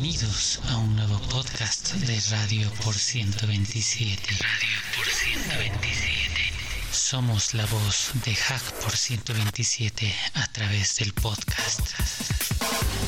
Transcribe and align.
Bienvenidos 0.00 0.60
a 0.68 0.76
un 0.76 0.94
nuevo 0.94 1.18
podcast 1.22 1.92
de 1.94 2.20
Radio 2.30 2.70
por 2.84 2.94
127. 2.94 4.22
Radio 4.30 4.78
por 4.96 5.04
127. 5.04 6.52
Somos 6.92 7.52
la 7.54 7.66
voz 7.66 8.12
de 8.24 8.32
Hack 8.32 8.62
por 8.80 8.96
127 8.96 10.14
a 10.34 10.46
través 10.52 10.94
del 10.98 11.12
podcast. 11.14 11.80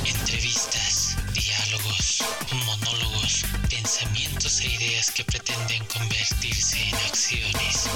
Entrevistas, 0.04 0.99
monólogos, 2.66 3.44
pensamientos 3.68 4.60
e 4.60 4.68
ideas 4.68 5.10
que 5.10 5.24
pretenden 5.24 5.84
convertirse 5.86 6.80
en 6.82 6.94
acciones. 6.94 7.90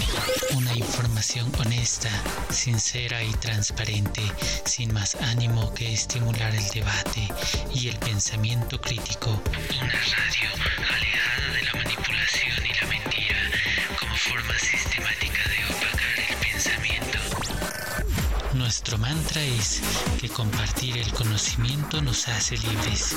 Una 0.53 0.73
información 0.75 1.51
honesta, 1.59 2.11
sincera 2.51 3.23
y 3.23 3.33
transparente, 3.35 4.23
sin 4.65 4.93
más 4.93 5.15
ánimo 5.17 5.73
que 5.75 5.93
estimular 5.93 6.55
el 6.55 6.69
debate 6.71 7.29
y 7.75 7.89
el 7.89 7.97
pensamiento 7.99 8.81
crítico. 8.81 9.41
Una 9.81 9.93
radio 9.93 10.51
alejada 10.95 11.55
de 11.55 11.64
mantra 19.05 19.43
es 19.43 19.83
que 20.19 20.31
compartir 20.31 20.97
el 20.97 21.13
conocimiento 21.13 22.01
nos 22.01 22.27
hace 22.27 22.57
libres, 22.57 23.15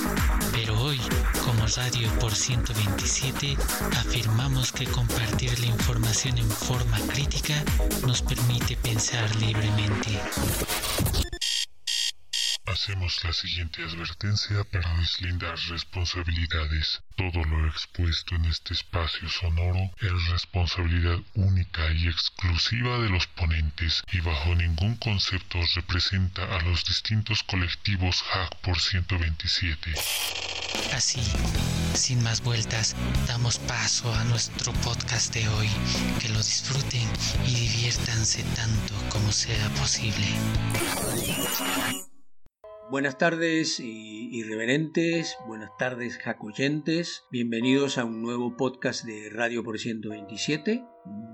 pero 0.52 0.78
hoy, 0.82 1.00
como 1.46 1.66
Radio 1.66 2.10
por 2.20 2.36
127, 2.36 3.56
afirmamos 3.98 4.74
que 4.74 4.86
compartir 4.86 5.58
la 5.62 5.68
información 5.68 6.40
en 6.40 6.50
forma 6.50 7.00
crítica 7.08 7.64
nos 8.06 8.22
permite 8.22 8.76
pensar 8.76 9.34
libremente. 9.38 10.20
Hacemos 12.88 13.22
la 13.26 13.34
siguiente 13.34 13.84
advertencia 13.84 14.64
para 14.64 14.98
deslindar 15.00 15.60
responsabilidades. 15.68 17.02
Todo 17.18 17.44
lo 17.44 17.68
expuesto 17.68 18.36
en 18.36 18.46
este 18.46 18.76
espacio 18.76 19.28
sonoro 19.28 19.92
es 20.00 20.28
responsabilidad 20.30 21.20
única 21.34 21.92
y 21.92 22.08
exclusiva 22.08 22.98
de 23.00 23.10
los 23.10 23.28
ponentes 23.28 24.04
y 24.14 24.22
bajo 24.22 24.56
ningún 24.56 24.96
concepto 24.96 25.60
representa 25.76 26.46
a 26.46 26.62
los 26.62 26.86
distintos 26.86 27.44
colectivos 27.44 28.24
Hack 28.24 28.56
por 28.62 28.80
127. 28.80 29.92
Así, 30.94 31.20
sin 31.94 32.24
más 32.24 32.40
vueltas, 32.42 32.96
damos 33.28 33.60
paso 33.60 34.16
a 34.16 34.24
nuestro 34.24 34.72
podcast 34.72 35.34
de 35.34 35.46
hoy. 35.50 35.70
Que 36.22 36.30
lo 36.30 36.38
disfruten 36.38 37.06
y 37.46 37.54
diviértanse 37.54 38.44
tanto 38.56 38.94
como 39.10 39.34
sea 39.34 39.68
posible. 39.72 40.26
Buenas 42.90 43.18
tardes 43.18 43.82
irreverentes, 43.82 45.38
buenas 45.46 45.72
tardes 45.78 46.18
jacoyentes, 46.18 47.26
bienvenidos 47.30 47.98
a 47.98 48.06
un 48.06 48.22
nuevo 48.22 48.56
podcast 48.56 49.04
de 49.04 49.30
Radio 49.30 49.62
por 49.62 49.78
127. 49.78 50.86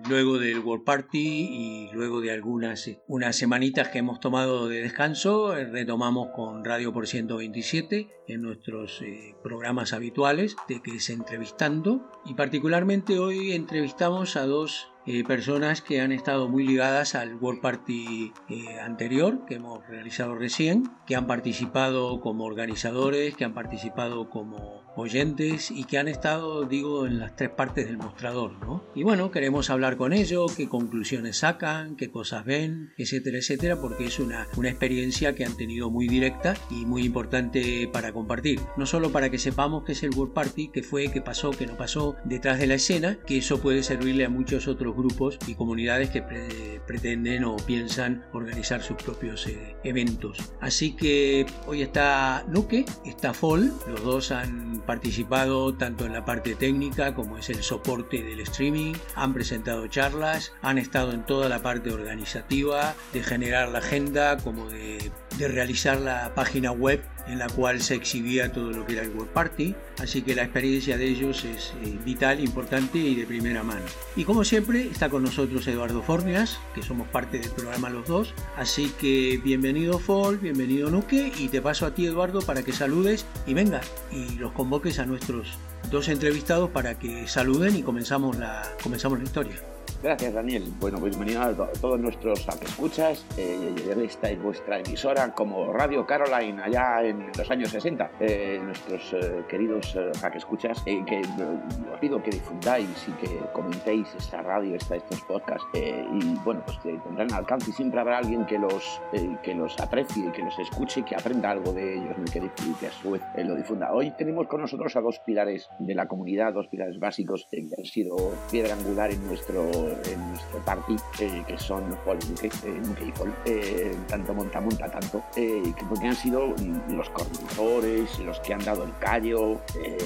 Luego 0.10 0.38
del 0.38 0.60
World 0.60 0.84
Party 0.84 1.18
y 1.18 1.90
luego 1.94 2.20
de 2.20 2.32
algunas 2.32 2.90
unas 3.08 3.38
semanitas 3.38 3.88
que 3.88 4.00
hemos 4.00 4.20
tomado 4.20 4.68
de 4.68 4.82
descanso, 4.82 5.56
eh, 5.56 5.66
retomamos 5.66 6.28
con 6.36 6.66
Radio 6.66 6.92
por 6.92 7.08
127 7.08 8.10
en 8.28 8.42
nuestros 8.42 9.02
eh, 9.02 9.34
programas 9.42 9.94
habituales 9.94 10.58
de 10.68 10.82
que 10.82 10.98
es 10.98 11.10
entrevistando. 11.10 12.12
Y 12.26 12.34
particularmente 12.34 13.18
hoy 13.18 13.54
entrevistamos 13.54 14.36
a 14.36 14.46
dos 14.46 14.92
eh, 15.06 15.24
personas 15.24 15.82
que 15.82 16.02
han 16.02 16.12
estado 16.12 16.50
muy 16.50 16.68
ligadas 16.68 17.16
al 17.16 17.36
World 17.36 17.62
Party 17.62 18.34
anterior 18.82 19.46
que 19.46 19.56
hemos 19.56 19.88
realizado 19.88 20.36
recién, 20.36 20.92
que 21.08 21.16
han 21.16 21.28
participado 21.28 22.20
como 22.20 22.44
organizadores, 22.44 23.38
que 23.38 23.46
han 23.46 23.54
participado 23.54 24.30
como 24.30 24.83
oyentes 24.96 25.72
y 25.72 25.86
que 25.86 25.98
han 25.98 26.08
estado, 26.08 26.66
digo, 26.66 27.06
en 27.06 27.20
las 27.20 27.36
tres 27.36 27.50
partes 27.50 27.86
del 27.86 27.98
mostrador, 27.98 28.54
¿no? 28.60 28.84
Y 28.96 29.04
bueno, 29.04 29.32
queremos 29.32 29.70
hablar 29.70 29.98
con 29.98 30.14
ellos, 30.14 30.56
qué 30.56 30.68
conclusiones 30.68 31.38
sacan, 31.38 31.96
qué 31.96 32.12
cosas 32.12 32.46
ven, 32.46 32.94
etcétera, 32.98 33.38
etcétera, 33.38 33.82
porque 33.82 34.06
es 34.06 34.20
una, 34.20 34.48
una 34.56 34.70
experiencia 34.70 35.36
que 35.36 35.46
han 35.46 35.58
tenido 35.58 35.90
muy 35.90 36.08
directa 36.08 36.56
y 36.70 36.86
muy 36.86 37.04
importante 37.04 37.90
para 37.92 38.14
compartir. 38.14 38.60
No 38.78 38.86
solo 38.86 39.12
para 39.12 39.30
que 39.30 39.38
sepamos 39.38 39.84
qué 39.84 39.94
es 39.94 40.04
el 40.04 40.16
World 40.16 40.34
Party, 40.34 40.70
qué 40.70 40.84
fue, 40.84 41.12
qué 41.12 41.22
pasó, 41.22 41.52
qué 41.52 41.66
no 41.66 41.78
pasó 41.78 42.16
detrás 42.26 42.60
de 42.60 42.68
la 42.68 42.76
escena, 42.76 43.18
que 43.26 43.38
eso 43.38 43.62
puede 43.62 43.84
servirle 43.84 44.26
a 44.26 44.30
muchos 44.30 44.68
otros 44.68 44.96
grupos 44.96 45.38
y 45.48 45.56
comunidades 45.56 46.10
que 46.10 46.22
pre 46.22 46.82
pretenden 46.86 47.46
o 47.46 47.56
piensan 47.56 48.26
organizar 48.34 48.82
sus 48.82 48.98
propios 48.98 49.48
eh, 49.48 49.76
eventos. 49.84 50.38
Así 50.60 50.96
que 50.96 51.46
hoy 51.66 51.82
está 51.82 52.46
Nuke, 52.50 52.86
está 53.06 53.34
Fall, 53.34 53.72
los 53.88 54.04
dos 54.04 54.32
han 54.32 54.83
participado 54.86 55.74
tanto 55.74 56.06
en 56.06 56.14
la 56.14 56.26
parte 56.26 56.56
técnica 56.56 57.14
como 57.14 57.38
es 57.38 57.50
el 57.50 57.64
soporte 57.64 58.24
del 58.24 58.40
streaming, 58.42 58.94
han 59.16 59.34
presentado 59.34 59.88
charlas, 59.88 60.54
han 60.62 60.78
estado 60.78 61.12
en 61.14 61.26
toda 61.26 61.50
la 61.50 61.62
parte 61.62 61.92
organizativa, 61.92 62.96
de 63.14 63.24
generar 63.24 63.70
la 63.70 63.80
agenda 63.80 64.38
como 64.38 64.70
de, 64.70 65.12
de 65.38 65.48
realizar 65.48 66.00
la 66.00 66.34
página 66.36 66.72
web 66.72 67.02
en 67.28 67.40
la 67.40 67.48
cual 67.48 67.82
se 67.82 67.96
exhibía 67.96 68.52
todo 68.52 68.72
lo 68.72 68.86
que 68.86 68.94
era 68.94 69.04
el 69.04 69.10
World 69.10 69.32
Party, 69.32 69.76
así 70.00 70.22
que 70.22 70.36
la 70.36 70.44
experiencia 70.44 70.98
de 70.98 71.06
ellos 71.06 71.46
es 71.46 71.74
eh, 71.84 71.98
vital, 72.04 72.40
importante 72.40 72.98
y 72.98 73.16
de 73.16 73.26
primera 73.26 73.64
mano. 73.64 73.86
Y 74.16 74.26
como 74.26 74.44
siempre 74.44 74.88
está 74.88 75.10
con 75.10 75.24
nosotros 75.24 75.66
Eduardo 75.68 76.02
Fornias, 76.02 76.60
que 76.76 76.84
somos 76.84 77.08
parte 77.08 77.40
del 77.40 77.50
programa 77.52 77.90
los 77.90 78.08
dos, 78.08 78.34
así 78.58 78.92
que 79.00 79.40
bienvenido 79.44 80.00
Fall, 80.00 80.38
bienvenido 80.38 80.90
Nuque 80.90 81.32
y 81.38 81.48
te 81.48 81.62
paso 81.62 81.86
a 81.86 81.96
ti 81.96 82.06
Eduardo 82.06 82.42
para 82.42 82.64
que 82.64 82.74
saludes 82.74 83.26
y 83.48 83.54
venga 83.54 83.82
y 84.12 84.36
los 84.36 84.52
convoques 84.52 85.00
a 85.00 85.06
nuestros 85.06 85.58
dos 85.90 86.10
entrevistados 86.10 86.70
para 86.72 86.98
que 87.00 87.28
saluden 87.28 87.76
y 87.76 87.84
comenzamos 87.84 88.38
la, 88.38 88.64
comenzamos 88.82 89.20
la 89.20 89.26
historia. 89.26 89.73
Gracias, 90.04 90.34
Daniel. 90.34 90.64
Bueno, 90.82 91.00
pues 91.00 91.18
bienvenido 91.18 91.42
a 91.64 91.72
todos 91.80 91.98
nuestros 91.98 92.46
escuchas. 92.62 93.26
Eh, 93.38 93.74
esta 94.04 94.30
es 94.30 94.42
vuestra 94.42 94.80
emisora 94.80 95.34
como 95.34 95.72
Radio 95.72 96.06
Caroline 96.06 96.62
allá 96.62 97.04
en 97.04 97.32
los 97.38 97.50
años 97.50 97.70
60. 97.70 98.12
Eh, 98.20 98.60
nuestros 98.62 99.14
eh, 99.14 99.44
queridos 99.48 99.96
eh, 99.96 100.12
escuchas, 100.36 100.84
eh, 100.86 101.04
que 101.06 101.22
os 101.22 102.00
pido 102.00 102.22
que 102.22 102.32
difundáis 102.32 103.08
y 103.08 103.12
que 103.14 103.40
comentéis 103.54 104.14
esta 104.18 104.42
radio, 104.42 104.76
esta, 104.76 104.98
estos 104.98 105.22
podcasts. 105.22 105.66
Eh, 105.74 106.06
y 106.14 106.36
bueno, 106.44 106.62
pues 106.66 106.78
que 106.80 106.98
tendrán 106.98 107.32
alcance 107.34 107.70
y 107.70 107.74
siempre 107.74 108.00
habrá 108.00 108.18
alguien 108.18 108.46
que 108.46 108.60
los, 108.60 109.02
que 109.42 109.56
los 109.56 109.80
aprecie, 109.80 110.32
que 110.34 110.42
los 110.42 110.58
escuche 110.60 111.00
y 111.00 111.04
que 111.04 111.16
aprenda 111.16 111.52
algo 111.52 111.72
de 111.72 111.96
ellos 111.96 112.16
y 112.20 112.32
que, 112.32 112.42
que 112.80 112.88
a 112.88 112.92
su 112.92 113.12
vez 113.12 113.22
lo 113.38 113.56
difunda. 113.56 113.94
Hoy 113.94 114.12
tenemos 114.18 114.48
con 114.48 114.62
nosotros 114.62 114.96
a 114.96 115.02
dos 115.02 115.20
pilares 115.20 115.70
de 115.80 115.96
la 115.96 116.08
comunidad, 116.08 116.54
dos 116.54 116.68
pilares 116.68 117.00
básicos 117.00 117.48
que 117.50 117.66
han 117.78 117.86
sido 117.86 118.16
piedra 118.52 118.74
angular 118.74 119.12
en 119.12 119.26
nuestro 119.28 119.64
en 119.74 120.30
nuestro 120.30 120.60
party, 120.60 120.96
eh, 121.20 121.44
que 121.48 121.58
son 121.58 121.84
Paul 122.06 122.20
y 122.24 122.30
Nuke, 122.30 122.48
eh, 122.64 122.82
y 123.02 123.50
eh, 123.50 123.96
tanto 124.08 124.34
monta, 124.34 124.62
monta 124.62 124.90
tanto, 124.90 125.24
que 125.34 125.74
porque 125.90 126.08
han 126.08 126.16
sido 126.16 126.54
los 126.90 127.10
coordinadores, 127.10 128.20
los 128.20 128.40
que 128.42 128.54
han 128.54 128.64
dado 128.64 128.84
el 128.84 128.98
callo, 129.00 129.60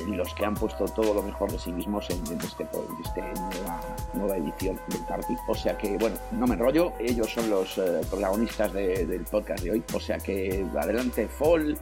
los 0.08 0.34
que 0.34 0.46
han 0.46 0.56
puesto 0.56 0.86
todo 0.86 1.14
lo 1.14 1.24
mejor 1.24 1.52
de 1.52 1.60
sí 1.60 1.72
mismos 1.72 2.10
en, 2.10 2.26
en 2.28 2.42
este, 2.42 2.68
este 3.04 3.24
nueva, 4.14 4.38
edición 4.38 4.80
del 4.88 5.02
party. 5.06 5.36
O 5.48 5.56
sea 5.56 5.78
que, 5.78 5.98
bueno, 5.98 6.16
no 6.32 6.48
me 6.48 6.56
enrollo, 6.56 6.94
ellos 7.00 7.32
son 7.32 7.50
los 7.50 7.80
protagonistas 8.10 8.74
de, 8.74 9.06
del 9.06 9.24
podcast 9.24 9.64
de 9.64 9.72
hoy. 9.72 9.84
O 9.94 10.00
sea 10.00 10.18
que 10.18 10.66
adelante, 10.80 11.28
Fall, 11.28 11.78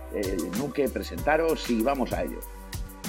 Nuke, 0.57 0.89
presentaros 0.89 1.69
y 1.69 1.81
vamos 1.81 2.11
a 2.13 2.23
ello. 2.23 2.39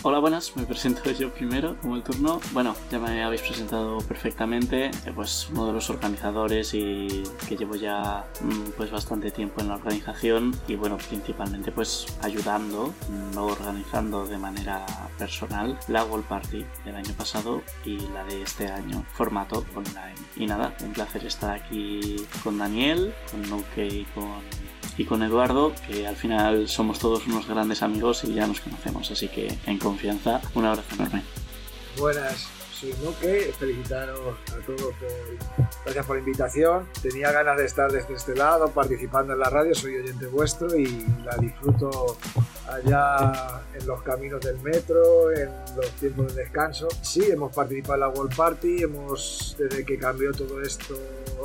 Hola, 0.08 0.20
buenas, 0.20 0.56
me 0.56 0.62
presento 0.64 1.10
yo 1.18 1.34
primero, 1.34 1.76
como 1.82 1.96
el 1.96 2.04
turno. 2.04 2.40
Bueno, 2.52 2.76
ya 2.92 3.00
me 3.00 3.24
habéis 3.24 3.40
presentado 3.40 3.98
perfectamente, 3.98 4.92
pues 5.16 5.48
uno 5.50 5.66
de 5.66 5.72
los 5.72 5.90
organizadores 5.90 6.74
y 6.74 7.24
que 7.48 7.56
llevo 7.56 7.74
ya 7.74 8.24
pues 8.76 8.92
bastante 8.92 9.32
tiempo 9.32 9.62
en 9.62 9.66
la 9.66 9.74
organización 9.74 10.54
y 10.68 10.76
bueno, 10.76 10.96
principalmente 10.96 11.72
pues 11.72 12.06
ayudando, 12.22 12.94
no 13.34 13.46
organizando 13.46 14.24
de 14.28 14.38
manera 14.38 14.86
personal 15.18 15.76
la 15.88 16.04
World 16.04 16.26
Party 16.26 16.64
del 16.84 16.94
año 16.94 17.12
pasado 17.18 17.62
y 17.84 17.98
la 17.98 18.22
de 18.26 18.42
este 18.42 18.68
año, 18.68 19.04
formato 19.12 19.64
online. 19.74 20.14
Y 20.36 20.46
nada, 20.46 20.72
un 20.84 20.92
placer 20.92 21.26
estar 21.26 21.50
aquí 21.50 22.24
con 22.44 22.58
Daniel, 22.58 23.12
con 23.32 23.42
Nuke 23.50 23.88
y 23.88 24.04
con 24.14 24.40
y 24.98 25.04
con 25.04 25.22
Eduardo, 25.22 25.72
que 25.88 26.06
al 26.06 26.16
final 26.16 26.68
somos 26.68 26.98
todos 26.98 27.26
unos 27.26 27.46
grandes 27.46 27.82
amigos 27.82 28.24
y 28.24 28.34
ya 28.34 28.46
nos 28.46 28.60
conocemos, 28.60 29.10
así 29.10 29.28
que 29.28 29.52
en 29.66 29.78
confianza, 29.78 30.40
un 30.54 30.64
abrazo 30.64 30.94
enorme. 30.94 31.22
Buenas, 31.98 32.48
soy 32.78 32.94
Nuke, 33.02 33.52
felicitaros 33.58 34.36
a 34.52 34.66
todos 34.66 34.94
por, 34.94 35.66
gracias 35.84 36.06
por 36.06 36.16
la 36.16 36.20
invitación. 36.20 36.86
Tenía 37.00 37.32
ganas 37.32 37.56
de 37.56 37.64
estar 37.64 37.90
desde 37.90 38.14
este 38.14 38.34
lado, 38.34 38.70
participando 38.70 39.32
en 39.32 39.38
la 39.38 39.48
radio, 39.48 39.74
soy 39.74 39.96
oyente 39.96 40.26
vuestro 40.26 40.76
y 40.76 41.06
la 41.24 41.36
disfruto 41.38 42.18
allá 42.68 43.62
en 43.72 43.86
los 43.86 44.02
caminos 44.02 44.42
del 44.42 44.58
metro, 44.60 45.32
en 45.32 45.48
los 45.74 45.90
tiempos 45.92 46.34
de 46.34 46.42
descanso. 46.42 46.88
Sí, 47.00 47.24
hemos 47.30 47.54
participado 47.54 47.94
en 47.94 48.00
la 48.00 48.08
World 48.08 48.36
Party, 48.36 48.82
hemos, 48.82 49.56
desde 49.58 49.84
que 49.84 49.98
cambió 49.98 50.32
todo 50.32 50.60
esto 50.60 50.96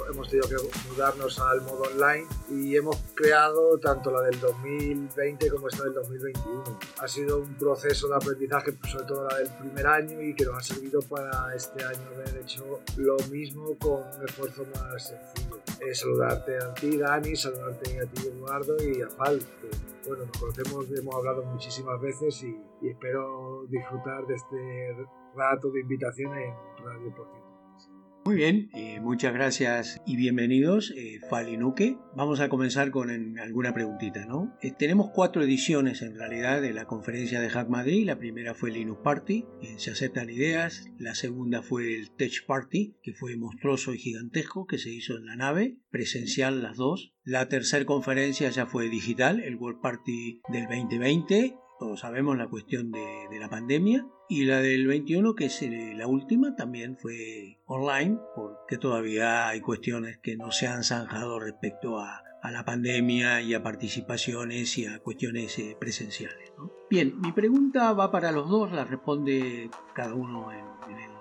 hemos 0.10 0.30
tenido 0.30 0.48
que 0.48 0.56
mudarnos 0.90 1.40
al 1.40 1.62
modo 1.62 1.84
online 1.84 2.26
y 2.50 2.76
hemos 2.76 2.98
creado 3.14 3.78
tanto 3.80 4.12
la 4.12 4.22
del 4.22 4.40
2020 4.40 5.50
como 5.50 5.68
esta 5.68 5.84
del 5.84 5.94
2021. 5.94 6.80
Ha 7.00 7.08
sido 7.08 7.40
un 7.40 7.54
proceso 7.56 8.08
de 8.08 8.16
aprendizaje, 8.16 8.74
sobre 8.90 9.06
todo 9.06 9.28
la 9.28 9.38
del 9.38 9.50
primer 9.50 9.88
año, 9.88 10.22
y 10.22 10.34
que 10.34 10.46
nos 10.46 10.58
ha 10.58 10.62
servido 10.62 11.02
para 11.02 11.21
este 11.56 11.84
año 11.84 12.02
haber 12.16 12.38
hecho 12.38 12.80
lo 12.98 13.18
mismo 13.30 13.78
con 13.80 14.04
un 14.04 14.26
esfuerzo 14.26 14.66
más 14.74 15.08
sencillo. 15.08 15.58
Eh, 15.80 15.94
saludarte 15.94 16.58
a 16.58 16.74
ti, 16.74 16.98
Dani, 16.98 17.36
saludarte 17.36 18.00
a 18.00 18.06
ti, 18.06 18.28
Eduardo, 18.28 18.76
y 18.84 19.02
a 19.02 19.10
Fal, 19.10 19.40
que 19.40 19.70
bueno, 20.08 20.26
nos 20.26 20.38
conocemos, 20.38 20.86
hemos 20.92 21.16
hablado 21.16 21.44
muchísimas 21.44 22.00
veces 22.00 22.44
y, 22.44 22.58
y 22.82 22.90
espero 22.90 23.66
disfrutar 23.68 24.26
de 24.26 24.36
este 24.36 24.96
rato 25.36 25.70
de 25.72 25.82
invitación 25.82 26.36
en 26.38 26.54
Radio 26.84 27.16
Por 27.16 27.51
muy 28.24 28.36
bien, 28.36 28.70
eh, 28.74 29.00
muchas 29.02 29.34
gracias 29.34 30.02
y 30.06 30.16
bienvenidos, 30.16 30.94
eh, 30.96 31.20
Falinuque. 31.30 31.98
Vamos 32.16 32.40
a 32.40 32.50
comenzar 32.50 32.92
con 32.92 33.10
alguna 33.40 33.74
preguntita, 33.74 34.26
¿no? 34.26 34.56
Eh, 34.62 34.72
tenemos 34.78 35.10
cuatro 35.10 35.42
ediciones 35.42 36.02
en 36.04 36.16
realidad 36.16 36.62
de 36.62 36.74
la 36.74 36.86
conferencia 36.86 37.42
de 37.42 37.50
Hack 37.50 37.68
Madrid. 37.70 38.06
La 38.06 38.20
primera 38.20 38.54
fue 38.54 38.70
el 38.70 38.76
Linux 38.76 39.02
Party, 39.04 39.46
se 39.78 39.92
aceptan 39.92 40.30
ideas. 40.30 40.86
La 41.00 41.16
segunda 41.16 41.64
fue 41.64 41.96
el 41.96 42.12
Tech 42.12 42.46
Party, 42.46 42.96
que 43.02 43.14
fue 43.14 43.36
monstruoso 43.38 43.94
y 43.94 43.98
gigantesco, 43.98 44.68
que 44.68 44.78
se 44.78 44.92
hizo 44.92 45.18
en 45.18 45.26
la 45.26 45.36
nave, 45.36 45.78
presencial 45.90 46.62
las 46.62 46.78
dos. 46.78 47.14
La 47.24 47.50
tercera 47.50 47.86
conferencia 47.86 48.50
ya 48.50 48.68
fue 48.68 48.90
digital, 48.90 49.40
el 49.40 49.56
World 49.56 49.82
Party 49.82 50.42
del 50.50 50.66
2020 50.66 51.56
todos 51.82 52.02
sabemos 52.02 52.38
la 52.38 52.48
cuestión 52.48 52.92
de, 52.92 53.40
la 53.40 53.50
pandemia. 53.50 54.06
Y 54.32 54.46
la 54.46 54.62
del 54.62 54.88
21, 54.88 55.36
que 55.36 55.48
es 55.48 55.62
eh, 55.62 55.92
la 55.94 56.08
última, 56.08 56.56
también 56.56 56.96
fue 56.96 57.60
online, 57.66 58.18
porque 58.34 58.78
todavía 58.78 59.50
hay 59.50 59.60
cuestiones 59.60 60.20
que 60.20 60.38
no 60.38 60.54
se 60.54 60.68
han 60.68 60.86
zanjado 60.86 61.38
respecto 61.38 62.00
a, 62.00 62.24
la 62.50 62.64
pandemia 62.64 63.42
y 63.42 63.54
a 63.54 63.62
participaciones 63.62 64.78
y 64.78 64.86
a 64.86 65.00
cuestiones 65.00 65.60
eh, 65.60 65.76
presenciales. 65.78 66.54
Bien, 66.90 67.20
mi 67.20 67.34
pregunta 67.34 67.92
va 67.92 68.10
para 68.10 68.32
los 68.32 68.50
dos, 68.50 68.72
la 68.72 68.86
responde 68.86 69.70
cada 69.94 70.14
uno 70.14 70.50
en, 70.54 70.96
el 70.98 71.12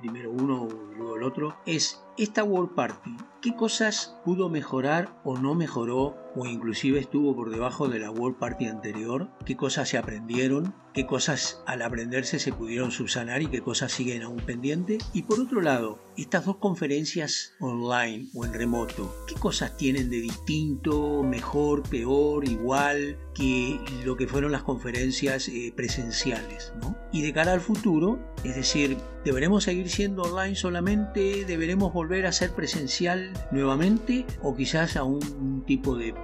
primero 0.00 0.30
uno 0.30 0.68
y 0.70 0.96
luego 0.96 1.16
el 1.16 1.24
otro. 1.24 1.58
Es 1.66 2.02
esta 2.18 2.42
World 2.42 2.74
Party, 2.74 3.16
¿qué 3.40 3.54
cosas 3.54 4.16
pudo 4.24 4.48
mejorar 4.48 5.20
o 5.22 5.38
no 5.38 5.54
mejoró 5.54 6.16
o 6.34 6.46
inclusive 6.46 7.00
estuvo 7.00 7.34
por 7.34 7.50
debajo 7.50 7.88
de 7.88 7.98
la 7.98 8.10
World 8.10 8.38
Party 8.38 8.66
anterior, 8.66 9.28
qué 9.44 9.56
cosas 9.56 9.88
se 9.88 9.98
aprendieron, 9.98 10.74
qué 10.94 11.06
cosas 11.06 11.62
al 11.66 11.82
aprenderse 11.82 12.38
se 12.38 12.52
pudieron 12.52 12.90
subsanar 12.90 13.42
y 13.42 13.46
qué 13.46 13.60
cosas 13.60 13.92
siguen 13.92 14.22
aún 14.22 14.38
pendientes. 14.38 14.98
Y 15.12 15.22
por 15.22 15.40
otro 15.40 15.60
lado, 15.60 15.98
estas 16.16 16.44
dos 16.44 16.56
conferencias 16.56 17.54
online 17.60 18.28
o 18.34 18.44
en 18.44 18.52
remoto, 18.52 19.14
¿qué 19.26 19.34
cosas 19.34 19.76
tienen 19.76 20.10
de 20.10 20.20
distinto, 20.20 21.22
mejor, 21.22 21.82
peor, 21.88 22.44
igual 22.48 23.18
que 23.34 23.80
lo 24.04 24.16
que 24.16 24.26
fueron 24.26 24.52
las 24.52 24.62
conferencias 24.62 25.48
eh, 25.48 25.72
presenciales? 25.74 26.72
Y 27.12 27.22
de 27.22 27.32
cara 27.32 27.52
al 27.52 27.60
futuro, 27.60 28.18
es 28.44 28.56
decir, 28.56 28.96
¿deberemos 29.24 29.64
seguir 29.64 29.88
siendo 29.88 30.22
online 30.22 30.56
solamente? 30.56 31.44
¿Deberemos 31.44 31.92
volver 31.92 32.07
a 32.26 32.32
ser 32.32 32.50
presencial 32.52 33.32
nuevamente? 33.50 34.26
¿O 34.42 34.56
quizás 34.56 34.96
a 34.96 35.04
un 35.04 35.62
tipo 35.66 35.96
de 35.96 36.14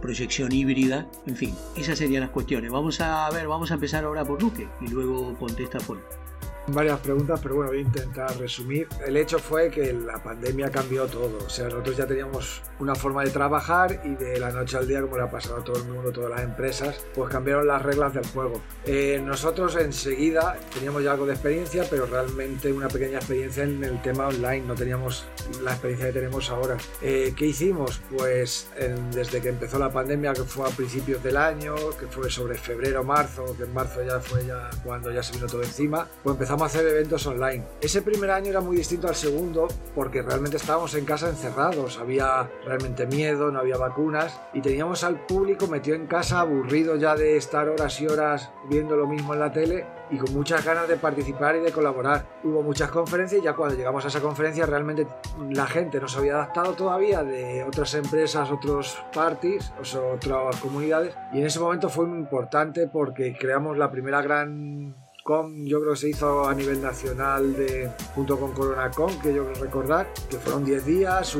proyección 0.00 0.50
híbrida. 0.52 1.06
En 1.26 1.36
fin, 1.36 1.54
esas 1.76 1.98
serían 1.98 2.22
las 2.22 2.30
cuestiones. 2.30 2.72
Vamos 2.72 3.00
a 3.00 3.30
ver, 3.30 3.46
vamos 3.46 3.70
a 3.70 3.74
empezar 3.74 4.04
ahora 4.04 4.24
por 4.24 4.42
Luque 4.42 4.68
y 4.80 4.88
luego 4.88 5.34
contesta 5.38 5.78
por 5.78 6.02
varias 6.68 6.98
preguntas, 7.00 7.40
pero 7.42 7.56
bueno, 7.56 7.70
voy 7.70 7.78
a 7.78 7.82
intentar 7.82 8.36
resumir. 8.38 8.88
El 9.06 9.16
hecho 9.16 9.38
fue 9.38 9.70
que 9.70 9.92
la 9.92 10.22
pandemia 10.22 10.70
cambió 10.70 11.06
todo. 11.06 11.38
O 11.44 11.48
sea, 11.48 11.66
nosotros 11.66 11.96
ya 11.96 12.06
teníamos 12.06 12.62
una 12.78 12.94
forma 12.94 13.24
de 13.24 13.30
trabajar 13.30 14.00
y 14.04 14.14
de 14.14 14.38
la 14.38 14.50
noche 14.50 14.76
al 14.76 14.86
día, 14.86 15.00
como 15.00 15.16
le 15.16 15.22
ha 15.22 15.30
pasado 15.30 15.56
a 15.56 15.64
todo 15.64 15.76
el 15.76 15.84
mundo, 15.84 16.12
todas 16.12 16.30
las 16.30 16.42
empresas, 16.42 17.04
pues 17.14 17.30
cambiaron 17.30 17.66
las 17.66 17.82
reglas 17.82 18.14
del 18.14 18.26
juego. 18.26 18.60
Eh, 18.84 19.20
nosotros 19.24 19.76
enseguida 19.76 20.56
teníamos 20.72 21.02
ya 21.02 21.12
algo 21.12 21.26
de 21.26 21.32
experiencia, 21.32 21.84
pero 21.88 22.06
realmente 22.06 22.72
una 22.72 22.88
pequeña 22.88 23.18
experiencia 23.18 23.64
en 23.64 23.82
el 23.82 24.00
tema 24.02 24.28
online. 24.28 24.60
No 24.60 24.74
teníamos 24.74 25.26
la 25.62 25.72
experiencia 25.72 26.08
que 26.08 26.12
tenemos 26.12 26.50
ahora. 26.50 26.76
Eh, 27.02 27.34
¿Qué 27.36 27.46
hicimos? 27.46 28.00
Pues 28.16 28.68
desde 29.12 29.40
que 29.40 29.48
empezó 29.48 29.78
la 29.78 29.90
pandemia, 29.90 30.32
que 30.32 30.44
fue 30.44 30.68
a 30.68 30.70
principios 30.70 31.22
del 31.22 31.36
año, 31.36 31.74
que 31.98 32.06
fue 32.06 32.30
sobre 32.30 32.56
febrero, 32.56 33.04
marzo, 33.04 33.56
que 33.56 33.64
en 33.64 33.74
marzo 33.74 34.02
ya 34.02 34.20
fue 34.20 34.44
ya 34.46 34.70
cuando 34.84 35.10
ya 35.10 35.22
se 35.22 35.34
vino 35.34 35.46
todo 35.46 35.62
encima, 35.62 36.06
pues 36.22 36.34
empezamos 36.34 36.49
a 36.50 36.66
hacer 36.66 36.86
eventos 36.86 37.26
online. 37.26 37.64
Ese 37.80 38.02
primer 38.02 38.30
año 38.30 38.50
era 38.50 38.60
muy 38.60 38.76
distinto 38.76 39.06
al 39.06 39.14
segundo 39.14 39.68
porque 39.94 40.20
realmente 40.20 40.56
estábamos 40.56 40.94
en 40.94 41.04
casa 41.04 41.28
encerrados, 41.28 41.98
había 41.98 42.50
realmente 42.64 43.06
miedo, 43.06 43.52
no 43.52 43.60
había 43.60 43.76
vacunas 43.76 44.40
y 44.52 44.60
teníamos 44.60 45.04
al 45.04 45.24
público 45.26 45.68
metido 45.68 45.96
en 45.96 46.06
casa 46.06 46.40
aburrido 46.40 46.96
ya 46.96 47.14
de 47.14 47.36
estar 47.36 47.68
horas 47.68 48.00
y 48.00 48.08
horas 48.08 48.50
viendo 48.68 48.96
lo 48.96 49.06
mismo 49.06 49.32
en 49.34 49.40
la 49.40 49.52
tele 49.52 49.86
y 50.10 50.18
con 50.18 50.34
muchas 50.34 50.64
ganas 50.64 50.88
de 50.88 50.96
participar 50.96 51.54
y 51.54 51.60
de 51.60 51.70
colaborar. 51.70 52.26
Hubo 52.42 52.62
muchas 52.62 52.90
conferencias 52.90 53.40
y 53.40 53.44
ya 53.44 53.54
cuando 53.54 53.76
llegamos 53.76 54.04
a 54.04 54.08
esa 54.08 54.20
conferencia 54.20 54.66
realmente 54.66 55.06
la 55.50 55.66
gente 55.66 56.00
no 56.00 56.08
se 56.08 56.18
había 56.18 56.34
adaptado 56.34 56.72
todavía 56.72 57.22
de 57.22 57.62
otras 57.62 57.94
empresas, 57.94 58.50
otros 58.50 59.00
parties, 59.14 59.72
otras 59.78 60.56
comunidades 60.56 61.14
y 61.32 61.38
en 61.38 61.46
ese 61.46 61.60
momento 61.60 61.88
fue 61.88 62.06
muy 62.06 62.18
importante 62.18 62.88
porque 62.88 63.36
creamos 63.38 63.78
la 63.78 63.90
primera 63.90 64.20
gran 64.20 64.96
yo 65.64 65.80
creo 65.80 65.92
que 65.92 65.98
se 65.98 66.08
hizo 66.08 66.48
a 66.48 66.54
nivel 66.54 66.82
nacional 66.82 67.54
de, 67.54 67.90
junto 68.14 68.38
con 68.38 68.52
CoronaCon, 68.52 69.20
que 69.20 69.34
yo 69.34 69.44
creo 69.44 69.64
recordar, 69.64 70.12
que 70.28 70.38
fueron 70.38 70.64
10 70.64 70.86
días, 70.86 71.36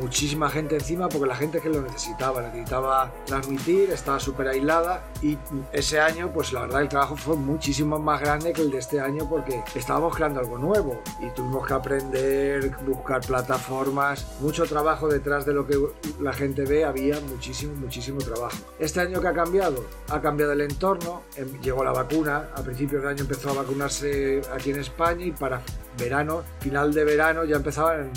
muchísima 0.00 0.48
gente 0.48 0.76
encima, 0.76 1.08
porque 1.08 1.26
la 1.26 1.36
gente 1.36 1.60
que 1.60 1.68
lo 1.68 1.82
necesitaba, 1.82 2.42
necesitaba 2.42 3.12
transmitir, 3.26 3.90
estaba 3.90 4.18
súper 4.20 4.48
aislada 4.48 5.04
y 5.20 5.36
ese 5.72 6.00
año, 6.00 6.32
pues 6.32 6.52
la 6.52 6.62
verdad 6.62 6.82
el 6.82 6.88
trabajo 6.88 7.16
fue 7.16 7.36
muchísimo 7.36 7.98
más 7.98 8.20
grande 8.20 8.52
que 8.52 8.62
el 8.62 8.70
de 8.70 8.78
este 8.78 9.00
año 9.00 9.28
porque 9.28 9.62
estábamos 9.74 10.14
creando 10.14 10.40
algo 10.40 10.58
nuevo 10.58 11.02
y 11.20 11.28
tuvimos 11.30 11.66
que 11.66 11.74
aprender, 11.74 12.76
buscar 12.86 13.20
plataformas, 13.20 14.40
mucho 14.40 14.64
trabajo 14.64 15.08
detrás 15.08 15.44
de 15.44 15.52
lo 15.52 15.66
que 15.66 15.76
la 16.20 16.32
gente 16.32 16.64
ve, 16.64 16.84
había 16.84 17.20
muchísimo, 17.20 17.74
muchísimo 17.74 18.18
trabajo. 18.18 18.56
Este 18.78 19.00
año 19.00 19.20
que 19.20 19.28
ha 19.28 19.34
cambiado, 19.34 19.84
ha 20.08 20.20
cambiado 20.20 20.52
el 20.52 20.60
entorno, 20.62 21.22
em, 21.36 21.60
llegó 21.60 21.84
la 21.84 21.92
vacuna, 21.92 22.48
a 22.54 22.62
principios 22.62 23.02
de 23.02 23.08
año 23.08 23.23
empezó 23.24 23.50
a 23.50 23.54
vacunarse 23.54 24.42
aquí 24.52 24.70
en 24.70 24.80
España 24.80 25.24
y 25.26 25.32
para 25.32 25.62
verano, 25.98 26.42
final 26.60 26.92
de 26.92 27.04
verano, 27.04 27.44
ya 27.44 27.56
empezaban, 27.56 28.10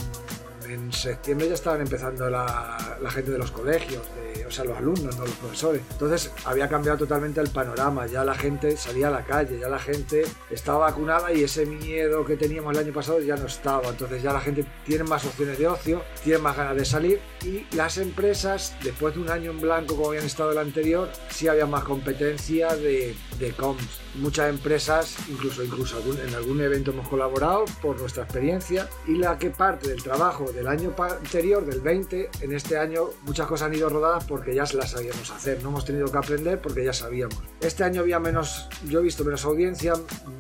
en, 0.69 0.92
septiembre 0.92 1.48
ya 1.48 1.54
estaban 1.54 1.81
empezando 1.81 2.30
la, 2.30 2.98
la 3.02 3.12
gente 3.12 3.31
de 3.31 3.38
los 3.38 3.52
colegios, 3.52 4.02
o 4.48 4.52
sea, 4.52 4.64
los 4.64 4.78
alumnos, 4.78 5.18
no 5.18 5.25
los 5.25 5.36
profesores. 5.36 5.81
Entonces 5.92 6.31
había 6.46 6.68
cambiado 6.69 6.98
totalmente 6.98 7.42
el 7.42 7.50
panorama, 7.50 8.08
ya 8.08 8.24
la 8.24 8.36
gente 8.36 8.78
salía 8.78 9.08
a 9.10 9.12
la 9.12 9.25
calle, 9.25 9.60
ya 9.60 9.69
la 9.69 9.80
gente 9.80 10.25
estaba 10.50 10.80
vacunada 10.80 11.34
y 11.34 11.44
ese 11.44 11.65
miedo 11.65 12.25
que 12.25 12.38
teníamos 12.38 12.74
el 12.74 12.86
año 12.86 12.94
pasado 12.94 13.20
ya 13.20 13.36
no 13.36 13.48
estaba. 13.48 13.89
Entonces 13.89 14.22
ya 14.24 14.34
la 14.34 14.41
gente 14.41 14.65
tiene 14.86 15.03
más 15.03 15.25
opciones 15.25 15.58
de 15.58 15.68
ocio, 15.68 16.03
tiene 16.24 16.39
más 16.39 16.56
ganas 16.56 16.75
de 16.75 16.86
salir 16.86 17.20
y 17.44 17.65
las 17.75 17.98
empresas, 17.98 18.75
después 18.84 19.15
de 19.15 19.22
un 19.22 19.30
año 19.30 19.51
en 19.51 19.60
blanco 19.60 19.96
como 19.96 20.10
habían 20.10 20.25
estado 20.25 20.51
el 20.51 20.58
anterior, 20.58 21.10
sí 21.30 21.48
había 21.48 21.65
más 21.65 21.84
competencia 21.84 22.75
de, 22.75 23.15
de 23.39 23.51
comms. 23.51 24.01
Muchas 24.15 24.50
empresas, 24.50 25.15
incluso, 25.30 25.63
incluso 25.63 26.00
en 26.00 26.34
algún 26.34 26.60
evento 26.62 26.91
hemos 26.91 27.08
colaborado 27.08 27.65
por 27.82 28.00
nuestra 28.00 28.24
experiencia 28.24 28.89
y 29.06 29.15
la 29.15 29.38
que 29.38 29.51
parte 29.51 29.89
del 29.89 30.01
trabajo 30.01 30.51
del 30.58 30.66
año 30.66 30.96
anterior, 30.98 31.64
del 31.64 31.82
20, 31.82 32.32
en 32.42 32.52
este 32.52 32.80
año 32.80 33.12
muchas 33.28 33.46
cosas 33.46 33.68
han 33.68 33.76
ido 33.76 33.90
rodadas 33.90 34.24
por 34.26 34.38
porque 34.38 34.56
ya 34.56 34.66
las 34.74 34.92
sabíamos 34.92 35.32
hacer, 35.32 35.64
no 35.64 35.70
hemos 35.70 35.84
tenido 35.84 36.12
que 36.12 36.18
aprender 36.18 36.60
porque 36.62 36.84
ya 36.84 36.94
sabíamos. 36.94 37.40
Este 37.60 37.84
año 37.84 38.02
había 38.02 38.20
menos, 38.20 38.70
yo 38.88 39.00
he 39.00 39.02
visto 39.04 39.24
menos 39.24 39.46
audiencia, 39.46 39.94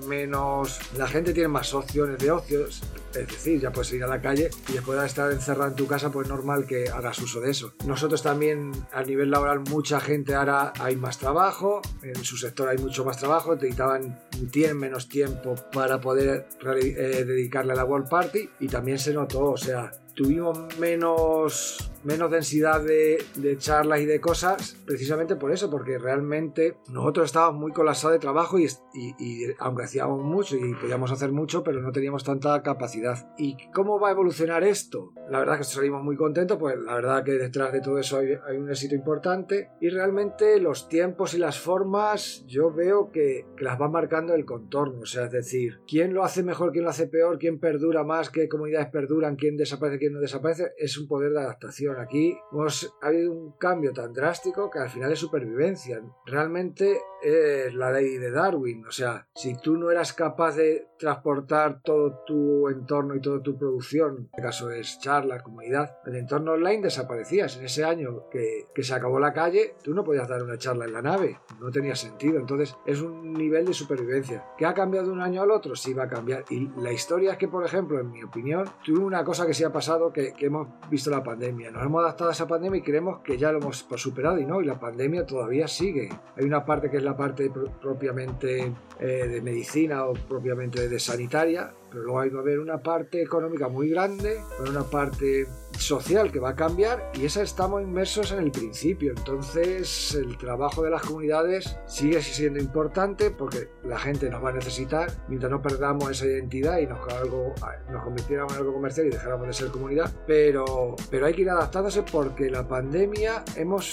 menos, 0.07 0.79
la 0.95 1.07
gente 1.07 1.33
tiene 1.33 1.47
más 1.47 1.73
opciones 1.73 2.19
de 2.19 2.29
ocios, 2.29 2.83
es 3.13 3.27
decir, 3.27 3.59
ya 3.59 3.71
puedes 3.71 3.91
ir 3.93 4.03
a 4.03 4.07
la 4.07 4.21
calle 4.21 4.51
y 4.69 4.73
después 4.73 4.99
de 4.99 5.05
estar 5.07 5.31
encerrado 5.31 5.71
en 5.71 5.75
tu 5.75 5.87
casa, 5.87 6.11
pues 6.11 6.27
es 6.27 6.29
normal 6.29 6.67
que 6.67 6.89
hagas 6.89 7.19
uso 7.19 7.41
de 7.41 7.49
eso. 7.49 7.73
Nosotros 7.85 8.21
también 8.21 8.71
a 8.93 9.01
nivel 9.01 9.31
laboral 9.31 9.61
mucha 9.61 9.99
gente 9.99 10.35
ahora 10.35 10.73
hay 10.79 10.95
más 10.95 11.17
trabajo, 11.17 11.81
en 12.03 12.23
su 12.23 12.37
sector 12.37 12.69
hay 12.69 12.77
mucho 12.77 13.03
más 13.03 13.17
trabajo, 13.17 13.55
necesitaban, 13.55 14.19
tienen 14.51 14.77
menos 14.77 15.09
tiempo 15.09 15.55
para 15.73 15.99
poder 15.99 16.47
eh, 16.63 17.23
dedicarle 17.25 17.73
a 17.73 17.75
la 17.75 17.85
World 17.85 18.09
Party 18.09 18.47
y 18.59 18.67
también 18.67 18.99
se 18.99 19.11
notó, 19.11 19.45
o 19.45 19.57
sea, 19.57 19.91
tuvimos 20.17 20.57
menos, 20.79 21.91
menos 22.03 22.31
densidad 22.31 22.83
de, 22.83 23.23
charlas 23.59 24.01
y 24.01 24.05
de 24.05 24.19
cosas 24.19 24.75
precisamente 24.85 25.35
por 25.35 25.51
eso, 25.51 25.69
porque 25.69 25.99
realmente 25.99 26.75
nosotros 26.89 27.27
estábamos 27.27 27.61
muy 27.61 27.71
colapsados 27.71 28.15
de 28.15 28.19
trabajo 28.19 28.57
y, 28.57 28.67
y, 28.95 29.45
aunque 29.59 29.83
hacíamos 29.83 30.23
mucho 30.23 30.57
y 30.57 30.73
podíamos 30.73 31.11
hacer 31.11 31.31
mucho, 31.31 31.63
pero 31.63 31.81
no 31.81 31.91
teníamos 31.91 32.23
tanta 32.23 32.61
capacidad. 32.63 33.31
¿Y 33.37 33.57
cómo 33.71 33.99
va 33.99 34.09
a 34.09 34.11
evolucionar 34.11 34.63
esto? 34.63 35.13
La 35.29 35.39
verdad 35.39 35.59
que 35.59 35.63
salimos 35.63 36.03
muy 36.03 36.15
contentos, 36.15 36.57
pues 36.57 36.75
la 36.79 36.95
verdad 36.95 37.23
que 37.23 37.33
detrás 37.33 37.71
de 37.71 37.81
todo 37.81 37.99
eso 37.99 38.17
hay, 38.17 38.29
hay 38.47 38.57
un 38.57 38.69
éxito 38.69 38.95
importante 38.95 39.69
y 39.79 39.89
realmente 39.89 40.59
los 40.59 40.89
tiempos 40.89 41.35
y 41.35 41.37
las 41.37 41.59
formas 41.59 42.43
yo 42.47 42.73
veo 42.73 43.11
que, 43.11 43.45
que 43.55 43.63
las 43.63 43.79
va 43.79 43.87
marcando 43.87 44.33
el 44.33 44.45
contorno, 44.45 45.01
o 45.01 45.05
sea, 45.05 45.25
es 45.25 45.31
decir, 45.31 45.79
quién 45.87 46.15
lo 46.15 46.23
hace 46.23 46.41
mejor, 46.41 46.71
quién 46.71 46.85
lo 46.85 46.89
hace 46.89 47.07
peor, 47.07 47.37
quién 47.37 47.59
perdura 47.59 48.03
más, 48.03 48.31
qué 48.31 48.49
comunidades 48.49 48.89
perduran, 48.89 49.35
quién 49.35 49.57
desaparece, 49.57 50.06
no 50.09 50.19
desaparece 50.19 50.73
es 50.77 50.97
un 50.97 51.07
poder 51.07 51.31
de 51.31 51.39
adaptación. 51.39 51.99
Aquí 51.99 52.37
hemos, 52.51 52.93
ha 53.01 53.07
habido 53.07 53.31
un 53.31 53.53
cambio 53.53 53.93
tan 53.93 54.13
drástico 54.13 54.69
que 54.69 54.79
al 54.79 54.89
final 54.89 55.11
es 55.11 55.19
supervivencia. 55.19 56.01
Realmente 56.25 56.99
es 57.21 57.73
la 57.73 57.91
ley 57.91 58.17
de 58.17 58.31
Darwin. 58.31 58.85
O 58.85 58.91
sea, 58.91 59.27
si 59.35 59.55
tú 59.57 59.77
no 59.77 59.91
eras 59.91 60.13
capaz 60.13 60.55
de 60.55 60.87
transportar 60.99 61.81
todo 61.81 62.23
tu 62.25 62.69
entorno 62.69 63.15
y 63.15 63.21
toda 63.21 63.41
tu 63.41 63.57
producción, 63.57 64.17
en 64.17 64.25
este 64.25 64.41
caso 64.41 64.71
es 64.71 64.99
charla, 64.99 65.41
comunidad, 65.43 65.97
el 66.05 66.15
entorno 66.15 66.53
online 66.53 66.83
desaparecías. 66.83 67.57
En 67.57 67.65
ese 67.65 67.83
año 67.83 68.29
que, 68.29 68.67
que 68.73 68.83
se 68.83 68.93
acabó 68.93 69.19
la 69.19 69.33
calle, 69.33 69.75
tú 69.83 69.93
no 69.93 70.03
podías 70.03 70.27
dar 70.27 70.43
una 70.43 70.57
charla 70.57 70.85
en 70.85 70.93
la 70.93 71.01
nave. 71.01 71.39
No 71.59 71.71
tenía 71.71 71.95
sentido. 71.95 72.39
Entonces 72.39 72.75
es 72.85 73.01
un 73.01 73.33
nivel 73.33 73.65
de 73.65 73.73
supervivencia. 73.73 74.45
¿Que 74.57 74.65
ha 74.65 74.73
cambiado 74.73 75.07
de 75.07 75.13
un 75.13 75.21
año 75.21 75.41
al 75.41 75.51
otro? 75.51 75.75
Sí 75.75 75.93
va 75.93 76.03
a 76.03 76.09
cambiar. 76.09 76.45
Y 76.49 76.69
la 76.81 76.91
historia 76.91 77.33
es 77.33 77.37
que, 77.37 77.47
por 77.47 77.65
ejemplo, 77.65 77.99
en 77.99 78.11
mi 78.11 78.23
opinión, 78.23 78.65
tuve 78.83 78.99
una 78.99 79.23
cosa 79.23 79.45
que 79.45 79.53
sí 79.53 79.63
ha 79.63 79.71
pasado 79.71 79.96
que, 80.13 80.33
que 80.33 80.45
hemos 80.45 80.67
visto 80.89 81.09
la 81.09 81.23
pandemia. 81.23 81.71
Nos 81.71 81.83
hemos 81.83 82.03
adaptado 82.03 82.29
a 82.29 82.33
esa 82.33 82.47
pandemia 82.47 82.79
y 82.79 82.81
creemos 82.81 83.19
que 83.21 83.37
ya 83.37 83.51
lo 83.51 83.59
hemos 83.59 83.85
superado 83.95 84.39
y 84.39 84.45
no, 84.45 84.61
y 84.61 84.65
la 84.65 84.79
pandemia 84.79 85.25
todavía 85.25 85.67
sigue. 85.67 86.09
Hay 86.35 86.45
una 86.45 86.65
parte 86.65 86.89
que 86.89 86.97
es 86.97 87.03
la 87.03 87.15
parte 87.15 87.51
propiamente 87.81 88.73
eh, 88.99 89.05
de 89.05 89.41
medicina 89.41 90.05
o 90.05 90.13
propiamente 90.13 90.87
de 90.87 90.99
sanitaria, 90.99 91.73
pero 91.89 92.03
luego 92.03 92.19
hay 92.19 92.31
que 92.31 92.37
haber 92.37 92.59
una 92.59 92.81
parte 92.81 93.21
económica 93.21 93.67
muy 93.67 93.89
grande, 93.89 94.41
una 94.67 94.83
parte 94.83 95.47
social 95.77 96.31
que 96.31 96.39
va 96.39 96.49
a 96.49 96.55
cambiar 96.55 97.11
y 97.13 97.25
esa 97.25 97.41
estamos 97.41 97.81
inmersos 97.81 98.31
en 98.31 98.39
el 98.39 98.51
principio. 98.51 99.13
Entonces 99.15 100.15
el 100.15 100.37
trabajo 100.37 100.83
de 100.83 100.89
las 100.89 101.03
comunidades 101.03 101.77
sigue 101.85 102.21
siendo 102.21 102.59
importante 102.59 103.31
porque 103.31 103.69
la 103.83 103.99
gente 103.99 104.29
nos 104.29 104.43
va 104.43 104.49
a 104.49 104.53
necesitar 104.53 105.11
mientras 105.27 105.51
no 105.51 105.61
perdamos 105.61 106.11
esa 106.11 106.25
identidad 106.25 106.79
y 106.79 106.87
nos, 106.87 106.99
algo, 107.13 107.53
nos 107.91 108.03
convirtiéramos 108.03 108.53
en 108.53 108.59
algo 108.59 108.73
comercial 108.73 109.07
y 109.07 109.11
dejáramos 109.11 109.47
de 109.47 109.53
ser 109.53 109.67
comunidad. 109.69 110.11
Pero, 110.25 110.95
pero 111.09 111.25
hay 111.25 111.33
que 111.33 111.41
ir 111.43 111.49
adaptándose 111.49 112.03
porque 112.03 112.49
la 112.49 112.67
pandemia 112.67 113.43
hemos 113.55 113.85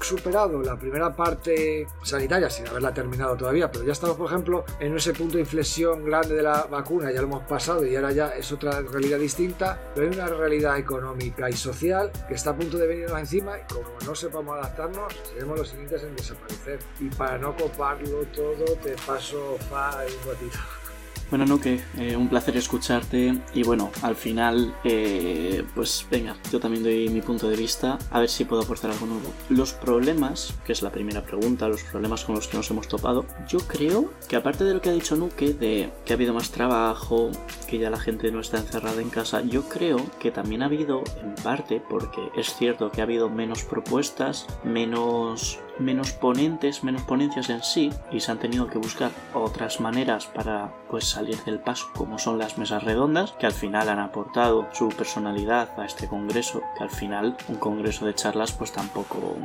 superado 0.00 0.62
la 0.62 0.76
primera 0.76 1.14
parte 1.14 1.86
sanitaria 2.02 2.50
sin 2.50 2.66
haberla 2.68 2.94
terminado 2.94 3.36
todavía, 3.36 3.70
pero 3.70 3.84
ya 3.84 3.92
estamos 3.92 4.16
por 4.16 4.26
ejemplo 4.28 4.64
en 4.80 4.96
ese 4.96 5.12
punto 5.12 5.34
de 5.34 5.40
inflexión 5.40 6.04
grande 6.04 6.34
de 6.34 6.42
la 6.42 6.64
vacuna, 6.64 7.10
ya 7.10 7.20
lo 7.20 7.28
hemos 7.28 7.37
pasado 7.46 7.86
y 7.86 7.96
ahora 7.96 8.12
ya 8.12 8.28
es 8.28 8.50
otra 8.52 8.80
realidad 8.80 9.18
distinta, 9.18 9.80
pero 9.94 10.08
hay 10.08 10.14
una 10.14 10.26
realidad 10.28 10.78
económica 10.78 11.48
y 11.48 11.54
social 11.54 12.10
que 12.26 12.34
está 12.34 12.50
a 12.50 12.56
punto 12.56 12.78
de 12.78 12.86
venirnos 12.86 13.18
encima 13.18 13.58
y 13.58 13.72
como 13.72 13.98
no 14.04 14.14
sepamos 14.14 14.58
adaptarnos, 14.58 15.12
seremos 15.32 15.58
los 15.58 15.68
siguientes 15.68 16.02
en 16.02 16.16
desaparecer. 16.16 16.78
Y 17.00 17.08
para 17.10 17.38
no 17.38 17.56
coparlo 17.56 18.24
todo, 18.34 18.64
te 18.82 18.94
paso 19.06 19.56
fa 19.70 20.04
un 20.04 20.30
ratito. 20.30 20.87
Bueno, 21.30 21.44
Nuke, 21.44 21.84
eh, 21.98 22.16
un 22.16 22.30
placer 22.30 22.56
escucharte 22.56 23.38
y 23.52 23.62
bueno, 23.62 23.90
al 24.00 24.16
final, 24.16 24.74
eh, 24.82 25.62
pues 25.74 26.06
venga, 26.10 26.34
yo 26.50 26.58
también 26.58 26.82
doy 26.82 27.10
mi 27.10 27.20
punto 27.20 27.50
de 27.50 27.56
vista, 27.56 27.98
a 28.10 28.20
ver 28.20 28.30
si 28.30 28.46
puedo 28.46 28.62
aportar 28.62 28.90
algo 28.90 29.04
nuevo. 29.04 29.30
Los 29.50 29.74
problemas, 29.74 30.54
que 30.64 30.72
es 30.72 30.80
la 30.80 30.90
primera 30.90 31.22
pregunta, 31.22 31.68
los 31.68 31.82
problemas 31.82 32.24
con 32.24 32.34
los 32.34 32.48
que 32.48 32.56
nos 32.56 32.70
hemos 32.70 32.88
topado, 32.88 33.26
yo 33.46 33.58
creo 33.58 34.10
que 34.26 34.36
aparte 34.36 34.64
de 34.64 34.72
lo 34.72 34.80
que 34.80 34.88
ha 34.88 34.94
dicho 34.94 35.16
Nuke, 35.16 35.52
de 35.52 35.90
que 36.06 36.14
ha 36.14 36.16
habido 36.16 36.32
más 36.32 36.50
trabajo, 36.50 37.30
que 37.68 37.78
ya 37.78 37.90
la 37.90 38.00
gente 38.00 38.32
no 38.32 38.40
está 38.40 38.56
encerrada 38.56 39.02
en 39.02 39.10
casa, 39.10 39.42
yo 39.42 39.68
creo 39.68 39.98
que 40.18 40.30
también 40.30 40.62
ha 40.62 40.66
habido, 40.66 41.02
en 41.22 41.34
parte, 41.34 41.82
porque 41.90 42.22
es 42.36 42.54
cierto 42.54 42.90
que 42.90 43.02
ha 43.02 43.04
habido 43.04 43.28
menos 43.28 43.64
propuestas, 43.64 44.46
menos 44.64 45.58
menos 45.78 46.12
ponentes, 46.12 46.84
menos 46.84 47.02
ponencias 47.02 47.50
en 47.50 47.62
sí 47.62 47.90
y 48.10 48.20
se 48.20 48.32
han 48.32 48.38
tenido 48.38 48.68
que 48.68 48.78
buscar 48.78 49.10
otras 49.34 49.80
maneras 49.80 50.26
para 50.26 50.72
pues 50.90 51.04
salir 51.04 51.42
del 51.44 51.60
paso 51.60 51.86
como 51.94 52.18
son 52.18 52.38
las 52.38 52.58
mesas 52.58 52.84
redondas 52.84 53.32
que 53.32 53.46
al 53.46 53.52
final 53.52 53.88
han 53.88 53.98
aportado 53.98 54.68
su 54.72 54.88
personalidad 54.88 55.78
a 55.78 55.84
este 55.84 56.08
congreso 56.08 56.62
que 56.76 56.84
al 56.84 56.90
final 56.90 57.36
un 57.48 57.56
congreso 57.56 58.06
de 58.06 58.14
charlas 58.14 58.52
pues 58.52 58.72
tampoco 58.72 59.36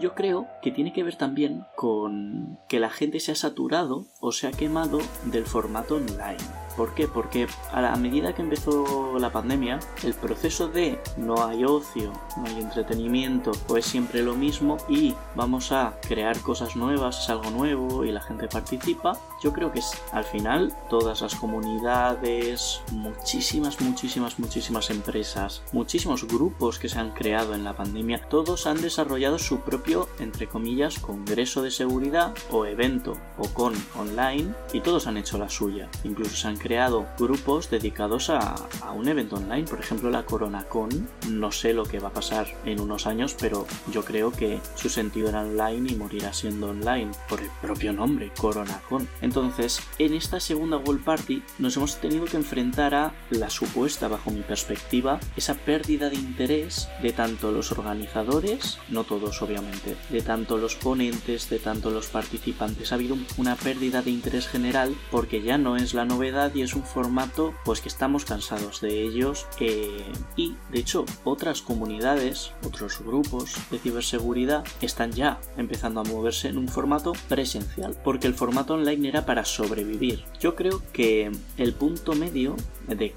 yo 0.00 0.14
creo 0.14 0.48
que 0.62 0.70
tiene 0.70 0.92
que 0.92 1.04
ver 1.04 1.16
también 1.16 1.64
con 1.76 2.58
que 2.68 2.80
la 2.80 2.90
gente 2.90 3.20
se 3.20 3.32
ha 3.32 3.36
saturado 3.36 4.06
o 4.20 4.32
se 4.32 4.46
ha 4.46 4.50
quemado 4.50 5.00
del 5.24 5.44
formato 5.44 5.96
online. 5.96 6.38
¿Por 6.76 6.94
qué? 6.94 7.08
Porque 7.08 7.46
a 7.72 7.80
la 7.80 7.94
medida 7.96 8.34
que 8.34 8.42
empezó 8.42 9.18
la 9.18 9.30
pandemia, 9.30 9.78
el 10.02 10.14
proceso 10.14 10.68
de 10.68 11.00
no 11.16 11.44
hay 11.44 11.64
ocio, 11.64 12.12
no 12.36 12.46
hay 12.46 12.60
entretenimiento, 12.60 13.52
pues 13.66 13.84
siempre 13.84 14.22
lo 14.22 14.34
mismo 14.34 14.78
y 14.88 15.14
vamos 15.34 15.72
a 15.72 15.94
crear 16.06 16.38
cosas 16.40 16.76
nuevas, 16.76 17.20
es 17.22 17.30
algo 17.30 17.50
nuevo 17.50 18.04
y 18.04 18.12
la 18.12 18.20
gente 18.20 18.48
participa, 18.48 19.18
yo 19.42 19.52
creo 19.52 19.72
que 19.72 19.80
es, 19.80 19.92
al 20.12 20.24
final 20.24 20.74
todas 20.88 21.20
las 21.20 21.34
comunidades, 21.34 22.80
muchísimas, 22.92 23.80
muchísimas, 23.80 24.38
muchísimas 24.38 24.90
empresas, 24.90 25.62
muchísimos 25.72 26.26
grupos 26.26 26.78
que 26.78 26.88
se 26.88 26.98
han 26.98 27.10
creado 27.10 27.54
en 27.54 27.64
la 27.64 27.74
pandemia, 27.74 28.28
todos 28.28 28.66
han 28.66 28.80
desarrollado 28.80 29.38
su 29.38 29.60
propio, 29.60 30.08
entre 30.18 30.48
comillas, 30.48 30.98
congreso 30.98 31.62
de 31.62 31.70
seguridad 31.70 32.34
o 32.50 32.66
evento 32.66 33.16
o 33.38 33.48
con 33.48 33.74
online 33.96 34.54
y 34.72 34.80
todos 34.80 35.06
han 35.06 35.16
hecho 35.16 35.38
la 35.38 35.48
suya. 35.48 35.88
Incluso 36.04 36.36
se 36.36 36.48
han 36.48 36.56
creado 36.62 37.08
grupos 37.18 37.68
dedicados 37.68 38.30
a, 38.30 38.54
un 38.94 39.08
evento 39.08 39.36
online, 39.36 39.64
por 39.64 39.80
ejemplo 39.80 40.10
la 40.10 40.24
CoronaCon, 40.24 41.08
no 41.28 41.50
sé 41.50 41.72
lo 41.72 41.84
que 41.84 41.98
va 41.98 42.08
a 42.08 42.12
pasar 42.12 42.46
en 42.64 42.80
unos 42.80 43.06
años, 43.06 43.34
pero 43.38 43.66
yo 43.90 44.04
creo 44.04 44.30
que 44.30 44.60
su 44.76 44.88
sentido 44.88 45.28
era 45.28 45.40
online 45.42 45.92
y 45.92 45.96
morirá 45.96 46.32
siendo 46.32 46.70
online 46.70 47.10
por 47.28 47.40
el 47.40 47.50
propio 47.60 47.92
nombre, 47.92 48.30
CoronaCon. 48.38 49.08
Entonces, 49.22 49.80
en 49.98 50.14
esta 50.14 50.38
segunda 50.38 50.76
World 50.76 51.04
Party 51.04 51.42
nos 51.58 51.76
hemos 51.76 51.96
tenido 51.96 52.26
que 52.26 52.36
enfrentar 52.36 52.94
a 52.94 53.12
la 53.30 53.50
supuesta, 53.50 54.08
bajo 54.08 54.30
mi 54.30 54.42
perspectiva, 54.42 55.18
esa 55.36 55.54
pérdida 55.54 56.10
de 56.10 56.16
interés 56.16 56.88
de 57.02 57.12
tanto 57.12 57.50
los 57.50 57.72
organizadores, 57.72 58.78
no 58.88 59.04
todos 59.04 59.42
obviamente, 59.42 59.96
de 60.10 60.20
tanto 60.20 60.58
los 60.58 60.76
ponentes, 60.76 61.50
de 61.50 61.58
tanto 61.58 61.90
los 61.90 62.06
participantes. 62.06 62.92
Ha 62.92 62.96
habido 62.96 63.16
una 63.36 63.56
pérdida 63.56 64.02
de 64.02 64.10
interés 64.10 64.46
general 64.46 64.94
porque 65.10 65.42
ya 65.42 65.58
no 65.58 65.76
es 65.76 65.94
la 65.94 66.04
novedad 66.04 66.51
y 66.54 66.62
es 66.62 66.74
un 66.74 66.82
formato 66.82 67.54
pues 67.64 67.80
que 67.80 67.88
estamos 67.88 68.24
cansados 68.24 68.80
de 68.80 69.02
ellos 69.02 69.46
eh, 69.60 70.04
y 70.36 70.56
de 70.70 70.78
hecho 70.78 71.04
otras 71.24 71.62
comunidades, 71.62 72.52
otros 72.66 73.00
grupos 73.00 73.54
de 73.70 73.78
ciberseguridad 73.78 74.64
están 74.80 75.12
ya 75.12 75.40
empezando 75.56 76.00
a 76.00 76.04
moverse 76.04 76.48
en 76.48 76.58
un 76.58 76.68
formato 76.68 77.12
presencial 77.28 77.96
porque 78.04 78.26
el 78.26 78.34
formato 78.34 78.74
online 78.74 79.08
era 79.08 79.26
para 79.26 79.44
sobrevivir. 79.44 80.24
Yo 80.40 80.54
creo 80.54 80.82
que 80.92 81.30
el 81.56 81.74
punto 81.74 82.14
medio 82.14 82.56
de, 82.88 83.14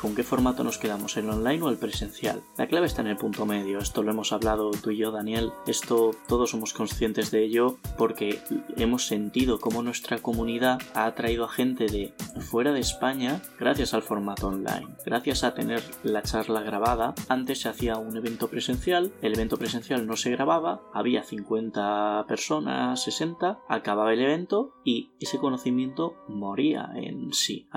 con 0.00 0.14
qué 0.14 0.22
formato 0.22 0.64
nos 0.64 0.78
quedamos, 0.78 1.16
el 1.16 1.28
online 1.30 1.62
o 1.62 1.68
el 1.68 1.76
presencial. 1.76 2.42
La 2.56 2.66
clave 2.66 2.86
está 2.86 3.02
en 3.02 3.08
el 3.08 3.16
punto 3.16 3.46
medio, 3.46 3.78
esto 3.78 4.02
lo 4.02 4.10
hemos 4.10 4.32
hablado 4.32 4.70
tú 4.70 4.90
y 4.90 4.98
yo, 4.98 5.10
Daniel, 5.10 5.52
esto 5.66 6.12
todos 6.28 6.50
somos 6.50 6.72
conscientes 6.72 7.30
de 7.30 7.44
ello 7.44 7.78
porque 7.96 8.40
hemos 8.76 9.06
sentido 9.06 9.60
cómo 9.60 9.82
nuestra 9.82 10.18
comunidad 10.18 10.78
ha 10.94 11.06
atraído 11.06 11.44
a 11.44 11.48
gente 11.48 11.86
de 11.86 12.14
fuera 12.40 12.72
de 12.72 12.80
España 12.80 13.42
gracias 13.58 13.94
al 13.94 14.02
formato 14.02 14.48
online, 14.48 14.88
gracias 15.04 15.44
a 15.44 15.54
tener 15.54 15.82
la 16.02 16.22
charla 16.22 16.60
grabada. 16.60 17.14
Antes 17.28 17.60
se 17.60 17.68
hacía 17.68 17.96
un 17.96 18.16
evento 18.16 18.48
presencial, 18.48 19.12
el 19.22 19.34
evento 19.34 19.56
presencial 19.56 20.06
no 20.06 20.16
se 20.16 20.30
grababa, 20.30 20.82
había 20.92 21.22
50 21.22 22.24
personas, 22.28 23.02
60, 23.02 23.60
acababa 23.68 24.12
el 24.12 24.20
evento 24.20 24.74
y 24.84 25.10
ese 25.20 25.38
conocimiento 25.38 26.16
moría 26.28 26.90
en 26.94 27.32
sí. 27.32 27.68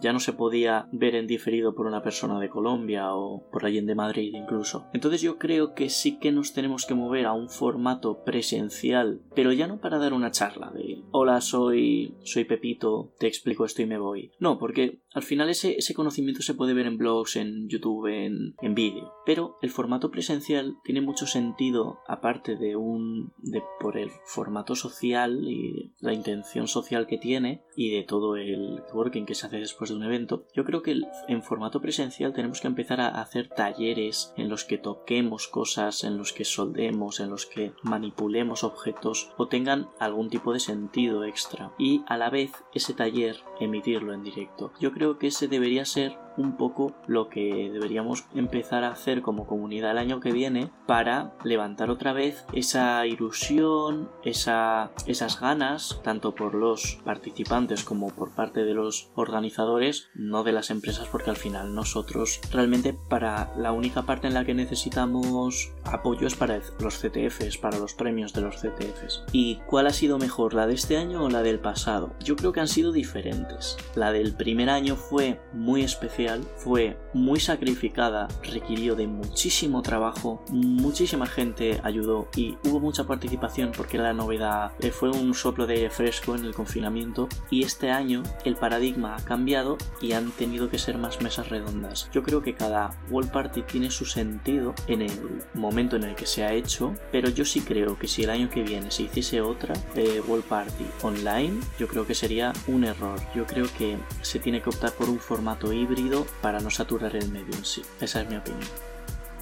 ya 0.00 0.12
no 0.12 0.20
se 0.20 0.32
podía 0.32 0.67
ver 0.92 1.14
en 1.14 1.26
diferido 1.26 1.74
por 1.74 1.86
una 1.86 2.02
persona 2.02 2.38
de 2.40 2.48
Colombia 2.48 3.14
o 3.14 3.48
por 3.50 3.64
alguien 3.64 3.86
de 3.86 3.94
Madrid 3.94 4.32
incluso. 4.34 4.86
Entonces 4.92 5.20
yo 5.20 5.38
creo 5.38 5.74
que 5.74 5.88
sí 5.88 6.18
que 6.18 6.32
nos 6.32 6.52
tenemos 6.52 6.86
que 6.86 6.94
mover 6.94 7.26
a 7.26 7.32
un 7.32 7.48
formato 7.48 8.24
presencial, 8.24 9.20
pero 9.34 9.52
ya 9.52 9.66
no 9.66 9.80
para 9.80 9.98
dar 9.98 10.12
una 10.12 10.30
charla 10.30 10.70
de 10.70 11.02
hola 11.10 11.40
soy 11.40 12.14
soy 12.22 12.44
Pepito, 12.44 13.12
te 13.18 13.26
explico 13.26 13.64
esto 13.64 13.82
y 13.82 13.86
me 13.86 13.98
voy. 13.98 14.32
No, 14.38 14.58
porque 14.58 15.00
al 15.12 15.22
final 15.22 15.48
ese, 15.50 15.76
ese 15.76 15.94
conocimiento 15.94 16.42
se 16.42 16.54
puede 16.54 16.74
ver 16.74 16.86
en 16.86 16.98
blogs, 16.98 17.36
en 17.36 17.68
YouTube, 17.68 18.06
en, 18.06 18.54
en 18.60 18.74
vídeo. 18.74 19.12
Pero 19.24 19.56
el 19.62 19.70
formato 19.70 20.10
presencial 20.10 20.76
tiene 20.84 21.00
mucho 21.00 21.26
sentido 21.26 22.00
aparte 22.06 22.56
de 22.56 22.76
un 22.76 23.32
de 23.38 23.62
por 23.80 23.96
el 23.96 24.10
formato 24.24 24.74
social 24.74 25.48
y 25.48 25.92
la 26.00 26.12
intención 26.12 26.68
social 26.68 27.06
que 27.06 27.18
tiene 27.18 27.62
y 27.76 27.90
de 27.90 28.02
todo 28.02 28.36
el 28.36 28.76
networking 28.76 29.24
que 29.24 29.34
se 29.34 29.46
hace 29.46 29.58
después 29.58 29.90
de 29.90 29.96
un 29.96 30.04
evento 30.04 30.46
yo 30.54 30.64
creo 30.64 30.82
que 30.82 31.00
en 31.28 31.42
formato 31.42 31.80
presencial 31.80 32.32
tenemos 32.32 32.60
que 32.60 32.68
empezar 32.68 33.00
a 33.00 33.20
hacer 33.20 33.48
talleres 33.48 34.32
en 34.36 34.48
los 34.48 34.64
que 34.64 34.78
toquemos 34.78 35.48
cosas, 35.48 36.04
en 36.04 36.16
los 36.16 36.32
que 36.32 36.44
soldemos, 36.44 37.20
en 37.20 37.30
los 37.30 37.46
que 37.46 37.72
manipulemos 37.82 38.64
objetos 38.64 39.32
o 39.36 39.48
tengan 39.48 39.88
algún 39.98 40.30
tipo 40.30 40.52
de 40.52 40.60
sentido 40.60 41.24
extra 41.24 41.72
y 41.78 42.02
a 42.06 42.16
la 42.16 42.30
vez 42.30 42.52
ese 42.74 42.94
taller 42.94 43.36
emitirlo 43.60 44.12
en 44.12 44.24
directo. 44.24 44.72
Yo 44.80 44.92
creo 44.92 45.18
que 45.18 45.28
ese 45.28 45.48
debería 45.48 45.84
ser 45.84 46.18
un 46.38 46.56
poco 46.56 46.94
lo 47.06 47.28
que 47.28 47.70
deberíamos 47.70 48.24
empezar 48.34 48.84
a 48.84 48.92
hacer 48.92 49.20
como 49.20 49.46
comunidad 49.46 49.90
el 49.90 49.98
año 49.98 50.20
que 50.20 50.32
viene 50.32 50.70
para 50.86 51.34
levantar 51.44 51.90
otra 51.90 52.12
vez 52.12 52.46
esa 52.52 53.06
ilusión, 53.06 54.08
esa, 54.24 54.90
esas 55.06 55.40
ganas, 55.40 56.00
tanto 56.02 56.34
por 56.34 56.54
los 56.54 56.98
participantes 57.04 57.84
como 57.84 58.08
por 58.08 58.30
parte 58.30 58.64
de 58.64 58.74
los 58.74 59.10
organizadores, 59.14 60.08
no 60.14 60.44
de 60.44 60.52
las 60.52 60.70
empresas, 60.70 61.08
porque 61.08 61.30
al 61.30 61.36
final 61.36 61.74
nosotros 61.74 62.40
realmente 62.52 62.96
para 63.08 63.52
la 63.56 63.72
única 63.72 64.02
parte 64.02 64.28
en 64.28 64.34
la 64.34 64.44
que 64.44 64.54
necesitamos 64.54 65.72
apoyo 65.84 66.26
es 66.26 66.34
para 66.34 66.60
los 66.80 66.98
CTFs, 66.98 67.58
para 67.58 67.78
los 67.78 67.94
premios 67.94 68.32
de 68.32 68.42
los 68.42 68.56
CTFs. 68.56 69.24
¿Y 69.32 69.56
cuál 69.66 69.86
ha 69.86 69.92
sido 69.92 70.18
mejor, 70.18 70.54
la 70.54 70.66
de 70.66 70.74
este 70.74 70.96
año 70.96 71.24
o 71.24 71.30
la 71.30 71.42
del 71.42 71.58
pasado? 71.58 72.14
Yo 72.22 72.36
creo 72.36 72.52
que 72.52 72.60
han 72.60 72.68
sido 72.68 72.92
diferentes. 72.92 73.76
La 73.94 74.12
del 74.12 74.34
primer 74.34 74.70
año 74.70 74.96
fue 74.96 75.40
muy 75.52 75.82
especial, 75.82 76.27
fue 76.56 76.96
muy 77.14 77.40
sacrificada, 77.40 78.28
requirió 78.42 78.94
de 78.94 79.06
muchísimo 79.06 79.82
trabajo, 79.82 80.42
muchísima 80.50 81.26
gente 81.26 81.80
ayudó 81.82 82.28
y 82.36 82.56
hubo 82.64 82.80
mucha 82.80 83.06
participación 83.06 83.72
porque 83.76 83.98
la 83.98 84.12
novedad 84.12 84.72
eh, 84.80 84.90
fue 84.90 85.10
un 85.10 85.34
soplo 85.34 85.66
de 85.66 85.74
aire 85.74 85.90
fresco 85.90 86.34
en 86.34 86.44
el 86.44 86.54
confinamiento 86.54 87.28
y 87.50 87.62
este 87.62 87.90
año 87.90 88.22
el 88.44 88.56
paradigma 88.56 89.16
ha 89.16 89.24
cambiado 89.24 89.78
y 90.00 90.12
han 90.12 90.30
tenido 90.30 90.68
que 90.70 90.78
ser 90.78 90.98
más 90.98 91.20
mesas 91.22 91.48
redondas. 91.48 92.10
Yo 92.12 92.22
creo 92.22 92.42
que 92.42 92.54
cada 92.54 92.90
World 93.10 93.30
Party 93.30 93.62
tiene 93.62 93.90
su 93.90 94.04
sentido 94.04 94.74
en 94.86 95.02
el 95.02 95.42
momento 95.54 95.96
en 95.96 96.04
el 96.04 96.14
que 96.14 96.26
se 96.26 96.44
ha 96.44 96.52
hecho, 96.52 96.94
pero 97.12 97.28
yo 97.28 97.44
sí 97.44 97.60
creo 97.60 97.98
que 97.98 98.08
si 98.08 98.24
el 98.24 98.30
año 98.30 98.50
que 98.50 98.62
viene 98.62 98.90
se 98.90 99.04
hiciese 99.04 99.40
otra 99.40 99.74
eh, 99.94 100.22
World 100.26 100.44
Party 100.44 100.84
online, 101.02 101.60
yo 101.78 101.88
creo 101.88 102.06
que 102.06 102.14
sería 102.14 102.52
un 102.66 102.84
error. 102.84 103.20
Yo 103.34 103.46
creo 103.46 103.66
que 103.76 103.96
se 104.22 104.38
tiene 104.38 104.60
que 104.60 104.70
optar 104.70 104.92
por 104.92 105.08
un 105.08 105.18
formato 105.18 105.72
híbrido 105.72 106.17
para 106.40 106.60
no 106.60 106.70
saturar 106.70 107.14
el 107.16 107.30
medio 107.30 107.54
en 107.54 107.64
sí. 107.64 107.82
Esa 108.00 108.20
es 108.22 108.28
mi 108.28 108.36
opinión 108.36 108.68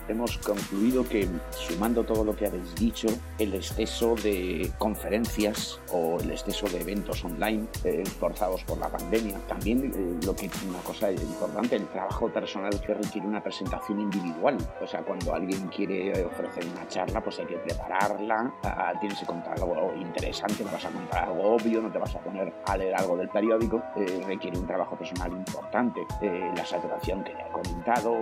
hemos 0.09 0.39
concluido 0.39 1.07
que, 1.09 1.29
sumando 1.51 2.05
todo 2.05 2.25
lo 2.25 2.37
que 2.37 2.47
habéis 2.47 2.75
dicho, 2.75 3.09
el 3.39 3.55
exceso 3.55 4.15
de 4.17 4.71
conferencias 4.79 5.81
o 5.93 6.19
el 6.21 6.31
exceso 6.31 6.67
de 6.69 6.81
eventos 6.81 7.25
online 7.25 7.67
eh, 7.85 8.05
forzados 8.19 8.63
por 8.65 8.79
la 8.79 8.89
pandemia, 8.89 9.39
también 9.49 9.93
eh, 9.95 10.25
lo 10.25 10.35
que 10.35 10.51
una 10.69 10.79
cosa 10.81 11.11
importante, 11.11 11.77
el 11.77 11.87
trabajo 11.89 12.29
personal 12.29 12.81
que 12.81 12.95
requiere 12.95 13.27
una 13.27 13.43
presentación 13.43 14.01
individual. 14.01 14.57
O 14.81 14.87
sea, 14.87 15.03
cuando 15.03 15.35
alguien 15.35 15.67
quiere 15.69 16.25
ofrecer 16.25 16.65
una 16.73 16.87
charla, 16.89 17.21
pues 17.23 17.39
hay 17.41 17.47
que 17.47 17.57
prepararla, 17.57 18.55
ah, 18.63 18.93
tienes 19.01 19.19
que 19.19 19.27
contar 19.27 19.55
algo 19.61 19.93
interesante, 20.01 20.65
no 20.65 20.71
vas 20.71 20.85
a 20.85 20.91
contar 20.91 21.25
algo 21.25 21.55
obvio, 21.55 21.83
no 21.83 21.91
te 21.91 21.99
vas 21.99 22.15
a 22.15 22.21
poner 22.21 22.53
a 22.65 22.77
leer 22.77 22.95
algo 22.95 23.17
del 23.17 23.29
periódico, 23.29 23.83
eh, 23.97 24.23
requiere 24.27 24.59
un 24.59 24.67
trabajo 24.67 24.97
personal 24.97 25.33
importante. 25.33 26.07
la 26.21 26.65
saturación 26.65 27.23
que 27.25 27.33
ya 27.33 27.47
he 27.47 27.51
comentado, 27.51 28.17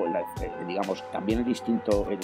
digamos, 0.66 1.04
también 1.10 1.40
el 1.40 1.44
distinto 1.44 1.73
el, 2.10 2.18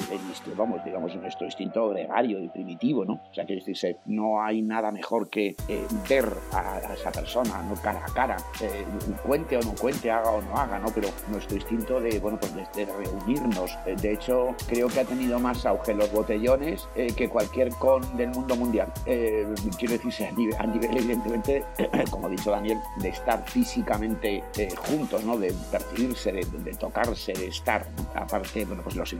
vamos, 0.57 0.85
digamos, 0.85 1.15
nuestro 1.17 1.47
instinto 1.47 1.89
gregario 1.91 2.43
y 2.43 2.49
primitivo, 2.49 3.05
¿no? 3.05 3.15
O 3.31 3.35
sea, 3.35 3.45
que 3.45 3.55
decirse, 3.55 3.99
no 4.07 4.43
hay 4.43 4.63
nada 4.63 4.91
mejor 4.91 5.29
que 5.29 5.57
eh, 5.69 5.87
ver 6.09 6.29
a, 6.53 6.95
esa 6.95 7.11
persona, 7.11 7.63
¿no? 7.63 7.75
Cara 7.81 8.03
a 8.07 8.13
cara, 8.13 8.37
eh, 8.61 8.85
cuente 9.25 9.57
o 9.57 9.63
no 9.63 9.75
cuente, 9.75 10.11
haga 10.11 10.31
o 10.31 10.43
no 10.43 10.57
haga, 10.57 10.79
¿no? 10.79 10.89
Pero 10.95 11.09
nuestro 11.31 11.57
instinto 11.57 12.01
de, 12.01 12.19
bueno, 12.19 12.39
pues 12.39 12.55
de, 12.75 12.87
reunirnos. 12.87 13.77
Eh, 13.87 13.97
de 14.01 14.13
hecho, 14.13 14.55
creo 14.67 14.89
que 14.89 15.01
ha 15.01 15.05
tenido 15.05 15.39
más 15.39 15.65
auge 15.67 15.95
los 15.95 16.11
botellones 16.13 16.89
que 16.95 17.29
cualquier 17.29 17.71
con 17.71 18.17
del 18.17 18.31
mundo 18.31 18.57
mundial. 18.57 18.93
quiero 19.05 19.93
decirse, 19.95 20.27
a 20.27 20.33
nivel, 20.33 20.55
a 20.59 20.67
nivel 20.67 20.97
evidentemente, 20.97 21.65
como 22.11 22.27
ha 22.27 22.31
dicho 22.31 22.51
Daniel, 22.51 22.79
de 22.97 23.09
estar 23.09 23.45
físicamente 23.49 24.43
juntos, 24.77 25.25
¿no? 25.25 25.39
De 25.39 25.53
percibirse, 25.71 26.33
de, 26.33 26.75
tocarse, 26.75 27.33
de 27.33 27.47
estar. 27.47 27.87
Aparte, 28.15 28.65
bueno, 28.65 28.83
pues 28.83 28.97
los 28.97 29.13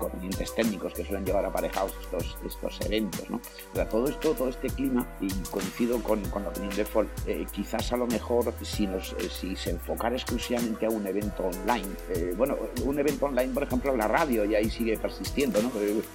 técnicos 0.55 0.93
que 0.95 1.05
suelen 1.05 1.25
llevar 1.25 1.45
aparejados 1.45 1.93
estos, 2.01 2.37
estos 2.47 2.81
eventos. 2.83 3.29
¿no? 3.31 3.41
todo 3.89 4.09
esto, 4.09 4.35
todo 4.35 4.49
este 4.49 4.69
clima, 4.69 5.07
y 5.21 5.29
coincido 5.51 6.03
con, 6.03 6.23
con 6.31 6.43
la 6.43 6.51
opinión 6.51 6.75
de 6.75 6.87
eh, 7.27 7.47
quizás 7.51 7.93
a 7.93 7.97
lo 7.97 8.07
mejor 8.07 8.53
si, 8.63 8.87
nos, 8.87 9.13
eh, 9.15 9.29
si 9.31 9.57
se 9.57 9.71
enfocara 9.71 10.15
exclusivamente 10.15 10.87
a 10.87 10.91
un 10.91 11.07
evento 11.07 11.45
online, 11.45 11.89
eh, 12.11 12.35
bueno, 12.37 12.57
un 12.85 12.99
evento 12.99 13.27
online, 13.27 13.53
por 13.53 13.63
ejemplo, 13.63 13.97
la 13.97 14.09
radio, 14.09 14.45
y 14.45 14.55
ahí 14.55 14.71
sigue 14.71 14.97
persistiendo, 14.99 15.63
¿no? 15.63 15.71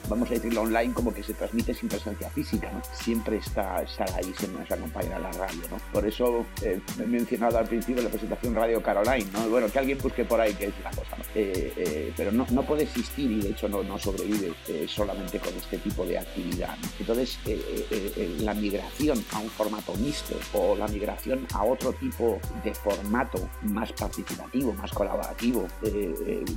vamos 0.10 0.30
a 0.30 0.34
decirlo 0.34 0.62
online 0.62 0.94
como 0.94 1.14
que 1.14 1.24
se 1.24 1.34
transmite 1.34 1.74
sin 1.74 1.90
presencia 1.90 2.30
física, 2.30 2.72
¿no? 2.72 2.82
siempre 2.94 3.38
está, 3.38 3.82
está 3.82 4.06
ahí, 4.16 4.34
siempre 4.38 4.62
nos 4.62 4.72
acompaña 4.72 5.20
la 5.20 5.32
radio. 5.32 5.62
¿no? 5.72 5.78
Por 5.92 6.06
eso 6.06 6.46
he 6.62 6.80
mencionado 7.06 7.58
al 7.58 7.68
principio 7.68 8.04
la 8.04 8.10
presentación 8.10 8.56
Radio 8.56 8.82
Caroline, 8.82 9.30
¿no? 9.32 9.50
bueno, 9.50 9.68
que 9.72 9.80
alguien 9.80 9.98
busque 9.98 10.26
por 10.26 10.40
ahí 10.40 10.54
que 10.54 10.66
es 10.66 10.74
la 10.84 10.92
cosa, 10.92 11.15
¿no? 11.36 12.14
pero 12.16 12.32
no, 12.32 12.46
no 12.52 12.64
puede 12.64 12.84
existir 12.84 13.30
y 13.30 13.42
de 13.42 13.50
hecho 13.50 13.68
no, 13.68 13.84
no 13.84 13.98
sobrevive 14.00 14.54
eh, 14.68 14.86
solamente 14.88 15.40
con 15.40 15.54
este 15.54 15.78
tipo 15.80 16.06
de 16.06 16.18
actividad. 16.18 16.78
Entonces, 17.00 17.38
eh, 17.46 17.86
eh, 17.92 18.38
la 18.40 18.54
migración 18.54 19.24
a 19.34 19.40
un 19.40 19.50
formato 19.50 19.94
mixto 19.96 20.36
o 20.54 20.76
la 20.76 20.88
migración 20.88 21.46
a 21.54 21.64
otro 21.64 21.94
tipo 21.94 22.40
de 22.64 22.74
formato 22.74 23.50
más 23.64 23.92
participativo, 23.94 24.74
más 24.74 24.92
colaborativo, 24.92 25.68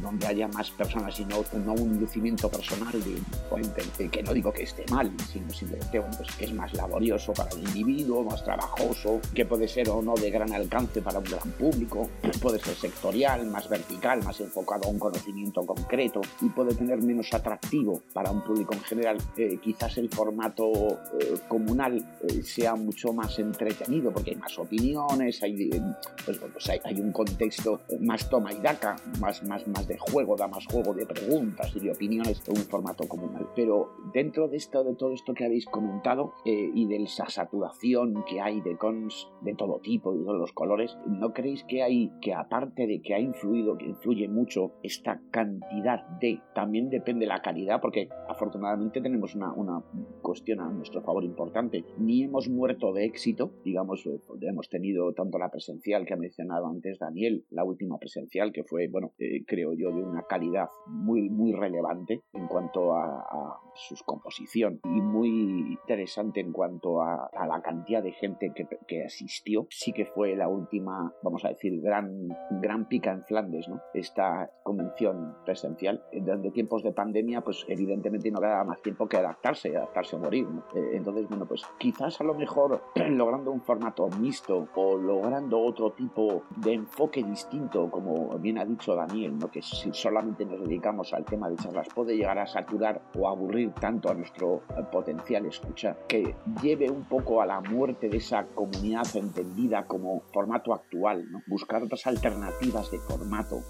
donde 0.01 0.27
haya 0.27 0.49
más 0.49 0.71
personas 0.71 1.19
y 1.21 1.25
no, 1.25 1.45
un 1.73 1.99
lucimiento 1.99 2.49
personal 2.49 2.93
de, 2.93 4.11
que 4.11 4.23
no 4.23 4.33
digo 4.33 4.53
que 4.53 4.63
esté 4.63 4.85
mal, 4.91 5.11
sino 5.31 5.51
simplemente 5.51 6.01
pues, 6.01 6.37
que 6.37 6.45
es 6.45 6.53
más 6.53 6.73
laborioso 6.75 7.33
para 7.33 7.51
el 7.51 7.61
individuo, 7.61 8.23
más 8.23 8.45
trabajoso, 8.45 9.21
que 9.35 9.45
puede 9.45 9.69
ser 9.69 9.91
o 9.91 10.03
no 10.03 10.15
de 10.15 10.31
gran 10.31 10.53
alcance 10.53 11.03
para 11.03 11.19
un 11.19 11.25
gran 11.25 11.51
público, 11.53 12.09
puede 12.41 12.59
ser 12.59 12.75
sectorial, 12.75 13.47
más 13.47 13.69
vertical, 13.69 14.23
más 14.23 14.41
enfocado 14.41 14.68
a 14.77 14.89
un 14.89 14.99
conocimiento 14.99 15.65
concreto 15.65 16.21
y 16.43 16.49
puede 16.51 16.75
tener 16.75 17.03
menos 17.03 17.33
atractivo 17.33 18.03
para 18.13 18.31
un 18.31 18.43
público 18.43 18.75
en 18.75 18.81
general, 18.81 19.19
eh, 19.37 19.59
quizás 19.63 19.97
el 19.99 20.09
formato 20.11 20.71
eh, 20.71 21.35
comunal 21.49 21.97
eh, 22.23 22.43
sea 22.43 22.75
mucho 22.75 23.13
más 23.13 23.39
entretenido 23.39 24.13
porque 24.13 24.33
hay 24.33 24.37
más 24.37 24.59
opiniones, 24.59 25.43
hay, 25.43 25.71
pues, 26.25 26.39
pues 26.39 26.71
hay, 26.85 27.01
un 27.01 27.13
contexto 27.13 27.81
más 28.01 28.29
toma 28.29 28.53
y 28.53 28.59
daca, 28.59 28.97
más, 29.21 29.43
más, 29.45 29.67
más 29.69 29.87
de 29.87 29.97
juego, 29.99 30.37
da 30.37 30.49
más 30.49 30.67
juego 30.67 30.93
de 30.93 31.07
preguntas 31.07 31.75
y 31.75 31.81
de 31.81 31.93
opiniones 31.93 32.43
en 32.47 32.59
un 32.59 32.65
formato 32.65 33.09
comunal. 33.09 33.49
Pero 33.55 33.95
dentro 34.13 34.49
de, 34.49 34.57
esto, 34.57 34.85
de 34.85 34.95
todo 34.95 35.13
esto 35.13 35.33
que 35.33 35.45
habéis 35.45 35.67
comentado 35.67 36.35
y 36.45 36.87
de 36.87 37.03
esa 37.03 37.29
saturación 37.29 38.25
que 38.29 38.41
hay 38.41 38.61
de 38.61 38.77
cons 38.77 39.29
de 39.43 39.55
todo 39.55 39.79
tipo 39.79 40.15
y 40.15 40.19
de 40.19 40.25
todos 40.25 40.39
los 40.39 40.53
colores, 40.53 40.97
¿no 41.07 41.33
creéis 41.33 41.65
que 41.65 41.83
hay 41.83 42.11
que 42.21 42.35
aparte 42.35 42.87
de 42.87 43.01
que 43.01 43.15
ha 43.15 43.21
influido, 43.21 43.79
que 43.79 43.87
influye 43.87 44.29
mucho 44.29 44.58
esta 44.83 45.21
cantidad 45.31 46.07
de, 46.21 46.41
también 46.55 46.91
depende 46.91 47.27
de 47.27 47.33
la 47.33 47.43
calidad, 47.43 47.81
porque 47.81 48.09
afortunadamente 48.29 49.01
tenemos 49.01 49.35
una, 49.35 49.53
una 49.53 49.83
cuestión 50.23 50.61
a 50.61 50.71
nuestro 50.71 51.03
favor 51.03 51.25
importante. 51.25 51.85
Ni 51.99 52.25
hemos 52.25 52.49
muerto 52.49 52.93
de 52.93 53.05
éxito, 53.05 53.53
digamos, 53.65 54.07
eh, 54.07 54.21
hemos 54.43 54.69
tenido 54.69 55.13
tanto 55.13 55.39
la 55.39 55.51
presencial 55.51 56.05
que 56.05 56.15
ha 56.15 56.17
mencionado 56.17 56.67
antes 56.67 56.99
Daniel, 56.99 57.45
la 57.51 57.65
última 57.65 57.99
presencial, 57.99 58.53
que 58.53 58.65
fue, 58.65 58.89
bueno, 58.89 59.13
eh, 59.19 59.45
creo 59.47 59.73
yo, 59.75 59.91
de 59.91 60.03
una 60.03 60.23
calidad 60.23 60.69
muy, 60.87 61.29
muy 61.29 61.53
relevante 61.53 62.23
en 62.33 62.47
cuanto 62.47 62.95
a, 62.95 63.21
a 63.21 63.61
su 63.75 63.97
composición 64.05 64.81
y 64.85 65.01
muy 65.01 65.29
interesante 65.29 66.41
en 66.41 66.53
cuanto 66.53 67.03
a, 67.03 67.31
a 67.33 67.47
la 67.47 67.61
cantidad 67.63 68.03
de 68.03 68.13
gente 68.13 68.53
que, 68.55 68.67
que, 68.87 69.05
asistió. 69.05 69.67
Sí 69.71 69.93
que 69.93 70.05
fue 70.05 70.37
la 70.37 70.49
última, 70.49 71.13
vamos 71.23 71.45
a 71.45 71.49
decir, 71.49 71.81
gran, 71.81 72.29
gran 72.63 72.89
pica 72.89 73.13
en 73.13 73.25
Flandes, 73.25 73.69
¿no? 73.69 73.81
Esta 73.95 74.48
convención 74.63 75.35
presencial, 75.45 76.05
de 76.13 76.51
tiempos 76.51 76.83
de 76.83 76.93
pandemia 76.93 77.41
pues 77.41 77.65
evidentemente 77.69 78.31
no 78.31 78.39
queda 78.39 78.65
más 78.65 78.83
tiempo 78.83 79.09
que 79.09 79.17
adaptarse, 79.17 79.75
adaptarse 79.75 80.17
a 80.17 80.19
morir. 80.19 80.47
Eh, 80.75 80.91
entonces, 80.93 81.27
bueno, 81.29 81.47
pues 81.47 81.63
quizás 81.79 82.21
a 82.21 82.25
lo 82.25 82.35
mejor 82.35 82.83
logrando 82.95 83.51
un 83.51 83.63
formato 83.63 84.09
mixto 84.21 84.69
o 84.75 84.97
logrando 84.97 85.59
otro 85.61 85.93
tipo 85.93 86.43
de 86.57 86.75
enfoque 86.75 87.23
distinto, 87.23 87.91
como 87.91 88.39
bien 88.39 88.59
ha 88.59 88.65
dicho 88.65 88.95
Daniel, 88.95 89.39
¿no? 89.39 89.51
que 89.51 89.63
si 89.63 89.93
solamente 89.93 90.45
nos 90.45 90.61
dedicamos 90.61 91.15
al 91.15 91.25
tema 91.25 91.49
de 91.49 91.57
charlas 91.57 91.89
puede 91.95 92.17
llegar 92.17 92.39
a 92.39 92.47
saturar 92.47 93.01
o 93.19 93.29
aburrir 93.29 93.73
tanto 93.73 94.11
a 94.11 94.15
nuestro 94.15 94.63
eh, 94.77 94.83
potencial 94.93 95.47
escucha, 95.47 95.97
que 96.07 96.35
lleve 96.63 96.91
un 96.91 97.05
poco 97.05 97.41
a 97.41 97.47
la 97.47 97.61
muerte 97.61 98.09
de 98.09 98.19
esa 98.19 98.45
comunidad 98.47 99.07
entendida 99.15 99.87
como 99.87 100.21
formato 100.33 100.75
actual, 100.75 101.25
¿no? 101.31 101.43
buscar 101.47 101.83
otras 101.83 102.07
alternativas 102.07 102.91
de 102.91 102.99
formato 102.99 103.63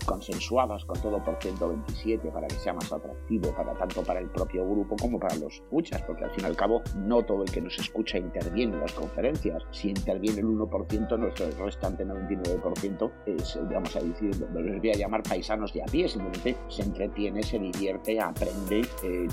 consensuadas 0.59 0.85
con 0.85 1.01
todo 1.01 1.23
por 1.23 1.37
127 1.41 2.31
para 2.31 2.49
que 2.49 2.57
sea 2.57 2.73
más 2.73 2.93
atractivo 2.93 3.55
para 3.55 3.75
tanto 3.75 4.03
para 4.03 4.21
el 4.21 4.29
propio 4.29 4.69
grupo 4.69 4.97
como 4.97 5.19
para 5.19 5.37
los 5.37 5.55
escuchas, 5.55 6.03
porque 6.03 6.25
al 6.25 6.31
fin 6.31 6.45
y 6.45 6.47
al 6.47 6.57
cabo 6.57 6.83
no 6.97 7.23
todo 7.23 7.43
el 7.43 7.51
que 7.51 7.61
nos 7.61 7.79
escucha 7.79 8.19
interviene 8.19 8.75
en 8.75 8.81
las 8.81 8.93
conferencias. 8.93 9.63
Si 9.71 9.91
interviene 9.91 10.41
el 10.41 10.47
1%, 10.47 11.19
nuestro 11.19 11.65
restante 11.65 12.05
99% 12.05 13.13
es, 13.27 13.59
vamos 13.71 13.95
a 13.95 14.01
decir, 14.01 14.35
les 14.55 14.79
voy 14.81 14.91
a 14.91 14.97
llamar 14.97 15.23
paisanos 15.23 15.73
de 15.73 15.83
a 15.83 15.87
pie, 15.87 16.09
simplemente 16.09 16.57
se 16.69 16.83
entretiene, 16.83 17.43
se 17.43 17.59
divierte, 17.59 18.21
aprende, 18.21 18.83
eh, 19.03 19.29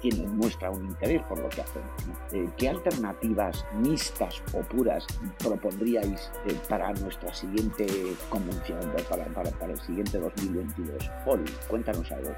tiene, 0.00 0.26
muestra 0.28 0.70
un 0.70 0.84
interés 0.84 1.22
por 1.24 1.38
lo 1.38 1.48
que 1.48 1.62
hacemos. 1.62 1.90
Eh, 2.32 2.48
¿Qué 2.56 2.68
alternativas 2.68 3.64
mixtas 3.74 4.42
o 4.52 4.60
puras 4.60 5.06
propondríais 5.38 6.30
eh, 6.46 6.56
para 6.68 6.92
nuestra 6.92 7.32
siguiente 7.34 7.86
convención, 8.28 8.78
para, 9.08 9.24
para, 9.26 9.50
para 9.50 9.72
el 9.72 9.80
siguiente 9.80 10.18
2021? 10.18 10.67
2022. 10.76 11.10
Paul, 11.24 11.44
cuéntanos 11.68 12.10
algo. 12.12 12.34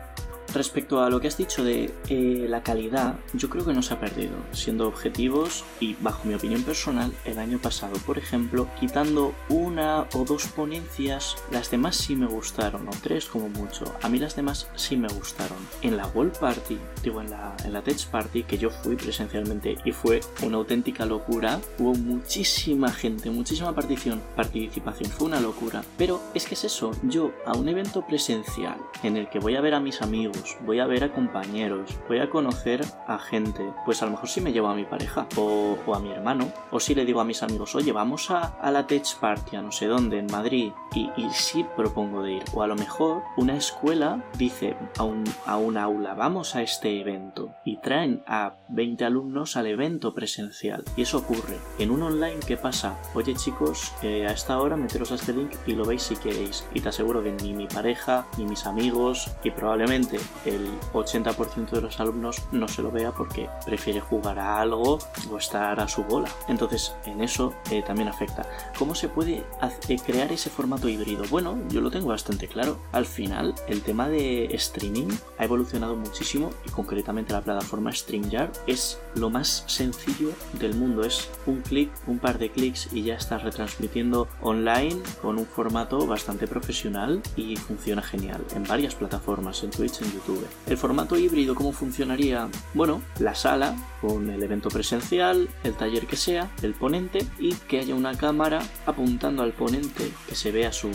Respecto 0.55 1.03
a 1.03 1.11
lo 1.11 1.21
que 1.21 1.29
has 1.29 1.37
dicho 1.37 1.63
de 1.63 1.95
eh, 2.09 2.47
la 2.49 2.63
calidad, 2.63 3.19
yo 3.35 3.49
creo 3.49 3.65
que 3.65 3.73
no 3.73 3.83
se 3.83 3.95
ha 3.95 4.01
perdido. 4.01 4.33
Siendo 4.53 4.89
objetivos 4.89 5.65
y 5.79 5.95
bajo 6.01 6.27
mi 6.27 6.35
opinión 6.35 6.63
personal, 6.63 7.13
el 7.25 7.39
año 7.39 7.59
pasado, 7.59 7.97
por 8.05 8.19
ejemplo, 8.19 8.69
quitando 8.79 9.33
una 9.49 10.07
o 10.15 10.25
dos 10.25 10.47
ponencias, 10.49 11.37
las 11.51 11.71
demás 11.71 11.97
sí 11.97 12.17
me 12.17 12.27
gustaron, 12.27 12.89
o 12.89 12.93
tres 13.03 13.27
como 13.27 13.49
mucho. 13.49 13.85
A 14.03 14.09
mí 14.09 14.19
las 14.19 14.37
demás 14.37 14.69
sí 14.75 14.97
me 14.97 15.09
gustaron. 15.09 15.59
En 15.83 15.97
la 15.97 16.07
World 16.09 16.39
Party, 16.39 16.79
digo 17.03 17.21
en 17.21 17.31
la, 17.31 17.57
en 17.65 17.73
la 17.73 17.83
Tech 17.83 18.05
Party, 18.07 18.43
que 18.43 18.59
yo 18.59 18.71
fui 18.71 18.97
presencialmente 18.97 19.77
y 19.85 19.93
fue 19.93 20.21
una 20.43 20.57
auténtica 20.57 21.07
locura, 21.07 21.61
hubo 21.79 21.95
muchísima 21.95 22.91
gente, 22.91 23.31
muchísima 23.31 23.75
participación, 23.75 24.21
participación, 24.35 25.11
fue 25.11 25.29
una 25.29 25.41
locura. 25.41 25.83
Pero 25.97 26.21
es 26.35 26.47
que 26.47 26.55
es 26.55 26.65
eso, 26.65 26.91
yo 27.03 27.33
a 27.47 27.57
un 27.57 27.69
evento 27.69 28.05
presencial 28.07 28.79
en 29.03 29.17
el 29.17 29.29
que 29.29 29.39
voy 29.39 29.57
a 29.57 29.61
ver 29.61 29.75
a 29.75 29.81
mis 29.81 30.03
amigos, 30.03 30.40
voy 30.65 30.81
a 30.81 30.87
ver 30.87 31.05
a 31.05 31.13
compañeros, 31.13 31.99
voy 32.09 32.19
a 32.19 32.31
conocer 32.31 32.85
a 33.07 33.19
gente. 33.19 33.73
Pues 33.85 34.03
a 34.03 34.07
lo 34.07 34.13
mejor 34.13 34.29
sí 34.29 34.41
me 34.41 34.53
llevo 34.53 34.69
a 34.69 34.75
mi 34.75 34.85
pareja 34.85 35.27
o, 35.37 35.77
a 35.95 35.99
mi 36.01 36.11
hermano, 36.11 36.53
o 36.71 36.81
si 36.81 36.95
le 36.95 37.05
digo 37.05 37.21
a 37.21 37.25
mis 37.25 37.43
amigos, 37.43 37.75
oye, 37.75 37.93
vamos 37.93 38.31
a, 38.31 38.59
la 38.71 38.87
Tech 38.87 39.07
Party 39.19 39.57
a 39.57 39.63
no 39.63 39.73
sé 39.73 39.87
dónde, 39.87 40.19
en 40.19 40.27
Madrid, 40.27 40.73
y, 40.95 41.11
y 41.17 41.65
propongo 41.77 42.23
de 42.23 42.35
ir. 42.35 42.45
O 42.55 42.63
a 42.63 42.67
lo 42.67 42.77
mejor 42.77 43.23
una 43.37 43.57
escuela 43.57 44.23
dice 44.37 44.77
a 44.99 45.05
un, 45.05 45.25
a 45.47 45.57
un 45.57 45.77
aula, 45.77 46.15
vamos 46.15 46.55
a 46.57 46.63
este 46.63 47.01
evento, 47.01 47.55
y 47.65 47.79
traen 47.79 48.23
a 48.27 48.55
20 48.69 49.05
alumnos 49.05 49.57
al 49.57 49.67
evento 49.67 50.15
presencial. 50.15 50.85
Y 50.97 51.03
eso 51.03 51.19
ocurre. 51.19 51.59
En 51.79 51.91
un 51.91 52.03
online, 52.03 52.41
¿qué 52.47 52.57
pasa? 52.57 52.99
Oye 53.15 53.35
chicos, 53.35 53.93
eh, 54.03 54.27
a 54.27 54.33
esta 54.33 54.59
hora 54.59 54.77
meteros 54.77 55.13
a 55.13 55.17
este 55.17 55.33
link 55.33 55.53
y 55.67 55.73
lo 55.73 55.85
veis 55.85 56.03
si 56.03 56.17
queréis. 56.17 56.67
Y 56.75 56.81
te 56.81 56.89
aseguro 56.89 57.23
que 57.23 57.33
ni 57.33 57.53
mi 57.53 57.67
pareja, 57.67 58.27
ni 58.39 58.45
mis 58.45 58.67
amigos, 58.67 59.31
y 59.43 59.51
probablemente 59.51 60.19
el 60.45 60.69
80% 60.93 61.71
de 61.71 61.81
los 61.81 62.01
alumnos 62.01 62.43
no 62.53 62.69
se 62.69 62.83
lo 62.83 62.91
vea 62.91 63.13
porque 63.13 63.49
prefiere 63.65 64.01
jugar 64.01 64.39
a 64.39 64.61
algo 64.61 64.99
o 65.31 65.37
estar 65.37 65.81
a 65.81 65.89
su 65.89 66.05
bola. 66.05 66.29
Entonces, 66.49 66.95
en 67.05 67.21
eso 67.23 67.55
eh, 67.71 67.83
también 67.83 68.09
afecta. 68.09 68.49
¿Cómo 68.79 68.95
se 68.95 69.09
puede 69.09 69.45
eh, 69.89 69.99
crear 70.05 70.33
ese 70.33 70.51
formato 70.51 70.89
híbrido? 70.89 71.25
Bueno, 71.31 71.59
yo 71.69 71.81
lo 71.81 71.91
tengo 71.91 72.09
bastante 72.09 72.49
claro. 72.49 72.79
Al 72.93 73.07
final, 73.07 73.55
el 73.69 73.83
tema 73.83 74.09
de 74.09 74.47
streaming 74.55 75.09
ha 75.39 75.45
evolucionado 75.45 75.97
muchísimo 75.97 76.51
y 76.67 76.71
concretamente 76.71 77.33
la 77.33 77.43
plataforma 77.43 77.93
StreamYard 77.93 78.53
es 78.67 78.99
lo 79.15 79.31
más 79.31 79.65
sencillo 79.67 80.31
del 80.55 80.75
mundo. 80.75 81.05
Es 81.05 81.29
un 81.47 81.61
clic, 81.61 81.91
un 82.07 82.19
par 82.19 82.39
de 82.39 82.51
clics 82.51 82.93
y 82.93 83.03
ya 83.03 83.15
estás 83.15 83.43
retransmitiendo 83.43 84.29
online 84.41 84.97
con 85.21 85.39
un 85.39 85.47
formato 85.47 86.07
bastante 86.07 86.47
profesional 86.47 87.23
y 87.37 87.57
funciona 87.57 88.03
genial 88.03 88.45
en 88.55 88.65
varias 88.65 88.95
plataformas, 88.95 89.63
en 89.63 89.71
Twitch, 89.71 90.01
en 90.03 90.13
YouTube 90.13 90.20
el 90.67 90.77
formato 90.77 91.19
híbrido, 91.19 91.55
¿cómo 91.55 91.73
funcionaría? 91.73 92.49
Bueno, 92.75 93.03
la 93.19 93.35
sala 93.35 93.77
con 94.01 94.31
el 94.31 94.43
evento 94.43 94.69
presencial, 94.69 95.49
el 95.63 95.75
taller 95.75 96.07
que 96.07 96.17
sea, 96.17 96.51
el 96.63 96.75
ponente 96.75 97.27
y 97.39 97.55
que 97.55 97.79
haya 97.79 97.95
una 97.95 98.17
cámara 98.17 98.61
apuntando 98.87 99.43
al 99.43 99.53
ponente 99.53 100.11
que 100.29 100.35
se 100.35 100.53
vea 100.53 100.73
su, 100.73 100.91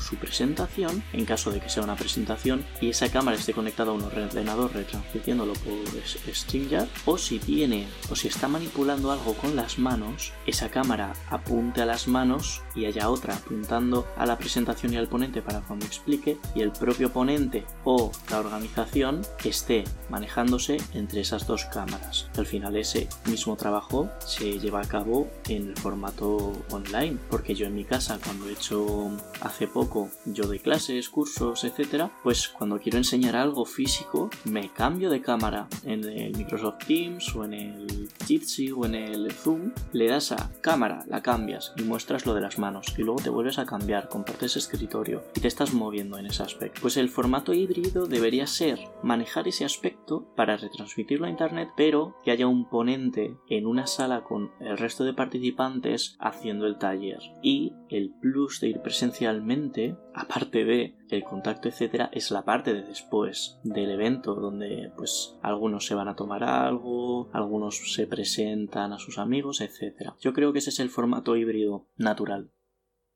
su 0.00 0.16
presentación, 0.16 1.02
en 1.12 1.24
caso 1.24 1.50
de 1.50 1.60
que 1.60 1.68
sea 1.68 1.82
una 1.82 1.96
presentación, 1.96 2.64
y 2.80 2.90
esa 2.90 3.10
cámara 3.10 3.36
esté 3.36 3.52
conectada 3.52 3.90
a 3.90 3.94
un 3.94 4.02
ordenador 4.02 4.72
retransmitiéndolo 4.72 5.52
por 5.54 6.34
StreamYard, 6.34 6.88
o 7.04 7.18
si 7.18 7.38
tiene 7.38 7.86
o 8.10 8.16
si 8.16 8.28
está 8.28 8.48
manipulando 8.48 9.12
algo 9.12 9.34
con 9.34 9.56
las 9.56 9.78
manos, 9.78 10.32
esa 10.46 10.70
cámara 10.70 11.12
apunte 11.28 11.82
a 11.82 11.86
las 11.86 12.08
manos 12.08 12.62
y 12.74 12.84
haya 12.84 13.10
otra 13.10 13.34
apuntando 13.34 14.06
a 14.16 14.26
la 14.26 14.38
presentación 14.38 14.92
y 14.92 14.96
al 14.96 15.08
ponente 15.08 15.42
para 15.42 15.60
cuando 15.60 15.86
explique, 15.86 16.38
y 16.54 16.60
el 16.60 16.72
propio 16.72 17.12
ponente 17.12 17.64
o 17.84 18.12
la 18.30 18.38
organización 18.38 18.60
organización 18.60 19.22
esté 19.44 19.84
manejándose 20.10 20.76
entre 20.92 21.20
esas 21.20 21.46
dos 21.46 21.64
cámaras. 21.64 22.28
Al 22.36 22.46
final 22.46 22.76
ese 22.76 23.08
mismo 23.26 23.56
trabajo 23.56 24.10
se 24.26 24.58
lleva 24.58 24.80
a 24.80 24.88
cabo 24.88 25.28
en 25.48 25.68
el 25.68 25.76
formato 25.76 26.52
online, 26.70 27.16
porque 27.30 27.54
yo 27.54 27.66
en 27.66 27.74
mi 27.74 27.84
casa 27.84 28.18
cuando 28.22 28.48
he 28.48 28.52
hecho 28.52 29.10
hace 29.40 29.66
poco 29.66 30.10
yo 30.26 30.46
de 30.46 30.58
clases, 30.58 31.08
cursos, 31.08 31.64
etcétera, 31.64 32.10
pues 32.22 32.48
cuando 32.48 32.78
quiero 32.78 32.98
enseñar 32.98 33.36
algo 33.36 33.64
físico 33.64 34.30
me 34.44 34.68
cambio 34.70 35.10
de 35.10 35.22
cámara 35.22 35.66
en 35.84 36.04
el 36.04 36.36
Microsoft 36.36 36.84
Teams 36.86 37.34
o 37.34 37.44
en 37.44 37.54
el 37.54 38.08
Jitsi 38.26 38.72
o 38.72 38.84
en 38.84 38.94
el 38.94 39.32
Zoom, 39.32 39.72
le 39.92 40.08
das 40.08 40.32
a 40.32 40.50
cámara, 40.60 41.04
la 41.08 41.22
cambias 41.22 41.72
y 41.76 41.82
muestras 41.82 42.26
lo 42.26 42.34
de 42.34 42.40
las 42.42 42.58
manos 42.60 42.94
y 42.96 43.02
luego 43.02 43.20
te 43.20 43.30
vuelves 43.30 43.58
a 43.58 43.66
cambiar, 43.66 44.08
compartes 44.08 44.56
escritorio 44.56 45.24
y 45.34 45.40
te 45.40 45.48
estás 45.48 45.74
moviendo 45.74 46.18
en 46.18 46.26
ese 46.26 46.42
aspecto. 46.42 46.80
Pues 46.80 46.96
el 46.96 47.08
formato 47.08 47.52
híbrido 47.52 48.06
debería 48.06 48.46
ser 48.46 48.78
manejar 49.02 49.48
ese 49.48 49.64
aspecto 49.64 50.26
para 50.36 50.56
retransmitirlo 50.56 51.26
a 51.26 51.30
internet, 51.30 51.70
pero 51.76 52.14
que 52.24 52.30
haya 52.30 52.46
un 52.46 52.68
ponente 52.68 53.36
en 53.48 53.66
una 53.66 53.86
sala 53.86 54.22
con 54.22 54.52
el 54.60 54.78
resto 54.78 55.04
de 55.04 55.14
participantes 55.14 56.16
haciendo 56.20 56.66
el 56.66 56.78
taller. 56.78 57.20
Y 57.42 57.72
el 57.88 58.12
plus 58.20 58.60
de 58.60 58.68
ir 58.68 58.82
presencialmente, 58.82 59.96
aparte 60.14 60.64
de 60.64 60.96
el 61.10 61.24
contacto, 61.24 61.68
etcétera, 61.68 62.10
es 62.12 62.30
la 62.30 62.44
parte 62.44 62.74
de 62.74 62.82
después 62.82 63.58
del 63.64 63.90
evento, 63.90 64.34
donde 64.34 64.92
pues 64.96 65.36
algunos 65.42 65.86
se 65.86 65.94
van 65.94 66.08
a 66.08 66.16
tomar 66.16 66.44
algo, 66.44 67.28
algunos 67.32 67.94
se 67.94 68.06
presentan 68.06 68.92
a 68.92 68.98
sus 68.98 69.18
amigos, 69.18 69.60
etcétera. 69.60 70.16
Yo 70.20 70.32
creo 70.32 70.52
que 70.52 70.60
ese 70.60 70.70
es 70.70 70.80
el 70.80 70.90
formato 70.90 71.36
híbrido 71.36 71.86
natural. 71.96 72.50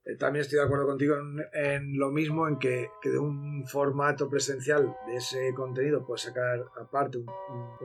Eh, 0.07 0.17
también 0.17 0.43
estoy 0.43 0.59
de 0.59 0.65
acuerdo 0.65 0.87
contigo 0.87 1.17
en, 1.53 1.99
lo 1.99 2.11
mismo, 2.11 2.47
en 2.47 2.59
que, 2.59 2.91
de 3.03 3.19
un 3.19 3.67
formato 3.67 4.29
presencial 4.29 4.95
de 5.07 5.17
ese 5.17 5.55
contenido 5.55 6.05
puedes 6.05 6.23
sacar 6.23 6.65
aparte 6.81 7.19
un, 7.19 7.25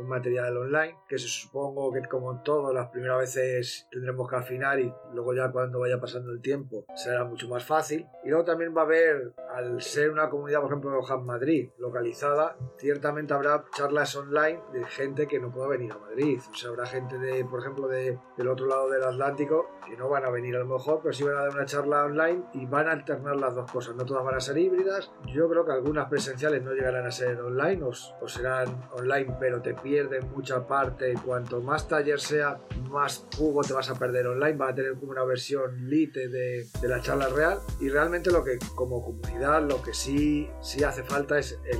material 0.05 0.57
online, 0.57 0.97
que 1.07 1.19
se 1.19 1.27
supongo 1.27 1.93
que 1.93 2.01
como 2.07 2.41
todo, 2.41 2.73
las 2.73 2.87
primeras 2.87 3.19
veces 3.19 3.87
tendremos 3.91 4.27
que 4.27 4.35
afinar 4.37 4.79
y 4.79 4.91
luego 5.13 5.35
ya 5.35 5.51
cuando 5.51 5.79
vaya 5.79 5.99
pasando 5.99 6.31
el 6.31 6.41
tiempo 6.41 6.85
será 6.95 7.25
mucho 7.25 7.47
más 7.47 7.63
fácil. 7.63 8.07
Y 8.23 8.29
luego 8.29 8.43
también 8.43 8.75
va 8.75 8.81
a 8.81 8.85
haber, 8.85 9.33
al 9.53 9.81
ser 9.81 10.09
una 10.09 10.29
comunidad, 10.29 10.61
por 10.61 10.71
ejemplo, 10.71 10.99
Hub 10.99 11.25
Madrid, 11.25 11.69
localizada, 11.77 12.57
ciertamente 12.77 13.33
habrá 13.33 13.63
charlas 13.75 14.15
online 14.15 14.59
de 14.73 14.83
gente 14.85 15.27
que 15.27 15.39
no 15.39 15.51
pueda 15.51 15.67
venir 15.67 15.91
a 15.91 15.99
Madrid. 15.99 16.39
O 16.51 16.55
sea, 16.55 16.69
habrá 16.69 16.87
gente, 16.87 17.19
de, 17.19 17.45
por 17.45 17.59
ejemplo, 17.59 17.87
de, 17.87 18.17
del 18.35 18.47
otro 18.47 18.65
lado 18.65 18.89
del 18.89 19.03
Atlántico 19.03 19.69
que 19.87 19.97
no 19.97 20.09
van 20.09 20.25
a 20.25 20.29
venir 20.29 20.55
a 20.55 20.59
lo 20.59 20.65
mejor, 20.65 21.01
pero 21.01 21.13
sí 21.13 21.23
van 21.23 21.37
a 21.37 21.41
dar 21.41 21.51
una 21.51 21.65
charla 21.65 22.08
online 22.09 22.43
y 22.53 22.65
van 22.65 22.87
a 22.87 22.91
alternar 22.91 23.35
las 23.35 23.55
dos 23.55 23.71
cosas. 23.71 23.95
No 23.95 24.05
todas 24.05 24.23
van 24.23 24.35
a 24.35 24.39
ser 24.39 24.57
híbridas. 24.57 25.11
Yo 25.33 25.49
creo 25.49 25.65
que 25.65 25.71
algunas 25.71 26.07
presenciales 26.09 26.63
no 26.63 26.73
llegarán 26.73 27.05
a 27.05 27.11
ser 27.11 27.39
online 27.41 27.83
o, 27.83 28.27
serán 28.27 28.83
online, 28.91 29.35
pero 29.39 29.61
te 29.61 29.73
pierden 29.73 30.29
mucha 30.31 30.67
parte. 30.67 31.13
Cuanto 31.25 31.61
más 31.61 31.87
taller 31.87 32.19
sea, 32.19 32.59
más 32.89 33.25
jugo 33.37 33.61
te 33.61 33.73
vas 33.73 33.89
a 33.89 33.95
perder 33.95 34.27
online. 34.27 34.57
Va 34.57 34.69
a 34.69 34.75
tener 34.75 34.95
como 34.95 35.11
una 35.11 35.23
versión 35.23 35.89
lite 35.89 36.27
de, 36.27 36.67
de 36.81 36.87
la 36.87 37.01
charla 37.01 37.29
real. 37.29 37.59
Y 37.79 37.89
realmente 37.89 38.31
lo 38.31 38.43
que 38.43 38.57
como 38.75 39.03
comunidad, 39.03 39.61
lo 39.63 39.81
que 39.81 39.93
sí, 39.93 40.49
sí 40.61 40.83
hace 40.83 41.03
falta 41.03 41.37
es 41.37 41.59
el 41.65 41.79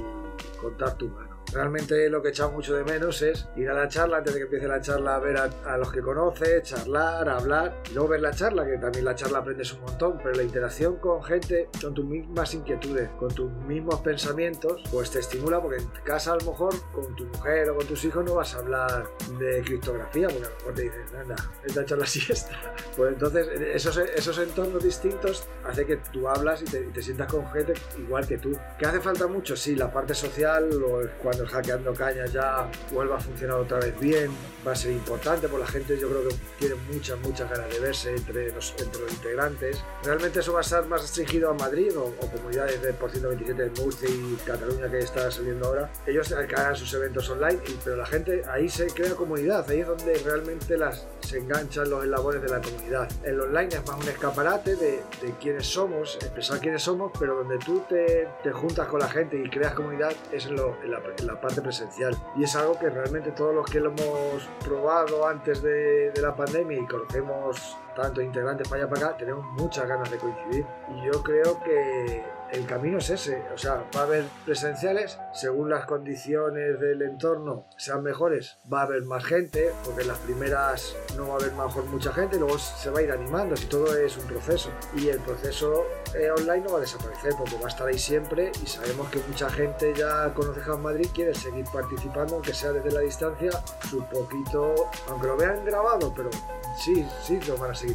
contacto 0.62 1.06
humano 1.06 1.39
Realmente 1.54 2.10
lo 2.10 2.22
que 2.22 2.30
echamos 2.30 2.54
mucho 2.54 2.76
de 2.76 2.84
menos 2.84 3.22
es 3.22 3.48
ir 3.56 3.70
a 3.70 3.74
la 3.74 3.88
charla 3.88 4.18
antes 4.18 4.34
de 4.34 4.40
que 4.40 4.44
empiece 4.46 4.68
la 4.68 4.82
charla 4.82 5.16
a 5.16 5.20
ver 5.20 5.38
a, 5.38 5.78
los 5.78 5.92
que 5.92 6.02
conoces, 6.02 6.64
charlar, 6.64 7.28
hablar 7.28 7.82
y 7.90 7.94
luego 7.94 8.10
ver 8.10 8.22
la 8.22 8.32
charla, 8.32 8.66
que 8.66 8.78
también 8.78 9.06
la 9.06 9.16
charla 9.16 9.40
aprendes 9.40 9.74
un 9.74 9.82
montón, 9.82 10.20
pero 10.22 10.36
la 10.36 10.44
interacción 10.44 10.98
con 10.98 11.24
gente, 11.24 11.70
con 11.82 11.94
tus 11.94 12.06
mismas 12.06 12.54
inquietudes, 12.54 13.10
con 13.18 13.30
tus 13.30 13.52
mismos 13.52 14.00
pensamientos, 14.02 14.82
pues 14.92 15.12
te 15.12 15.20
estimula 15.20 15.62
porque 15.62 15.78
en 15.82 15.88
casa 16.04 16.34
a 16.34 16.38
lo 16.38 16.52
mejor 16.52 16.74
con 16.92 17.16
tu 17.16 17.26
mujer 17.26 17.70
o 17.70 17.76
con 17.76 17.88
tus 17.88 18.04
hijos 18.06 18.24
no 18.24 18.36
vas 18.36 18.56
a 18.56 18.60
hablar 18.60 19.08
de 19.40 19.62
criptografía, 19.62 20.28
porque 20.28 20.46
a 20.46 20.50
lo 20.50 20.56
mejor 20.56 20.74
te 20.76 20.82
dicen, 20.84 21.02
anda, 21.20 21.36
esta 21.66 21.86
charla 21.86 22.06
siesta. 22.06 22.52
Pues 22.96 23.14
entonces 23.14 23.48
esos, 23.74 23.98
esos 23.98 24.38
entornos 24.40 24.84
distintos 24.84 25.48
hace 25.64 25.86
que 25.86 25.98
tú 25.98 26.28
hablas 26.28 26.62
y 26.62 26.66
te, 26.66 27.02
sientas 27.02 27.32
con 27.32 27.50
gente 27.52 27.74
igual 27.98 28.28
que 28.28 28.38
tú. 28.38 28.58
¿Qué 28.78 28.86
hace 28.86 29.00
falta 29.00 29.28
mucho? 29.28 29.56
Sí, 29.56 29.76
la 29.76 29.92
parte 29.92 30.14
social, 30.14 30.70
o 30.84 31.02
cuando 31.22 31.39
el 31.40 31.48
hackeando 31.48 31.94
cañas 31.94 32.32
ya 32.32 32.70
vuelva 32.92 33.18
a 33.18 33.20
funcionar 33.20 33.58
otra 33.58 33.80
vez 33.80 34.00
bien, 34.00 34.32
va 34.66 34.74
a 34.74 34.76
ser 34.76 34.92
importante, 34.92 35.48
porque 35.48 35.66
la 35.66 35.72
gente 35.72 35.98
yo 35.98 36.10
creo 36.10 36.28
que 36.28 36.36
tiene 36.58 36.76
muchas, 36.92 37.20
muchas 37.20 37.50
ganas 37.50 37.70
de 37.70 37.80
verse 37.80 38.16
entre 38.16 38.52
los, 38.52 38.74
entre 38.78 39.02
los 39.02 39.12
integrantes. 39.12 39.84
¿Realmente 40.04 40.40
eso 40.40 40.54
va 40.54 40.60
a 40.60 40.62
estar 40.62 40.86
más 40.88 41.02
restringido 41.02 41.50
a 41.50 41.54
Madrid 41.54 41.98
o, 41.98 42.14
comunidades 42.30 42.82
de 42.82 42.94
por 42.94 43.12
127 43.12 43.70
de 43.70 43.82
Murcia 43.82 44.10
y 44.10 44.38
Cataluña 44.46 44.90
que 44.90 45.00
está 45.00 45.32
saliendo 45.32 45.68
ahora? 45.68 45.92
Ellos 46.06 46.32
hagan 46.32 46.76
sus 46.76 46.94
eventos 46.94 47.30
online, 47.30 47.60
pero 47.84 47.96
la 47.96 48.06
gente 48.06 48.44
ahí 48.50 48.70
se 48.70 48.88
crea 48.88 49.16
comunidad, 49.16 49.70
ahí 49.70 49.80
es 49.80 49.88
donde 49.88 50.14
realmente 50.24 50.78
las, 50.78 51.08
se 51.30 51.38
enganchan 51.38 51.88
los 51.90 52.04
eslabones 52.04 52.42
de 52.42 52.50
la 52.50 52.60
comunidad. 52.60 53.08
El 53.24 53.40
online 53.40 53.76
es 53.76 53.88
más 53.88 53.98
un 54.02 54.10
escaparate 54.10 54.76
de, 54.76 55.04
de 55.22 55.34
quiénes 55.40 55.68
somos, 55.68 56.16
expresar 56.16 56.60
quiénes 56.60 56.82
somos, 56.82 57.12
pero 57.20 57.36
donde 57.36 57.60
tú 57.60 57.84
te, 57.88 58.28
te 58.42 58.52
juntas 58.52 58.88
con 58.88 59.00
la 59.00 59.08
gente 59.08 59.38
y 59.38 59.48
creas 59.48 59.74
comunidad 59.74 60.12
es 60.32 60.48
en, 60.48 60.56
lo, 60.56 60.76
en 60.82 60.90
la, 60.90 61.02
en 61.18 61.28
la 61.28 61.40
parte 61.40 61.62
presencial. 61.62 62.18
Y 62.36 62.46
es 62.46 62.56
algo 62.56 62.80
que 62.80 62.90
realmente 62.90 63.32
todos 63.32 63.54
los 63.54 63.70
que 63.70 63.80
lo 63.80 63.92
hemos 63.92 64.50
probado 64.66 65.28
antes 65.28 65.62
de, 65.62 66.12
de 66.12 66.22
la 66.22 66.36
pandemia 66.36 66.80
y 66.80 66.88
conocemos 66.88 67.78
tanto 68.02 68.22
integrantes 68.22 68.68
para 68.68 68.84
allá 68.84 68.90
para 68.90 69.08
acá, 69.08 69.18
tenemos 69.18 69.46
muchas 69.54 69.88
ganas 69.88 70.10
de 70.10 70.18
coincidir. 70.18 70.66
Y 70.96 71.06
yo 71.06 71.24
creo 71.24 71.62
que 71.64 72.24
el 72.52 72.66
camino 72.66 72.98
es 72.98 73.10
ese, 73.10 73.44
o 73.54 73.58
sea, 73.58 73.84
va 73.96 74.02
a 74.02 74.04
haber 74.04 74.26
presenciales, 74.46 75.20
según 75.34 75.70
las 75.70 75.86
condiciones 75.86 76.80
del 76.80 77.02
entorno 77.04 77.66
sean 77.78 78.02
mejores, 78.02 78.58
va 78.72 78.82
a 78.82 78.84
haber 78.84 79.04
más 79.04 79.24
gente, 79.24 79.72
porque 79.86 80.02
en 80.02 80.08
las 80.08 80.18
primeras 80.20 80.96
no 81.16 81.28
va 81.28 81.34
a 81.34 81.38
haber 81.38 81.54
mejor 81.54 81.86
mucha 81.86 82.12
gente, 82.12 82.40
luego 82.40 82.58
se 82.58 82.90
va 82.90 83.00
a 83.00 83.02
ir 83.04 83.12
animando, 83.12 83.56
si 83.56 83.68
todo 83.68 83.96
es 83.96 84.18
un 84.18 84.26
proceso. 84.26 84.72
Y 84.96 85.10
el 85.10 85.20
proceso 85.20 85.86
eh, 86.16 86.32
online 86.32 86.62
no 86.62 86.72
va 86.72 86.78
a 86.78 86.82
desaparecer, 86.82 87.34
porque 87.38 87.56
va 87.56 87.66
a 87.66 87.70
estar 87.70 87.88
ahí 87.88 88.00
siempre 88.00 88.52
y 88.64 88.66
sabemos 88.66 89.10
que 89.10 89.20
mucha 89.28 89.50
gente 89.50 89.94
ya 89.94 90.34
conoce 90.34 90.60
Hub 90.70 90.80
Madrid, 90.80 91.08
quiere 91.14 91.36
seguir 91.36 91.66
participando, 91.72 92.36
aunque 92.36 92.54
sea 92.54 92.72
desde 92.72 92.92
la 92.92 93.02
distancia, 93.02 93.52
su 93.88 94.04
poquito, 94.06 94.90
aunque 95.08 95.28
lo 95.28 95.38
vean 95.38 95.64
grabado, 95.66 96.12
pero 96.16 96.30
sí, 96.78 97.06
sí, 97.22 97.40
lo 97.48 97.58
van 97.58 97.72
a 97.72 97.76
seguir 97.76 97.89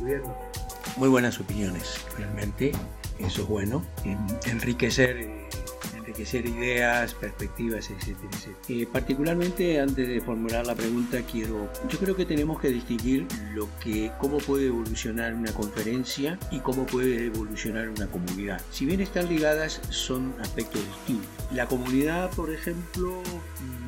Muy 0.96 1.08
buenas 1.08 1.40
opiniones, 1.40 2.04
realmente 2.16 2.72
eso 3.18 3.42
es 3.42 3.48
bueno, 3.48 3.84
enriquecer, 4.46 5.16
eh, 5.16 5.48
enriquecer 5.96 6.46
ideas, 6.46 7.14
perspectivas, 7.14 7.90
etcétera, 7.90 8.28
eh, 8.68 8.86
particularmente 8.92 9.80
antes 9.80 10.08
de 10.08 10.20
formular 10.20 10.66
la 10.66 10.74
pregunta 10.74 11.20
quiero, 11.22 11.70
yo 11.88 11.98
creo 11.98 12.16
que 12.16 12.24
tenemos 12.24 12.60
que 12.60 12.68
distinguir 12.68 13.26
lo 13.54 13.68
que, 13.80 14.10
cómo 14.20 14.38
puede 14.38 14.66
evolucionar 14.66 15.34
una 15.34 15.52
conferencia 15.52 16.38
y 16.50 16.60
cómo 16.60 16.86
puede 16.86 17.26
evolucionar 17.26 17.88
una 17.88 18.06
comunidad. 18.08 18.60
Si 18.70 18.84
bien 18.84 19.00
están 19.00 19.28
ligadas, 19.28 19.80
son 19.90 20.34
aspectos 20.40 20.82
distintos. 20.86 21.28
La 21.52 21.66
comunidad, 21.66 22.30
por 22.32 22.52
ejemplo, 22.52 23.22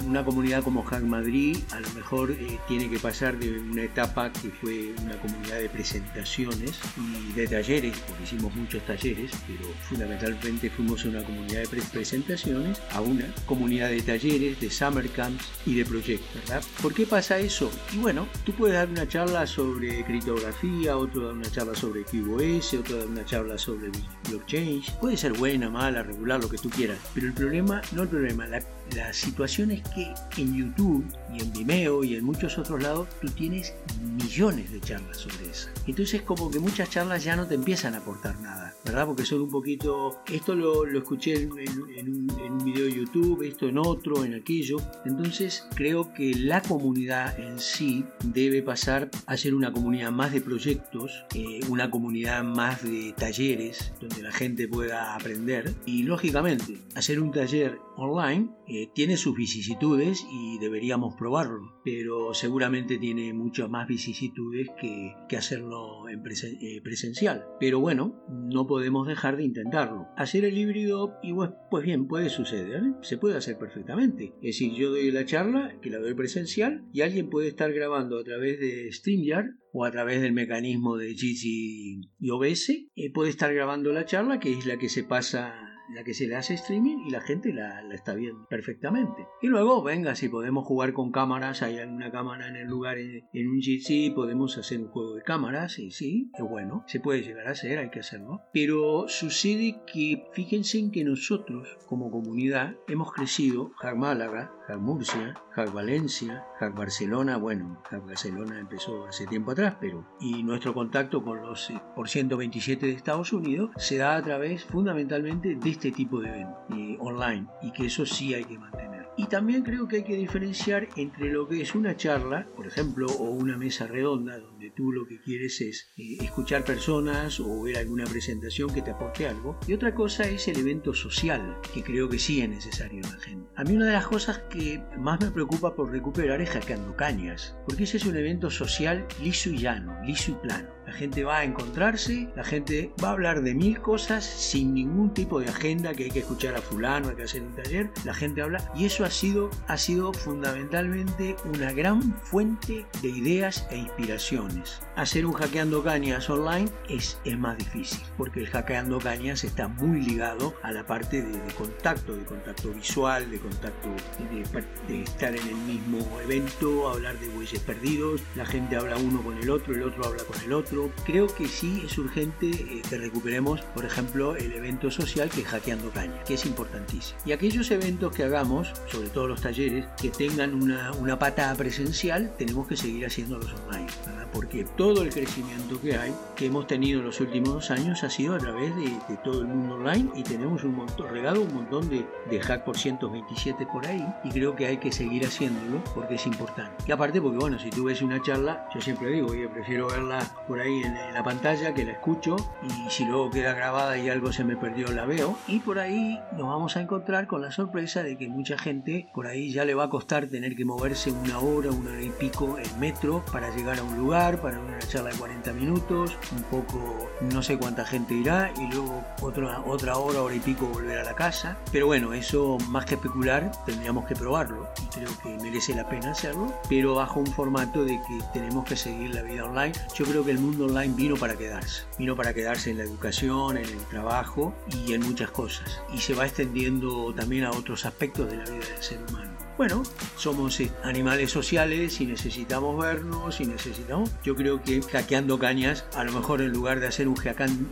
una 0.05 0.25
comunidad 0.25 0.63
como 0.63 0.83
Hack 0.83 1.03
Madrid 1.03 1.59
a 1.73 1.81
lo 1.81 1.89
mejor 1.91 2.31
eh, 2.31 2.59
tiene 2.69 2.89
que 2.89 2.99
pasar 2.99 3.39
de 3.39 3.59
una 3.59 3.83
etapa 3.83 4.33
que 4.33 4.51
fue 4.51 4.95
una 5.03 5.17
comunidad 5.19 5.59
de 5.59 5.69
presentaciones 5.69 6.73
y 6.97 7.33
de 7.33 7.47
talleres, 7.47 7.99
porque 8.07 8.25
hicimos 8.25 8.55
muchos 8.55 8.85
talleres, 8.87 9.33
pero 9.47 9.65
fundamentalmente 9.89 10.71
fuimos 10.71 11.05
una 11.05 11.23
comunidad 11.23 11.63
de 11.63 11.81
presentaciones 11.93 12.81
a 12.93 13.01
una 13.01 13.27
comunidad 13.47 13.91
de 13.91 14.03
talleres, 14.03 14.61
de 14.61 14.71
summer 14.71 15.09
camps 15.11 15.45
y 15.65 15.75
de 15.75 15.85
proyectos, 15.85 16.43
¿verdad? 16.47 16.63
¿Por 16.83 16.95
qué 16.95 17.07
pasa 17.07 17.39
eso? 17.39 17.71
Y 17.93 17.99
bueno, 17.99 18.27
tú 18.45 18.53
puedes 18.53 18.77
dar 18.77 18.89
una 18.89 19.09
charla 19.09 19.47
sobre 19.47 20.05
criptografía, 20.05 20.97
otro 20.97 21.27
dar 21.27 21.35
una 21.35 21.51
charla 21.51 21.75
sobre 21.75 22.05
QoS, 22.05 22.75
otro 22.75 22.99
dar 22.99 23.07
una 23.07 23.25
charla 23.25 23.59
sobre 23.59 23.91
blockchain, 24.29 24.83
puede 25.01 25.17
ser 25.17 25.33
buena, 25.33 25.71
mala, 25.71 26.03
regular, 26.03 26.41
lo 26.41 26.49
que 26.49 26.59
tú 26.59 26.71
quieras, 26.71 26.99
pero 27.15 27.27
el 27.27 27.33
problema, 27.33 27.81
no 27.93 28.03
el 28.03 28.09
problema, 28.09 28.47
la, 28.47 28.61
la 28.95 29.13
situación 29.13 29.71
es 29.71 29.83
que 29.89 30.13
en 30.37 30.55
YouTube 30.55 31.05
y 31.33 31.43
en 31.43 31.53
Vimeo 31.53 32.05
y 32.05 32.15
en 32.17 32.25
muchos 32.25 32.57
otros 32.59 32.83
lados 32.83 33.09
tú 33.21 33.29
tienes 33.29 33.75
millones 34.03 34.71
de 34.73 34.81
charlas 34.81 35.19
sobre 35.19 35.51
eso. 35.51 35.69
Entonces 35.87 36.23
como 36.23 36.51
que 36.51 36.59
muchas 36.59 36.91
charlas 36.91 37.25
ya 37.25 37.37
no 37.37 37.47
te 37.47 37.55
empiezan 37.55 37.95
a 37.95 37.99
aportar 37.99 38.39
nada, 38.41 38.75
¿verdad? 38.85 39.07
Porque 39.07 39.25
son 39.25 39.43
un 39.43 39.51
poquito, 39.51 40.23
esto 40.33 40.55
lo, 40.55 40.87
escuché 40.87 41.35
en, 41.35 41.51
un, 41.51 42.59
video 42.65 42.85
de 42.85 42.93
YouTube, 42.93 43.43
esto 43.43 43.69
en 43.69 43.79
otro, 43.79 44.25
en 44.25 44.35
aquello. 44.35 44.79
Entonces 45.05 45.67
creo 45.75 46.13
que 46.15 46.35
la 46.35 46.63
comunidad 46.63 47.39
en 47.39 47.59
sí 47.59 48.05
debe 48.25 48.63
pasar 48.63 49.11
a 49.27 49.37
ser 49.37 49.55
una 49.55 49.73
comunidad 49.73 50.11
más 50.11 50.33
de 50.33 50.41
proyectos, 50.41 51.25
eh, 51.35 51.61
una 51.69 51.91
comunidad 51.91 52.43
más 52.45 52.83
de 52.83 53.15
talleres 53.17 53.93
donde 54.01 54.23
la 54.23 54.33
gente 54.33 54.69
pueda 54.69 55.15
aprender 55.15 55.75
y 55.85 56.03
lógicamente 56.03 56.79
hacer 56.95 57.21
un 57.21 57.31
taller 57.31 57.79
online 57.97 58.49
tiene 58.95 59.17
sus 59.17 59.37
vicisitudes 59.37 60.27
y 60.31 60.59
deberíamos 60.59 61.15
probarlo, 61.17 61.81
pero 61.85 62.35
seguramente 62.35 62.99
tiene 62.99 63.33
muchas 63.33 63.69
más 63.69 63.87
vicisitudes 63.87 64.69
que, 64.81 65.15
hacerlo 65.37 66.09
en 66.09 66.21
eh, 66.21 66.81
presencial. 66.83 67.45
Pero 67.61 67.79
bueno, 67.79 68.25
no 68.29 68.67
podemos 68.67 69.07
dejar 69.07 69.37
de 69.37 69.45
intentarlo. 69.45 70.07
Hacer 70.17 70.45
el 70.45 70.57
híbrido, 70.57 71.15
y 71.23 71.35
pues, 71.35 71.51
pues 71.71 71.85
bien, 71.85 72.07
puede 72.07 72.31
suceder, 72.31 72.83
¿eh? 72.83 72.95
se 73.03 73.19
puede 73.19 73.37
hacer 73.37 73.59
perfectamente. 73.59 74.33
Es 74.37 74.59
decir, 74.59 74.73
yo 74.73 74.91
doy 74.91 75.11
la 75.11 75.27
charla, 75.27 75.79
que 75.83 75.91
la 75.91 75.99
doy 75.99 76.15
presencial, 76.15 76.87
y 76.93 77.03
alguien 77.03 77.29
puede 77.29 77.49
estar 77.49 77.73
grabando 77.73 78.19
a 78.19 78.25
través 78.25 78.59
de 78.59 78.91
StreamYard 78.93 79.51
o 79.73 79.85
a 79.85 79.91
través 79.91 80.23
del 80.23 80.33
mecanismo 80.33 80.97
de 80.97 81.15
Gigi 81.15 82.01
y 82.19 82.31
OBS, 82.31 82.73
puede 83.13 83.29
estar 83.29 83.53
grabando 83.53 83.93
la 83.93 84.07
charla, 84.07 84.41
que 84.41 84.53
es 84.53 84.65
la 84.65 84.79
que 84.79 84.89
se 84.89 85.05
pasa 85.05 85.66
la 85.91 86.05
que 86.05 86.15
se 86.15 86.27
le 86.27 86.37
hace 86.37 86.55
streaming 86.55 86.99
y 87.07 87.11
la 87.11 87.21
gente 87.21 87.53
la, 87.53 87.83
está 87.93 88.15
viendo 88.15 88.47
perfectamente. 88.49 89.27
Y 89.43 89.49
luego, 89.49 89.83
venga, 89.83 90.15
si 90.15 90.29
podemos 90.29 90.67
jugar 90.67 90.93
con 90.93 91.13
cámaras, 91.13 91.63
hay 91.63 91.79
una 91.79 92.11
cámara 92.11 92.49
en 92.49 92.57
el 92.57 92.67
lugar 92.67 92.99
en, 92.99 93.49
un 93.49 93.61
GC, 93.61 94.15
podemos 94.15 94.59
hacer 94.59 94.81
un 94.81 94.89
juego 94.89 95.15
de 95.15 95.23
cámaras, 95.23 95.79
y 95.79 95.91
sí, 95.91 96.31
es 96.35 96.45
bueno, 96.45 96.85
se 96.87 97.01
puede 97.01 97.23
llegar 97.23 97.49
a 97.49 97.53
hacer, 97.53 97.79
hay 97.79 97.91
que 97.91 98.01
hacerlo. 98.01 98.43
Pero 98.53 99.09
sucede 99.09 99.81
que 99.93 100.25
fíjense 100.33 100.79
en 100.79 100.91
que 100.91 101.05
nosotros, 101.05 101.79
como 101.87 102.11
comunidad, 102.11 102.75
hemos 102.89 103.13
crecido, 103.13 103.71
Hack 103.79 103.97
Málaga, 103.97 104.53
Hack 104.67 104.79
Murcia, 104.79 105.35
Hack 105.53 105.73
Valencia, 105.73 106.45
Hack 106.59 106.75
Barcelona, 106.75 107.37
bueno, 107.37 107.81
Hack 107.91 108.05
Barcelona 108.05 108.59
empezó 108.59 109.07
hace 109.07 109.27
tiempo 109.27 109.53
atrás, 109.53 109.77
pero 109.81 110.07
y 110.21 110.43
nuestro 110.43 110.75
contacto 110.75 111.23
con 111.23 111.41
los 111.43 111.71
eh, 111.71 111.81
por 111.95 112.09
127 112.09 112.87
de 112.87 112.93
Estados 112.93 113.33
Unidos 113.33 113.71
se 113.77 113.99
da 113.99 114.17
a 114.17 114.23
través 114.23 114.65
fundamentalmente 114.65 115.55
de 115.55 115.71
este 115.77 115.93
tipo 115.93 116.21
de 116.21 116.29
eventos 116.29 116.59
eh, 116.75 116.97
online 117.01 117.47
y 117.63 117.71
que 117.71 117.87
eso 117.87 118.07
sí 118.07 118.33
hay 118.35 118.45
que 118.45 118.59
mantener. 118.59 119.06
Y 119.19 119.27
también 119.29 119.63
creo 119.63 119.89
que 119.89 119.97
hay 119.97 120.05
que 120.05 120.17
diferenciar 120.17 120.89
entre 120.97 121.31
lo 121.31 121.49
que 121.49 121.63
es 121.63 121.75
una 121.75 121.97
charla, 121.97 122.47
por 122.55 122.67
ejemplo, 122.67 123.07
o 123.07 123.31
una 123.31 123.57
mesa 123.57 123.87
redonda, 123.87 124.39
donde 124.39 124.71
tú 124.71 124.93
lo 124.93 125.07
que 125.07 125.21
quieres 125.23 125.61
es 125.63 125.93
eh, 125.97 126.19
escuchar 126.21 126.65
personas 126.65 127.41
o 127.41 127.63
ver 127.63 127.79
alguna 127.79 128.05
presentación 128.05 128.73
que 128.73 128.83
te 128.83 128.91
aporte 128.91 129.27
algo, 129.27 129.59
y 129.67 129.73
otra 129.73 129.95
cosa 129.95 130.25
es 130.25 130.49
el 130.49 130.59
evento 130.59 130.93
social, 130.93 131.59
que 131.73 131.83
creo 131.83 132.11
que 132.11 132.19
sí 132.19 132.43
es 132.43 132.49
necesario 132.49 133.03
en 133.03 133.11
la 133.11 133.21
gente. 133.21 133.49
A 133.57 133.65
mí 133.65 133.75
una 133.75 133.87
de 133.87 133.95
las 133.95 134.07
cosas 134.07 134.39
que 134.51 134.83
más 134.99 135.19
me 135.21 135.31
preocupa 135.31 135.75
por 135.75 135.91
recuperar 135.91 136.43
es 136.43 136.51
hackeando 136.51 136.95
cañas, 136.95 137.57
porque 137.67 137.85
ese 137.85 137.97
es 137.97 138.05
un 138.05 138.17
evento 138.17 138.51
social 138.51 139.07
liso 139.23 139.49
y 139.49 139.59
llano, 139.59 139.97
liso 140.05 140.33
y 140.33 140.35
plano. 140.35 140.77
La 140.87 140.93
gente 140.93 141.25
va 141.25 141.39
a 141.39 141.45
encontrarse, 141.45 142.29
la 142.37 142.45
gente 142.45 142.93
va 143.03 143.09
a 143.09 143.13
hablar 143.13 143.43
de 143.43 143.55
mil 143.55 143.81
cosas 143.81 144.25
sin 144.25 144.73
ningún 144.73 145.13
tipo 145.13 145.41
de 145.41 145.49
agenda 145.49 145.93
que 145.95 146.05
hay 146.05 146.11
que 146.11 146.21
escuchar 146.21 146.55
a 146.55 146.63
fulano, 146.63 147.09
hay 147.09 147.17
que 147.17 147.25
hacer 147.25 147.43
un 147.43 147.57
taller. 147.57 147.91
La 148.05 148.15
gente 148.15 148.41
habla 148.41 148.71
y 148.77 148.85
eso 148.85 149.05
ha 149.07 149.11
sido, 149.11 149.51
ha 149.69 149.79
sido 149.79 150.13
fundamentalmente 150.13 151.37
una 151.45 151.73
gran 151.73 152.15
fuente 152.23 152.85
de 153.01 153.09
ideas 153.09 153.67
e 153.71 153.79
inspiraciones. 153.79 154.81
Hacer 154.97 155.27
un 155.27 155.35
hackeando 155.35 155.85
cañas 155.85 156.31
online 156.31 156.71
es, 156.89 157.19
es 157.27 157.39
más 157.39 157.59
difícil 157.59 158.01
porque 158.17 158.41
el 158.41 158.47
hackeando 158.47 158.99
cañas 158.99 159.45
está 159.45 159.69
muy 159.69 160.01
ligado 160.01 160.55
a 160.63 160.73
la 160.73 160.87
parte 160.87 161.21
de, 161.21 161.39
contacto, 161.53 162.17
de 162.17 162.25
contacto 162.25 162.71
visual, 162.73 163.31
de 163.31 163.39
contacto 163.39 163.91
de, 164.31 164.95
de, 164.95 165.03
estar 165.03 165.37
en 165.37 165.47
el 165.47 165.55
mismo 165.55 165.99
evento, 166.23 166.89
hablar 166.89 167.19
de 167.19 167.29
bueyes 167.29 167.61
perdidos. 167.61 168.23
La 168.37 168.47
gente 168.47 168.77
habla 168.77 168.97
uno 168.97 169.23
con 169.23 169.37
el 169.37 169.51
otro, 169.51 169.75
el 169.75 169.83
otro 169.83 170.07
habla 170.07 170.25
con 170.25 170.41
el 170.43 170.53
otro 170.55 170.91
creo 171.05 171.27
que 171.27 171.47
sí 171.47 171.83
es 171.85 171.99
urgente 171.99 172.49
eh, 172.49 172.83
que 172.89 172.97
recuperemos, 172.97 173.61
por 173.75 173.85
ejemplo, 173.85 174.35
el 174.35 174.53
evento 174.55 174.91
social 174.91 175.29
que 175.29 175.43
es 175.43 175.47
Hackeando 175.47 175.91
Caña, 175.91 176.25
que 176.25 176.35
es 176.35 176.47
importantísimo. 176.47 177.21
Y 177.27 177.33
aquellos 177.33 177.71
eventos 177.71 178.15
que 178.15 178.25
hagamos, 178.25 178.73
sobre 178.91 179.11
todo 179.11 179.29
los 179.29 179.43
talleres, 179.43 179.87
que 180.01 180.09
tengan 180.09 180.55
una, 180.55 180.93
una 180.93 181.19
pata 181.19 181.55
presencial, 181.55 182.35
tenemos 182.39 182.67
que 182.67 182.77
seguir 182.77 183.05
haciéndolos 183.05 183.53
online, 183.67 183.87
porque 184.33 184.65
todo 184.65 184.86
el 184.93 185.13
crecimiento 185.13 185.81
que 185.81 185.97
hay, 185.97 186.15
que 186.37 186.47
hemos 186.47 186.67
tenido 186.67 187.01
en 187.01 187.07
los 187.07 187.21
últimos 187.21 187.55
dos 187.55 187.71
años, 187.73 188.05
ha 188.05 188.11
sido 188.11 188.35
a 188.35 188.39
través 188.39 188.75
de, 188.77 189.17
todo 189.25 189.41
el 189.41 189.49
mundo 189.49 189.75
online 189.75 190.11
y 190.15 190.23
tenemos 190.23 190.63
un 190.63 190.77
montón, 190.77 191.09
regado 191.09 191.43
un 191.43 191.53
montón 191.53 191.89
de, 191.89 192.07
de 192.31 192.41
hack 192.41 192.65
por 192.65 192.79
127 192.79 193.67
por 193.67 193.87
ahí 193.87 194.07
y 194.23 194.31
creo 194.31 194.55
que 194.55 194.67
hay 194.67 194.77
que 194.77 194.93
seguir 194.93 195.25
haciéndolo 195.25 195.83
porque 195.95 196.15
es 196.15 196.27
importante. 196.27 196.85
Y 196.87 196.93
aparte 196.93 197.21
porque, 197.21 197.39
bueno, 197.39 197.59
si 197.59 197.71
tú 197.71 197.85
ves 197.85 198.01
una 198.01 198.23
charla, 198.23 198.69
yo 198.73 198.81
siempre 198.81 199.11
digo, 199.11 199.29
oye, 199.29 199.49
prefiero 199.49 199.89
verla 199.89 200.21
por 200.47 200.61
ahí 200.61 200.83
en, 200.83 200.95
la 201.13 201.25
pantalla 201.25 201.75
que 201.75 201.85
la 201.85 201.93
escucho 201.93 202.37
y 202.63 202.91
si 202.91 203.05
luego 203.05 203.31
queda 203.31 203.55
grabada 203.55 203.99
y 203.99 204.09
algo 204.09 204.33
se 204.33 204.45
me 204.45 204.57
perdió 204.57 204.93
la 204.93 205.07
veo 205.07 205.37
y 205.49 205.59
por 205.61 205.79
ahí 205.79 206.21
nos 206.33 206.47
vamos 206.47 206.77
a 206.77 206.81
encontrar 206.81 207.27
con 207.27 207.43
la 207.43 207.51
sorpresa 207.51 208.03
de 208.03 208.17
que 208.17 208.29
mucha 208.29 208.57
gente 208.59 209.09
por 209.15 209.27
ahí 209.27 209.51
ya 209.51 209.65
le 209.65 209.75
va 209.75 209.85
a 209.85 209.91
costar 209.91 210.27
tener 210.27 210.55
que 210.55 210.65
moverse 210.65 211.11
una 211.11 211.39
hora, 211.39 211.71
una 211.71 211.91
hora 211.91 212.03
y 212.03 212.11
pico 212.11 212.59
en 212.59 212.81
metro 212.81 213.25
para 213.33 213.55
llegar 213.55 213.79
a 213.79 213.83
un 213.83 213.97
lugar, 213.97 214.41
para 214.41 214.61
una 214.61 214.76
charla 214.81 215.11
de 215.11 215.17
40 215.17 215.53
minutos, 215.53 216.17
un 216.33 216.43
poco 216.45 217.09
no 217.21 217.43
sé 217.43 217.59
cuánta 217.59 217.85
gente 217.85 218.15
irá 218.15 218.53
y 218.59 218.71
luego 218.73 219.05
otra, 219.23 219.61
otra 219.61 219.97
hora, 219.97 220.23
hora 220.23 220.35
y 220.35 220.41
pico 220.41 220.67
volver 220.67 220.99
a 220.99 221.05
la 221.05 221.15
casa. 221.15 221.57
Pero 221.73 221.87
bueno, 221.87 222.13
eso 222.13 222.59
más 222.69 222.85
que 222.85 222.95
especular 222.95 223.51
tendríamos 223.65 224.07
que 224.07 224.15
probarlo 224.15 224.69
y 224.83 224.87
creo 224.95 225.11
que 225.23 225.29
merece 225.43 225.75
la 225.75 225.89
pena 225.89 226.13
hacerlo, 226.13 226.53
pero 226.69 226.95
bajo 226.95 227.21
un 227.21 227.27
formato 227.27 227.85
de 227.85 228.01
que 228.07 228.19
tenemos 228.33 228.65
que 228.65 228.77
seguir 228.77 229.15
la 229.15 229.23
vida 229.23 229.45
online. 229.45 229.73
Yo 229.95 230.05
creo 230.05 230.25
que 230.25 230.31
el 230.31 230.39
mundo 230.39 230.67
online 230.67 230.95
vino 230.95 231.17
para 231.17 231.37
quedarse. 231.37 231.85
Vino 231.99 232.17
para 232.17 232.35
quedarse 232.35 232.71
en 232.71 232.79
la 232.79 232.85
educación, 232.85 233.57
en 233.57 233.65
el 233.65 233.85
trabajo 233.87 234.55
y 234.69 234.93
en 234.93 235.03
muchas 235.03 235.31
cosas. 235.31 235.81
Y 235.93 235.99
se 235.99 236.15
va 236.15 236.27
extendiendo 236.27 237.15
también 237.15 237.45
a 237.45 237.51
otros 237.51 237.85
aspectos 237.87 238.31
de 238.31 238.37
la 238.37 238.45
vida 238.45 238.65
del 238.67 238.83
ser 238.83 238.99
humano. 239.09 239.46
Bueno, 239.57 239.83
somos 240.17 240.61
eh, 240.61 240.71
animales 240.85 241.31
sociales 241.31 242.01
y 242.01 242.07
necesitamos 242.07 242.79
vernos 242.79 243.41
y 243.41 243.47
necesitamos. 243.47 244.11
Yo 244.23 244.37
creo 244.37 244.63
que 244.63 244.83
hackeando 244.83 245.39
cañas, 245.39 245.87
a 245.95 246.05
lo 246.05 246.13
mejor 246.13 246.43
en 246.43 246.53
lugar 246.53 246.81
de 246.81 246.89
hacer 246.89 247.09
un, 247.09 247.17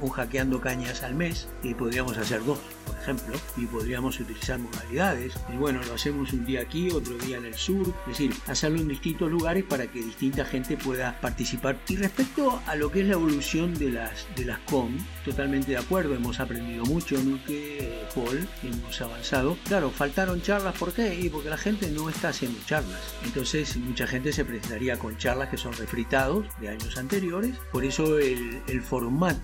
un 0.00 0.10
hackeando 0.10 0.60
cañas 0.60 1.02
al 1.02 1.14
mes, 1.14 1.48
eh, 1.62 1.74
podríamos 1.74 2.16
hacer 2.16 2.44
dos, 2.44 2.58
por 2.86 2.96
ejemplo, 2.98 3.36
y 3.56 3.66
podríamos 3.66 4.18
utilizar 4.18 4.58
modalidades. 4.58 5.34
Y 5.52 5.56
bueno, 5.56 5.80
lo 5.86 5.94
hacemos 5.94 6.32
un 6.32 6.46
día 6.46 6.62
aquí, 6.62 6.90
otro 6.90 7.18
día 7.18 7.36
en 7.36 7.44
el 7.44 7.54
sur, 7.54 7.86
es 8.02 8.06
decir, 8.06 8.34
hacerlo 8.46 8.80
en 8.80 8.88
distintos 8.88 9.30
lugares 9.30 9.64
para 9.64 9.86
que 9.86 10.02
distinta 10.02 10.44
gente 10.44 10.78
pueda 10.78 11.20
participar. 11.20 11.76
Y 11.88 11.96
respecto 11.96 12.62
a 12.66 12.76
lo 12.76 12.90
que 12.90 13.00
es 13.00 13.08
la 13.08 13.14
evolución 13.14 13.74
de 13.74 13.90
las, 13.90 14.26
de 14.36 14.46
las 14.46 14.58
com, 14.60 14.96
totalmente 15.24 15.72
de 15.72 15.78
acuerdo, 15.78 16.14
hemos 16.14 16.40
aprendido 16.40 16.84
mucho, 16.86 17.22
¿no? 17.22 17.44
Que 17.44 18.04
Paul, 18.14 18.48
hemos 18.62 19.00
avanzado. 19.02 19.58
Claro, 19.66 19.90
faltaron 19.90 20.40
charlas, 20.40 20.74
¿por 20.78 20.92
qué? 20.92 21.28
Porque 21.30 21.50
la 21.50 21.58
gente 21.58 21.73
no 21.90 22.08
está 22.08 22.28
haciendo 22.28 22.58
charlas. 22.66 23.00
Entonces, 23.24 23.76
mucha 23.76 24.06
gente 24.06 24.32
se 24.32 24.44
presentaría 24.44 24.98
con 24.98 25.16
charlas 25.18 25.48
que 25.48 25.56
son 25.56 25.72
refritados 25.72 26.46
de 26.60 26.68
años 26.68 26.96
anteriores. 26.96 27.56
Por 27.72 27.84
eso 27.84 28.18
el, 28.18 28.62
el 28.68 28.82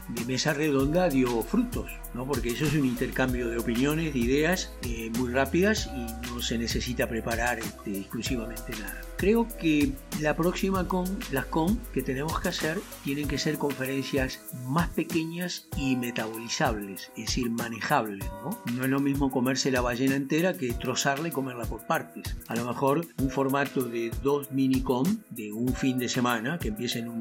de 0.08 0.24
mesa 0.26 0.52
redonda 0.54 1.08
dio 1.08 1.42
frutos. 1.42 1.90
¿No? 2.14 2.26
porque 2.26 2.50
eso 2.50 2.64
es 2.64 2.74
un 2.74 2.84
intercambio 2.84 3.48
de 3.48 3.58
opiniones, 3.58 4.12
de 4.12 4.18
ideas 4.18 4.72
eh, 4.82 5.10
muy 5.18 5.30
rápidas 5.30 5.90
y 5.94 6.28
no 6.28 6.40
se 6.40 6.58
necesita 6.58 7.08
preparar 7.08 7.58
este, 7.58 7.98
exclusivamente 7.98 8.72
nada. 8.78 9.00
Creo 9.16 9.46
que 9.58 9.92
la 10.20 10.34
próxima 10.34 10.88
con 10.88 11.04
las 11.30 11.44
con 11.44 11.78
que 11.92 12.02
tenemos 12.02 12.40
que 12.40 12.48
hacer 12.48 12.80
tienen 13.04 13.28
que 13.28 13.36
ser 13.36 13.58
conferencias 13.58 14.40
más 14.64 14.88
pequeñas 14.88 15.68
y 15.76 15.96
metabolizables, 15.96 17.10
es 17.16 17.26
decir, 17.26 17.50
manejables. 17.50 18.24
¿no? 18.42 18.82
es 18.82 18.88
lo 18.88 19.00
mismo 19.00 19.30
comerse 19.30 19.70
la 19.70 19.82
ballena 19.82 20.16
entera 20.16 20.54
que 20.54 20.72
trozarla 20.72 21.28
y 21.28 21.32
comerla 21.32 21.64
por 21.64 21.86
partes. 21.86 22.36
A 22.48 22.56
lo 22.56 22.64
mejor 22.64 23.06
un 23.18 23.30
formato 23.30 23.82
de 23.82 24.10
dos 24.22 24.50
minicom 24.52 25.04
de 25.28 25.52
un 25.52 25.74
fin 25.74 25.98
de 25.98 26.08
semana 26.08 26.58
que 26.58 26.68
empiecen 26.68 27.08
un 27.08 27.20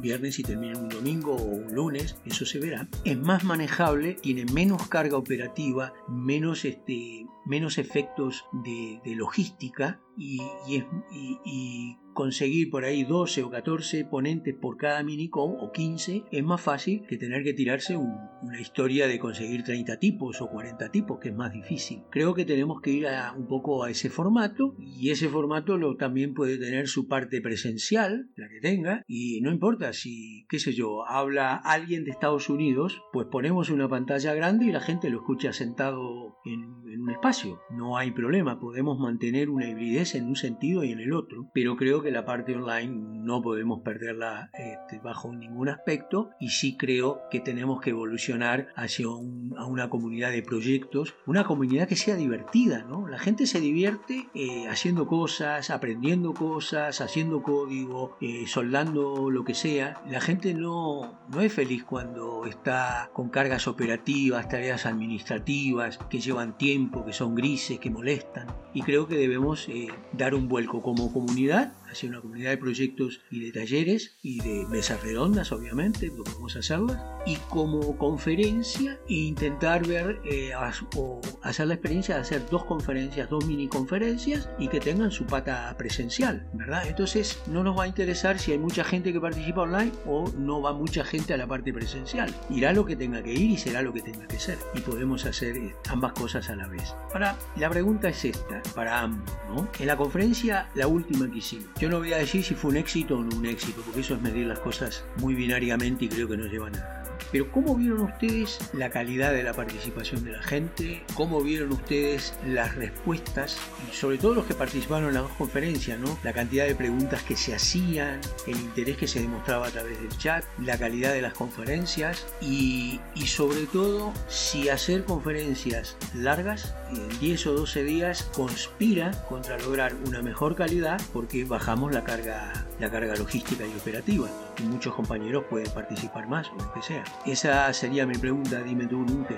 viernes 0.00 0.38
y 0.38 0.42
terminen 0.42 0.76
un 0.76 0.88
domingo 0.88 1.34
o 1.34 1.42
un 1.42 1.74
lunes, 1.74 2.16
eso 2.24 2.46
se 2.46 2.58
verá, 2.58 2.88
es 3.04 3.18
más 3.18 3.44
manejable 3.44 4.16
tiene 4.28 4.44
menos 4.52 4.88
carga 4.88 5.16
operativa, 5.16 5.94
menos, 6.06 6.66
este, 6.66 7.26
menos 7.46 7.78
efectos 7.78 8.44
de, 8.62 9.00
logística 9.16 10.02
y, 10.18 10.38
y, 10.66 11.96
conseguir 12.18 12.68
por 12.68 12.84
ahí 12.84 13.04
12 13.04 13.44
o 13.44 13.48
14 13.48 14.04
ponentes 14.04 14.52
por 14.52 14.76
cada 14.76 15.04
minicom 15.04 15.54
o 15.60 15.70
15 15.70 16.24
es 16.32 16.42
más 16.42 16.60
fácil 16.60 17.06
que 17.08 17.16
tener 17.16 17.44
que 17.44 17.54
tirarse 17.54 17.96
una 17.96 18.60
historia 18.60 19.06
de 19.06 19.20
conseguir 19.20 19.62
30 19.62 20.00
tipos 20.00 20.42
o 20.42 20.48
40 20.48 20.90
tipos, 20.90 21.20
que 21.20 21.28
es 21.28 21.34
más 21.36 21.52
difícil. 21.52 22.02
Creo 22.10 22.34
que 22.34 22.44
tenemos 22.44 22.80
que 22.80 22.90
ir 22.90 23.06
un 23.36 23.46
poco 23.46 23.84
a 23.84 23.90
ese 23.92 24.10
formato 24.10 24.74
y 24.80 25.10
ese 25.10 25.28
formato 25.28 25.78
lo, 25.78 25.96
también 25.96 26.34
puede 26.34 26.58
tener 26.58 26.88
su 26.88 27.06
parte 27.06 27.40
presencial, 27.40 28.28
la 28.34 28.48
que 28.48 28.58
tenga, 28.60 29.04
y 29.06 29.40
no 29.40 29.52
importa 29.52 29.92
si, 29.92 30.44
qué 30.48 30.58
sé 30.58 30.72
yo, 30.72 31.06
habla 31.06 31.54
alguien 31.54 32.02
de 32.02 32.10
Estados 32.10 32.50
Unidos, 32.50 33.00
pues 33.12 33.28
ponemos 33.30 33.70
una 33.70 33.88
pantalla 33.88 34.34
grande 34.34 34.64
y 34.64 34.72
la 34.72 34.80
gente 34.80 35.08
lo 35.08 35.18
escucha 35.18 35.52
sentado 35.52 36.36
en, 36.44 36.82
en 36.92 37.02
un 37.02 37.10
espacio. 37.10 37.60
No 37.70 37.96
hay 37.96 38.10
problema, 38.10 38.60
podemos 38.60 38.98
mantener 38.98 39.50
una 39.50 39.68
hibridez 39.68 40.14
en 40.14 40.26
un 40.26 40.36
sentido 40.36 40.84
y 40.84 40.92
en 40.92 41.00
el 41.00 41.12
otro, 41.12 41.50
pero 41.52 41.76
creo 41.76 42.02
que 42.02 42.10
la 42.10 42.24
parte 42.24 42.54
online 42.54 43.20
no 43.24 43.42
podemos 43.42 43.80
perderla 43.82 44.50
este, 44.54 44.98
bajo 45.00 45.32
ningún 45.32 45.68
aspecto 45.68 46.30
y 46.40 46.50
sí 46.50 46.76
creo 46.76 47.20
que 47.30 47.40
tenemos 47.40 47.80
que 47.80 47.90
evolucionar 47.90 48.68
hacia 48.76 49.06
a 49.06 49.66
una 49.66 49.88
comunidad 49.88 50.30
de 50.30 50.42
proyectos, 50.42 51.14
una 51.26 51.44
comunidad 51.44 51.88
que 51.88 51.96
sea 51.96 52.16
divertida, 52.16 52.84
¿no? 52.84 53.06
La 53.06 53.18
gente 53.18 53.46
se 53.46 53.60
divierte 53.60 54.28
eh, 54.34 54.68
haciendo 54.68 55.06
cosas, 55.06 55.70
aprendiendo 55.70 56.34
cosas, 56.34 57.00
haciendo 57.00 57.42
código, 57.42 58.16
eh, 58.20 58.46
soldando 58.46 59.30
lo 59.30 59.44
que 59.44 59.54
sea. 59.54 60.02
La 60.08 60.20
gente 60.20 60.54
no, 60.54 61.20
no 61.30 61.40
es 61.40 61.52
feliz 61.52 61.84
cuando 61.84 62.44
está 62.46 63.10
con 63.12 63.28
cargas 63.28 63.68
operativas, 63.68 64.48
tareas 64.48 64.86
administrativas 64.86 65.98
que 66.10 66.20
llevan 66.20 66.56
tiempo, 66.56 66.77
que 67.04 67.12
son 67.12 67.34
grises, 67.34 67.78
que 67.78 67.90
molestan. 67.90 68.46
Y 68.74 68.82
creo 68.82 69.06
que 69.06 69.16
debemos 69.16 69.68
eh, 69.68 69.88
dar 70.12 70.34
un 70.34 70.48
vuelco 70.48 70.82
como 70.82 71.12
comunidad 71.12 71.72
hacia 71.98 72.10
una 72.10 72.20
comunidad 72.20 72.50
de 72.50 72.58
proyectos 72.58 73.20
y 73.28 73.40
de 73.40 73.50
talleres 73.50 74.18
y 74.22 74.40
de 74.40 74.64
mesas 74.68 75.02
redondas, 75.02 75.50
obviamente, 75.50 76.12
podemos 76.12 76.54
hacerlas, 76.54 77.02
y 77.26 77.34
como 77.48 77.98
conferencia 77.98 79.00
intentar 79.08 79.84
ver 79.84 80.20
eh, 80.24 80.52
o 80.94 81.20
hacer 81.42 81.66
la 81.66 81.74
experiencia 81.74 82.14
de 82.14 82.20
hacer 82.20 82.48
dos 82.48 82.64
conferencias, 82.64 83.28
dos 83.28 83.44
mini 83.46 83.66
conferencias 83.66 84.48
y 84.60 84.68
que 84.68 84.78
tengan 84.78 85.10
su 85.10 85.26
pata 85.26 85.74
presencial, 85.76 86.48
¿verdad? 86.54 86.86
Entonces 86.86 87.42
no 87.48 87.64
nos 87.64 87.76
va 87.76 87.84
a 87.84 87.88
interesar 87.88 88.38
si 88.38 88.52
hay 88.52 88.58
mucha 88.58 88.84
gente 88.84 89.12
que 89.12 89.20
participa 89.20 89.62
online 89.62 89.90
o 90.06 90.30
no 90.38 90.62
va 90.62 90.72
mucha 90.72 91.04
gente 91.04 91.34
a 91.34 91.36
la 91.36 91.48
parte 91.48 91.72
presencial. 91.72 92.32
Irá 92.48 92.72
lo 92.72 92.84
que 92.84 92.94
tenga 92.94 93.22
que 93.24 93.32
ir 93.32 93.50
y 93.50 93.56
será 93.56 93.82
lo 93.82 93.92
que 93.92 94.02
tenga 94.02 94.26
que 94.28 94.38
ser. 94.38 94.58
Y 94.74 94.80
podemos 94.80 95.26
hacer 95.26 95.56
eh, 95.56 95.74
ambas 95.88 96.12
cosas 96.12 96.48
a 96.48 96.54
la 96.54 96.68
vez. 96.68 96.94
Ahora, 97.12 97.36
la 97.56 97.68
pregunta 97.68 98.08
es 98.08 98.24
esta, 98.24 98.62
para 98.74 99.00
ambos, 99.00 99.30
¿no? 99.48 99.68
En 99.80 99.86
la 99.86 99.96
conferencia, 99.96 100.68
la 100.76 100.86
última 100.86 101.28
que 101.28 101.38
hicimos, 101.38 101.66
yo 101.80 101.87
no 101.88 101.98
voy 101.98 102.12
a 102.12 102.18
decir 102.18 102.44
si 102.44 102.54
fue 102.54 102.70
un 102.70 102.76
éxito 102.76 103.18
o 103.18 103.24
no 103.24 103.36
un 103.36 103.46
éxito, 103.46 103.82
porque 103.84 104.00
eso 104.00 104.14
es 104.14 104.20
medir 104.20 104.46
las 104.46 104.58
cosas 104.58 105.04
muy 105.16 105.34
binariamente 105.34 106.04
y 106.04 106.08
creo 106.08 106.28
que 106.28 106.36
no 106.36 106.46
lleva 106.46 106.68
a. 106.68 107.07
Pero 107.30 107.50
¿cómo 107.52 107.74
vieron 107.74 108.00
ustedes 108.00 108.58
la 108.72 108.90
calidad 108.90 109.32
de 109.32 109.42
la 109.42 109.52
participación 109.52 110.24
de 110.24 110.32
la 110.32 110.42
gente? 110.42 111.02
¿Cómo 111.14 111.40
vieron 111.40 111.72
ustedes 111.72 112.34
las 112.46 112.74
respuestas? 112.74 113.58
Sobre 113.92 114.18
todo 114.18 114.34
los 114.34 114.46
que 114.46 114.54
participaron 114.54 115.08
en 115.08 115.14
las 115.14 115.24
dos 115.24 115.32
conferencias, 115.32 115.98
¿no? 115.98 116.18
La 116.22 116.32
cantidad 116.32 116.66
de 116.66 116.74
preguntas 116.74 117.22
que 117.22 117.36
se 117.36 117.54
hacían, 117.54 118.20
el 118.46 118.56
interés 118.56 118.96
que 118.96 119.06
se 119.06 119.20
demostraba 119.20 119.66
a 119.66 119.70
través 119.70 120.00
del 120.00 120.16
chat, 120.18 120.44
la 120.58 120.78
calidad 120.78 121.12
de 121.12 121.22
las 121.22 121.34
conferencias 121.34 122.26
y, 122.40 123.00
y 123.14 123.26
sobre 123.26 123.66
todo 123.66 124.12
si 124.28 124.68
hacer 124.68 125.04
conferencias 125.04 125.96
largas, 126.14 126.74
en 126.90 127.18
10 127.18 127.46
o 127.48 127.52
12 127.54 127.84
días, 127.84 128.22
conspira 128.34 129.10
contra 129.28 129.58
lograr 129.58 129.94
una 130.06 130.22
mejor 130.22 130.54
calidad 130.54 131.00
porque 131.12 131.44
bajamos 131.44 131.92
la 131.92 132.04
carga, 132.04 132.66
la 132.78 132.90
carga 132.90 133.14
logística 133.16 133.66
y 133.66 133.78
operativa. 133.78 134.28
Y 134.58 134.62
muchos 134.62 134.94
compañeros 134.94 135.44
pueden 135.48 135.70
participar 135.72 136.26
más 136.28 136.48
o 136.48 136.56
lo 136.56 136.72
que 136.72 136.82
sea. 136.82 137.04
Esa 137.26 137.72
sería 137.72 138.06
mi 138.06 138.16
pregunta, 138.16 138.60
dime 138.62 138.86
tú, 138.86 138.98
Nunca 138.98 139.34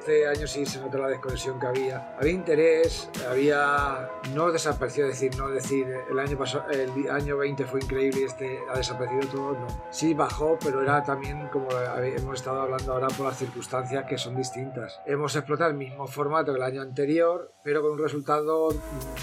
hace 0.00 0.26
años 0.26 0.50
sí 0.50 0.64
se 0.64 0.80
notó 0.80 0.98
la 0.98 1.08
desconexión 1.08 1.60
que 1.60 1.66
había. 1.66 2.16
Había 2.18 2.32
interés, 2.32 3.08
había. 3.28 4.10
No 4.34 4.50
desapareció, 4.50 5.06
decir, 5.06 5.36
no 5.36 5.48
decir 5.48 5.86
el 6.10 6.18
año 6.18 6.36
pasado, 6.38 6.68
el 6.70 7.10
año 7.10 7.36
20 7.36 7.64
fue 7.66 7.80
increíble 7.80 8.22
y 8.22 8.24
este 8.24 8.60
ha 8.70 8.76
desaparecido 8.76 9.28
todo, 9.28 9.52
no. 9.52 9.66
Sí 9.90 10.14
bajó, 10.14 10.58
pero 10.62 10.82
era 10.82 11.02
también 11.02 11.48
como 11.48 11.68
hemos 11.70 12.36
estado 12.36 12.62
hablando 12.62 12.92
ahora 12.92 13.08
por 13.08 13.26
las 13.26 13.38
circunstancias 13.38 14.04
que 14.08 14.16
son 14.18 14.36
distintas. 14.36 15.00
Hemos 15.06 15.36
explotado 15.36 15.70
el 15.70 15.76
mismo 15.76 16.06
formato 16.06 16.52
que 16.52 16.58
el 16.58 16.64
año 16.64 16.82
anterior, 16.82 17.52
pero 17.62 17.82
con 17.82 17.92
un 17.92 17.98
resultado 17.98 18.70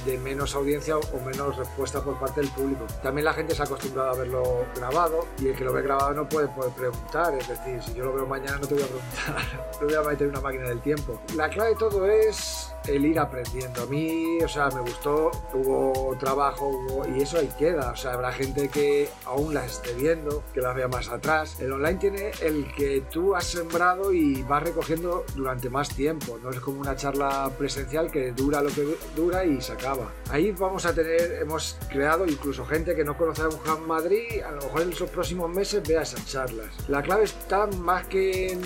de 0.06 0.18
menos 0.20 0.56
audiencia 0.56 0.98
o 0.98 1.20
menos 1.26 1.58
respuesta 1.58 2.02
por 2.04 2.20
parte 2.20 2.42
del 2.42 2.50
público. 2.52 2.86
También 3.02 3.26
la 3.26 3.34
gente 3.34 3.56
se 3.56 3.62
ha 3.62 3.66
acostumbrado 3.66 4.12
a 4.12 4.18
verlo 4.18 4.66
grabado 4.76 5.26
y 5.40 5.48
el 5.48 5.56
que 5.56 5.64
lo 5.64 5.74
ve 5.74 5.82
grabado 5.82 6.14
no 6.14 6.30
puede, 6.30 6.48
poder 6.48 6.72
preguntar, 6.74 7.34
es 7.34 7.48
decir, 7.48 7.82
si 7.82 7.94
yo 7.94 8.06
lo 8.06 8.14
veo 8.14 8.26
mañana 8.26 8.58
no 8.60 8.68
te 8.68 8.76
voy 8.76 8.84
a 8.84 8.88
preguntar, 8.88 9.72
no 9.82 9.88
voy 9.88 9.96
a 9.96 10.02
meter 10.02 10.28
una 10.28 10.42
máquina 10.42 10.67
del 10.68 10.82
tiempo. 10.82 11.20
La 11.36 11.50
clave 11.50 11.72
de 11.72 11.76
todo 11.76 12.06
es 12.08 12.72
el 12.88 13.06
ir 13.06 13.20
aprendiendo. 13.20 13.84
A 13.84 13.86
mí, 13.86 14.40
o 14.44 14.48
sea, 14.48 14.70
me 14.70 14.82
gustó, 14.82 15.32
hubo 15.54 16.16
trabajo 16.20 17.06
y 17.16 17.22
eso 17.22 17.38
ahí 17.38 17.50
queda. 17.58 17.92
O 17.92 17.96
sea, 17.96 18.14
habrá 18.14 18.32
gente 18.32 18.70
que 18.70 19.10
aún 19.26 19.54
las 19.54 19.74
esté 19.74 19.94
viendo, 19.94 20.44
que 20.54 20.62
las 20.62 20.76
vea 20.76 20.88
más 20.88 21.10
atrás. 21.10 21.60
El 21.60 21.72
online 21.74 22.00
tiene 22.00 22.32
el 22.42 22.72
que 22.74 23.04
tú 23.12 23.36
has 23.36 23.46
sembrado 23.46 24.14
y 24.14 24.44
vas 24.44 24.64
recogiendo 24.64 25.26
durante 25.36 25.70
más 25.70 25.90
tiempo. 25.90 26.40
No 26.42 26.50
es 26.50 26.60
como 26.60 26.80
una 26.80 26.96
charla 26.96 27.52
presencial 27.58 28.12
que 28.12 28.32
dura 28.32 28.62
lo 28.62 28.70
que 28.70 28.98
dura 29.16 29.46
y 29.46 29.62
se 29.62 29.74
acaba. 29.74 30.12
Ahí 30.30 30.52
vamos 30.52 30.86
a 30.86 30.94
tener, 30.94 31.40
hemos 31.42 31.78
creado 31.90 32.26
incluso 32.26 32.66
gente 32.66 32.96
que 32.96 33.04
no 33.04 33.18
conoce 33.18 33.44
a 33.44 33.48
un 33.76 33.88
Madrid, 33.88 34.42
a 34.42 34.52
lo 34.52 34.62
mejor 34.62 34.82
en 34.82 34.90
los 34.92 35.02
próximos 35.10 35.50
meses 35.50 35.88
vea 35.88 36.02
esas 36.02 36.26
charlas. 36.26 36.70
La 36.88 37.02
clave 37.02 37.26
está 37.26 37.68
más 37.68 38.08
que 38.08 38.52
en 38.52 38.62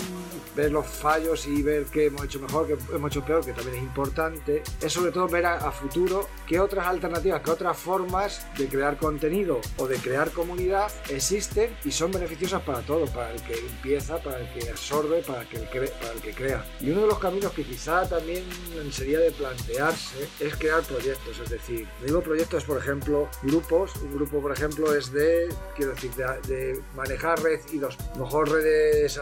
ver 0.56 0.70
los 0.70 0.86
fallos 0.86 1.46
y 1.46 1.62
ver 1.62 1.84
qué 1.86 2.06
hemos 2.06 2.24
hecho 2.24 2.40
mejor, 2.40 2.66
qué 2.66 2.76
hemos 2.94 3.10
hecho 3.10 3.24
peor, 3.24 3.44
que 3.44 3.52
también 3.52 3.76
es 3.76 3.82
importante 3.82 4.11
es 4.80 4.92
sobre 4.92 5.10
todo 5.10 5.26
ver 5.28 5.46
a, 5.46 5.72
futuro 5.72 6.28
qué 6.46 6.60
otras 6.60 6.86
alternativas, 6.86 7.40
qué 7.40 7.50
otras 7.50 7.76
formas 7.76 8.46
de 8.58 8.68
crear 8.68 8.96
contenido 8.98 9.60
o 9.78 9.86
de 9.86 9.96
crear 9.96 10.30
comunidad 10.30 10.92
existen 11.08 11.74
y 11.84 11.90
son 11.90 12.12
beneficiosas 12.12 12.62
para 12.62 12.80
todos, 12.80 13.08
para 13.10 13.32
el 13.32 13.42
que 13.42 13.54
empieza, 13.54 14.18
para 14.18 14.40
el 14.40 14.52
que 14.52 14.68
absorbe, 14.68 15.22
para 15.22 15.42
el 15.42 15.48
que, 15.48 15.58
para 15.58 16.12
el 16.12 16.20
que 16.20 16.34
crea. 16.34 16.64
Y 16.80 16.90
uno 16.90 17.02
de 17.02 17.06
los 17.06 17.18
caminos 17.18 17.52
que 17.52 17.64
quizá 17.64 18.06
también 18.08 18.44
sería 18.92 19.18
de 19.18 19.30
plantearse 19.30 20.28
es 20.40 20.54
crear 20.56 20.82
proyectos, 20.82 21.38
es 21.38 21.48
decir, 21.48 21.88
digo 22.04 22.20
proyectos, 22.20 22.64
por 22.64 22.78
ejemplo, 22.78 23.28
grupos, 23.42 23.96
un 23.96 24.14
grupo, 24.14 24.40
por 24.42 24.52
ejemplo, 24.52 24.94
es 24.94 25.10
de, 25.12 25.48
quiero 25.74 25.92
decir, 25.92 26.10
de, 26.12 26.80
manejar 26.94 27.42
red 27.42 27.60
y 27.72 27.78
dos, 27.78 27.96
mejor 28.18 28.50
redes 28.50 29.18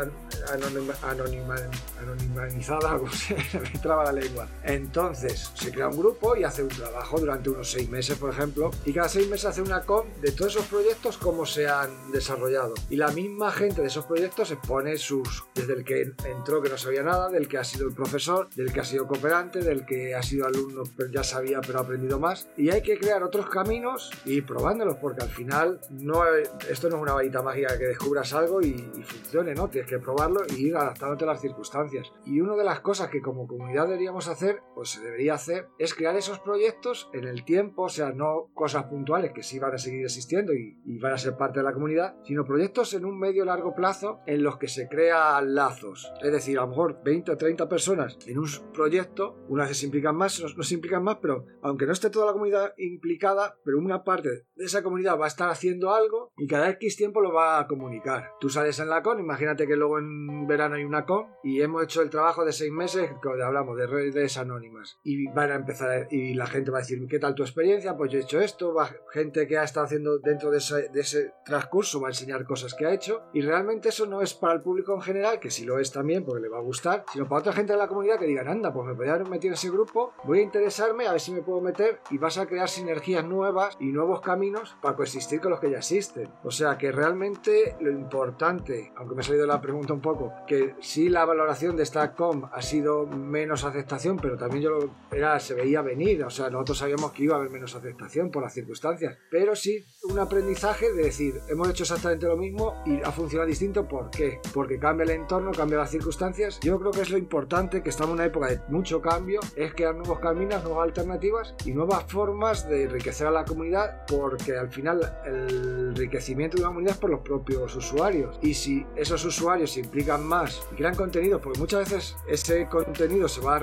anonimizada, 2.00 2.98
como 2.98 3.12
se 3.12 3.34
me 3.34 3.70
traba 3.80 4.04
la 4.04 4.12
lengua. 4.12 4.48
Entonces, 4.80 5.52
se 5.54 5.70
crea 5.70 5.88
un 5.88 5.98
grupo 5.98 6.36
y 6.36 6.44
hace 6.44 6.62
un 6.62 6.68
trabajo 6.68 7.20
durante 7.20 7.50
unos 7.50 7.70
seis 7.70 7.88
meses, 7.90 8.16
por 8.16 8.30
ejemplo, 8.30 8.70
y 8.86 8.92
cada 8.94 9.10
seis 9.10 9.28
meses 9.28 9.44
hace 9.44 9.60
una 9.62 9.82
com 9.82 10.06
de 10.22 10.32
todos 10.32 10.54
esos 10.56 10.66
proyectos, 10.66 11.18
cómo 11.18 11.44
se 11.44 11.68
han 11.68 12.10
desarrollado. 12.12 12.72
Y 12.88 12.96
la 12.96 13.08
misma 13.08 13.52
gente 13.52 13.82
de 13.82 13.88
esos 13.88 14.06
proyectos 14.06 14.50
expone 14.50 14.96
sus, 14.96 15.44
desde 15.54 15.74
el 15.74 15.84
que 15.84 16.14
entró 16.24 16.62
que 16.62 16.70
no 16.70 16.78
sabía 16.78 17.02
nada, 17.02 17.28
del 17.28 17.46
que 17.46 17.58
ha 17.58 17.64
sido 17.64 17.86
el 17.88 17.94
profesor, 17.94 18.48
del 18.56 18.72
que 18.72 18.80
ha 18.80 18.84
sido 18.84 19.06
cooperante, 19.06 19.60
del 19.60 19.84
que 19.84 20.14
ha 20.14 20.22
sido 20.22 20.46
alumno, 20.46 20.84
pero 20.96 21.10
ya 21.10 21.22
sabía, 21.22 21.60
pero 21.60 21.80
ha 21.80 21.82
aprendido 21.82 22.18
más. 22.18 22.48
Y 22.56 22.70
hay 22.70 22.82
que 22.82 22.98
crear 22.98 23.22
otros 23.22 23.50
caminos 23.50 24.10
y 24.24 24.40
probándolos, 24.40 24.96
porque 24.96 25.22
al 25.22 25.30
final 25.30 25.78
no, 25.90 26.24
esto 26.70 26.88
no 26.88 26.96
es 26.96 27.02
una 27.02 27.12
varita 27.12 27.42
mágica 27.42 27.76
que 27.76 27.86
descubras 27.86 28.32
algo 28.32 28.62
y, 28.62 28.72
funcione, 29.04 29.54
¿no? 29.54 29.68
Tienes 29.68 29.90
que 29.90 29.98
probarlo 29.98 30.40
y 30.56 30.68
ir 30.68 30.76
adaptándote 30.76 31.24
a 31.24 31.28
las 31.28 31.40
circunstancias. 31.42 32.10
Y 32.24 32.40
una 32.40 32.56
de 32.56 32.64
las 32.64 32.80
cosas 32.80 33.10
que 33.10 33.20
como 33.20 33.46
comunidad 33.46 33.86
deberíamos 33.86 34.28
hacer, 34.28 34.59
pues 34.74 34.90
se 34.90 35.02
debería 35.02 35.34
hacer, 35.34 35.68
es 35.78 35.94
crear 35.94 36.16
esos 36.16 36.38
proyectos 36.40 37.10
en 37.12 37.24
el 37.24 37.44
tiempo, 37.44 37.82
o 37.82 37.88
sea, 37.88 38.12
no 38.12 38.50
cosas 38.54 38.84
puntuales 38.84 39.32
que 39.32 39.42
sí 39.42 39.58
van 39.58 39.74
a 39.74 39.78
seguir 39.78 40.04
existiendo 40.04 40.52
y, 40.52 40.78
y 40.84 40.98
van 40.98 41.12
a 41.12 41.18
ser 41.18 41.36
parte 41.36 41.60
de 41.60 41.64
la 41.64 41.72
comunidad, 41.72 42.16
sino 42.24 42.44
proyectos 42.44 42.94
en 42.94 43.04
un 43.04 43.18
medio 43.18 43.44
largo 43.44 43.74
plazo 43.74 44.20
en 44.26 44.42
los 44.42 44.58
que 44.58 44.68
se 44.68 44.88
crean 44.88 45.54
lazos. 45.54 46.12
Es 46.22 46.32
decir, 46.32 46.58
a 46.58 46.62
lo 46.62 46.68
mejor 46.68 47.00
20 47.04 47.32
o 47.32 47.36
30 47.36 47.68
personas 47.68 48.18
en 48.26 48.38
un 48.38 48.46
proyecto, 48.72 49.36
unas 49.48 49.70
se 49.76 49.86
implican 49.86 50.16
más, 50.16 50.42
no 50.56 50.62
se 50.62 50.74
implican 50.74 51.02
más, 51.02 51.18
pero 51.20 51.46
aunque 51.62 51.86
no 51.86 51.92
esté 51.92 52.10
toda 52.10 52.26
la 52.26 52.32
comunidad 52.32 52.74
implicada, 52.76 53.56
pero 53.64 53.78
una 53.78 54.04
parte 54.04 54.28
de 54.54 54.64
esa 54.64 54.82
comunidad 54.82 55.18
va 55.18 55.24
a 55.24 55.28
estar 55.28 55.48
haciendo 55.48 55.92
algo 55.94 56.32
y 56.36 56.46
cada 56.46 56.70
X 56.70 56.96
tiempo 56.96 57.20
lo 57.20 57.32
va 57.32 57.60
a 57.60 57.66
comunicar. 57.66 58.32
Tú 58.40 58.48
sales 58.48 58.78
en 58.80 58.88
la 58.88 59.02
con, 59.02 59.20
imagínate 59.20 59.66
que 59.66 59.76
luego 59.76 59.98
en 59.98 60.46
verano 60.46 60.76
hay 60.76 60.84
una 60.84 61.06
con 61.06 61.26
y 61.42 61.60
hemos 61.60 61.84
hecho 61.84 62.02
el 62.02 62.10
trabajo 62.10 62.44
de 62.44 62.52
seis 62.52 62.72
meses, 62.72 63.10
que 63.22 63.42
hablamos 63.42 63.76
de 63.76 63.86
redes 63.86 64.36
anónimas 64.50 64.98
y 65.02 65.28
van 65.28 65.52
a 65.52 65.54
empezar 65.56 66.08
y 66.10 66.34
la 66.34 66.46
gente 66.46 66.70
va 66.70 66.78
a 66.78 66.80
decir, 66.80 67.06
¿qué 67.08 67.18
tal 67.18 67.34
tu 67.34 67.42
experiencia? 67.42 67.96
Pues 67.96 68.10
yo 68.10 68.18
he 68.18 68.22
hecho 68.22 68.40
esto, 68.40 68.74
va 68.74 68.90
gente 69.12 69.46
que 69.46 69.58
ha 69.58 69.64
estado 69.64 69.86
haciendo 69.86 70.18
dentro 70.18 70.50
de 70.50 70.58
ese, 70.58 71.32
transcurso 71.44 72.00
va 72.00 72.08
a 72.08 72.10
enseñar 72.10 72.44
cosas 72.44 72.74
que 72.74 72.86
ha 72.86 72.92
hecho 72.92 73.22
y 73.32 73.40
realmente 73.42 73.88
eso 73.88 74.06
no 74.06 74.22
es 74.22 74.34
para 74.34 74.54
el 74.54 74.62
público 74.62 74.94
en 74.94 75.00
general, 75.00 75.40
que 75.40 75.50
si 75.50 75.64
lo 75.64 75.78
es 75.78 75.92
también 75.92 76.24
porque 76.24 76.42
le 76.42 76.48
va 76.48 76.58
a 76.58 76.62
gustar, 76.62 77.04
sino 77.12 77.28
para 77.28 77.40
otra 77.40 77.52
gente 77.52 77.72
de 77.72 77.78
la 77.78 77.88
comunidad 77.88 78.18
que 78.18 78.26
digan, 78.26 78.48
anda, 78.48 78.72
pues 78.72 78.86
me 78.86 78.92
voy 78.92 79.08
a 79.08 79.18
meter 79.18 79.48
en 79.48 79.54
ese 79.54 79.70
grupo, 79.70 80.12
voy 80.24 80.40
a 80.40 80.42
interesarme, 80.42 81.06
a 81.06 81.12
ver 81.12 81.20
si 81.20 81.32
me 81.32 81.42
puedo 81.42 81.60
meter 81.60 82.00
y 82.10 82.18
vas 82.18 82.38
a 82.38 82.46
crear 82.46 82.68
sinergias 82.68 83.24
nuevas 83.24 83.76
y 83.80 83.86
nuevos 83.86 84.20
caminos 84.20 84.76
para 84.80 84.96
coexistir 84.96 85.40
con 85.40 85.50
los 85.50 85.60
que 85.60 85.70
ya 85.70 85.78
existen. 85.78 86.28
O 86.42 86.50
sea 86.50 86.78
que 86.78 86.92
realmente 86.92 87.76
lo 87.80 87.90
importante, 87.90 88.92
aunque 88.96 89.14
me 89.14 89.20
ha 89.20 89.24
salido 89.24 89.46
la 89.46 89.60
pregunta 89.60 89.92
un 89.92 90.00
poco, 90.00 90.32
que 90.46 90.74
sí 90.80 91.08
la 91.08 91.24
valoración 91.24 91.76
de 91.76 91.82
esta 91.82 92.14
com 92.14 92.48
ha 92.52 92.62
sido 92.62 93.06
menos 93.06 93.64
aceptación, 93.64 94.16
pero 94.16 94.36
también 94.40 94.64
yo 94.64 94.70
lo 94.70 94.90
era, 95.12 95.38
se 95.38 95.54
veía 95.54 95.82
venir, 95.82 96.24
o 96.24 96.30
sea, 96.30 96.50
nosotros 96.50 96.78
sabíamos 96.78 97.12
que 97.12 97.24
iba 97.24 97.36
a 97.36 97.38
haber 97.38 97.50
menos 97.50 97.74
aceptación 97.74 98.30
por 98.30 98.42
las 98.42 98.54
circunstancias, 98.54 99.16
pero 99.30 99.54
sí 99.54 99.84
un 100.02 100.18
aprendizaje 100.18 100.92
de 100.92 101.04
decir, 101.04 101.34
hemos 101.48 101.68
hecho 101.68 101.84
exactamente 101.84 102.26
lo 102.26 102.36
mismo 102.36 102.82
y 102.86 103.00
ha 103.02 103.12
funcionado 103.12 103.48
distinto, 103.48 103.86
¿por 103.86 104.10
qué? 104.10 104.40
Porque 104.54 104.78
cambia 104.78 105.04
el 105.04 105.10
entorno, 105.10 105.52
cambia 105.52 105.78
las 105.78 105.90
circunstancias. 105.90 106.58
Yo 106.60 106.78
creo 106.80 106.90
que 106.90 107.02
es 107.02 107.10
lo 107.10 107.18
importante, 107.18 107.82
que 107.82 107.90
estamos 107.90 108.10
en 108.10 108.14
una 108.14 108.24
época 108.24 108.48
de 108.48 108.60
mucho 108.68 109.00
cambio, 109.00 109.40
es 109.56 109.74
crear 109.74 109.94
nuevos 109.94 110.20
caminos, 110.20 110.64
nuevas 110.64 110.84
alternativas 110.84 111.54
y 111.64 111.72
nuevas 111.72 112.04
formas 112.10 112.68
de 112.68 112.84
enriquecer 112.84 113.26
a 113.26 113.30
la 113.30 113.44
comunidad, 113.44 114.06
porque 114.06 114.56
al 114.56 114.70
final 114.70 115.20
el 115.26 115.88
enriquecimiento 115.90 116.56
de 116.56 116.62
una 116.62 116.70
comunidad 116.70 116.94
es 116.94 117.00
por 117.00 117.10
los 117.10 117.20
propios 117.20 117.76
usuarios. 117.76 118.38
Y 118.42 118.54
si 118.54 118.86
esos 118.96 119.24
usuarios 119.24 119.72
se 119.72 119.80
implican 119.80 120.24
más 120.24 120.62
y 120.72 120.76
crean 120.76 120.94
contenido, 120.94 121.40
porque 121.40 121.58
muchas 121.58 121.90
veces 121.90 122.16
ese 122.28 122.66
contenido 122.68 123.28
se 123.28 123.40
va 123.40 123.58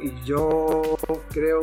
y 0.00 0.12
yo 0.24 0.96
creo 1.30 1.62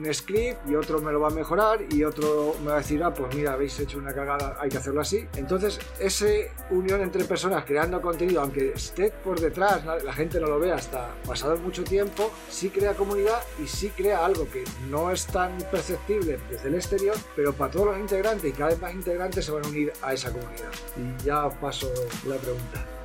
un 0.00 0.14
script 0.14 0.68
y 0.68 0.74
otro 0.74 1.00
me 1.00 1.12
lo 1.12 1.20
va 1.20 1.28
a 1.28 1.30
mejorar 1.30 1.80
y 1.90 2.04
otro 2.04 2.54
me 2.62 2.68
va 2.68 2.76
a 2.76 2.78
decir, 2.78 3.02
ah, 3.02 3.12
pues 3.12 3.34
mira, 3.34 3.52
habéis 3.52 3.78
hecho 3.78 3.98
una 3.98 4.14
cagada, 4.14 4.56
hay 4.58 4.70
que 4.70 4.78
hacerlo 4.78 5.00
así. 5.00 5.26
Entonces, 5.36 5.78
ese 5.98 6.50
unión 6.70 7.02
entre 7.02 7.24
personas 7.24 7.64
creando 7.64 8.00
contenido, 8.00 8.40
aunque 8.40 8.72
esté 8.72 9.10
por 9.10 9.38
detrás, 9.38 9.84
la 9.84 10.12
gente 10.12 10.40
no 10.40 10.46
lo 10.46 10.58
vea 10.58 10.76
hasta 10.76 11.14
pasado 11.26 11.56
mucho 11.58 11.84
tiempo, 11.84 12.30
sí 12.48 12.70
crea 12.70 12.94
comunidad 12.94 13.40
y 13.62 13.66
sí 13.66 13.90
crea 13.90 14.24
algo 14.24 14.48
que 14.48 14.64
no 14.88 15.10
es 15.10 15.26
tan 15.26 15.58
perceptible 15.70 16.38
desde 16.50 16.68
el 16.68 16.74
exterior, 16.74 17.16
pero 17.36 17.52
para 17.52 17.70
todos 17.70 17.86
los 17.88 17.98
integrantes 17.98 18.50
y 18.50 18.52
cada 18.52 18.70
vez 18.70 18.80
más 18.80 18.94
integrantes 18.94 19.44
se 19.44 19.52
van 19.52 19.64
a 19.64 19.68
unir 19.68 19.92
a 20.02 20.14
esa 20.14 20.32
comunidad. 20.32 20.70
Y 20.96 21.24
ya 21.24 21.48
paso 21.50 21.92
la 22.26 22.36
pregunta. 22.36 22.99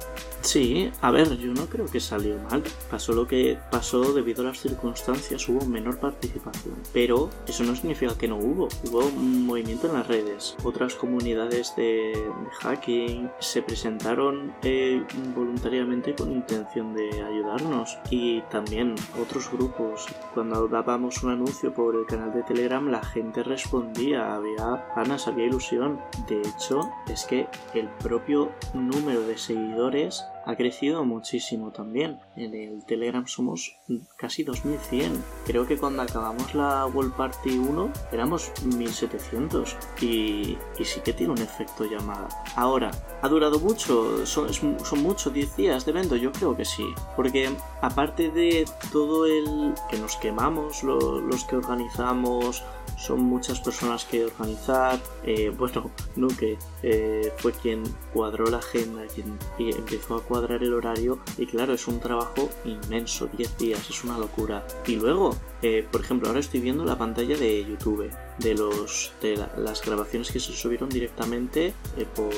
Sí, 0.45 0.91
a 1.01 1.09
ver, 1.09 1.37
yo 1.39 1.53
no 1.55 1.65
creo 1.65 1.87
que 1.87 1.99
salió 1.99 2.37
mal. 2.51 2.63
Pasó 2.91 3.13
lo 3.13 3.25
que 3.25 3.57
pasó 3.71 4.13
debido 4.13 4.43
a 4.43 4.45
las 4.45 4.59
circunstancias, 4.59 5.49
hubo 5.49 5.65
menor 5.65 5.97
participación. 5.97 6.75
Pero 6.93 7.31
eso 7.47 7.63
no 7.63 7.75
significa 7.75 8.15
que 8.15 8.27
no 8.27 8.37
hubo. 8.37 8.67
Hubo 8.87 8.99
un 8.99 9.47
movimiento 9.47 9.87
en 9.87 9.93
las 9.93 10.07
redes. 10.07 10.55
Otras 10.63 10.93
comunidades 10.93 11.75
de, 11.75 12.13
hacking 12.59 13.31
se 13.39 13.63
presentaron 13.63 14.53
eh, 14.61 15.03
voluntariamente 15.35 16.13
con 16.13 16.31
intención 16.31 16.93
de 16.93 17.09
ayudarnos. 17.23 17.97
Y 18.11 18.41
también 18.43 18.93
otros 19.19 19.51
grupos. 19.51 20.05
Cuando 20.35 20.67
dábamos 20.67 21.23
un 21.23 21.31
anuncio 21.31 21.73
por 21.73 21.95
el 21.95 22.05
canal 22.05 22.31
de 22.31 22.43
Telegram, 22.43 22.87
la 22.87 23.03
gente 23.03 23.41
respondía. 23.41 24.35
Había 24.35 24.85
ganas, 24.95 25.27
había 25.27 25.47
ilusión. 25.47 25.99
De 26.27 26.39
hecho, 26.41 26.87
es 27.07 27.25
que 27.25 27.47
el 27.73 27.89
propio 28.03 28.51
número 28.75 29.21
de 29.21 29.39
seguidores 29.39 30.23
ha 30.45 30.55
crecido 30.55 31.03
muchísimo 31.03 31.71
también. 31.71 32.19
En 32.35 32.53
el 32.53 32.85
Telegram 32.85 33.25
somos 33.27 33.75
casi 34.17 34.43
2100. 34.43 35.23
Creo 35.45 35.65
que 35.67 35.77
cuando 35.77 36.03
acabamos 36.03 36.53
la 36.53 36.85
World 36.85 37.13
Party 37.13 37.57
1 37.57 37.91
éramos 38.11 38.51
1700 38.63 39.77
y, 40.01 40.57
sí 40.83 40.99
que 41.03 41.13
tiene 41.13 41.33
un 41.33 41.41
efecto 41.41 41.85
llamada. 41.85 42.27
Ahora, 42.55 42.91
¿ha 43.21 43.27
durado 43.27 43.59
mucho? 43.59 44.25
¿Son, 44.25 44.53
son 44.53 45.01
muchos 45.01 45.33
10 45.33 45.55
días 45.55 45.85
de 45.85 45.91
evento? 45.91 46.15
Yo 46.15 46.31
creo 46.31 46.55
que 46.55 46.65
sí. 46.65 46.85
Porque 47.15 47.49
aparte 47.81 48.29
de 48.29 48.65
todo 48.91 49.25
el 49.25 49.73
que 49.89 49.97
nos 49.97 50.15
quemamos, 50.17 50.83
los 50.83 51.43
que 51.45 51.55
organizamos, 51.55 52.63
son 52.97 53.21
muchas 53.21 53.59
personas 53.59 54.05
que 54.05 54.25
organizar. 54.25 54.99
Eh, 55.23 55.49
bueno, 55.49 55.91
Nuke 56.15 56.57
eh, 56.83 57.31
fue 57.38 57.51
quien 57.53 57.83
cuadró 58.13 58.45
la 58.45 58.57
agenda, 58.57 59.03
quien 59.13 59.38
empezó 59.59 60.15
a 60.15 60.23
cuadrar 60.23 60.63
el 60.63 60.73
horario 60.73 61.19
y 61.38 61.45
claro, 61.45 61.73
es 61.73 61.88
un 61.88 61.99
trabajo 61.99 62.49
inmenso, 62.63 63.27
10 63.38 63.57
días, 63.57 63.89
es 63.89 64.03
una 64.03 64.17
locura. 64.17 64.65
Y 64.86 64.95
luego, 64.95 65.36
eh, 65.61 65.86
por 65.91 66.01
ejemplo, 66.01 66.27
ahora 66.27 66.39
estoy 66.39 66.59
viendo 66.59 66.86
la 66.86 66.97
pantalla 66.97 67.38
de 67.38 67.65
YouTube, 67.65 68.09
de, 68.39 68.53
los, 68.53 69.13
de 69.21 69.38
las 69.57 69.81
grabaciones 69.83 70.31
que 70.31 70.39
se 70.39 70.53
subieron 70.53 70.89
directamente 70.89 71.73
por 72.15 72.33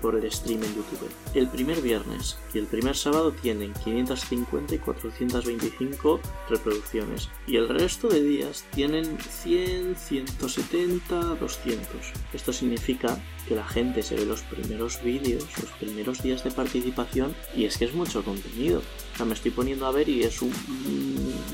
por 0.00 0.16
el 0.16 0.30
stream 0.30 0.62
en 0.62 0.74
YouTube. 0.74 1.10
El 1.34 1.48
primer 1.48 1.80
viernes 1.80 2.38
y 2.52 2.58
el 2.58 2.66
primer 2.66 2.96
sábado 2.96 3.32
tienen 3.32 3.72
550 3.72 4.74
y 4.74 4.78
425 4.78 6.20
reproducciones 6.48 7.28
y 7.46 7.56
el 7.56 7.68
resto 7.68 8.08
de 8.08 8.22
días 8.22 8.64
tienen 8.74 9.18
100, 9.18 9.96
170, 9.96 11.16
200. 11.16 11.86
Esto 12.32 12.52
significa 12.52 13.18
que 13.48 13.56
la 13.56 13.66
gente 13.66 14.02
se 14.02 14.14
ve 14.14 14.26
los 14.26 14.42
primeros 14.42 15.02
vídeos, 15.02 15.44
los 15.60 15.70
primeros 15.72 16.22
días 16.22 16.44
de 16.44 16.50
participación 16.50 17.34
y 17.56 17.64
es 17.64 17.78
que 17.78 17.86
es 17.86 17.94
mucho 17.94 18.22
contenido. 18.22 18.82
O 19.14 19.16
sea, 19.16 19.26
me 19.26 19.34
estoy 19.34 19.50
poniendo 19.50 19.86
a 19.86 19.92
ver 19.92 20.08
y 20.08 20.22
es 20.22 20.42
un, 20.42 20.52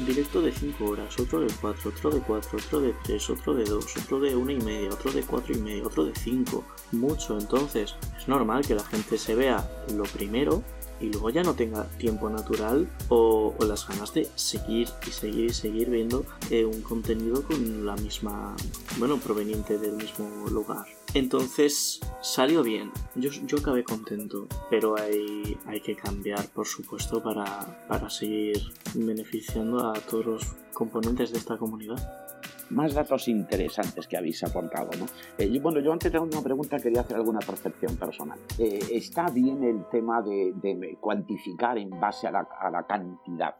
directo 0.06 0.42
de 0.42 0.52
5 0.52 0.84
horas, 0.84 1.18
otro 1.18 1.40
de 1.40 1.46
4, 1.60 1.90
otro 1.90 2.10
de 2.10 2.20
4, 2.20 2.58
otro 2.58 2.80
de 2.80 2.94
3, 3.04 3.30
otro 3.30 3.54
de 3.54 3.64
2, 3.64 3.96
otro 4.02 4.20
de 4.20 4.34
1 4.34 4.50
y 4.50 4.60
media, 4.60 4.90
otro 4.90 5.12
de 5.12 5.22
4 5.22 5.54
y 5.54 5.58
media, 5.60 5.86
otro 5.86 6.04
de 6.04 6.14
5. 6.14 6.64
Mucho, 6.92 7.38
entonces 7.38 7.94
es 8.18 8.28
normal 8.28 8.66
que 8.66 8.74
la 8.74 8.84
gente 8.84 9.16
se 9.16 9.34
vea 9.34 9.66
lo 9.94 10.02
primero 10.02 10.62
y 11.00 11.10
luego 11.10 11.30
ya 11.30 11.42
no 11.42 11.54
tenga 11.54 11.84
tiempo 11.98 12.28
natural 12.28 12.88
o, 13.08 13.54
las 13.60 13.86
ganas 13.88 14.12
de 14.12 14.28
seguir 14.34 14.88
y 15.06 15.10
seguir 15.10 15.44
y 15.46 15.54
seguir 15.54 15.90
viendo 15.90 16.24
eh, 16.50 16.64
un 16.64 16.82
contenido 16.82 17.42
con 17.42 17.86
la 17.86 17.96
misma, 17.96 18.54
bueno, 18.98 19.16
proveniente 19.18 19.78
del 19.78 19.92
mismo 19.92 20.48
lugar. 20.50 20.86
Entonces 21.14 22.00
salió 22.20 22.62
bien, 22.62 22.90
yo, 23.14 23.30
yo 23.30 23.58
acabé 23.58 23.84
contento, 23.84 24.48
pero 24.68 24.96
hay, 24.98 25.56
hay 25.66 25.80
que 25.80 25.94
cambiar, 25.94 26.48
por 26.48 26.66
supuesto, 26.66 27.22
para, 27.22 27.86
para 27.88 28.10
seguir 28.10 28.60
beneficiando 28.94 29.90
a 29.90 29.94
todos 29.94 30.26
los 30.26 30.44
componentes 30.72 31.30
de 31.30 31.38
esta 31.38 31.56
comunidad 31.56 32.24
más 32.70 32.94
datos 32.94 33.28
interesantes 33.28 34.06
que 34.06 34.16
habéis 34.16 34.42
aportado. 34.42 34.90
¿no? 34.98 35.06
Eh, 35.38 35.58
bueno, 35.60 35.80
yo 35.80 35.92
antes 35.92 36.10
de 36.10 36.18
una 36.18 36.42
pregunta 36.42 36.78
quería 36.78 37.02
hacer 37.02 37.16
alguna 37.16 37.40
percepción 37.40 37.96
personal. 37.96 38.38
Eh, 38.58 38.80
¿Está 38.92 39.30
bien 39.30 39.62
el 39.62 39.84
tema 39.90 40.22
de, 40.22 40.96
cuantificar 41.00 41.78
en 41.78 41.90
base 41.90 42.26
a 42.26 42.32
la, 42.32 42.84
cantidad? 42.86 43.54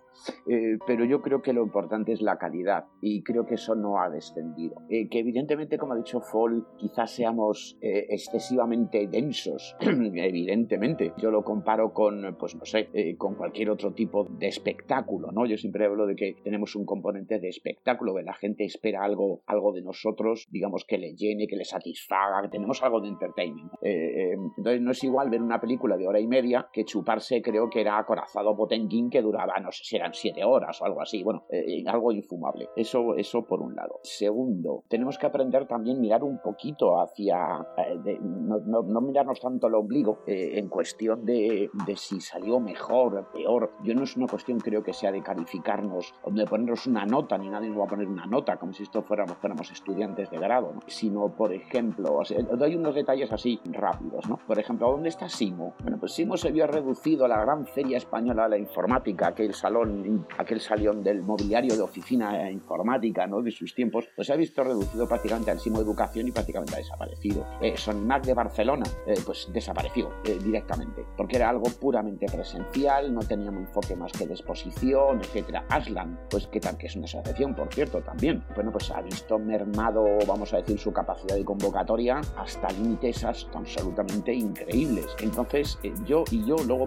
Eh, 0.46 0.78
pero 0.86 1.04
yo 1.04 1.20
creo 1.20 1.42
que 1.42 1.52
lo 1.52 1.62
importante 1.62 2.12
es 2.12 2.22
la 2.22 2.38
calidad 2.38 2.86
y 3.00 3.22
creo 3.22 3.46
que 3.46 3.54
eso 3.54 3.74
no 3.74 4.00
ha 4.00 4.10
descendido. 4.10 4.76
Eh, 4.88 5.08
que 5.08 5.20
evidentemente, 5.20 5.78
como 5.78 5.94
ha 5.94 5.96
dicho 5.96 6.20
Fall, 6.20 6.66
quizás 6.76 7.10
seamos 7.10 7.76
eh, 7.80 8.06
excesivamente 8.10 9.06
densos, 9.06 9.76
evidentemente. 9.80 11.12
Yo 11.18 11.30
lo 11.30 11.42
comparo 11.42 11.92
con, 11.92 12.36
pues 12.38 12.54
no 12.56 12.64
sé, 12.64 12.88
con 13.18 13.34
cualquier 13.34 13.70
otro 13.70 13.92
tipo 13.92 14.24
de 14.24 14.48
espectáculo, 14.48 15.30
¿no? 15.32 15.46
Yo 15.46 15.56
siempre 15.56 15.86
hablo 15.86 16.06
de 16.06 16.16
que 16.16 16.36
tenemos 16.42 16.76
un 16.76 16.84
componente 16.84 17.38
de 17.38 17.48
espectáculo, 17.48 18.14
que 18.14 18.22
la 18.22 18.34
gente 18.34 18.64
espera 18.64 19.04
algo, 19.04 19.42
algo 19.46 19.72
de 19.72 19.82
nosotros, 19.82 20.46
digamos, 20.50 20.84
que 20.84 20.98
le 20.98 21.14
llene, 21.14 21.46
que 21.46 21.56
le 21.56 21.64
satisfaga, 21.64 22.42
que 22.42 22.48
tenemos 22.48 22.82
algo 22.82 23.00
de 23.00 23.08
entertainment. 23.08 23.72
entonces 23.80 24.80
no 24.80 24.90
es 24.90 25.04
igual 25.04 25.30
ver 25.30 25.42
una 25.42 25.60
película 25.60 25.96
de 25.96 26.06
hora 26.06 26.20
y 26.20 26.26
media 26.26 26.68
que 26.72 26.84
chuparse, 26.84 27.42
creo 27.42 27.68
que 27.70 27.80
era 27.80 27.98
Acorazado 27.98 28.56
Potenguín, 28.56 29.10
que 29.10 29.22
duraba, 29.22 29.58
no 29.60 29.72
sé 29.72 29.84
si 29.84 29.96
eran 30.04 30.14
siete 30.14 30.44
horas 30.44 30.80
o 30.80 30.84
algo 30.84 31.00
así. 31.00 31.22
Bueno, 31.22 31.44
eh, 31.48 31.82
algo 31.86 32.12
infumable. 32.12 32.68
Eso, 32.76 33.14
eso 33.14 33.42
por 33.42 33.60
un 33.60 33.74
lado. 33.74 34.00
Segundo, 34.02 34.84
tenemos 34.88 35.18
que 35.18 35.26
aprender 35.26 35.66
también 35.66 36.00
mirar 36.00 36.22
un 36.22 36.38
poquito 36.38 37.00
hacia, 37.00 37.66
eh, 37.78 38.18
no, 38.20 38.82
no, 38.82 39.00
mirarnos 39.00 39.40
tanto 39.40 39.66
al 39.66 39.74
ombligo 39.74 40.20
eh, 40.26 40.52
en 40.56 40.68
cuestión 40.68 41.24
de, 41.24 41.70
de, 41.86 41.96
si 41.96 42.20
salió 42.20 42.60
mejor 42.60 43.30
peor. 43.32 43.72
Yo 43.82 43.94
no 43.94 44.04
es 44.04 44.16
una 44.16 44.26
cuestión, 44.26 44.60
creo 44.60 44.82
que 44.82 44.92
sea 44.92 45.10
de 45.10 45.22
calificarnos 45.22 46.14
o 46.22 46.30
de 46.30 46.44
ponernos 46.44 46.86
una 46.86 47.06
nota, 47.06 47.38
ni 47.38 47.48
nadie 47.48 47.68
nos 47.68 47.80
va 47.80 47.84
a 47.84 47.88
poner 47.88 48.08
una 48.08 48.26
nota, 48.26 48.56
como 48.56 48.72
si 48.72 48.82
esto 48.82 49.02
fuéramos, 49.02 49.36
fuéramos 49.38 49.70
estudiantes 49.70 50.30
de 50.30 50.38
grado, 50.38 50.72
¿no? 50.74 50.80
sino, 50.86 51.28
por 51.28 51.52
ejemplo, 51.52 52.20
doy 52.56 52.76
unos 52.76 52.94
detalles 52.94 53.32
así 53.32 53.60
rápidos, 53.64 54.28
¿no? 54.28 54.38
Por 54.46 54.58
ejemplo, 54.58 54.90
¿dónde 54.90 55.08
está 55.08 55.28
Simo? 55.28 55.74
Bueno, 55.82 55.98
pues 55.98 56.12
Simo 56.12 56.36
se 56.36 56.50
vio 56.50 56.66
reducido 56.66 57.24
a 57.24 57.28
la 57.28 57.40
gran 57.40 57.66
feria 57.66 57.96
española 57.96 58.44
de 58.44 58.50
la 58.50 58.58
informática, 58.58 59.28
aquel 59.28 59.54
salón, 59.54 59.93
aquel 60.38 60.60
salón 60.60 61.02
del 61.02 61.22
mobiliario 61.22 61.76
de 61.76 61.82
oficina 61.82 62.50
informática 62.50 63.26
¿no? 63.26 63.40
de 63.42 63.50
sus 63.50 63.74
tiempos, 63.74 64.08
pues 64.14 64.26
se 64.26 64.32
ha 64.32 64.36
visto 64.36 64.64
reducido 64.64 65.06
prácticamente 65.08 65.50
al 65.50 65.60
Simo 65.60 65.80
Educación 65.80 66.28
y 66.28 66.32
prácticamente 66.32 66.74
ha 66.74 66.78
desaparecido. 66.78 67.46
Eh, 67.60 67.76
Sonimac 67.76 68.24
de 68.24 68.34
Barcelona, 68.34 68.84
eh, 69.06 69.14
pues 69.24 69.48
desapareció 69.52 70.10
eh, 70.24 70.38
directamente, 70.42 71.04
porque 71.16 71.36
era 71.36 71.50
algo 71.50 71.64
puramente 71.80 72.26
presencial, 72.26 73.14
no 73.14 73.20
tenía 73.20 73.50
un 73.50 73.58
enfoque 73.58 73.94
más 73.96 74.12
que 74.12 74.26
de 74.26 74.34
exposición, 74.34 75.20
etcétera. 75.20 75.64
Aslan, 75.68 76.18
pues 76.30 76.46
que 76.48 76.60
que 76.72 76.86
es 76.86 76.96
una 76.96 77.04
asociación, 77.04 77.54
por 77.54 77.72
cierto, 77.72 78.00
también. 78.00 78.42
Bueno, 78.54 78.72
pues 78.72 78.90
ha 78.90 79.02
visto 79.02 79.38
mermado, 79.38 80.04
vamos 80.26 80.54
a 80.54 80.58
decir, 80.58 80.78
su 80.78 80.92
capacidad 80.92 81.36
de 81.36 81.44
convocatoria 81.44 82.20
hasta 82.36 82.70
límites 82.70 83.24
absolutamente 83.24 84.32
increíbles. 84.32 85.06
Entonces, 85.20 85.78
eh, 85.82 85.92
yo 86.06 86.24
y 86.30 86.44
yo 86.46 86.56
luego, 86.66 86.86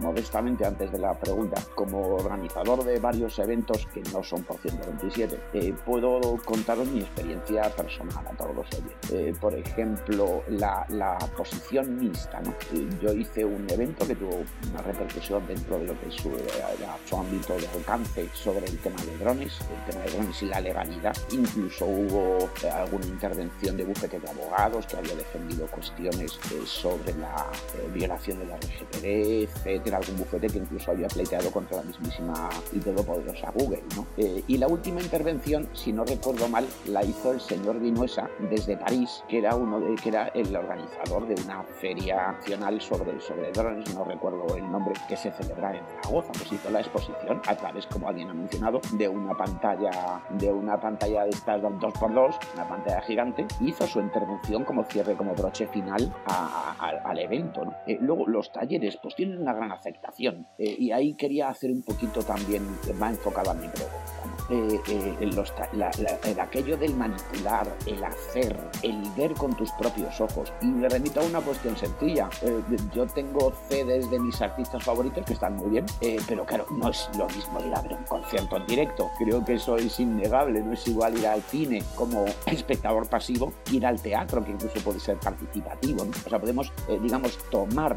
modestamente, 0.00 0.64
antes 0.64 0.90
de 0.90 0.98
la 0.98 1.18
pregunta, 1.18 1.60
como 1.74 2.18
organizador 2.34 2.84
de 2.84 2.98
varios 2.98 3.38
eventos 3.38 3.86
que 3.92 4.02
no 4.12 4.22
son 4.22 4.42
por 4.42 4.58
127, 4.58 5.38
eh, 5.52 5.74
puedo 5.84 6.36
contaros 6.44 6.88
mi 6.88 7.00
experiencia 7.00 7.70
personal 7.70 8.26
a 8.26 8.36
todos 8.36 8.56
los 8.56 8.66
eventos. 8.72 9.10
Eh, 9.12 9.34
por 9.40 9.54
ejemplo, 9.54 10.42
la, 10.48 10.84
posición 11.36 11.98
mixta. 11.98 12.40
¿no? 12.40 12.54
yo 13.00 13.12
hice 13.12 13.44
un 13.44 13.68
evento 13.70 14.06
que 14.06 14.14
tuvo 14.14 14.42
una 14.70 14.82
repercusión 14.82 15.46
dentro 15.46 15.78
de 15.78 15.86
lo 15.86 16.00
que 16.00 16.08
es 16.08 16.14
su, 16.14 16.30
su 17.06 17.16
ámbito 17.16 17.56
de 17.56 17.68
alcance 17.68 18.28
sobre 18.32 18.66
el 18.66 18.78
tema 18.78 19.00
de 19.02 19.16
drones, 19.18 19.58
el 19.60 19.92
tema 19.92 20.04
de 20.04 20.12
drones 20.12 20.42
y 20.42 20.46
la 20.46 20.60
legalidad. 20.60 21.16
Incluso 21.30 21.86
hubo 21.86 22.48
alguna 22.72 23.06
intervención 23.06 23.76
de 23.76 23.84
bufete 23.84 24.18
de 24.18 24.28
abogados 24.28 24.86
que 24.86 24.96
había 24.96 25.14
defendido 25.14 25.66
cuestiones 25.66 26.38
sobre 26.64 27.14
la 27.14 27.46
violación 27.92 28.38
de 28.40 28.46
la 28.46 28.56
RGPD, 28.56 29.04
etcétera, 29.44 29.98
algún 29.98 30.18
bufete 30.18 30.48
que 30.48 30.58
incluso 30.58 30.90
había 30.90 31.08
pleiteado 31.08 31.50
contra 31.50 31.78
la 31.78 31.82
mismísima 31.84 32.23
y 32.72 32.78
todopoderosa 32.78 33.50
Google. 33.52 33.82
¿no? 33.96 34.06
Eh, 34.16 34.42
y 34.46 34.58
la 34.58 34.68
última 34.68 35.00
intervención, 35.00 35.68
si 35.72 35.92
no 35.92 36.04
recuerdo 36.04 36.48
mal, 36.48 36.66
la 36.86 37.04
hizo 37.04 37.32
el 37.32 37.40
señor 37.40 37.78
Vinuesa 37.80 38.28
desde 38.50 38.76
París, 38.76 39.22
que 39.28 39.38
era 39.38 39.54
uno 39.54 39.80
de, 39.80 39.94
que 39.96 40.08
era 40.08 40.28
el 40.28 40.54
organizador 40.54 41.26
de 41.26 41.40
una 41.42 41.62
feria 41.80 42.32
nacional 42.32 42.80
sobre, 42.80 43.20
sobre 43.20 43.52
drones, 43.52 43.94
no 43.94 44.04
recuerdo 44.04 44.56
el 44.56 44.70
nombre, 44.70 44.94
que 45.08 45.16
se 45.16 45.30
celebra 45.32 45.76
en 45.76 45.84
Zaragoza. 45.86 46.32
Pues 46.32 46.52
hizo 46.52 46.70
la 46.70 46.80
exposición 46.80 47.40
a 47.46 47.56
través, 47.56 47.86
como 47.86 48.08
alguien 48.08 48.30
ha 48.30 48.34
mencionado, 48.34 48.80
de 48.92 49.08
una 49.08 49.36
pantalla, 49.36 50.22
de 50.30 50.50
una 50.50 50.80
pantalla 50.80 51.24
de 51.24 51.30
estas 51.30 51.60
2x2, 51.62 52.36
una 52.54 52.68
pantalla 52.68 53.00
gigante, 53.02 53.46
hizo 53.60 53.86
su 53.86 54.00
intervención 54.00 54.64
como 54.64 54.84
cierre, 54.84 55.16
como 55.16 55.34
broche 55.34 55.66
final 55.68 56.12
al 56.26 57.18
evento. 57.18 57.64
¿no? 57.64 57.74
Eh, 57.86 57.98
luego, 58.00 58.26
los 58.26 58.52
talleres 58.52 58.98
pues 59.02 59.14
tienen 59.14 59.40
una 59.40 59.52
gran 59.52 59.72
aceptación 59.72 60.46
eh, 60.58 60.76
y 60.78 60.92
ahí 60.92 61.14
quería 61.14 61.48
hacer 61.48 61.70
un 61.70 61.82
poquito 61.82 62.13
también, 62.22 62.66
va 63.00 63.10
enfocado 63.10 63.50
a 63.50 63.54
mi 63.54 63.68
pregunta. 63.68 64.04
Eh, 64.50 64.78
eh, 64.88 66.36
aquello 66.38 66.76
del 66.76 66.94
manipular, 66.94 67.66
el 67.86 68.04
hacer, 68.04 68.58
el 68.82 69.02
ver 69.16 69.32
con 69.34 69.54
tus 69.56 69.70
propios 69.72 70.20
ojos. 70.20 70.52
Y 70.60 70.66
me 70.66 70.88
remito 70.88 71.20
a 71.20 71.24
una 71.24 71.40
cuestión 71.40 71.76
sencilla. 71.76 72.28
yo 72.94 73.06
tengo 73.06 73.52
CDs 73.68 74.10
de 74.10 74.18
mis 74.18 74.40
artistas 74.42 74.84
favoritos 74.84 75.24
que 75.24 75.32
están 75.32 75.56
muy 75.56 75.70
bien, 75.70 75.86
pero 76.28 76.44
claro, 76.44 76.66
no 76.70 76.90
es 76.90 77.08
lo 77.16 77.26
mismo 77.28 77.60
ir 77.60 77.74
a 77.74 77.80
ver 77.80 77.94
un 77.94 78.04
concierto 78.04 78.56
en 78.56 78.66
directo. 78.66 79.10
Creo 79.18 79.44
que 79.44 79.54
eso 79.54 79.76
es 79.76 79.98
innegable. 79.98 80.60
No 80.60 80.72
es 80.72 80.86
igual 80.86 81.16
ir 81.16 81.26
al 81.26 81.42
cine 81.42 81.82
como 81.94 82.24
espectador 82.46 83.08
pasivo 83.08 83.52
ir 83.72 83.86
al 83.86 84.00
teatro, 84.00 84.44
que 84.44 84.52
incluso 84.52 84.78
puede 84.80 85.00
ser 85.00 85.16
participativo. 85.18 86.06
O 86.26 86.28
sea, 86.28 86.38
podemos, 86.38 86.72
digamos, 87.00 87.38
tomar 87.50 87.96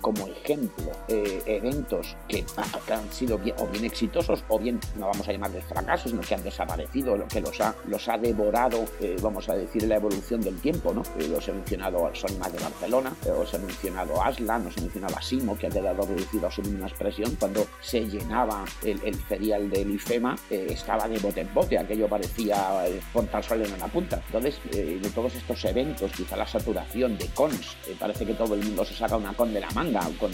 como 0.00 0.26
ejemplo 0.26 0.92
eventos 1.08 2.16
que, 2.28 2.44
han 2.92 3.12
sido 3.12 3.38
bien, 3.38 3.55
o 3.58 3.66
bien 3.66 3.84
exitosos 3.84 4.44
o 4.48 4.58
bien, 4.58 4.80
no 4.96 5.06
vamos 5.08 5.28
a 5.28 5.32
llamarles 5.32 5.64
fracasos, 5.64 6.10
sino 6.10 6.22
que 6.22 6.34
han 6.34 6.42
desaparecido, 6.42 7.16
lo 7.16 7.26
que 7.26 7.40
los 7.40 7.60
ha, 7.60 7.74
los 7.86 8.08
ha 8.08 8.18
devorado, 8.18 8.84
eh, 9.00 9.16
vamos 9.22 9.48
a 9.48 9.54
decir, 9.54 9.84
la 9.84 9.96
evolución 9.96 10.40
del 10.40 10.58
tiempo. 10.60 10.92
¿no? 10.92 11.02
Eh, 11.18 11.28
los 11.28 11.46
he 11.48 11.52
mencionado 11.52 12.06
al 12.06 12.14
Sonic 12.14 12.46
de 12.48 12.62
Barcelona, 12.62 13.12
eh, 13.24 13.30
os 13.30 13.52
he 13.54 13.58
mencionado 13.58 14.20
a 14.20 14.28
Aslan, 14.28 14.66
os 14.66 14.76
he 14.76 14.80
mencionado 14.80 15.16
a 15.16 15.22
Simo, 15.22 15.56
que 15.56 15.66
ha 15.66 15.70
quedado 15.70 16.06
reducido 16.06 16.46
a 16.46 16.50
su 16.50 16.62
mínima 16.62 16.86
expresión. 16.86 17.36
Cuando 17.38 17.66
se 17.80 18.06
llenaba 18.06 18.64
el, 18.82 19.00
el 19.04 19.14
ferial 19.14 19.70
del 19.70 19.90
IFEMA, 19.92 20.36
estaba 20.50 21.08
de 21.08 21.18
bote 21.18 21.40
en 21.40 21.52
bote, 21.52 21.78
aquello 21.78 22.08
parecía 22.08 22.84
tal 23.30 23.44
sol 23.44 23.62
en 23.62 23.72
una 23.72 23.86
punta. 23.88 24.22
Entonces, 24.26 24.60
de 24.70 25.10
todos 25.14 25.34
estos 25.34 25.64
eventos, 25.64 26.12
quizá 26.12 26.36
la 26.36 26.46
saturación 26.46 27.16
de 27.18 27.26
cons, 27.28 27.76
parece 27.98 28.24
que 28.26 28.34
todo 28.34 28.54
el 28.54 28.62
mundo 28.62 28.84
se 28.84 28.94
saca 28.94 29.16
una 29.16 29.32
con 29.32 29.52
de 29.52 29.60
la 29.60 29.70
manga, 29.70 30.08
con, 30.18 30.32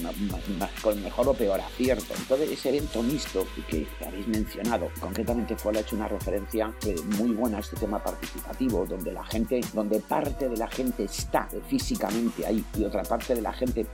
con 0.82 1.02
mejor 1.02 1.28
o 1.28 1.34
peor 1.34 1.60
acierto. 1.60 2.14
Entonces, 2.16 2.50
ese 2.50 2.68
evento 2.70 3.01
mixto 3.02 3.46
que, 3.68 3.86
habéis 4.06 4.28
mencionado, 4.28 4.88
concretamente 5.00 5.56
fue 5.56 5.76
ha 5.76 5.80
hecho 5.80 5.96
una 5.96 6.08
referencia 6.08 6.72
eh, 6.86 6.96
muy 7.18 7.30
buena 7.30 7.58
a 7.58 7.60
este 7.60 7.76
tema 7.76 8.02
participativo, 8.02 8.84
donde 8.86 9.12
la 9.12 9.24
gente, 9.24 9.60
donde 9.72 10.00
parte 10.00 10.48
de 10.48 10.56
la 10.56 10.68
gente 10.68 11.04
está 11.04 11.48
físicamente 11.66 12.44
ahí 12.46 12.64
y 12.76 12.84
otra 12.84 13.02
parte 13.02 13.34
de 13.34 13.42
la 13.42 13.52
gente 13.52 13.86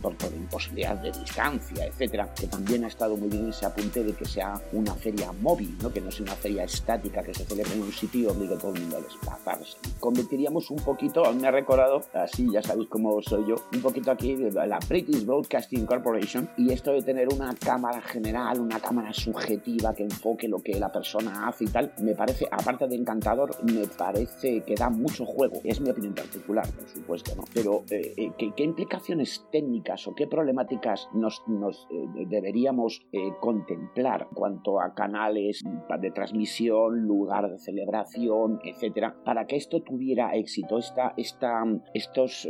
por, 0.00 0.14
por 0.16 0.32
imposibilidad 0.32 0.96
de 0.96 1.12
distancia, 1.12 1.86
etcétera, 1.86 2.32
que 2.34 2.46
también 2.46 2.84
ha 2.84 2.88
estado 2.88 3.16
muy 3.16 3.28
bien 3.28 3.48
ese 3.48 3.66
apunte 3.66 4.02
de 4.02 4.12
que 4.12 4.24
sea 4.24 4.60
una 4.72 4.94
feria 4.94 5.32
móvil, 5.32 5.76
¿no? 5.82 5.92
que 5.92 6.00
no 6.00 6.10
sea 6.10 6.24
una 6.24 6.34
feria 6.34 6.64
estática 6.64 7.22
que 7.22 7.34
se 7.34 7.44
celebre 7.44 7.72
en 7.74 7.82
un 7.82 7.92
sitio 7.92 8.20
y 8.20 8.26
obligue 8.26 8.54
a 8.54 8.58
todo 8.58 8.74
el 8.74 8.80
mundo 8.80 8.98
a 8.98 9.00
desplazarse. 9.00 9.76
Convertiríamos 10.00 10.70
un 10.70 10.78
poquito, 10.78 11.22
me 11.34 11.48
ha 11.48 11.50
recordado, 11.50 12.02
así 12.14 12.48
ya 12.52 12.62
sabéis 12.62 12.88
cómo 12.88 13.20
soy 13.22 13.46
yo, 13.48 13.56
un 13.72 13.80
poquito 13.80 14.10
aquí 14.10 14.36
la 14.36 14.78
British 14.88 15.24
Broadcasting 15.24 15.86
Corporation 15.86 16.48
y 16.56 16.72
esto 16.72 16.92
de 16.92 17.02
tener 17.02 17.28
una 17.28 17.54
cámara 17.54 18.00
general, 18.00 18.51
una 18.60 18.80
cámara 18.80 19.12
subjetiva 19.12 19.94
que 19.94 20.04
enfoque 20.04 20.48
lo 20.48 20.58
que 20.58 20.78
la 20.78 20.90
persona 20.90 21.48
hace 21.48 21.64
y 21.64 21.68
tal, 21.68 21.92
me 22.00 22.14
parece, 22.14 22.46
aparte 22.50 22.86
de 22.86 22.96
encantador, 22.96 23.50
me 23.64 23.86
parece 23.86 24.62
que 24.62 24.74
da 24.74 24.90
mucho 24.90 25.24
juego. 25.24 25.60
Es 25.64 25.80
mi 25.80 25.90
opinión 25.90 26.14
particular, 26.14 26.66
por 26.72 26.88
supuesto, 26.88 27.34
¿no? 27.36 27.44
Pero, 27.54 27.82
eh, 27.90 28.14
eh, 28.16 28.52
¿qué, 28.56 28.62
implicaciones 28.62 29.44
técnicas 29.50 30.06
o 30.06 30.14
qué 30.14 30.26
problemáticas 30.26 31.08
nos, 31.14 31.42
nos 31.46 31.86
eh, 31.90 32.26
deberíamos 32.28 33.00
contemplar 33.40 34.28
en 34.30 34.34
cuanto 34.34 34.80
a 34.80 34.94
canales 34.94 35.62
de 36.00 36.10
transmisión, 36.10 37.06
lugar 37.06 37.50
de 37.50 37.58
celebración, 37.58 38.60
etcétera, 38.64 39.16
para 39.24 39.46
que 39.46 39.56
esto 39.56 39.82
tuviera 39.82 40.34
éxito? 40.34 40.78
Esta, 40.78 41.14
esta, 41.16 41.64
estos 41.94 42.48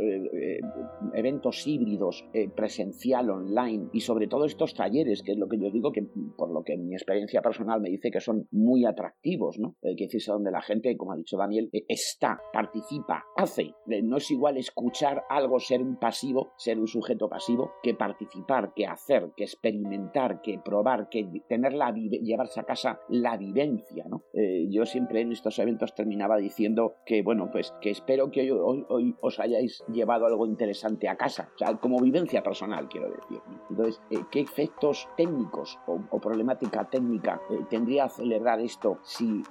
eventos 1.13 1.67
híbridos, 1.67 2.25
presencial, 2.55 3.29
online 3.29 3.89
y 3.93 4.01
sobre 4.01 4.27
todo 4.27 4.45
estos 4.45 4.73
talleres, 4.73 5.23
que 5.23 5.33
es 5.33 5.37
lo 5.37 5.47
que 5.47 5.57
yo 5.57 5.69
digo 5.69 5.91
que 5.93 6.03
por 6.37 6.51
lo 6.51 6.63
que 6.63 6.77
mi 6.77 6.93
experiencia 6.93 7.41
personal 7.41 7.81
me 7.81 7.89
dice 7.89 8.11
que 8.11 8.19
son 8.19 8.47
muy 8.51 8.85
atractivos, 8.85 9.59
¿no? 9.59 9.75
Eh, 9.81 9.95
que 9.95 10.05
decirse 10.05 10.31
donde 10.31 10.51
la 10.51 10.61
gente, 10.61 10.95
como 10.97 11.13
ha 11.13 11.15
dicho 11.15 11.37
Daniel, 11.37 11.69
eh, 11.71 11.85
está, 11.87 12.41
participa, 12.51 13.25
hace. 13.35 13.73
Eh, 13.87 14.01
no 14.01 14.17
es 14.17 14.29
igual 14.31 14.57
escuchar 14.57 15.23
algo, 15.29 15.59
ser 15.59 15.81
un 15.81 15.97
pasivo, 15.97 16.51
ser 16.57 16.79
un 16.79 16.87
sujeto 16.87 17.29
pasivo, 17.29 17.73
que 17.81 17.93
participar, 17.93 18.73
que 18.75 18.87
hacer, 18.87 19.31
que 19.35 19.43
experimentar, 19.43 20.41
que 20.41 20.59
probar, 20.59 21.09
que 21.09 21.25
tener 21.47 21.73
la 21.73 21.91
llevarse 21.93 22.59
a 22.59 22.63
casa 22.63 22.99
la 23.09 23.37
vivencia, 23.37 24.05
¿no? 24.09 24.23
yo 24.69 24.85
siempre 24.85 25.21
en 25.21 25.31
estos 25.31 25.59
eventos 25.59 25.93
terminaba 25.93 26.37
diciendo 26.37 26.95
que, 27.05 27.21
bueno, 27.21 27.49
pues 27.51 27.73
que 27.81 27.91
espero 27.91 28.31
que 28.31 28.51
hoy, 28.51 28.85
hoy, 28.89 29.15
os 29.21 29.39
hayáis 29.39 29.83
llevado 29.91 30.25
algo 30.25 30.47
interesante 30.47 31.07
a 31.07 31.15
casa, 31.15 31.51
o 31.53 31.57
sea, 31.57 31.77
como 31.77 31.99
vivencia 31.99 32.41
personal, 32.41 32.87
quiero 32.89 33.09
decir. 33.09 33.39
Entonces, 33.69 34.01
¿qué 34.31 34.39
efectos 34.39 35.07
técnicos 35.17 35.77
o, 35.87 36.19
problemática 36.19 36.85
técnica 36.85 37.41
tendría 37.69 38.05
a 38.05 38.09
celebrar 38.09 38.59
esto 38.61 38.99
si, 39.03 39.43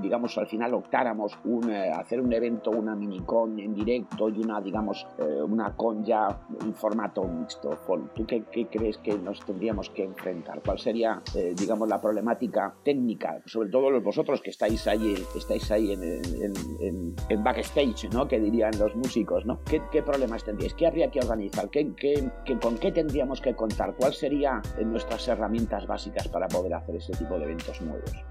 digamos, 0.00 0.36
al 0.38 0.46
final 0.46 0.74
optáramos 0.74 1.38
un, 1.44 1.70
hacer 1.70 2.20
un 2.20 2.32
evento, 2.32 2.70
una 2.70 2.94
minicon 2.94 3.58
en 3.58 3.74
directo 3.74 4.28
y 4.28 4.40
una, 4.40 4.60
digamos, 4.60 5.06
una 5.46 5.76
con 5.76 6.04
ya 6.04 6.28
en 6.62 6.74
formato 6.74 7.24
mixto? 7.24 7.78
¿Tú 8.14 8.26
qué, 8.26 8.44
qué, 8.50 8.66
crees 8.66 8.98
que 8.98 9.18
nos 9.18 9.40
tendríamos 9.44 9.90
que 9.90 10.04
enfrentar? 10.04 10.62
¿Cuál 10.64 10.78
sería, 10.78 11.22
digamos, 11.54 11.88
la 11.88 12.00
problemática 12.00 12.74
técnica? 12.82 13.42
Sobre 13.46 13.68
todo 13.68 13.90
los 13.90 14.02
vosotros 14.02 14.40
que 14.40 14.50
estáis 14.50 14.86
ahí, 14.86 15.14
estáis 15.36 15.70
ahí 15.70 15.92
en, 15.92 17.14
en, 17.28 17.44
backstage, 17.44 18.10
¿no? 18.12 18.26
Que 18.26 18.40
dirían 18.40 18.72
los 18.78 18.94
músicos, 18.96 19.44
¿no? 19.44 19.60
¿Qué, 19.64 19.82
qué 19.90 20.02
problemas 20.02 20.44
tendríais? 20.44 20.74
¿Qué 20.74 20.86
habría 20.86 21.10
que 21.10 21.20
organizar? 21.20 21.68
¿Qué, 21.68 21.92
qué, 21.94 22.30
con 22.60 22.78
qué 22.78 22.92
tendríamos 22.92 23.40
que 23.40 23.54
contar? 23.54 23.94
¿Cuáles 23.96 24.18
serían 24.18 24.62
nuestras 24.84 25.26
herramientas 25.28 25.73
básicas 25.86 26.28
para 26.28 26.46
poder 26.46 26.74
hacer 26.74 26.96
ese 26.96 27.12
tipo 27.12 27.36
de 27.36 27.44
eventos 27.44 27.80
nuevos? 27.80 28.24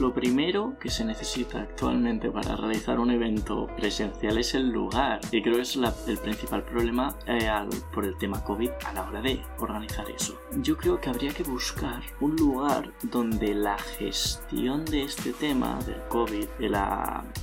Lo 0.00 0.14
primero 0.14 0.78
que 0.80 0.88
se 0.88 1.04
necesita 1.04 1.60
actualmente 1.60 2.30
para 2.30 2.56
realizar 2.56 2.98
un 2.98 3.10
evento 3.10 3.66
presencial 3.76 4.38
es 4.38 4.54
el 4.54 4.70
lugar 4.70 5.20
y 5.30 5.42
creo 5.42 5.56
que 5.56 5.60
es 5.60 5.76
el 5.76 6.16
principal 6.16 6.64
problema 6.64 7.14
eh, 7.26 7.50
por 7.92 8.06
el 8.06 8.16
tema 8.16 8.42
COVID 8.42 8.70
a 8.86 8.94
la 8.94 9.06
hora 9.06 9.20
de 9.20 9.42
organizar 9.58 10.08
eso. 10.10 10.40
Yo 10.62 10.78
creo 10.78 10.98
que 10.98 11.10
habría 11.10 11.34
que 11.34 11.42
buscar 11.42 12.00
un 12.20 12.34
lugar 12.36 12.90
donde 13.02 13.54
la 13.54 13.76
gestión 13.76 14.86
de 14.86 15.02
este 15.02 15.34
tema 15.34 15.78
del 15.84 16.00
COVID, 16.08 16.48
de 16.58 16.70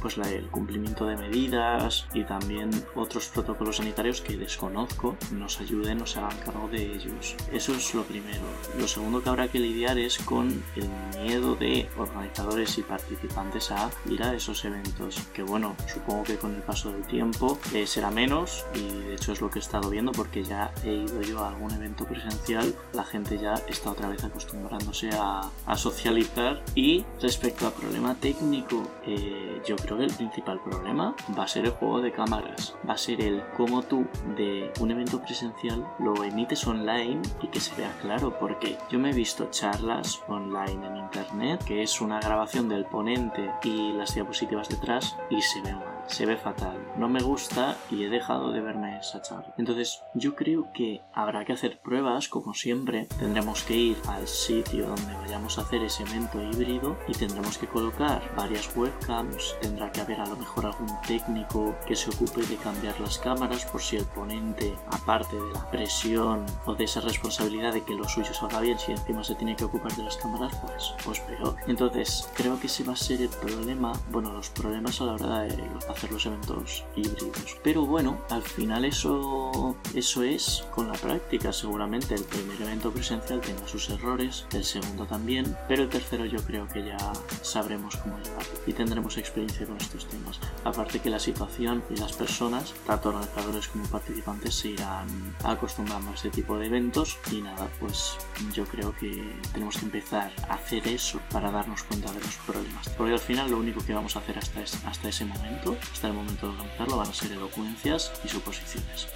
pues 0.01 0.17
el 0.17 0.47
cumplimiento 0.47 1.05
de 1.05 1.15
medidas 1.15 2.07
y 2.15 2.23
también 2.23 2.71
otros 2.95 3.27
protocolos 3.27 3.77
sanitarios 3.77 4.19
que 4.21 4.35
desconozco 4.35 5.15
nos 5.31 5.61
ayuden 5.61 6.07
se 6.07 6.17
hagan 6.17 6.39
cargo 6.39 6.67
de 6.69 6.91
ellos. 6.91 7.35
Eso 7.51 7.75
es 7.75 7.93
lo 7.93 8.01
primero. 8.01 8.41
Lo 8.79 8.87
segundo 8.87 9.21
que 9.21 9.29
habrá 9.29 9.47
que 9.47 9.59
lidiar 9.59 9.99
es 9.99 10.17
con 10.17 10.63
el 10.75 11.21
miedo 11.21 11.55
de 11.55 11.87
organizar 11.97 12.46
y 12.55 12.81
participantes 12.81 13.71
a 13.71 13.89
ir 14.09 14.23
a 14.23 14.33
esos 14.33 14.63
eventos. 14.63 15.17
Que 15.33 15.43
bueno, 15.43 15.75
supongo 15.91 16.23
que 16.23 16.37
con 16.37 16.55
el 16.55 16.61
paso 16.61 16.91
del 16.91 17.03
tiempo 17.03 17.59
eh, 17.73 17.85
será 17.85 18.09
menos 18.09 18.65
y 18.73 18.87
de 18.87 19.15
hecho 19.15 19.33
es 19.33 19.41
lo 19.41 19.49
que 19.49 19.59
he 19.59 19.61
estado 19.61 19.89
viendo 19.89 20.13
porque 20.13 20.43
ya 20.43 20.71
he 20.83 20.93
ido 20.93 21.21
yo 21.21 21.43
a 21.43 21.49
algún 21.49 21.71
evento 21.71 22.05
presencial, 22.05 22.73
la 22.93 23.03
gente 23.03 23.37
ya 23.37 23.55
está 23.67 23.91
otra 23.91 24.07
vez 24.07 24.23
acostumbrándose 24.23 25.09
a, 25.13 25.49
socializar 25.75 26.63
y 26.73 27.05
respecto 27.21 27.67
al 27.67 27.73
problema 27.73 28.15
técnico, 28.15 28.89
eh, 29.05 29.61
yo 29.67 29.75
creo 29.75 29.97
que 29.97 30.05
el 30.05 30.13
principal 30.13 30.59
problema 30.63 31.15
va 31.37 31.43
a 31.43 31.47
ser 31.47 31.65
el 31.65 31.71
juego 31.71 32.01
de 32.01 32.11
cámaras, 32.11 32.73
va 32.89 32.93
a 32.93 32.97
ser 32.97 33.21
el 33.21 33.43
cómo 33.55 33.83
tú 33.83 34.07
de 34.35 34.71
un 34.79 34.89
evento 34.89 35.21
presencial 35.21 35.85
lo 35.99 36.23
emites 36.23 36.65
online 36.65 37.21
y 37.41 37.47
que 37.47 37.59
se 37.59 37.75
vea 37.75 37.95
claro 38.01 38.35
porque 38.39 38.77
yo 38.89 38.97
me 38.97 39.11
he 39.11 39.13
visto 39.13 39.49
charlas 39.51 40.21
online 40.27 40.87
en 40.87 40.97
internet 40.97 41.63
que 41.63 41.83
es 41.83 42.01
una 42.01 42.19
grabación 42.19 42.36
del 42.69 42.85
ponente 42.85 43.51
y 43.63 43.93
las 43.93 44.13
diapositivas 44.13 44.69
detrás 44.69 45.17
y 45.29 45.41
se 45.41 45.61
ve 45.61 45.73
mal 45.73 45.96
se 46.07 46.25
ve 46.25 46.37
fatal, 46.37 46.77
no 46.97 47.07
me 47.07 47.21
gusta 47.21 47.77
y 47.91 48.03
he 48.03 48.09
dejado 48.09 48.51
de 48.51 48.61
verme 48.61 48.97
esa 48.97 49.21
charla. 49.21 49.53
Entonces 49.57 50.01
yo 50.13 50.35
creo 50.35 50.71
que 50.73 51.01
habrá 51.13 51.45
que 51.45 51.53
hacer 51.53 51.79
pruebas, 51.79 52.29
como 52.29 52.53
siempre, 52.53 53.07
tendremos 53.19 53.63
que 53.63 53.75
ir 53.75 53.97
al 54.07 54.27
sitio 54.27 54.87
donde 54.87 55.13
vayamos 55.15 55.57
a 55.57 55.61
hacer 55.61 55.83
ese 55.83 56.03
evento 56.03 56.41
híbrido 56.41 56.97
y 57.07 57.13
tendremos 57.13 57.57
que 57.57 57.67
colocar 57.67 58.21
varias 58.35 58.75
webcams, 58.75 59.55
tendrá 59.61 59.91
que 59.91 60.01
haber 60.01 60.21
a 60.21 60.25
lo 60.25 60.35
mejor 60.37 60.65
algún 60.65 60.89
técnico 61.07 61.75
que 61.85 61.95
se 61.95 62.09
ocupe 62.09 62.41
de 62.41 62.55
cambiar 62.57 62.99
las 62.99 63.17
cámaras 63.17 63.65
por 63.65 63.81
si 63.81 63.97
el 63.97 64.05
ponente, 64.05 64.75
aparte 64.91 65.35
de 65.35 65.53
la 65.53 65.69
presión 65.69 66.45
o 66.65 66.75
de 66.75 66.85
esa 66.85 67.01
responsabilidad 67.01 67.73
de 67.73 67.83
que 67.83 67.93
lo 67.93 68.07
suyo 68.07 68.33
salga 68.33 68.61
bien, 68.61 68.79
si 68.79 68.91
encima 68.91 69.23
se 69.23 69.35
tiene 69.35 69.55
que 69.55 69.65
ocupar 69.65 69.93
de 69.95 70.03
las 70.03 70.17
cámaras, 70.17 70.55
pues, 70.61 70.93
pues 71.03 71.19
peor. 71.21 71.55
Entonces 71.67 72.29
creo 72.35 72.59
que 72.59 72.67
ese 72.67 72.83
va 72.83 72.93
a 72.93 72.97
ser 72.97 73.21
el 73.21 73.29
problema, 73.29 73.93
bueno, 74.11 74.31
los 74.31 74.49
problemas 74.49 75.01
a 75.01 75.05
la 75.05 75.13
hora 75.13 75.47
los 75.73 75.85
hacer 75.97 76.11
los 76.11 76.25
eventos 76.25 76.85
híbridos. 76.95 77.57
Pero 77.63 77.85
bueno, 77.85 78.21
al 78.29 78.43
final 78.43 78.85
eso, 78.85 79.75
eso 79.93 80.23
es 80.23 80.65
con 80.71 80.87
la 80.87 80.93
práctica. 80.93 81.51
Seguramente 81.51 82.13
el 82.13 82.23
primer 82.23 82.61
evento 82.61 82.91
presencial 82.91 83.41
tenga 83.41 83.67
sus 83.67 83.89
errores, 83.89 84.45
el 84.53 84.63
segundo 84.63 85.05
también, 85.05 85.57
pero 85.67 85.83
el 85.83 85.89
tercero 85.89 86.25
yo 86.25 86.39
creo 86.43 86.67
que 86.67 86.85
ya 86.85 86.97
sabremos 87.41 87.97
cómo 87.97 88.17
llevarlo 88.19 88.53
y 88.65 88.73
tendremos 88.73 89.17
experiencia 89.17 89.65
con 89.65 89.77
estos 89.77 90.07
temas. 90.07 90.39
Aparte 90.63 90.99
que 90.99 91.09
la 91.09 91.19
situación 91.19 91.83
y 91.89 91.95
las 91.95 92.13
personas, 92.13 92.73
tanto 92.85 93.09
organizadores 93.09 93.67
como 93.67 93.85
participantes, 93.85 94.55
se 94.55 94.69
irán 94.69 95.07
acostumbrando 95.43 96.11
a 96.11 96.13
este 96.13 96.29
tipo 96.29 96.57
de 96.57 96.67
eventos 96.67 97.17
y 97.31 97.41
nada, 97.41 97.67
pues 97.79 98.17
yo 98.53 98.65
creo 98.65 98.95
que 98.95 99.33
tenemos 99.51 99.77
que 99.77 99.85
empezar 99.85 100.31
a 100.47 100.55
hacer 100.55 100.87
eso 100.87 101.19
para 101.31 101.51
darnos 101.51 101.83
cuenta 101.83 102.11
de 102.11 102.19
los 102.19 102.35
problemas. 102.45 102.89
Porque 102.89 103.13
al 103.13 103.19
final 103.19 103.49
lo 103.49 103.57
único 103.57 103.83
que 103.83 103.93
vamos 103.93 104.15
a 104.15 104.19
hacer 104.19 104.37
hasta, 104.37 104.61
hasta 104.61 105.09
ese 105.09 105.25
momento, 105.25 105.75
hasta 105.91 106.07
el 106.07 106.13
momento 106.13 106.47
de 106.47 106.53
organizarlo, 106.53 106.97
van 106.97 107.09
a 107.09 107.13
ser 107.13 107.31
elocuencias 107.31 108.11
y 108.23 108.27
suposiciones. 108.27 109.07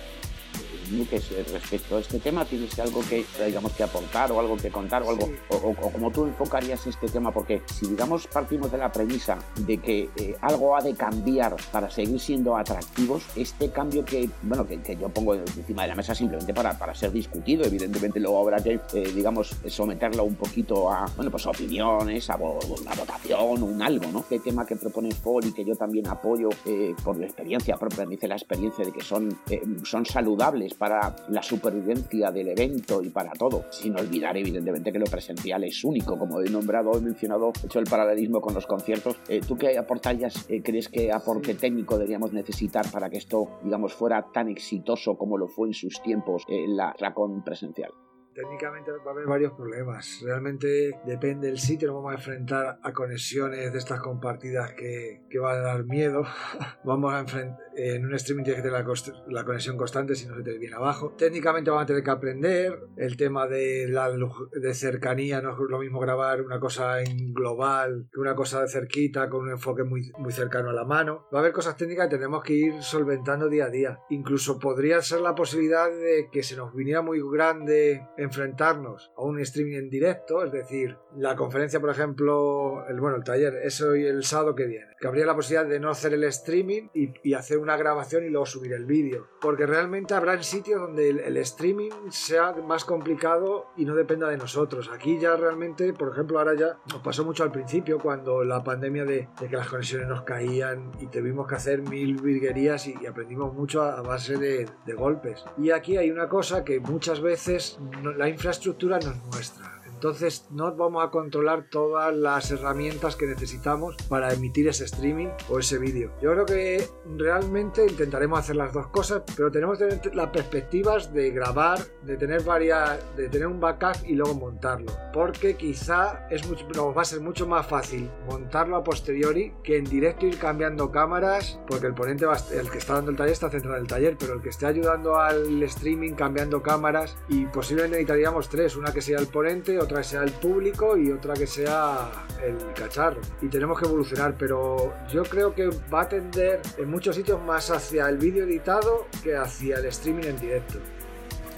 Respecto 1.51 1.97
a 1.97 1.99
este 1.99 2.19
tema, 2.19 2.45
¿tienes 2.45 2.77
algo 2.79 3.01
que, 3.07 3.25
digamos, 3.45 3.71
que 3.73 3.83
aportar 3.83 4.31
o 4.31 4.39
algo 4.39 4.57
que 4.57 4.69
contar 4.69 5.03
o 5.03 5.09
algo? 5.09 5.29
O, 5.49 5.73
como 5.91 6.11
tú 6.11 6.25
enfocarías 6.25 6.85
este 6.87 7.07
tema, 7.07 7.31
porque 7.31 7.61
si, 7.65 7.87
digamos, 7.87 8.27
partimos 8.27 8.71
de 8.71 8.77
la 8.77 8.91
premisa 8.91 9.37
de 9.65 9.77
que 9.77 10.09
eh, 10.15 10.35
algo 10.41 10.75
ha 10.75 10.81
de 10.81 10.93
cambiar 10.93 11.55
para 11.71 11.89
seguir 11.89 12.19
siendo 12.19 12.57
atractivos, 12.57 13.23
este 13.35 13.69
cambio 13.69 14.03
que, 14.05 14.29
bueno, 14.43 14.65
que, 14.67 14.79
yo 14.95 15.09
pongo 15.09 15.35
encima 15.35 15.83
de 15.83 15.89
la 15.89 15.95
mesa 15.95 16.13
simplemente 16.13 16.53
para, 16.53 16.77
para 16.77 16.93
ser 16.93 17.11
discutido, 17.11 17.63
evidentemente 17.63 18.19
luego 18.19 18.41
habrá 18.41 18.61
que, 18.61 18.79
eh, 18.93 19.11
digamos, 19.15 19.55
someterlo 19.67 20.23
un 20.23 20.35
poquito 20.35 20.91
a, 20.91 21.05
bueno, 21.15 21.31
pues 21.31 21.45
opiniones, 21.45 22.29
a 22.29 22.35
una 22.35 22.95
votación, 22.95 23.63
un 23.63 23.81
algo, 23.81 24.11
¿no? 24.11 24.25
¿Qué 24.27 24.39
tema 24.39 24.65
que 24.65 24.75
propone 24.75 25.11
Ford 25.11 25.45
y 25.45 25.53
que 25.53 25.63
yo 25.63 25.75
también 25.75 26.07
apoyo 26.07 26.49
eh, 26.65 26.93
por 27.03 27.17
la 27.17 27.25
experiencia 27.25 27.77
propia, 27.77 28.05
dice 28.05 28.27
la 28.27 28.35
experiencia 28.35 28.85
de 28.85 28.91
que 28.91 29.01
son, 29.01 29.37
son 29.83 30.05
saludables 30.05 30.73
para 30.81 31.15
la 31.29 31.43
supervivencia 31.43 32.31
del 32.31 32.47
evento 32.47 33.03
y 33.03 33.09
para 33.09 33.33
todo, 33.33 33.65
sin 33.69 33.95
olvidar 33.99 34.35
evidentemente 34.35 34.91
que 34.91 34.97
lo 34.97 35.05
presencial 35.05 35.63
es 35.63 35.83
único, 35.83 36.17
como 36.17 36.41
he 36.41 36.49
nombrado, 36.49 36.97
he 36.97 37.01
mencionado, 37.01 37.53
he 37.61 37.67
hecho 37.67 37.77
el 37.77 37.85
paralelismo 37.85 38.41
con 38.41 38.55
los 38.55 38.65
conciertos. 38.65 39.15
Eh, 39.29 39.41
¿Tú 39.47 39.55
qué 39.55 39.77
aportarías, 39.77 40.49
eh, 40.49 40.63
crees 40.63 40.89
que 40.89 41.11
aporte 41.11 41.53
técnico 41.53 41.99
deberíamos 41.99 42.33
necesitar 42.33 42.89
para 42.89 43.11
que 43.11 43.17
esto, 43.17 43.59
digamos, 43.63 43.93
fuera 43.93 44.25
tan 44.33 44.47
exitoso 44.47 45.15
como 45.15 45.37
lo 45.37 45.47
fue 45.47 45.67
en 45.67 45.75
sus 45.75 46.01
tiempos 46.01 46.45
en 46.47 46.75
la 46.75 46.95
con 47.13 47.43
presencial? 47.43 47.91
técnicamente 48.33 48.91
va 48.91 49.11
a 49.11 49.13
haber 49.13 49.25
varios 49.25 49.53
problemas. 49.53 50.21
Realmente 50.23 50.99
depende 51.05 51.47
del 51.47 51.59
sitio, 51.59 51.89
nos 51.89 51.97
vamos 51.97 52.13
a 52.13 52.15
enfrentar 52.15 52.79
a 52.81 52.93
conexiones 52.93 53.71
de 53.71 53.77
estas 53.77 53.99
compartidas 53.99 54.73
que, 54.73 55.21
que 55.29 55.39
van 55.39 55.57
a 55.57 55.61
dar 55.61 55.85
miedo. 55.85 56.23
vamos 56.83 57.13
a 57.13 57.19
enfrentar 57.19 57.59
en 57.75 58.05
un 58.05 58.13
streaming 58.15 58.43
tiene 58.43 58.57
que 58.57 58.69
tener 58.69 58.85
la, 59.27 59.43
conexión 59.43 59.77
constante 59.77 60.15
si 60.15 60.27
no 60.27 60.35
se 60.35 60.43
te 60.43 60.57
viene 60.57 60.75
abajo. 60.75 61.13
Técnicamente 61.17 61.71
van 61.71 61.83
a 61.83 61.85
tener 61.85 62.03
que 62.03 62.11
aprender 62.11 62.79
el 62.97 63.17
tema 63.17 63.47
de 63.47 63.87
la 63.87 64.11
de 64.11 64.73
cercanía, 64.73 65.41
no 65.41 65.51
es 65.51 65.57
lo 65.69 65.79
mismo 65.79 65.99
grabar 65.99 66.41
una 66.41 66.59
cosa 66.59 67.01
en 67.01 67.33
global 67.33 68.07
que 68.11 68.19
una 68.19 68.35
cosa 68.35 68.61
de 68.61 68.67
cerquita 68.67 69.29
con 69.29 69.41
un 69.41 69.51
enfoque 69.51 69.83
muy, 69.83 70.11
muy 70.17 70.31
cercano 70.31 70.69
a 70.69 70.73
la 70.73 70.85
mano. 70.85 71.27
Va 71.33 71.39
a 71.39 71.41
haber 71.41 71.53
cosas 71.53 71.77
técnicas 71.77 72.07
que 72.07 72.17
tenemos 72.17 72.43
que 72.43 72.53
ir 72.53 72.83
solventando 72.83 73.49
día 73.49 73.65
a 73.65 73.69
día. 73.69 73.99
Incluso 74.09 74.59
podría 74.59 75.01
ser 75.01 75.21
la 75.21 75.35
posibilidad 75.35 75.89
de 75.89 76.29
que 76.31 76.43
se 76.43 76.55
nos 76.55 76.73
viniera 76.73 77.01
muy 77.01 77.21
grande 77.31 78.07
enfrentarnos 78.17 79.11
a 79.15 79.23
un 79.23 79.39
streaming 79.39 79.77
en 79.77 79.89
directo, 79.89 80.43
es 80.43 80.51
decir, 80.51 80.97
la 81.15 81.35
conferencia, 81.35 81.79
por 81.79 81.89
ejemplo, 81.89 82.85
el, 82.87 82.99
bueno, 82.99 83.17
el 83.17 83.23
taller, 83.23 83.55
eso 83.63 83.95
y 83.95 84.05
el 84.05 84.23
sábado 84.23 84.55
que 84.55 84.65
viene, 84.65 84.87
que 84.99 85.07
habría 85.07 85.25
la 85.25 85.35
posibilidad 85.35 85.69
de 85.69 85.79
no 85.79 85.89
hacer 85.89 86.13
el 86.13 86.23
streaming 86.25 86.89
y, 86.93 87.13
y 87.23 87.33
hacer 87.33 87.60
una 87.61 87.77
grabación 87.77 88.25
y 88.25 88.29
luego 88.29 88.45
subir 88.45 88.73
el 88.73 88.85
vídeo, 88.85 89.27
porque 89.39 89.65
realmente 89.65 90.13
habrá 90.13 90.41
sitios 90.43 90.81
donde 90.81 91.09
el, 91.09 91.37
streaming 91.37 91.91
sea 92.09 92.53
más 92.53 92.85
complicado 92.85 93.67
y 93.77 93.85
no 93.85 93.95
dependa 93.95 94.27
de 94.29 94.37
nosotros. 94.37 94.89
Aquí 94.93 95.19
ya 95.19 95.35
realmente, 95.35 95.93
por 95.93 96.11
ejemplo, 96.11 96.39
ahora 96.39 96.53
ya 96.55 96.77
nos 96.91 97.01
pasó 97.01 97.25
mucho 97.25 97.43
al 97.43 97.51
principio 97.51 97.99
cuando 97.99 98.43
la 98.43 98.63
pandemia 98.63 99.05
de, 99.05 99.29
que 99.39 99.55
las 99.55 99.67
conexiones 99.67 100.07
nos 100.07 100.23
caían 100.23 100.91
y 100.99 101.07
tuvimos 101.07 101.47
que 101.47 101.55
hacer 101.55 101.81
mil 101.81 102.21
virguerías 102.21 102.87
y, 102.87 103.05
aprendimos 103.05 103.53
mucho 103.53 103.81
a, 103.83 104.01
base 104.01 104.37
de, 104.37 104.67
golpes. 104.93 105.43
Y 105.57 105.71
aquí 105.71 105.97
hay 105.97 106.11
una 106.11 106.27
cosa 106.27 106.63
que 106.63 106.79
muchas 106.79 107.21
veces 107.21 107.79
la 108.17 108.27
infraestructura 108.27 108.99
no 108.99 109.11
es 109.11 109.25
nuestra. 109.33 109.80
Entonces 110.01 110.47
no 110.49 110.75
vamos 110.75 111.05
a 111.05 111.11
controlar 111.11 111.67
todas 111.69 112.11
las 112.11 112.49
herramientas 112.49 113.15
que 113.15 113.27
necesitamos 113.27 113.95
para 114.09 114.33
emitir 114.33 114.67
ese 114.67 114.85
streaming 114.85 115.27
o 115.47 115.59
ese 115.59 115.77
vídeo. 115.77 116.11
Yo 116.19 116.31
creo 116.31 116.45
que 116.47 116.87
realmente 117.19 117.85
intentaremos 117.85 118.39
hacer 118.39 118.55
las 118.55 118.73
dos 118.73 118.87
cosas, 118.87 119.21
pero 119.37 119.51
tenemos 119.51 119.77
que 119.77 119.85
tener 119.85 120.15
las 120.15 120.29
perspectivas 120.29 121.13
de 121.13 121.29
grabar, 121.29 121.77
de 122.01 122.17
tener 122.17 122.41
varias, 122.41 122.99
de 123.15 123.29
tener 123.29 123.45
un 123.45 123.59
backup 123.59 124.03
y 124.03 124.15
luego 124.15 124.33
montarlo. 124.33 124.91
Porque 125.13 125.55
quizá 125.55 126.27
nos 126.75 126.97
va 126.97 127.03
a 127.03 127.05
ser 127.05 127.19
mucho 127.19 127.45
más 127.45 127.67
fácil 127.67 128.09
montarlo 128.25 128.77
a 128.77 128.83
posteriori 128.83 129.53
que 129.63 129.77
en 129.77 129.83
directo 129.83 130.25
ir 130.25 130.39
cambiando 130.39 130.89
cámaras, 130.89 131.59
porque 131.67 131.85
el 131.85 131.93
ponente 131.93 132.25
va, 132.25 132.37
el 132.51 132.71
que 132.71 132.79
está 132.79 132.95
dando 132.95 133.11
el 133.11 133.17
taller 133.17 133.33
está 133.33 133.51
centrado 133.51 133.77
en 133.77 133.83
el 133.83 133.87
taller, 133.87 134.17
pero 134.17 134.33
el 134.33 134.41
que 134.41 134.49
esté 134.49 134.65
ayudando 134.65 135.19
al 135.19 135.61
streaming 135.61 136.13
cambiando 136.13 136.63
cámaras 136.63 137.19
y 137.29 137.45
posiblemente 137.45 137.97
necesitaríamos 137.97 138.49
tres, 138.49 138.75
una 138.75 138.91
que 138.91 139.03
sea 139.03 139.19
el 139.19 139.27
ponente, 139.27 139.77
otra 139.77 139.90
otra 139.91 140.01
que 140.01 140.07
sea 140.07 140.23
el 140.23 140.31
público 140.31 140.97
y 140.97 141.11
otra 141.11 141.33
que 141.33 141.45
sea 141.45 142.09
el 142.41 142.73
cacharro. 142.73 143.19
Y 143.41 143.47
tenemos 143.47 143.79
que 143.79 143.85
evolucionar, 143.85 144.35
pero 144.37 144.93
yo 145.11 145.23
creo 145.23 145.53
que 145.53 145.69
va 145.93 146.01
a 146.01 146.09
tender 146.09 146.61
en 146.77 146.89
muchos 146.89 147.15
sitios 147.15 147.43
más 147.43 147.69
hacia 147.69 148.07
el 148.07 148.17
vídeo 148.17 148.45
editado 148.45 149.07
que 149.23 149.35
hacia 149.35 149.77
el 149.77 149.85
streaming 149.85 150.23
en 150.23 150.39
directo. 150.39 150.79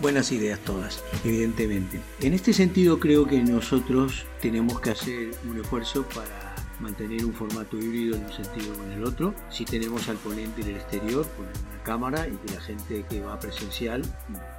Buenas 0.02 0.32
ideas 0.32 0.60
todas, 0.60 1.04
evidentemente. 1.24 2.00
En 2.22 2.34
este 2.34 2.54
sentido 2.54 3.00
creo 3.00 3.28
que 3.28 3.42
nosotros 3.42 4.26
tenemos 4.42 4.82
que 4.82 4.90
hacer 4.90 5.32
un 5.48 5.62
esfuerzo 5.62 6.04
para 6.14 6.56
mantener 6.80 7.24
un 7.24 7.34
formato 7.34 7.78
híbrido 7.78 8.16
en 8.16 8.26
un 8.26 8.34
sentido 8.34 8.74
o 8.74 8.84
en 8.84 8.92
el 8.94 9.06
otro. 9.06 9.36
Si 9.50 9.64
tenemos 9.64 10.10
al 10.10 10.18
ponente 10.18 10.62
en 10.62 10.70
el 10.70 10.76
exterior, 10.78 11.26
una 11.38 11.73
cámara 11.84 12.28
y 12.28 12.36
que 12.38 12.54
la 12.54 12.62
gente 12.62 13.06
que 13.10 13.22
va 13.22 13.40
presencial 13.40 14.02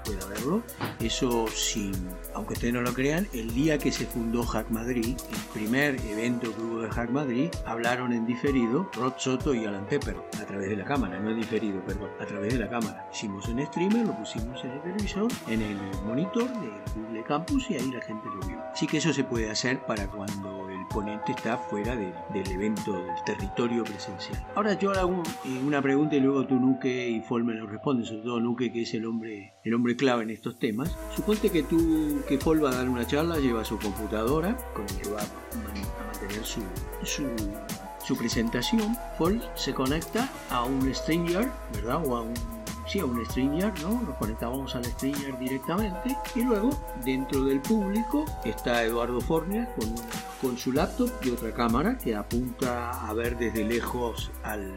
pueda 0.04 0.26
verlo. 0.26 0.62
Eso 1.00 1.46
sin, 1.48 1.92
aunque 2.34 2.54
ustedes 2.54 2.74
no 2.74 2.82
lo 2.82 2.92
crean, 2.94 3.26
el 3.32 3.52
día 3.54 3.78
que 3.78 3.90
se 3.90 4.06
fundó 4.06 4.44
Hack 4.44 4.70
Madrid, 4.70 5.16
el 5.30 5.52
primer 5.52 6.00
evento 6.06 6.54
que 6.54 6.62
hubo 6.62 6.80
de 6.80 6.90
Hack 6.90 7.10
Madrid, 7.10 7.48
hablaron 7.66 8.12
en 8.12 8.26
diferido 8.26 8.90
Rod 8.94 9.14
Soto 9.16 9.54
y 9.54 9.64
Alan 9.64 9.86
Pepper 9.86 10.16
a 10.40 10.44
través 10.44 10.68
de 10.68 10.76
la 10.76 10.84
cámara, 10.84 11.18
no 11.18 11.30
en 11.30 11.40
diferido, 11.40 11.80
perdón, 11.84 12.10
a 12.20 12.26
través 12.26 12.52
de 12.52 12.60
la 12.60 12.68
cámara. 12.68 13.08
Hicimos 13.12 13.48
en 13.48 13.66
streamer, 13.66 14.06
lo 14.06 14.16
pusimos 14.16 14.62
en 14.64 14.70
el 14.70 14.82
televisor, 14.82 15.30
en 15.48 15.62
el 15.62 15.78
monitor 16.04 16.48
de 16.60 16.70
Google 16.94 17.24
Campus 17.24 17.70
y 17.70 17.74
ahí 17.74 17.90
la 17.90 18.02
gente 18.02 18.28
lo 18.28 18.46
vio. 18.46 18.58
Así 18.72 18.86
que 18.86 18.98
eso 18.98 19.12
se 19.12 19.24
puede 19.24 19.50
hacer 19.50 19.80
para 19.86 20.06
cuando 20.06 20.70
ponente 20.88 21.32
está 21.32 21.56
fuera 21.56 21.96
del 21.96 22.50
evento, 22.50 22.92
del 22.92 23.24
territorio 23.24 23.84
presencial. 23.84 24.44
Ahora 24.54 24.74
yo 24.74 24.92
hago 24.92 25.22
eh, 25.44 25.60
una 25.64 25.80
pregunta 25.82 26.16
y 26.16 26.20
luego 26.20 26.46
tú, 26.46 26.56
Nuke 26.56 27.08
y 27.08 27.20
Fol 27.20 27.44
me 27.44 27.54
lo 27.54 27.66
responden, 27.66 28.04
sobre 28.04 28.22
todo 28.22 28.40
Nuke 28.40 28.72
que 28.72 28.82
es 28.82 28.94
el 28.94 29.06
hombre, 29.06 29.54
el 29.64 29.74
hombre 29.74 29.96
clave 29.96 30.22
en 30.22 30.30
estos 30.30 30.58
temas. 30.58 30.96
Suponte 31.14 31.50
que 31.50 31.62
tú, 31.62 32.22
que 32.28 32.38
Paul 32.38 32.64
va 32.64 32.70
a 32.70 32.74
dar 32.74 32.88
una 32.88 33.06
charla, 33.06 33.38
lleva 33.38 33.64
su 33.64 33.78
computadora 33.78 34.56
con 34.74 34.84
el 34.84 34.96
que 34.96 35.10
va 35.10 35.20
a 35.20 36.06
mantener 36.06 36.44
su, 36.44 36.62
su, 37.02 38.16
presentación. 38.16 38.96
Paul 39.18 39.42
se 39.54 39.74
conecta 39.74 40.28
a 40.50 40.64
un 40.64 40.92
StreamYard, 40.94 41.50
¿verdad? 41.74 42.02
O 42.06 42.16
a 42.16 42.22
un 42.22 42.34
sí, 42.86 42.98
a 43.00 43.04
un 43.04 43.24
StreamYard, 43.24 43.80
¿no? 43.82 44.02
Nos 44.02 44.16
conectamos 44.16 44.74
al 44.74 44.84
StreamYard 44.84 45.38
directamente 45.38 46.16
y 46.34 46.42
luego 46.42 46.70
dentro 47.04 47.44
del 47.44 47.60
público 47.60 48.24
está 48.44 48.82
Eduardo 48.84 49.20
Fornia 49.20 49.68
con 49.74 49.94
con 50.44 50.58
su 50.58 50.72
laptop 50.72 51.10
y 51.22 51.30
otra 51.30 51.52
cámara 51.52 51.96
que 51.96 52.14
apunta 52.14 53.08
a 53.08 53.14
ver 53.14 53.38
desde 53.38 53.64
lejos 53.64 54.30
al, 54.42 54.74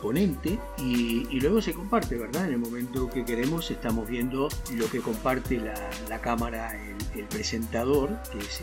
ponente 0.00 0.60
y, 0.78 1.40
luego 1.40 1.60
se 1.60 1.72
comparte, 1.72 2.16
¿verdad? 2.16 2.46
En 2.46 2.52
el 2.52 2.58
momento 2.58 3.10
que 3.10 3.24
queremos 3.24 3.70
estamos 3.70 4.08
viendo 4.08 4.48
lo 4.76 4.88
que 4.88 5.00
comparte 5.00 5.58
la, 6.08 6.20
cámara, 6.20 6.70
el, 7.16 7.24
presentador, 7.24 8.10
que 8.30 8.38
es 8.38 8.62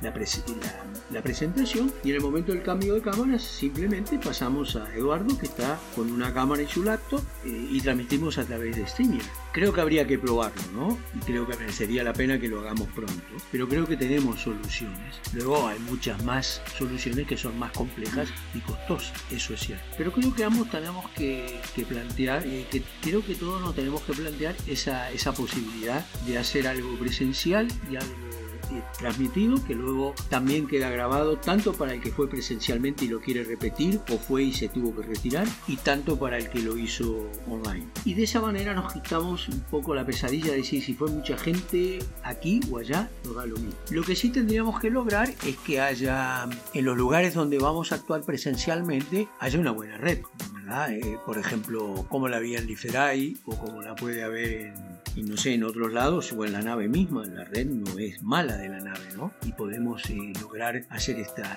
la, 0.00 1.22
presentación, 1.22 1.92
y 2.02 2.10
en 2.10 2.16
el 2.16 2.22
momento 2.22 2.52
del 2.52 2.62
cambio 2.62 2.94
de 2.94 3.02
cámara 3.02 3.38
simplemente 3.38 4.18
pasamos 4.18 4.74
a 4.74 4.92
Eduardo 4.94 5.38
que 5.38 5.46
está 5.46 5.78
con 5.94 6.10
una 6.10 6.34
cámara 6.34 6.62
y 6.62 6.66
su 6.66 6.82
laptop 6.82 7.20
eh, 7.44 7.68
y 7.70 7.80
transmitimos 7.80 8.31
a 8.38 8.44
través 8.44 8.76
de 8.76 8.86
StreamYard. 8.86 9.26
Creo 9.52 9.72
que 9.72 9.80
habría 9.80 10.06
que 10.06 10.18
probarlo, 10.18 10.62
¿no? 10.72 10.98
Y 11.14 11.18
creo 11.20 11.46
que 11.46 11.56
merecería 11.56 12.02
la 12.02 12.12
pena 12.12 12.38
que 12.38 12.48
lo 12.48 12.60
hagamos 12.60 12.88
pronto, 12.88 13.22
pero 13.50 13.68
creo 13.68 13.86
que 13.86 13.96
tenemos 13.96 14.40
soluciones. 14.40 15.20
Luego 15.32 15.68
hay 15.68 15.78
muchas 15.80 16.22
más 16.24 16.62
soluciones 16.76 17.26
que 17.26 17.36
son 17.36 17.58
más 17.58 17.72
complejas 17.72 18.28
y 18.54 18.60
costosas, 18.60 19.12
eso 19.30 19.54
es 19.54 19.60
cierto. 19.60 19.84
Pero 19.96 20.12
creo 20.12 20.34
que 20.34 20.44
ambos 20.44 20.70
tenemos 20.70 21.08
que, 21.10 21.60
plantear, 21.88 22.46
eh, 22.46 22.66
que 22.70 22.82
creo 23.02 23.24
que 23.24 23.34
todos 23.34 23.60
nos 23.60 23.74
tenemos 23.74 24.02
que 24.02 24.12
plantear 24.12 24.54
esa, 24.66 25.10
esa 25.10 25.32
posibilidad 25.32 26.04
de 26.26 26.38
hacer 26.38 26.66
algo 26.66 26.96
presencial 26.98 27.68
y 27.90 27.96
algo 27.96 28.31
transmitido 28.98 29.62
que 29.64 29.74
luego 29.74 30.14
también 30.28 30.66
queda 30.66 30.90
grabado 30.90 31.36
tanto 31.36 31.72
para 31.72 31.94
el 31.94 32.00
que 32.00 32.10
fue 32.10 32.28
presencialmente 32.28 33.04
y 33.04 33.08
lo 33.08 33.20
quiere 33.20 33.44
repetir 33.44 34.00
o 34.10 34.18
fue 34.18 34.44
y 34.44 34.52
se 34.52 34.68
tuvo 34.68 34.94
que 34.94 35.02
retirar 35.02 35.46
y 35.66 35.76
tanto 35.76 36.18
para 36.18 36.38
el 36.38 36.48
que 36.48 36.60
lo 36.60 36.76
hizo 36.76 37.30
online. 37.48 37.86
Y 38.04 38.14
de 38.14 38.24
esa 38.24 38.40
manera 38.40 38.74
nos 38.74 38.92
quitamos 38.92 39.48
un 39.48 39.60
poco 39.60 39.94
la 39.94 40.04
pesadilla 40.04 40.50
de 40.50 40.58
decir 40.58 40.82
si 40.82 40.94
fue 40.94 41.10
mucha 41.10 41.36
gente 41.36 41.98
aquí 42.22 42.60
o 42.70 42.78
allá, 42.78 43.10
nos 43.24 43.36
da 43.36 43.46
lo 43.46 43.56
mismo. 43.56 43.78
Lo 43.90 44.02
que 44.02 44.16
sí 44.16 44.30
tendríamos 44.30 44.80
que 44.80 44.90
lograr 44.90 45.28
es 45.46 45.56
que 45.58 45.80
haya 45.80 46.48
en 46.74 46.84
los 46.84 46.96
lugares 46.96 47.34
donde 47.34 47.58
vamos 47.58 47.92
a 47.92 47.96
actuar 47.96 48.22
presencialmente 48.22 49.28
haya 49.38 49.58
una 49.58 49.72
buena 49.72 49.96
red, 49.98 50.20
¿verdad? 50.72 50.92
Eh, 50.92 51.18
por 51.26 51.38
ejemplo, 51.38 52.06
como 52.08 52.28
la 52.28 52.38
había 52.38 52.58
en 52.58 52.66
Liferay 52.66 53.36
o 53.44 53.56
como 53.58 53.82
la 53.82 53.94
puede 53.94 54.22
haber 54.22 54.52
en 54.52 54.92
y 55.14 55.22
no 55.22 55.36
sé, 55.36 55.54
en 55.54 55.64
otros 55.64 55.92
lados 55.92 56.32
o 56.32 56.44
en 56.44 56.52
la 56.52 56.62
nave 56.62 56.88
misma, 56.88 57.24
la 57.26 57.44
red 57.44 57.66
no 57.66 57.98
es 57.98 58.22
mala 58.22 58.56
de 58.56 58.68
la 58.68 58.80
nave, 58.80 59.00
¿no? 59.16 59.32
Y 59.46 59.52
podemos 59.52 60.08
eh, 60.08 60.32
lograr 60.40 60.86
hacer 60.88 61.18
esta, 61.18 61.56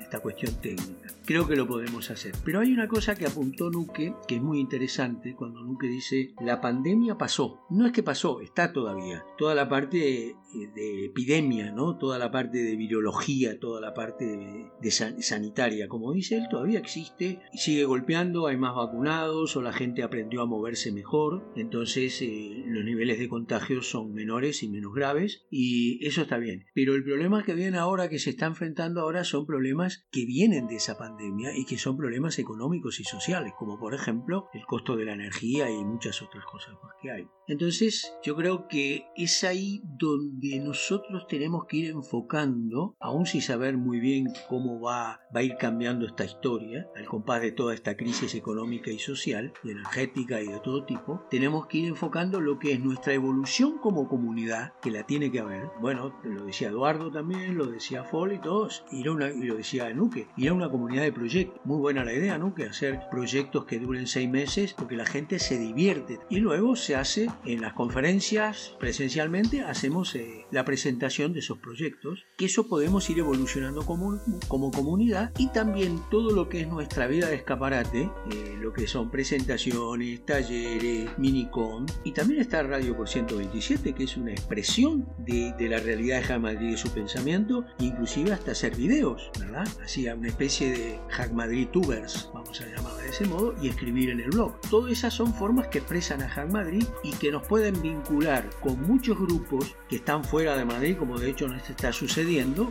esta, 0.00 0.20
cuestión 0.20 0.54
técnica. 0.60 1.10
Creo 1.24 1.46
que 1.46 1.56
lo 1.56 1.68
podemos 1.68 2.10
hacer. 2.10 2.34
Pero 2.44 2.60
hay 2.60 2.72
una 2.72 2.88
cosa 2.88 3.14
que 3.14 3.26
apuntó 3.26 3.70
Nuque, 3.70 4.14
que 4.26 4.36
es 4.36 4.42
muy 4.42 4.58
interesante, 4.58 5.34
cuando 5.36 5.60
Nuque 5.60 5.86
dice, 5.86 6.34
la 6.40 6.60
pandemia 6.60 7.16
pasó. 7.16 7.60
No 7.70 7.86
es 7.86 7.92
que 7.92 8.02
pasó, 8.02 8.40
está 8.40 8.72
todavía. 8.72 9.24
Toda 9.38 9.54
la 9.54 9.68
parte 9.68 10.30
eh, 10.30 10.36
de, 10.74 11.06
epidemia, 11.06 11.70
¿no? 11.70 11.96
Toda 11.98 12.18
la 12.18 12.30
parte 12.30 12.58
de 12.58 12.76
virología, 12.76 13.60
toda 13.60 13.80
la 13.80 13.94
parte 13.94 14.68
de, 14.80 14.90
sanitaria, 14.90 15.88
como 15.88 16.12
dice 16.12 16.36
él, 16.36 16.48
todavía 16.50 16.78
existe 16.78 17.40
y 17.52 17.58
sigue 17.58 17.84
golpeando, 17.84 18.48
hay 18.56 18.60
más 18.60 18.74
vacunados 18.74 19.54
o 19.56 19.62
la 19.62 19.72
gente 19.72 20.02
aprendió 20.02 20.40
a 20.40 20.46
moverse 20.46 20.90
mejor, 20.90 21.52
entonces 21.56 22.20
eh, 22.22 22.64
los 22.66 22.84
niveles 22.84 23.18
de 23.18 23.28
contagio 23.28 23.82
son 23.82 24.14
menores 24.14 24.62
y 24.62 24.68
menos 24.68 24.94
graves 24.94 25.44
y 25.50 26.04
eso 26.06 26.22
está 26.22 26.38
bien. 26.38 26.64
Pero 26.74 26.94
el 26.94 27.04
problema 27.04 27.44
que 27.44 27.54
viene 27.54 27.76
ahora, 27.76 28.08
que 28.08 28.18
se 28.18 28.30
está 28.30 28.46
enfrentando 28.46 29.02
ahora, 29.02 29.24
son 29.24 29.46
problemas 29.46 30.06
que 30.10 30.24
vienen 30.24 30.66
de 30.66 30.76
esa 30.76 30.96
pandemia 30.96 31.56
y 31.56 31.66
que 31.66 31.76
son 31.76 31.96
problemas 31.98 32.38
económicos 32.38 32.98
y 32.98 33.04
sociales, 33.04 33.52
como 33.58 33.78
por 33.78 33.94
ejemplo 33.94 34.48
el 34.54 34.64
costo 34.64 34.96
de 34.96 35.04
la 35.04 35.12
energía 35.12 35.70
y 35.70 35.84
muchas 35.84 36.22
otras 36.22 36.44
cosas 36.46 36.74
más 36.82 36.94
que 37.02 37.10
hay. 37.10 37.28
Entonces 37.48 38.16
yo 38.22 38.34
creo 38.36 38.66
que 38.68 39.06
es 39.16 39.44
ahí 39.44 39.82
donde 39.84 40.58
nosotros 40.60 41.26
tenemos 41.28 41.66
que 41.66 41.76
ir 41.76 41.90
enfocando, 41.90 42.96
aún 42.98 43.26
sin 43.26 43.42
saber 43.42 43.76
muy 43.76 44.00
bien 44.00 44.26
cómo 44.48 44.80
va, 44.80 45.20
va 45.34 45.40
a 45.40 45.42
ir 45.42 45.56
cambiando 45.56 46.06
esta 46.06 46.24
historia, 46.24 46.88
al 46.96 47.04
compás 47.04 47.42
de 47.42 47.52
toda 47.52 47.74
esta 47.74 47.96
crisis 47.96 48.34
económica 48.34 48.45
y 48.86 48.98
social, 48.98 49.52
y 49.64 49.70
energética 49.70 50.40
y 50.40 50.46
de 50.46 50.60
todo 50.60 50.84
tipo, 50.84 51.22
tenemos 51.30 51.66
que 51.66 51.78
ir 51.78 51.88
enfocando 51.88 52.40
lo 52.40 52.58
que 52.58 52.72
es 52.72 52.80
nuestra 52.80 53.12
evolución 53.12 53.78
como 53.78 54.08
comunidad, 54.08 54.74
que 54.80 54.90
la 54.90 55.04
tiene 55.04 55.30
que 55.30 55.40
haber. 55.40 55.68
Bueno, 55.80 56.14
lo 56.22 56.44
decía 56.44 56.68
Eduardo 56.68 57.10
también, 57.10 57.56
lo 57.56 57.66
decía 57.66 58.04
Fall 58.04 58.32
y 58.32 58.38
todos, 58.38 58.84
y 58.92 59.02
lo 59.02 59.16
decía 59.56 59.92
Nuque, 59.92 60.28
ir 60.36 60.50
a 60.50 60.54
una 60.54 60.70
comunidad 60.70 61.02
de 61.02 61.12
proyectos. 61.12 61.60
Muy 61.64 61.78
buena 61.78 62.04
la 62.04 62.12
idea, 62.12 62.38
¿no? 62.38 62.54
Que 62.54 62.64
hacer 62.64 63.00
proyectos 63.10 63.64
que 63.64 63.78
duren 63.78 64.06
seis 64.06 64.28
meses 64.28 64.74
porque 64.74 64.96
la 64.96 65.06
gente 65.06 65.38
se 65.38 65.58
divierte. 65.58 66.20
Y 66.30 66.38
luego 66.38 66.76
se 66.76 66.94
hace 66.96 67.28
en 67.44 67.60
las 67.60 67.72
conferencias 67.72 68.76
presencialmente, 68.78 69.62
hacemos 69.62 70.14
eh, 70.14 70.46
la 70.50 70.64
presentación 70.64 71.32
de 71.32 71.40
esos 71.40 71.58
proyectos, 71.58 72.26
que 72.36 72.46
eso 72.46 72.68
podemos 72.68 73.08
ir 73.10 73.18
evolucionando 73.18 73.84
como, 73.84 74.20
como 74.48 74.70
comunidad 74.70 75.32
y 75.38 75.48
también 75.48 76.00
todo 76.10 76.30
lo 76.30 76.48
que 76.48 76.60
es 76.60 76.68
nuestra 76.68 77.06
vida 77.06 77.28
de 77.28 77.36
escaparate, 77.36 78.10
eh, 78.30 78.56
lo 78.60 78.72
que 78.72 78.86
son 78.86 79.10
presentaciones, 79.10 80.24
talleres, 80.24 81.10
minicon 81.18 81.86
y 82.04 82.12
también 82.12 82.40
está 82.40 82.62
Radio 82.62 82.96
por 82.96 83.08
127, 83.08 83.92
que 83.94 84.04
es 84.04 84.16
una 84.16 84.32
expresión 84.32 85.08
de, 85.18 85.54
de 85.58 85.68
la 85.68 85.78
realidad 85.78 86.18
de 86.18 86.24
Hack 86.24 86.40
Madrid 86.40 86.70
y 86.70 86.76
su 86.76 86.90
pensamiento, 86.90 87.64
inclusive 87.78 88.32
hasta 88.32 88.52
hacer 88.52 88.74
videos, 88.76 89.30
¿verdad? 89.38 89.66
Hacía 89.84 90.14
una 90.14 90.28
especie 90.28 90.70
de 90.70 90.98
Hack 91.10 91.32
Madrid 91.32 91.68
Tubers, 91.68 92.30
vamos 92.34 92.60
a 92.60 92.66
llamarla 92.66 93.02
de 93.02 93.10
ese 93.10 93.26
modo, 93.26 93.54
y 93.62 93.68
escribir 93.68 94.10
en 94.10 94.20
el 94.20 94.30
blog. 94.30 94.60
Todas 94.70 94.92
esas 94.92 95.14
son 95.14 95.32
formas 95.34 95.68
que 95.68 95.78
expresan 95.78 96.22
a 96.22 96.28
Hack 96.28 96.50
Madrid 96.50 96.84
y 97.02 97.12
que 97.12 97.30
nos 97.30 97.46
pueden 97.46 97.80
vincular 97.80 98.48
con 98.60 98.80
muchos 98.82 99.18
grupos 99.18 99.76
que 99.88 99.96
están 99.96 100.24
fuera 100.24 100.56
de 100.56 100.64
Madrid, 100.64 100.96
como 100.98 101.18
de 101.18 101.30
hecho 101.30 101.48
nos 101.48 101.68
está 101.68 101.92
sucediendo, 101.92 102.68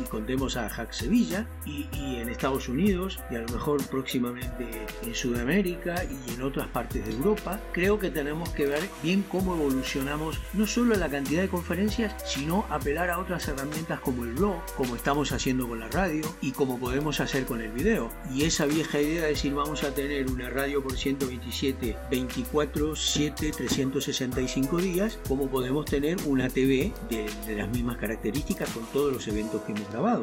y, 0.00 0.08
contemos 0.08 0.56
a 0.56 0.68
Hack 0.68 0.92
Sevilla, 0.92 1.46
y, 1.64 1.88
y 1.92 2.16
en 2.16 2.28
Estados 2.28 2.68
Unidos, 2.68 3.20
y 3.30 3.36
a 3.36 3.40
lo 3.40 3.48
mejor 3.48 3.84
próximamente 3.88 4.87
en 5.02 5.14
Sudamérica 5.14 6.04
y 6.04 6.34
en 6.34 6.42
otras 6.42 6.68
partes 6.68 7.06
de 7.06 7.12
Europa. 7.12 7.60
Creo 7.72 7.98
que 7.98 8.10
tenemos 8.10 8.50
que 8.50 8.66
ver 8.66 8.82
bien 9.02 9.24
cómo 9.30 9.54
evolucionamos 9.54 10.40
no 10.54 10.66
solo 10.66 10.94
la 10.96 11.08
cantidad 11.08 11.42
de 11.42 11.48
conferencias, 11.48 12.14
sino 12.26 12.64
apelar 12.70 13.10
a 13.10 13.18
otras 13.18 13.46
herramientas 13.48 14.00
como 14.00 14.24
el 14.24 14.34
blog, 14.34 14.64
como 14.76 14.96
estamos 14.96 15.32
haciendo 15.32 15.68
con 15.68 15.80
la 15.80 15.88
radio 15.88 16.22
y 16.40 16.52
como 16.52 16.78
podemos 16.78 17.20
hacer 17.20 17.44
con 17.44 17.60
el 17.60 17.70
video. 17.70 18.10
Y 18.34 18.44
esa 18.44 18.66
vieja 18.66 19.00
idea 19.00 19.22
de 19.22 19.28
decir 19.28 19.54
vamos 19.54 19.82
a 19.84 19.94
tener 19.94 20.30
una 20.30 20.50
radio 20.50 20.82
por 20.82 20.96
127, 20.96 21.96
24, 22.10 22.96
7, 22.96 23.52
365 23.56 24.76
días, 24.78 25.18
como 25.28 25.48
podemos 25.48 25.84
tener 25.84 26.16
una 26.26 26.48
TV 26.48 26.92
de, 27.10 27.56
las 27.56 27.68
mismas 27.68 27.96
características 27.96 28.70
con 28.70 28.84
todos 28.86 29.12
los 29.12 29.28
eventos 29.28 29.62
que 29.62 29.72
hemos 29.72 29.90
grabado. 29.90 30.22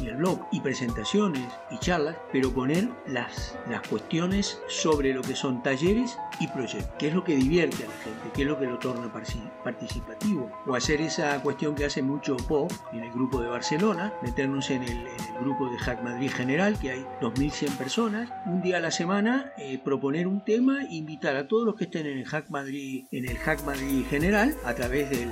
Y 0.00 0.08
el 0.08 0.16
blog 0.16 0.46
y 0.52 0.60
presentaciones 0.60 1.48
y 1.70 1.78
charlas, 1.78 2.16
pero 2.32 2.52
poner 2.52 2.88
las, 3.06 3.56
las 3.68 3.86
cuestiones 3.88 4.60
sobre 4.68 5.12
lo 5.12 5.22
que 5.22 5.34
son 5.34 5.62
talleres 5.62 6.18
y 6.40 6.48
proyectos, 6.48 6.90
qué 6.98 7.08
es 7.08 7.14
lo 7.14 7.24
que 7.24 7.36
divierte 7.36 7.84
a 7.84 7.88
la 7.88 7.94
gente, 8.04 8.30
qué 8.34 8.42
es 8.42 8.48
lo 8.48 8.58
que 8.58 8.66
lo 8.66 8.78
torna 8.78 9.12
participativo, 9.64 10.50
o 10.66 10.74
hacer 10.74 11.00
esa 11.00 11.40
cuestión 11.42 11.74
que 11.74 11.84
hace 11.84 12.02
mucho 12.02 12.36
Pop 12.36 12.70
en 12.92 13.04
el 13.04 13.10
grupo 13.12 13.40
de 13.40 13.48
Barcelona, 13.48 14.12
meternos 14.22 14.70
en 14.70 14.82
el, 14.82 15.06
grupo 15.40 15.70
de 15.70 15.78
Hack 15.78 16.02
Madrid 16.02 16.30
General, 16.30 16.76
que 16.80 16.90
hay 16.90 17.06
2.100 17.20 17.76
personas, 17.76 18.28
un 18.46 18.60
día 18.60 18.78
a 18.78 18.80
la 18.80 18.90
semana 18.90 19.52
eh, 19.56 19.78
proponer 19.78 20.26
un 20.26 20.44
tema, 20.44 20.82
invitar 20.90 21.36
a 21.36 21.46
todos 21.46 21.64
los 21.64 21.76
que 21.76 21.84
estén 21.84 22.06
en 22.06 22.18
el 22.18 22.24
Hack 22.24 22.50
Madrid, 22.50 23.04
en 23.12 23.28
el 23.28 23.36
Hack 23.38 23.64
Madrid 23.64 24.04
General, 24.10 24.56
a 24.64 24.74
través 24.74 25.10
del, 25.10 25.30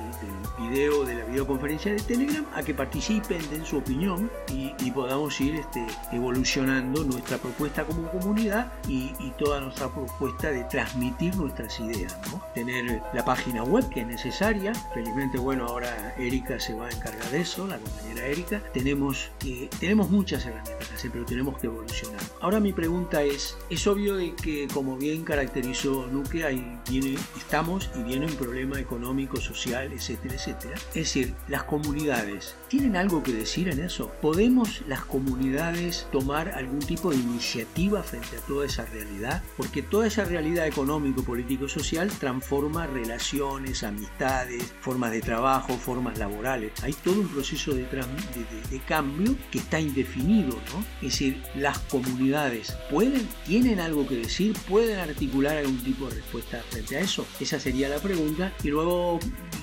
video, 0.60 1.04
de 1.04 1.16
la 1.16 1.24
videoconferencia 1.24 1.92
de 1.92 1.98
Telegram, 1.98 2.46
a 2.54 2.62
que 2.62 2.72
participen, 2.72 3.38
den 3.50 3.64
su 3.64 3.78
opinión 3.78 4.30
y, 4.52 4.90
podamos 4.90 5.38
ir 5.40 5.56
este, 5.56 5.86
evolucionando 6.12 7.04
nuestra 7.04 7.36
propuesta 7.36 7.84
como 7.84 8.08
comunidad 8.10 8.72
y, 8.88 9.12
toda 9.38 9.60
nuestra 9.60 9.88
propuesta 9.88 10.50
de 10.50 10.64
transmitir 10.64 11.36
nuestras 11.36 11.78
ideas, 11.80 12.16
Tener 12.54 13.02
la 13.12 13.24
página 13.24 13.62
web 13.62 13.86
que 13.90 14.00
es 14.00 14.06
necesaria, 14.06 14.72
felizmente 14.94 15.36
bueno 15.36 15.66
ahora 15.66 16.14
Erika 16.18 16.58
se 16.58 16.72
va 16.72 16.86
a 16.86 16.90
encargar 16.90 17.28
de 17.30 17.40
eso, 17.40 17.66
la 17.66 17.78
compañera 17.78 18.26
Erika, 18.26 18.62
tenemos, 18.72 19.30
que 19.38 19.68
tenemos 19.78 20.08
muchas 20.10 20.46
herramientas 20.46 20.88
que 20.88 20.94
hacer, 20.94 21.10
pero 21.10 21.26
tenemos 21.26 21.58
que 21.58 21.66
evolucionar. 21.66 22.20
Ahora 22.40 22.60
mi 22.60 22.72
pregunta 22.72 23.22
es, 23.22 23.58
es 23.68 23.86
obvio 23.86 24.16
de 24.16 24.34
que 24.34 24.68
como 24.72 24.96
bien 24.96 25.24
caracterizó 25.24 26.06
Nuke, 26.06 26.44
ahí 26.44 26.78
viene, 26.88 27.18
estamos 27.36 27.90
y 27.98 28.02
viene 28.02 28.26
un 28.26 28.34
problema 28.34 28.80
económico, 28.80 29.38
social, 29.38 29.92
etcétera, 29.92 30.34
etcétera. 30.34 30.74
Es 30.88 30.94
decir, 30.94 31.34
las 31.48 31.64
comunidades, 31.64 32.54
¿tienen 32.68 32.96
algo 32.96 33.22
que 33.22 33.32
decir 33.32 33.68
en 33.68 33.80
eso? 33.80 34.10
¿Podemos 34.36 34.82
las 34.86 35.00
comunidades 35.00 36.06
tomar 36.12 36.50
algún 36.50 36.80
tipo 36.80 37.08
de 37.08 37.16
iniciativa 37.16 38.02
frente 38.02 38.36
a 38.36 38.40
toda 38.40 38.66
esa 38.66 38.84
realidad? 38.84 39.42
Porque 39.56 39.80
toda 39.80 40.08
esa 40.08 40.26
realidad 40.26 40.66
económico, 40.66 41.22
político, 41.24 41.70
social 41.70 42.10
transforma 42.10 42.86
relaciones, 42.86 43.82
amistades, 43.82 44.74
formas 44.82 45.12
de 45.12 45.22
trabajo, 45.22 45.72
formas 45.78 46.18
laborales. 46.18 46.70
Hay 46.82 46.92
todo 46.92 47.18
un 47.18 47.28
proceso 47.28 47.72
de, 47.72 47.84
de, 47.84 48.80
cambio 48.86 49.34
que 49.50 49.56
está 49.56 49.80
indefinido, 49.80 50.50
¿no? 50.50 50.84
Es 51.00 51.14
decir, 51.14 51.42
las 51.54 51.78
comunidades 51.78 52.76
pueden, 52.90 53.26
tienen 53.46 53.80
algo 53.80 54.06
que 54.06 54.16
decir, 54.16 54.54
pueden 54.68 54.98
articular 54.98 55.56
algún 55.56 55.78
tipo 55.78 56.10
de 56.10 56.16
respuesta 56.16 56.62
frente 56.68 56.98
a 56.98 57.00
eso. 57.00 57.26
Esa 57.40 57.58
sería 57.58 57.88
la 57.88 58.00
pregunta. 58.00 58.52
Y 58.62 58.68
luego 58.68 59.18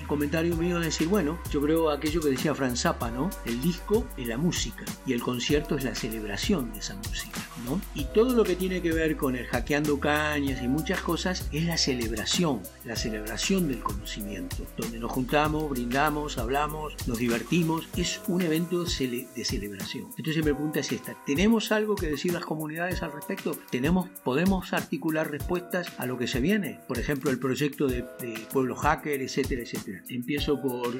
comentario 0.08 0.56
mío 0.58 0.80
es 0.80 0.86
decir, 0.86 1.08
bueno, 1.08 1.40
yo 1.52 1.62
creo 1.62 1.90
aquello 1.90 2.22
que 2.22 2.30
decía 2.30 2.54
Franz 2.54 2.82
Zappa, 2.82 3.10
¿no? 3.12 3.30
El 3.46 3.62
disco 3.62 4.08
es 4.18 4.28
la 4.28 4.38
música 4.38 4.63
y 5.06 5.14
el 5.14 5.22
concierto 5.22 5.76
es 5.76 5.84
la 5.84 5.96
celebración 5.96 6.72
de 6.74 6.80
esa 6.80 6.96
música, 6.96 7.42
¿no? 7.66 7.82
Y 7.96 8.06
todo 8.06 8.34
lo 8.34 8.44
que 8.44 8.56
tiene 8.56 8.82
que 8.82 8.92
ver 8.92 9.18
con 9.18 9.36
el 9.36 9.46
hackeando 9.48 10.00
cañas 10.00 10.62
y 10.62 10.68
muchas 10.68 11.02
cosas 11.02 11.48
es 11.52 11.66
la 11.66 11.78
celebración, 11.78 12.62
la 12.86 12.96
celebración 12.96 13.68
del 13.68 13.82
conocimiento, 13.82 14.58
donde 14.78 15.00
nos 15.00 15.12
juntamos, 15.12 15.70
brindamos, 15.70 16.38
hablamos, 16.38 16.96
nos 17.08 17.18
divertimos, 17.18 17.88
es 17.98 18.22
un 18.28 18.42
evento 18.42 18.84
de 18.84 19.46
celebración. 19.46 20.08
Entonces 20.18 20.38
mi 20.38 20.44
pregunta 20.44 20.80
es 20.80 20.92
esta, 20.92 21.16
¿tenemos 21.26 21.72
algo 21.72 21.96
que 21.96 22.08
decir 22.08 22.34
las 22.34 22.46
comunidades 22.46 23.04
al 23.04 23.12
respecto? 23.12 23.58
¿Tenemos, 23.72 24.10
¿Podemos 24.24 24.74
articular 24.74 25.30
respuestas 25.30 25.88
a 25.98 26.06
lo 26.06 26.18
que 26.18 26.28
se 26.28 26.40
viene? 26.40 26.80
Por 26.88 27.00
ejemplo, 27.00 27.32
el 27.32 27.40
proyecto 27.40 27.88
de, 27.88 28.04
Pueblo 28.52 28.76
Hacker, 28.76 29.22
etcétera, 29.22 29.62
etcétera. 29.62 30.04
Empiezo 30.10 30.62
por, 30.62 30.98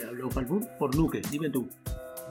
por 0.78 0.96
Nuque, 0.96 1.22
dime 1.30 1.50
tú. 1.50 1.70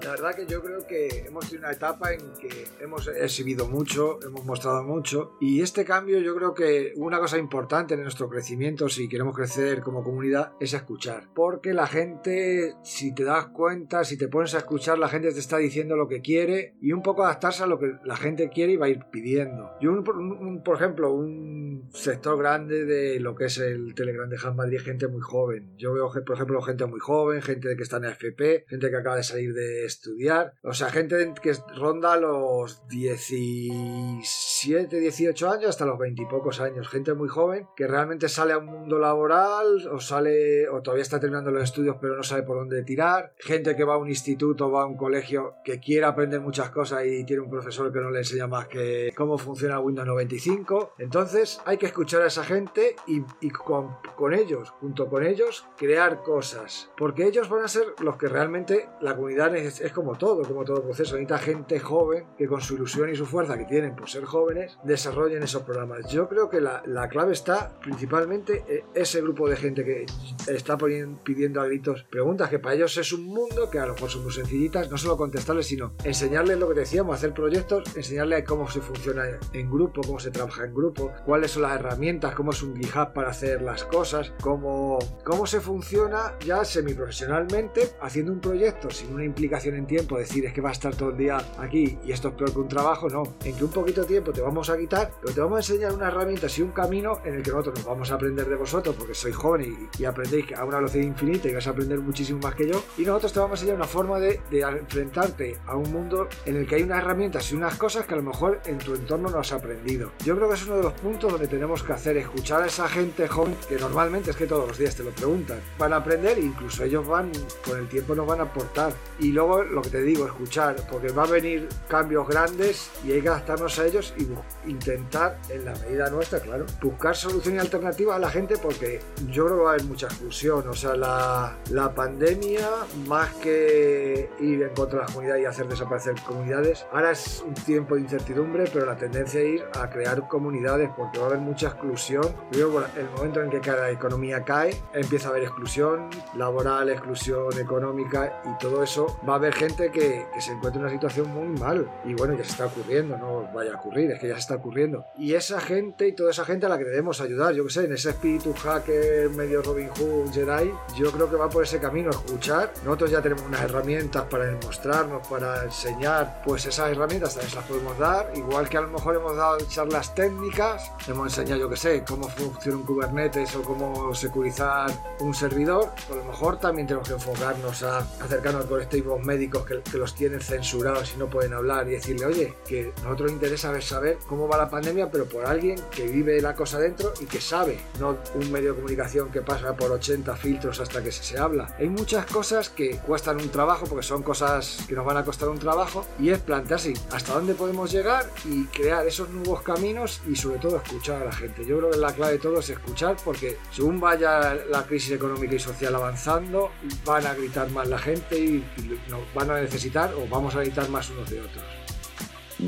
La 0.04 0.10
verdad 0.10 0.34
que 0.34 0.46
yo 0.46 0.60
creo 0.62 0.84
que 0.84 1.24
hemos 1.28 1.48
tenido 1.48 1.66
una 1.66 1.72
etapa 1.72 2.12
en 2.12 2.20
que 2.40 2.66
hemos 2.80 3.06
exhibido 3.06 3.68
mucho, 3.68 4.18
hemos 4.26 4.44
mostrado 4.44 4.82
mucho 4.82 5.36
y 5.40 5.62
este 5.62 5.84
cambio 5.84 6.18
yo 6.18 6.34
creo 6.34 6.54
que 6.54 6.92
una 6.96 7.20
cosa 7.20 7.38
importante 7.38 7.94
en 7.94 8.02
nuestro 8.02 8.28
crecimiento 8.28 8.88
si 8.88 9.08
queremos 9.08 9.34
crecer 9.34 9.80
como 9.80 10.02
comunidad 10.02 10.54
es 10.58 10.74
escuchar. 10.74 11.28
Porque 11.34 11.72
la 11.72 11.86
gente, 11.86 12.74
si 12.82 13.14
te 13.14 13.22
das 13.22 13.46
cuenta, 13.48 14.02
si 14.02 14.18
te 14.18 14.26
pones 14.26 14.54
a 14.54 14.58
escuchar, 14.58 14.98
la 14.98 15.08
gente 15.08 15.32
te 15.32 15.38
está 15.38 15.58
diciendo 15.58 15.94
lo 15.94 16.08
que 16.08 16.20
quiere 16.20 16.74
y 16.80 16.90
un 16.90 17.02
poco 17.02 17.22
adaptarse 17.22 17.62
a 17.62 17.66
lo 17.66 17.78
que 17.78 17.94
la 18.04 18.16
gente 18.16 18.50
quiere 18.50 18.72
y 18.72 18.76
va 18.76 18.86
a 18.86 18.90
ir 18.90 19.04
pidiendo. 19.12 19.70
Yo, 19.80 19.92
un, 19.92 20.62
por 20.64 20.76
ejemplo, 20.76 21.12
un 21.12 21.88
sector 21.92 22.36
grande 22.38 22.84
de 22.84 23.20
lo 23.20 23.36
que 23.36 23.44
es 23.44 23.58
el 23.58 23.94
Telegram 23.94 24.28
de 24.28 24.38
Han 24.42 24.56
Madrid, 24.56 24.80
gente 24.80 25.06
muy 25.06 25.20
joven. 25.20 25.70
Yo 25.76 25.92
veo, 25.92 26.10
por 26.10 26.34
ejemplo, 26.34 26.60
gente 26.60 26.86
muy 26.86 26.98
joven, 26.98 27.40
gente 27.40 27.76
que 27.76 27.82
está 27.84 27.98
en 27.98 28.06
FP, 28.06 28.64
gente 28.66 28.90
que 28.90 28.96
acaba 28.96 29.16
de 29.16 29.22
salir 29.22 29.54
de 29.54 29.91
estudiar. 29.92 30.54
O 30.62 30.72
sea, 30.72 30.90
gente 30.90 31.32
que 31.42 31.54
ronda 31.76 32.16
los 32.16 32.86
17, 32.88 35.00
18 35.00 35.50
años 35.50 35.70
hasta 35.70 35.86
los 35.86 35.98
20 35.98 36.22
y 36.22 36.26
pocos 36.26 36.60
años. 36.60 36.88
Gente 36.88 37.14
muy 37.14 37.28
joven 37.28 37.68
que 37.76 37.86
realmente 37.86 38.28
sale 38.28 38.52
a 38.52 38.58
un 38.58 38.66
mundo 38.66 38.98
laboral 38.98 39.88
o 39.88 40.00
sale 40.00 40.68
o 40.68 40.82
todavía 40.82 41.02
está 41.02 41.20
terminando 41.20 41.50
los 41.50 41.64
estudios 41.64 41.96
pero 42.00 42.16
no 42.16 42.22
sabe 42.22 42.42
por 42.42 42.56
dónde 42.56 42.82
tirar. 42.82 43.34
Gente 43.38 43.76
que 43.76 43.84
va 43.84 43.94
a 43.94 43.98
un 43.98 44.08
instituto, 44.08 44.70
va 44.70 44.82
a 44.82 44.86
un 44.86 44.96
colegio 44.96 45.54
que 45.64 45.80
quiere 45.80 46.06
aprender 46.06 46.40
muchas 46.40 46.70
cosas 46.70 47.04
y 47.06 47.24
tiene 47.24 47.42
un 47.42 47.50
profesor 47.50 47.92
que 47.92 48.00
no 48.00 48.10
le 48.10 48.20
enseña 48.20 48.46
más 48.46 48.68
que 48.68 49.12
cómo 49.16 49.38
funciona 49.38 49.80
Windows 49.80 50.06
95. 50.06 50.94
Entonces 50.98 51.60
hay 51.64 51.78
que 51.78 51.86
escuchar 51.86 52.22
a 52.22 52.26
esa 52.26 52.44
gente 52.44 52.96
y, 53.06 53.50
con, 53.50 53.96
con 54.16 54.34
ellos, 54.34 54.70
junto 54.80 55.08
con 55.08 55.24
ellos, 55.24 55.66
crear 55.76 56.22
cosas. 56.22 56.90
Porque 56.96 57.26
ellos 57.26 57.48
van 57.48 57.64
a 57.64 57.68
ser 57.68 57.86
los 58.00 58.16
que 58.16 58.28
realmente 58.28 58.88
la 59.00 59.14
comunidad 59.14 59.54
es, 59.56 59.81
es 59.82 59.92
como 59.92 60.16
todo, 60.16 60.42
como 60.42 60.64
todo 60.64 60.82
proceso. 60.82 61.16
Necesita 61.16 61.38
gente 61.38 61.80
joven 61.80 62.26
que 62.38 62.46
con 62.46 62.60
su 62.60 62.74
ilusión 62.74 63.10
y 63.10 63.16
su 63.16 63.26
fuerza 63.26 63.58
que 63.58 63.64
tienen 63.64 63.96
por 63.96 64.08
ser 64.08 64.24
jóvenes 64.24 64.78
desarrollen 64.84 65.42
esos 65.42 65.62
programas. 65.62 66.10
Yo 66.10 66.28
creo 66.28 66.48
que 66.48 66.60
la, 66.60 66.82
la 66.86 67.08
clave 67.08 67.32
está 67.32 67.78
principalmente 67.80 68.64
en 68.68 68.84
ese 68.94 69.20
grupo 69.20 69.48
de 69.48 69.56
gente 69.56 69.84
que 69.84 70.06
está 70.46 70.78
pidiendo 70.78 71.60
a 71.60 71.66
gritos 71.66 72.04
preguntas 72.10 72.48
que 72.48 72.58
para 72.58 72.74
ellos 72.74 72.96
es 72.96 73.12
un 73.12 73.24
mundo 73.24 73.70
que 73.70 73.78
a 73.78 73.86
lo 73.86 73.94
mejor 73.94 74.10
son 74.10 74.22
muy 74.22 74.32
sencillitas, 74.32 74.90
no 74.90 74.96
solo 74.96 75.16
contestarles, 75.16 75.66
sino 75.66 75.94
enseñarles 76.04 76.58
lo 76.58 76.68
que 76.68 76.80
decíamos, 76.80 77.16
hacer 77.16 77.34
proyectos, 77.34 77.96
enseñarles 77.96 78.44
cómo 78.44 78.70
se 78.70 78.80
funciona 78.80 79.24
en 79.52 79.70
grupo, 79.70 80.02
cómo 80.02 80.18
se 80.18 80.30
trabaja 80.30 80.64
en 80.64 80.74
grupo, 80.74 81.12
cuáles 81.24 81.50
son 81.50 81.62
las 81.62 81.72
herramientas, 81.72 82.34
cómo 82.34 82.52
es 82.52 82.62
un 82.62 82.76
GitHub 82.76 83.12
para 83.12 83.30
hacer 83.30 83.62
las 83.62 83.84
cosas, 83.84 84.32
cómo, 84.40 84.98
cómo 85.24 85.46
se 85.46 85.60
funciona 85.60 86.34
ya 86.44 86.64
semiprofesionalmente 86.64 87.90
haciendo 88.00 88.32
un 88.32 88.40
proyecto 88.40 88.90
sin 88.90 89.12
una 89.14 89.24
implicación 89.24 89.71
en 89.74 89.86
tiempo, 89.86 90.18
decir 90.18 90.44
es 90.46 90.52
que 90.52 90.60
va 90.60 90.70
a 90.70 90.72
estar 90.72 90.94
todo 90.94 91.10
el 91.10 91.16
día 91.16 91.38
aquí 91.58 91.98
y 92.04 92.12
esto 92.12 92.28
es 92.28 92.34
peor 92.34 92.52
que 92.52 92.58
un 92.58 92.68
trabajo, 92.68 93.08
no. 93.08 93.22
En 93.44 93.56
que 93.56 93.64
un 93.64 93.70
poquito 93.70 94.02
de 94.02 94.06
tiempo 94.06 94.32
te 94.32 94.40
vamos 94.40 94.70
a 94.70 94.78
quitar, 94.78 95.12
pero 95.20 95.34
te 95.34 95.40
vamos 95.40 95.56
a 95.56 95.72
enseñar 95.72 95.92
unas 95.92 96.08
herramientas 96.12 96.58
y 96.58 96.62
un 96.62 96.70
camino 96.70 97.20
en 97.24 97.34
el 97.34 97.42
que 97.42 97.50
nosotros 97.50 97.76
nos 97.76 97.86
vamos 97.86 98.10
a 98.10 98.14
aprender 98.14 98.48
de 98.48 98.56
vosotros, 98.56 98.94
porque 98.96 99.14
sois 99.14 99.34
jóvenes 99.34 99.68
y, 99.98 100.04
aprendéis 100.04 100.52
a 100.52 100.64
una 100.64 100.76
velocidad 100.76 101.04
infinita 101.04 101.48
y 101.48 101.54
vas 101.54 101.66
a 101.66 101.70
aprender 101.70 101.98
muchísimo 102.00 102.40
más 102.40 102.54
que 102.54 102.68
yo. 102.68 102.82
Y 102.98 103.02
nosotros 103.02 103.32
te 103.32 103.40
vamos 103.40 103.58
a 103.58 103.62
enseñar 103.62 103.76
una 103.76 103.86
forma 103.86 104.18
de, 104.18 104.40
de 104.50 104.60
enfrentarte 104.60 105.58
a 105.66 105.76
un 105.76 105.90
mundo 105.92 106.28
en 106.44 106.56
el 106.56 106.66
que 106.66 106.76
hay 106.76 106.82
unas 106.82 106.98
herramientas 106.98 107.50
y 107.52 107.54
unas 107.54 107.76
cosas 107.76 108.06
que 108.06 108.14
a 108.14 108.16
lo 108.16 108.22
mejor 108.22 108.60
en 108.66 108.78
tu 108.78 108.94
entorno 108.94 109.30
no 109.30 109.38
has 109.38 109.52
aprendido. 109.52 110.12
Yo 110.24 110.36
creo 110.36 110.48
que 110.48 110.54
es 110.54 110.66
uno 110.66 110.76
de 110.76 110.82
los 110.82 110.92
puntos 110.94 111.32
donde 111.32 111.48
tenemos 111.48 111.82
que 111.82 111.92
hacer, 111.92 112.16
escuchar 112.16 112.62
a 112.62 112.66
esa 112.66 112.88
gente 112.88 113.28
joven 113.28 113.56
que 113.68 113.76
normalmente 113.76 114.30
es 114.30 114.36
que 114.36 114.46
todos 114.46 114.68
los 114.68 114.78
días 114.78 114.96
te 114.96 115.04
lo 115.04 115.10
preguntan. 115.10 115.60
Van 115.78 115.92
a 115.92 115.96
aprender 115.96 116.38
incluso 116.38 116.84
ellos 116.84 117.06
van, 117.06 117.30
con 117.64 117.78
el 117.78 117.88
tiempo 117.88 118.14
nos 118.14 118.26
van 118.26 118.40
a 118.40 118.44
aportar. 118.44 118.92
Y 119.18 119.28
luego 119.28 119.51
lo 119.62 119.82
que 119.82 119.90
te 119.90 120.02
digo, 120.02 120.26
escuchar, 120.26 120.76
porque 120.90 121.08
va 121.12 121.24
a 121.24 121.26
venir 121.26 121.68
cambios 121.88 122.26
grandes 122.26 122.90
y 123.04 123.12
hay 123.12 123.22
que 123.22 123.28
adaptarnos 123.28 123.78
a 123.78 123.86
ellos 123.86 124.14
y 124.16 124.70
intentar, 124.70 125.38
en 125.48 125.64
la 125.64 125.72
medida 125.74 126.10
nuestra, 126.10 126.40
claro, 126.40 126.66
buscar 126.80 127.16
soluciones 127.16 127.60
alternativas 127.60 128.16
a 128.16 128.18
la 128.18 128.30
gente 128.30 128.56
porque 128.56 129.00
yo 129.28 129.46
creo 129.46 129.58
que 129.58 129.62
va 129.64 129.70
a 129.70 129.74
haber 129.74 129.84
mucha 129.86 130.06
exclusión. 130.06 130.68
O 130.68 130.74
sea, 130.74 130.96
la, 130.96 131.56
la 131.70 131.94
pandemia, 131.94 132.68
más 133.06 133.32
que 133.34 134.30
ir 134.40 134.62
en 134.62 134.74
contra 134.74 135.00
de 135.00 135.06
la 135.06 135.12
comunidad 135.12 135.36
y 135.36 135.44
hacer 135.44 135.68
desaparecer 135.68 136.14
comunidades, 136.26 136.86
ahora 136.92 137.12
es 137.12 137.42
un 137.46 137.54
tiempo 137.54 137.94
de 137.94 138.02
incertidumbre, 138.02 138.64
pero 138.72 138.86
la 138.86 138.96
tendencia 138.96 139.40
es 139.40 139.46
ir 139.46 139.64
a 139.78 139.90
crear 139.90 140.26
comunidades 140.28 140.90
porque 140.96 141.18
va 141.18 141.24
a 141.24 141.28
haber 141.28 141.40
mucha 141.40 141.68
exclusión. 141.68 142.34
Luego, 142.52 142.82
el 142.96 143.10
momento 143.10 143.42
en 143.42 143.50
que 143.50 143.60
cada 143.60 143.90
economía 143.90 144.44
cae, 144.44 144.80
empieza 144.94 145.28
a 145.28 145.30
haber 145.32 145.44
exclusión 145.44 146.08
laboral, 146.34 146.88
exclusión 146.90 147.58
económica 147.58 148.40
y 148.44 148.58
todo 148.58 148.82
eso. 148.82 149.18
Va 149.28 149.34
a 149.34 149.36
haber 149.42 149.54
gente 149.54 149.90
que, 149.90 150.26
se 150.38 150.52
encuentra 150.52 150.80
en 150.80 150.86
una 150.86 150.92
situación 150.92 151.28
muy 151.32 151.48
mal. 151.58 151.88
Y 152.04 152.14
bueno, 152.14 152.34
ya 152.34 152.44
se 152.44 152.50
está 152.50 152.66
ocurriendo, 152.66 153.16
no 153.18 153.48
vaya 153.52 153.72
a 153.72 153.76
ocurrir, 153.76 154.10
es 154.10 154.20
que 154.20 154.28
ya 154.28 154.34
se 154.34 154.40
está 154.40 154.56
ocurriendo. 154.56 155.04
Y 155.18 155.34
esa 155.34 155.60
gente 155.60 156.08
y 156.08 156.12
toda 156.12 156.30
esa 156.30 156.44
gente 156.44 156.66
a 156.66 156.68
la 156.68 156.78
que 156.78 156.84
debemos 156.84 157.20
ayudar, 157.20 157.54
yo 157.54 157.64
que 157.64 157.70
sé, 157.70 157.84
en 157.84 157.92
ese 157.92 158.10
espíritu 158.10 158.54
hacker, 158.54 159.30
medio 159.30 159.62
Robin 159.62 159.88
Hood, 159.88 160.32
Jedi, 160.32 160.72
yo 160.96 161.10
creo 161.10 161.28
que 161.28 161.36
va 161.36 161.48
por 161.48 161.64
ese 161.64 161.80
camino, 161.80 162.10
escuchar. 162.10 162.72
Nosotros 162.84 163.10
ya 163.10 163.20
tenemos 163.20 163.44
unas 163.44 163.62
herramientas 163.62 164.24
para 164.30 164.46
demostrarnos, 164.46 165.26
para 165.26 165.64
enseñar, 165.64 166.42
pues 166.44 166.66
esas 166.66 166.90
herramientas 166.90 167.34
también 167.34 167.54
las 167.54 167.64
podemos 167.64 167.98
dar. 167.98 168.30
Igual 168.36 168.68
que 168.68 168.76
a 168.76 168.82
lo 168.82 168.88
mejor 168.88 169.16
hemos 169.16 169.36
dado 169.36 169.58
charlas 169.68 170.14
técnicas, 170.14 170.92
hemos 171.08 171.26
enseñado, 171.26 171.60
yo 171.60 171.68
que 171.68 171.76
sé, 171.76 172.04
cómo 172.06 172.28
funciona 172.28 172.78
un 172.78 172.84
Kubernetes 172.84 173.56
o 173.56 173.62
cómo 173.62 174.14
securizar 174.14 174.90
un 175.20 175.34
servidor. 175.34 175.90
A 176.10 176.14
lo 176.14 176.24
mejor 176.24 176.58
también 176.58 176.86
tenemos 176.86 177.08
que 177.08 177.14
enfocarnos 177.14 177.82
a 177.82 177.98
acercarnos 177.98 178.62
al 178.62 178.68
colectivo 178.68 179.18
médicos 179.32 179.64
que, 179.66 179.80
que, 179.80 179.98
los 179.98 180.14
tienen 180.14 180.40
censurados 180.40 181.12
y 181.14 181.18
no 181.18 181.28
pueden 181.28 181.52
hablar 181.54 181.88
y 181.88 181.92
decirle, 181.92 182.26
oye, 182.26 182.54
que 182.66 182.92
a 182.98 183.04
nosotros 183.04 183.32
nos 183.32 183.32
interesa 183.32 183.80
saber 183.80 184.18
cómo 184.28 184.48
va 184.48 184.56
la 184.58 184.68
pandemia, 184.68 185.10
pero 185.10 185.24
por 185.26 185.46
alguien 185.46 185.80
que 185.90 186.06
vive 186.06 186.40
la 186.40 186.54
cosa 186.54 186.78
dentro 186.78 187.12
y 187.20 187.26
que 187.26 187.40
sabe, 187.40 187.78
no 187.98 188.18
un 188.34 188.52
medio 188.52 188.70
de 188.70 188.76
comunicación 188.76 189.30
que 189.30 189.40
pasa 189.40 189.74
por 189.76 189.90
80 189.90 190.36
filtros 190.36 190.80
hasta 190.80 191.02
que 191.02 191.10
se, 191.10 191.22
se 191.22 191.38
habla. 191.38 191.74
Hay 191.78 191.88
muchas 191.88 192.26
cosas 192.26 192.68
que 192.68 192.98
cuestan 192.98 193.40
un 193.40 193.48
trabajo, 193.48 193.86
porque 193.86 194.04
son 194.04 194.22
cosas 194.22 194.84
que 194.88 194.94
nos 194.94 195.04
van 195.06 195.16
a 195.16 195.24
costar 195.24 195.48
un 195.48 195.58
trabajo, 195.58 196.04
y 196.18 196.30
es 196.30 196.38
plantearse 196.38 196.92
hasta 197.10 197.34
dónde 197.34 197.54
podemos 197.54 197.90
llegar 197.90 198.26
y 198.44 198.64
crear 198.66 199.06
esos 199.06 199.30
nuevos 199.30 199.62
caminos 199.62 200.20
y 200.28 200.36
sobre 200.36 200.58
todo 200.58 200.76
escuchar 200.76 201.22
a 201.22 201.24
la 201.26 201.32
gente. 201.32 201.64
Yo 201.64 201.78
creo 201.78 201.90
que 201.90 201.98
la 201.98 202.12
clave 202.12 202.32
de 202.32 202.38
todo 202.38 202.60
es 202.60 202.68
escuchar, 202.68 203.16
porque 203.24 203.58
según 203.70 204.00
vaya 204.00 204.54
la 204.54 204.84
crisis 204.86 205.12
económica 205.12 205.54
y 205.54 205.58
social 205.58 205.94
avanzando, 205.94 206.70
van 207.04 207.26
a 207.26 207.34
gritar 207.34 207.70
más 207.70 207.88
la 207.88 207.98
gente 207.98 208.38
y, 208.38 208.64
nos 209.08 209.21
van 209.34 209.50
a 209.50 209.60
necesitar 209.60 210.12
o 210.14 210.26
vamos 210.28 210.54
a 210.54 210.58
necesitar 210.58 210.88
más 210.88 211.10
unos 211.10 211.30
de 211.30 211.40
otros. 211.40 211.81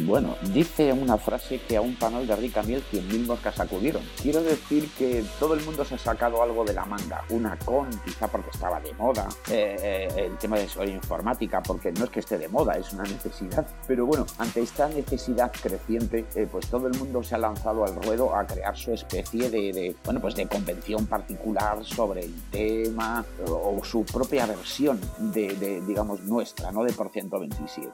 Bueno, 0.03 0.37
dice 0.53 0.93
una 0.93 1.17
frase 1.17 1.61
que 1.61 1.77
a 1.77 1.81
un 1.81 1.95
panel 1.95 2.27
de 2.27 2.35
rica 2.35 2.65
miel 2.65 2.83
100.000 2.93 3.27
moscas 3.27 3.61
acudieron. 3.61 4.03
Quiero 4.21 4.43
decir 4.43 4.91
que 4.99 5.25
todo 5.39 5.55
el 5.55 5.65
mundo 5.65 5.85
se 5.85 5.95
ha 5.95 5.99
sacado 5.99 6.43
algo 6.43 6.65
de 6.65 6.73
la 6.73 6.85
manga. 6.85 7.23
Una 7.31 7.57
con, 7.59 7.89
quizá 8.05 8.27
porque 8.27 8.51
estaba 8.51 8.81
de 8.81 8.93
moda. 8.95 9.29
Eh, 9.49 9.77
eh, 9.81 10.09
el 10.17 10.37
tema 10.37 10.59
de 10.59 10.67
la 10.77 10.87
informática, 10.87 11.63
porque 11.63 11.93
no 11.93 12.05
es 12.05 12.11
que 12.11 12.21
esté 12.21 12.39
de 12.39 12.49
moda, 12.49 12.75
es 12.75 12.93
una 12.93 13.05
necesidad. 13.05 13.65
Pero 13.87 14.05
bueno, 14.05 14.27
ante 14.39 14.63
esta 14.63 14.89
necesidad 14.89 15.53
creciente, 15.53 16.27
eh, 16.35 16.49
pues 16.51 16.67
todo 16.67 16.89
el 16.89 16.99
mundo 16.99 17.23
se 17.23 17.37
ha 17.37 17.39
lanzado 17.39 17.85
al 17.85 17.95
ruedo 18.03 18.35
a 18.35 18.45
crear 18.45 18.77
su 18.77 18.93
especie 18.93 19.49
de, 19.49 19.95
bueno, 20.05 20.21
pues 20.21 20.35
de 20.35 20.47
convención 20.47 21.07
particular 21.07 21.85
sobre 21.85 22.25
el 22.25 22.35
tema 22.51 23.25
o, 23.47 23.81
su 23.85 24.05
propia 24.05 24.47
versión 24.47 24.99
de, 25.19 25.83
digamos, 25.87 26.21
nuestra, 26.23 26.73
¿no? 26.73 26.83
De 26.83 26.93
por 26.93 27.11
127. 27.11 27.93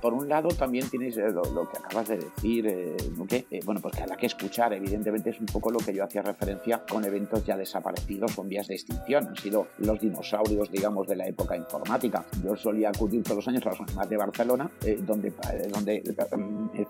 Por 0.00 0.14
un 0.14 0.28
lado, 0.28 0.48
también 0.48 0.88
tienes 0.88 1.16
lo, 1.32 1.68
que 1.68 1.78
acabas 1.78 2.08
de 2.08 2.18
decir, 2.18 2.66
eh, 2.66 2.96
eh, 3.50 3.60
bueno, 3.64 3.80
pues 3.80 3.96
que 3.96 4.06
la 4.06 4.16
que 4.16 4.26
escuchar, 4.26 4.72
evidentemente 4.72 5.30
es 5.30 5.40
un 5.40 5.46
poco 5.46 5.70
lo 5.70 5.78
que 5.78 5.94
yo 5.94 6.04
hacía 6.04 6.22
referencia 6.22 6.82
con 6.90 7.04
eventos 7.04 7.44
ya 7.44 7.56
desaparecidos 7.56 8.36
o 8.38 8.42
en 8.42 8.48
vías 8.48 8.68
de 8.68 8.74
extinción. 8.74 9.28
Han 9.28 9.36
sido 9.36 9.68
los 9.78 10.00
dinosaurios, 10.00 10.70
digamos, 10.70 11.06
de 11.06 11.16
la 11.16 11.26
época 11.26 11.56
informática. 11.56 12.24
Yo 12.44 12.56
solía 12.56 12.90
acudir 12.90 13.22
todos 13.22 13.36
los 13.36 13.48
años 13.48 13.66
a 13.66 13.70
las 13.70 13.80
UNAM 13.80 14.08
de 14.08 14.16
Barcelona, 14.16 14.70
eh, 14.84 14.98
donde, 15.00 15.32
donde 15.72 16.02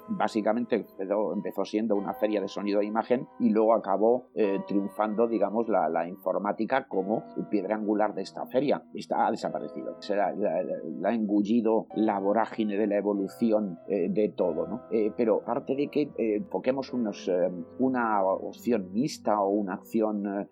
básicamente 0.08 0.86
empezó, 0.98 1.64
siendo 1.64 1.96
una 1.96 2.14
feria 2.14 2.40
de 2.40 2.48
sonido 2.48 2.80
e 2.80 2.86
imagen 2.86 3.26
y 3.40 3.50
luego 3.50 3.74
acabó 3.74 4.28
triunfando, 4.66 5.26
digamos, 5.26 5.68
la, 5.68 6.08
informática 6.08 6.86
como 6.86 7.24
piedra 7.50 7.74
angular 7.74 8.14
de 8.14 8.22
esta 8.22 8.46
feria. 8.46 8.82
Está 8.94 9.30
desaparecido. 9.30 9.96
Se 10.00 10.16
la, 10.16 10.28
ha 10.28 11.12
engullido 11.12 11.86
la 11.94 12.18
vorágine 12.18 12.76
de 12.76 12.86
la 12.86 12.96
evolución 12.96 13.78
de 13.86 14.27
todo, 14.34 14.66
¿no? 14.66 14.82
Eh, 14.90 15.12
pero 15.16 15.42
aparte 15.42 15.74
de 15.74 15.88
que 15.88 16.02
eh, 16.02 16.36
enfoquemos 16.36 16.92
unos, 16.92 17.28
eh, 17.28 17.50
una 17.78 18.24
opción 18.24 18.92
mixta 18.92 19.40
o 19.40 19.48
una 19.48 19.74
acción 19.74 20.48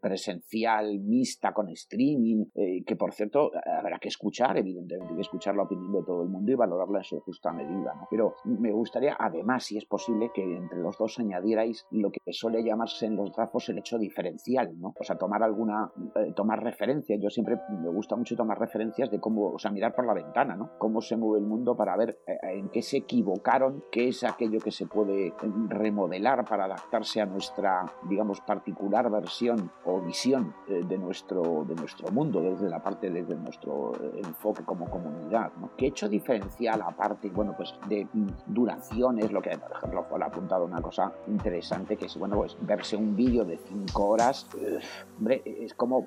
presencial 0.00 1.00
mixta 1.00 1.52
con 1.52 1.68
streaming, 1.70 2.46
que 2.86 2.96
por 2.96 3.12
cierto 3.12 3.50
habrá 3.78 3.98
que 3.98 4.08
escuchar, 4.08 4.56
evidentemente, 4.56 5.10
hay 5.10 5.16
que 5.16 5.22
escuchar 5.22 5.54
la 5.54 5.64
opinión 5.64 5.92
de 5.92 6.02
todo 6.02 6.22
el 6.22 6.28
mundo 6.28 6.52
y 6.52 6.54
valorarla 6.54 6.98
en 6.98 7.04
su 7.04 7.20
justa 7.20 7.52
medida, 7.52 7.94
¿no? 7.94 8.06
Pero 8.10 8.34
me 8.44 8.72
gustaría, 8.72 9.16
además, 9.18 9.64
si 9.64 9.76
es 9.76 9.84
posible, 9.84 10.30
que 10.34 10.42
entre 10.42 10.78
los 10.78 10.96
dos 10.98 11.18
añadierais 11.18 11.86
lo 11.90 12.10
que 12.10 12.20
suele 12.32 12.64
llamarse 12.64 13.06
en 13.06 13.16
los 13.16 13.32
grafos 13.32 13.68
el 13.68 13.78
hecho 13.78 13.98
diferencial, 13.98 14.78
¿no? 14.78 14.94
O 14.98 15.04
sea, 15.04 15.16
tomar 15.16 15.42
alguna, 15.42 15.92
tomar 16.34 16.62
referencia. 16.62 17.16
Yo 17.16 17.30
siempre 17.30 17.58
me 17.70 17.90
gusta 17.90 18.16
mucho 18.16 18.36
tomar 18.36 18.58
referencias 18.58 19.10
de 19.10 19.20
cómo, 19.20 19.50
o 19.50 19.58
sea, 19.58 19.70
mirar 19.70 19.94
por 19.94 20.06
la 20.06 20.14
ventana, 20.14 20.56
¿no? 20.56 20.70
Cómo 20.78 21.00
se 21.00 21.16
mueve 21.16 21.40
el 21.40 21.46
mundo 21.46 21.76
para 21.76 21.96
ver 21.96 22.18
en 22.42 22.68
qué 22.70 22.82
se 22.82 23.03
equivocaron, 23.04 23.84
qué 23.90 24.08
es 24.08 24.24
aquello 24.24 24.58
que 24.58 24.70
se 24.70 24.86
puede 24.86 25.34
remodelar 25.68 26.44
para 26.44 26.64
adaptarse 26.64 27.20
a 27.20 27.26
nuestra, 27.26 27.92
digamos, 28.08 28.40
particular 28.40 29.10
versión 29.10 29.70
o 29.84 30.00
visión 30.00 30.54
eh, 30.68 30.82
de 30.86 30.98
nuestro, 30.98 31.64
de 31.68 31.74
nuestro 31.74 32.10
mundo, 32.10 32.40
desde 32.40 32.68
la 32.68 32.82
parte, 32.82 33.10
desde 33.10 33.36
nuestro 33.36 33.92
eh, 33.94 34.22
enfoque 34.24 34.64
como 34.64 34.88
comunidad. 34.88 35.52
¿no? 35.60 35.70
¿Qué 35.76 35.88
hecho 35.88 36.08
diferencial 36.08 36.82
aparte, 36.82 37.28
bueno, 37.28 37.54
pues 37.56 37.74
de 37.88 38.06
duraciones, 38.46 39.30
lo 39.30 39.42
que, 39.42 39.56
por 39.58 39.72
ejemplo, 39.72 40.04
fue 40.08 40.24
apuntado 40.24 40.64
una 40.64 40.80
cosa 40.80 41.12
interesante, 41.26 41.96
que 41.96 42.06
es, 42.06 42.16
bueno, 42.18 42.36
pues 42.36 42.56
verse 42.62 42.96
un 42.96 43.14
vídeo 43.14 43.44
de 43.44 43.58
5 43.58 44.04
horas, 44.04 44.46
eh, 44.58 44.78
hombre, 45.18 45.42
es 45.44 45.74
como, 45.74 46.06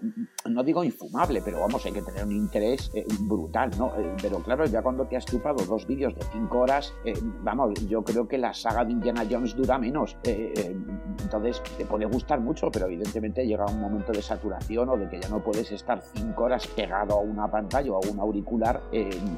no 0.49 0.63
digo 0.63 0.83
infumable, 0.83 1.41
pero 1.45 1.59
vamos, 1.59 1.85
hay 1.85 1.91
que 1.91 2.01
tener 2.01 2.25
un 2.25 2.31
interés 2.31 2.91
brutal, 3.21 3.69
¿no? 3.77 3.91
pero 4.21 4.39
claro, 4.39 4.65
ya 4.65 4.81
cuando 4.81 5.05
te 5.05 5.17
has 5.17 5.25
chupado 5.25 5.63
dos 5.65 5.85
vídeos 5.85 6.15
de 6.15 6.23
5 6.23 6.57
horas, 6.57 6.76
eh, 7.03 7.13
vamos, 7.43 7.73
yo 7.87 8.03
creo 8.03 8.27
que 8.27 8.37
la 8.37 8.53
saga 8.53 8.85
de 8.85 8.91
Indiana 8.91 9.23
Jones 9.29 9.55
dura 9.55 9.77
menos. 9.77 10.17
Eh, 10.23 10.53
eh, 10.55 10.77
entonces 11.21 11.61
te 11.77 11.85
puede 11.85 12.05
gustar 12.05 12.39
mucho, 12.39 12.69
pero 12.71 12.85
evidentemente 12.85 13.45
llega 13.45 13.65
un 13.65 13.81
momento 13.81 14.11
de 14.11 14.21
saturación 14.21 14.89
o 14.89 14.97
de 14.97 15.09
que 15.09 15.19
ya 15.19 15.29
no 15.29 15.43
puedes 15.43 15.71
estar 15.71 16.01
cinco 16.15 16.43
horas 16.43 16.67
pegado 16.67 17.15
a 17.15 17.19
una 17.19 17.49
pantalla 17.49 17.91
o 17.91 18.03
a 18.03 18.11
un 18.11 18.19
auricular 18.19 18.81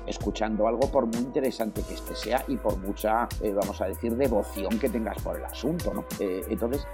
escuchando 0.05 0.67
algo 0.67 0.91
por 0.91 1.05
muy 1.05 1.17
interesante 1.17 1.81
que 1.87 1.93
este 1.93 2.15
sea 2.15 2.43
y 2.47 2.57
por 2.57 2.77
mucha, 2.77 3.27
vamos 3.55 3.81
a 3.81 3.85
decir, 3.85 4.15
devoción 4.15 4.77
que 4.79 4.89
tengas 4.89 5.21
por 5.21 5.37
el 5.37 5.45
asunto, 5.45 5.93
¿no? 5.93 6.05
entonces, 6.19 6.85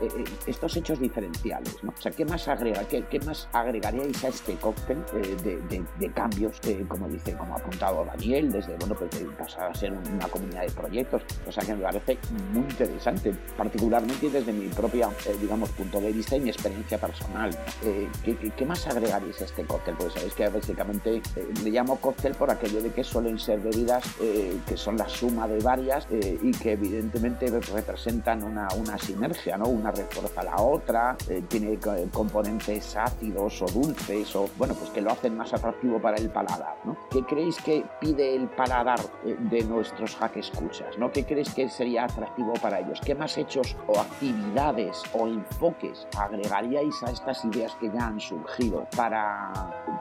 estos 0.45 0.75
hechos 0.77 0.99
diferenciales, 0.99 1.83
¿no? 1.83 1.91
O 1.97 2.01
sea, 2.01 2.11
¿qué 2.11 2.25
más 2.25 2.47
agrega? 2.47 2.83
¿Qué, 2.87 3.03
qué 3.09 3.19
más 3.21 3.47
agregaríais 3.53 4.23
a 4.23 4.27
este 4.29 4.55
cóctel 4.55 5.03
de, 5.43 6.11
cambios, 6.13 6.59
como 6.87 7.07
dice, 7.07 7.35
como 7.35 7.53
ha 7.55 7.57
apuntado 7.57 8.05
Daniel, 8.05 8.51
desde, 8.51 8.77
bueno, 8.77 8.95
pues 8.95 9.09
pasar 9.37 9.71
a 9.71 9.73
ser 9.73 9.93
una 9.93 10.27
comunidad 10.35 10.61
de 10.63 10.71
proyectos, 10.71 11.21
o 11.47 11.51
sea 11.51 11.63
que 11.63 11.75
me 11.75 11.83
parece 11.83 12.17
muy 12.51 12.63
interesante, 12.63 13.33
particularmente 13.57 14.29
desde 14.29 14.51
mi 14.51 14.67
propia, 14.67 15.09
eh, 15.25 15.35
digamos, 15.39 15.69
punto 15.69 16.01
de 16.01 16.11
vista 16.11 16.35
y 16.35 16.41
mi 16.41 16.49
experiencia 16.49 16.97
personal. 16.97 17.57
Eh, 17.83 18.07
¿qué, 18.23 18.65
más 18.65 18.85
agregaréis 18.87 19.41
a 19.41 19.45
este 19.45 19.63
cóctel? 19.63 19.95
Pues 19.97 20.13
sabéis 20.13 20.33
que 20.33 20.49
básicamente 20.49 21.21
eh, 21.35 21.47
le 21.63 21.69
llamo 21.69 21.97
cóctel 21.97 22.33
por 22.33 22.49
aquello 22.51 22.81
de 22.81 22.91
que 22.91 23.03
suelen 23.03 23.39
ser 23.39 23.59
bebidas 23.59 24.03
que 24.67 24.77
son 24.77 24.97
la 24.97 25.07
suma 25.07 25.47
de 25.47 25.59
varias 25.59 26.07
y 26.09 26.51
que 26.51 26.73
evidentemente 26.73 27.47
representan 27.73 28.43
una, 28.43 28.67
una 28.77 28.97
sinergia, 28.97 29.57
¿no? 29.57 29.65
Una 29.65 29.91
refuerza 29.91 30.41
a 30.41 30.43
la 30.43 30.57
otra, 30.57 31.15
tiene 31.47 31.77
componentes 32.11 32.95
ácidos 32.95 33.61
o 33.61 33.65
dulces 33.65 34.35
o, 34.35 34.49
bueno, 34.57 34.73
pues 34.73 34.89
que 34.89 35.01
lo 35.01 35.11
hacen 35.11 35.37
más 35.37 35.53
atractivo 35.53 36.01
para 36.01 36.17
el 36.17 36.29
paladar, 36.29 36.75
¿no? 36.83 36.97
¿Qué 37.09 37.23
creéis 37.23 37.57
que 37.57 37.83
pide 37.99 38.35
el 38.35 38.47
paladar 38.47 38.99
de 39.23 39.63
nuestros 39.63 40.15
que 40.29 40.39
escuchas, 40.39 40.97
¿no? 40.97 41.11
¿Qué 41.11 41.25
crees 41.25 41.53
que 41.53 41.69
sería 41.69 42.05
atractivo 42.05 42.53
para 42.61 42.79
ellos? 42.79 42.99
¿Qué 43.01 43.15
más 43.15 43.37
hechos 43.37 43.75
o 43.87 43.99
actividades 43.99 45.03
o 45.13 45.27
enfoques 45.27 46.07
agregaríais 46.17 47.03
a 47.03 47.11
estas 47.11 47.43
ideas 47.45 47.75
que 47.75 47.91
ya 47.91 48.07
han 48.07 48.19
surgido 48.19 48.87
para, 48.95 49.51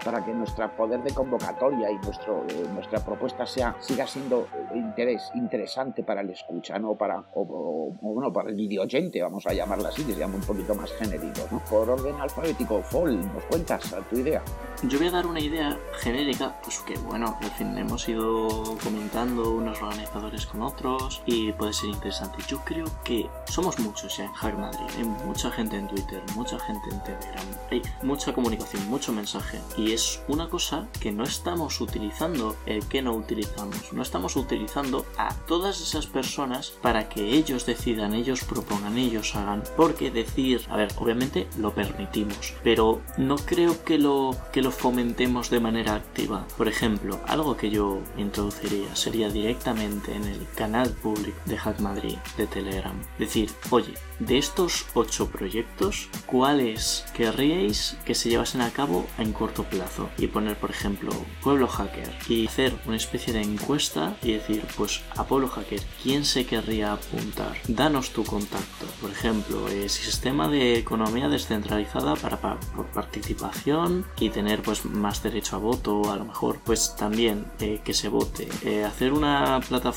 para 0.05 0.25
que 0.25 0.33
nuestro 0.33 0.71
poder 0.77 1.03
de 1.03 1.13
convocatoria 1.13 1.91
y 1.91 1.97
nuestro, 1.97 2.45
eh, 2.49 2.67
nuestra 2.73 3.05
propuesta 3.05 3.47
sea, 3.47 3.77
siga 3.81 4.07
siendo 4.07 4.47
interés, 4.75 5.31
interesante 5.35 6.03
para 6.03 6.21
el 6.21 6.31
escucha, 6.31 6.79
¿no? 6.79 6.95
Para, 6.95 7.25
o, 7.35 7.93
bueno, 8.01 8.33
para 8.33 8.51
el 8.51 8.57
videoyente, 8.57 9.23
vamos 9.23 9.47
a 9.47 9.53
llamarla 9.53 9.89
así, 9.89 10.05
que 10.05 10.15
llama 10.15 10.37
un 10.37 10.43
poquito 10.43 10.75
más 10.75 10.93
genérico, 10.93 11.43
¿no? 11.51 11.59
Por 11.71 11.91
orden 11.91 12.21
alfabético, 12.21 12.83
Fall, 12.83 13.21
¿nos 13.33 13.45
cuentas 13.45 13.95
tu 14.11 14.19
idea? 14.19 14.43
Yo 14.83 14.99
voy 14.99 15.09
a 15.09 15.11
dar 15.11 15.27
una 15.27 15.41
idea 15.41 15.79
genérica, 16.01 16.55
pues 16.63 16.81
que 16.81 16.97
bueno, 16.99 17.37
al 17.41 17.51
fin 17.53 17.77
hemos 17.79 18.09
ido 18.09 18.49
comentando 18.83 19.53
unos 19.53 19.81
organizaciones 19.81 20.14
con 20.51 20.63
otros 20.63 21.23
y 21.27 21.53
puede 21.53 21.73
ser 21.73 21.91
interesante. 21.91 22.39
Yo 22.47 22.61
creo 22.65 22.87
que 23.03 23.29
somos 23.47 23.79
muchos 23.81 24.19
en 24.21 24.33
Hack 24.33 24.57
Madrid, 24.57 24.87
hay 24.97 25.05
mucha 25.05 25.51
gente 25.51 25.77
en 25.77 25.89
Twitter, 25.89 26.23
mucha 26.37 26.59
gente 26.61 26.89
en 26.91 27.03
Telegram, 27.03 27.47
hay 27.71 27.83
mucha 28.03 28.33
comunicación, 28.33 28.87
mucho 28.89 29.13
mensaje 29.13 29.61
y 29.77 29.93
es 29.93 30.23
una 30.29 30.49
cosa 30.49 30.87
que 31.01 31.11
no 31.11 31.25
estamos 31.25 31.81
utilizando, 31.81 32.57
el 32.67 32.87
que 32.87 33.03
no 33.03 33.13
utilizamos, 33.13 33.93
no 33.93 34.03
estamos 34.03 34.37
utilizando 34.37 35.05
a 35.19 35.35
todas 35.47 35.81
esas 35.81 36.07
personas 36.07 36.71
para 36.71 37.09
que 37.09 37.33
ellos 37.33 37.67
decidan, 37.67 38.15
ellos 38.15 38.45
propongan, 38.45 38.97
ellos 38.97 39.35
hagan, 39.35 39.65
porque 39.77 40.11
decir, 40.13 40.65
a 40.71 40.77
ver, 40.77 40.93
obviamente 40.99 41.49
lo 41.59 41.75
permitimos, 41.75 42.55
pero 42.63 43.01
no 43.19 43.37
creo 43.37 43.83
que 43.85 43.99
lo 43.99 44.37
que 44.53 44.63
lo 44.63 44.71
fomentemos 44.71 45.51
de 45.51 45.61
manera 45.61 45.97
activa. 45.97 46.47
Por 46.57 46.69
ejemplo, 46.69 47.21
algo 47.27 47.57
que 47.57 47.71
yo 47.71 47.99
introduciría 48.17 48.95
sería 48.95 49.29
directamente 49.29 50.04
directamente 50.05 50.15
en 50.15 50.25
el 50.25 50.47
canal 50.55 50.91
público 50.91 51.39
de 51.47 51.57
Hack 51.57 51.81
Madrid 51.81 52.17
de 52.37 52.47
Telegram. 52.47 52.95
Decir, 53.19 53.51
oye, 53.71 53.95
de 54.19 54.39
estos 54.39 54.87
ocho 54.95 55.29
proyectos, 55.29 56.09
¿cuáles 56.27 57.05
querríais 57.15 57.97
que 58.05 58.15
se 58.15 58.29
llevasen 58.29 58.61
a 58.61 58.71
cabo 58.71 59.07
en 59.19 59.33
corto 59.33 59.65
plazo? 59.65 60.09
Y 60.19 60.29
poner, 60.29 60.57
por 60.57 60.71
ejemplo, 60.71 61.11
Pueblo 61.43 61.67
Hacker 61.67 62.15
y 62.29 62.47
hacer 62.47 62.75
una 62.87 62.97
especie 62.97 63.33
de 63.33 63.43
encuesta 63.43 64.17
y 64.23 64.33
decir, 64.33 64.65
pues 64.77 65.03
a 65.17 65.25
Pueblo 65.25 65.49
Hacker, 65.49 65.81
¿quién 66.03 66.25
se 66.25 66.47
querría 66.47 66.93
apuntar? 66.93 67.57
Danos 67.69 68.11
tu 68.11 68.25
contacto. 68.25 68.87
Por 69.01 69.11
ejemplo, 69.11 69.69
eh, 69.69 69.89
sistema 69.89 70.49
de 70.49 70.79
economía 70.79 71.29
descentralizada 71.29 72.15
para, 72.17 72.41
por 72.41 72.87
participación 72.87 74.07
y 74.19 74.31
tener 74.31 74.63
pues 74.63 74.85
más 74.85 75.23
derecho 75.23 75.57
a 75.57 75.59
voto, 75.59 76.13
a 76.13 76.17
lo 76.17 76.25
mejor 76.25 76.61
pues 76.65 76.95
también 76.97 77.47
eh, 77.61 77.81
que 77.85 77.95
se 77.95 78.09
vote. 78.09 78.49
Eh, 78.63 78.85
hacer 78.85 79.13
una 79.13 79.61
plataforma 79.69 79.94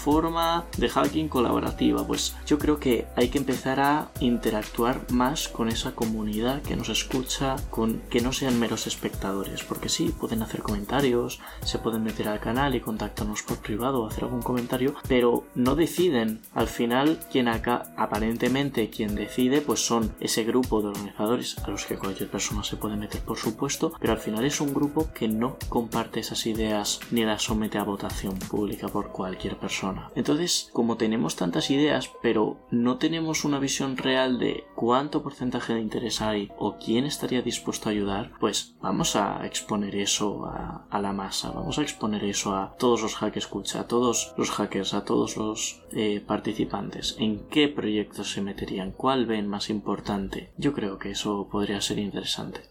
de 0.77 0.87
hacking 0.87 1.27
colaborativa, 1.27 2.05
pues 2.07 2.33
yo 2.45 2.57
creo 2.57 2.79
que 2.79 3.07
hay 3.17 3.27
que 3.27 3.39
empezar 3.39 3.81
a 3.81 4.09
interactuar 4.21 5.11
más 5.11 5.49
con 5.49 5.67
esa 5.67 5.91
comunidad 5.95 6.61
que 6.61 6.77
nos 6.77 6.87
escucha, 6.87 7.57
con 7.69 7.99
que 8.09 8.21
no 8.21 8.31
sean 8.31 8.57
meros 8.57 8.87
espectadores, 8.87 9.63
porque 9.63 9.89
sí, 9.89 10.13
pueden 10.17 10.43
hacer 10.43 10.61
comentarios, 10.61 11.41
se 11.63 11.79
pueden 11.79 12.03
meter 12.03 12.29
al 12.29 12.39
canal 12.39 12.73
y 12.75 12.79
contactarnos 12.79 13.43
por 13.43 13.57
privado 13.57 14.01
o 14.01 14.07
hacer 14.07 14.23
algún 14.23 14.41
comentario, 14.41 14.95
pero 15.09 15.43
no 15.55 15.75
deciden. 15.75 16.39
Al 16.53 16.67
final, 16.67 17.19
quien 17.29 17.49
acá 17.49 17.91
aparentemente 17.97 18.89
quien 18.89 19.13
decide, 19.13 19.59
pues 19.59 19.85
son 19.85 20.13
ese 20.21 20.45
grupo 20.45 20.81
de 20.81 20.87
organizadores 20.87 21.57
a 21.65 21.69
los 21.69 21.85
que 21.85 21.97
cualquier 21.97 22.29
persona 22.29 22.63
se 22.63 22.77
puede 22.77 22.95
meter, 22.95 23.21
por 23.21 23.37
supuesto, 23.37 23.91
pero 23.99 24.13
al 24.13 24.19
final 24.19 24.45
es 24.45 24.61
un 24.61 24.73
grupo 24.73 25.09
que 25.13 25.27
no 25.27 25.57
comparte 25.67 26.21
esas 26.21 26.45
ideas 26.45 27.01
ni 27.11 27.25
las 27.25 27.43
somete 27.43 27.77
a 27.77 27.83
votación 27.83 28.39
pública 28.39 28.87
por 28.87 29.09
cualquier 29.09 29.57
persona. 29.57 29.86
Entonces, 30.15 30.69
como 30.73 30.97
tenemos 30.97 31.35
tantas 31.35 31.69
ideas, 31.71 32.11
pero 32.21 32.57
no 32.71 32.97
tenemos 32.97 33.45
una 33.45 33.59
visión 33.59 33.97
real 33.97 34.39
de 34.39 34.65
cuánto 34.75 35.23
porcentaje 35.23 35.73
de 35.73 35.81
interés 35.81 36.21
hay 36.21 36.51
o 36.57 36.77
quién 36.77 37.05
estaría 37.05 37.41
dispuesto 37.41 37.89
a 37.89 37.91
ayudar, 37.91 38.31
pues 38.39 38.75
vamos 38.81 39.15
a 39.15 39.45
exponer 39.45 39.95
eso 39.95 40.45
a, 40.45 40.99
la 40.99 41.13
masa, 41.13 41.51
vamos 41.51 41.77
a 41.77 41.83
exponer 41.83 42.23
eso 42.23 42.55
a 42.55 42.75
todos 42.77 43.01
los 43.01 43.15
hackers 43.15 43.37
escucha, 43.47 43.81
a 43.81 43.87
todos 43.87 44.33
los 44.37 44.51
hackers, 44.51 44.93
a 44.93 45.05
todos 45.05 45.37
los 45.37 45.81
eh, 45.91 46.21
participantes, 46.25 47.15
en 47.19 47.47
qué 47.47 47.69
proyectos 47.69 48.31
se 48.33 48.41
meterían, 48.41 48.91
cuál 48.91 49.25
ven 49.25 49.47
más 49.47 49.69
importante. 49.69 50.51
Yo 50.57 50.73
creo 50.73 50.97
que 50.97 51.11
eso 51.11 51.47
podría 51.49 51.79
ser 51.79 51.99
interesante. 51.99 52.61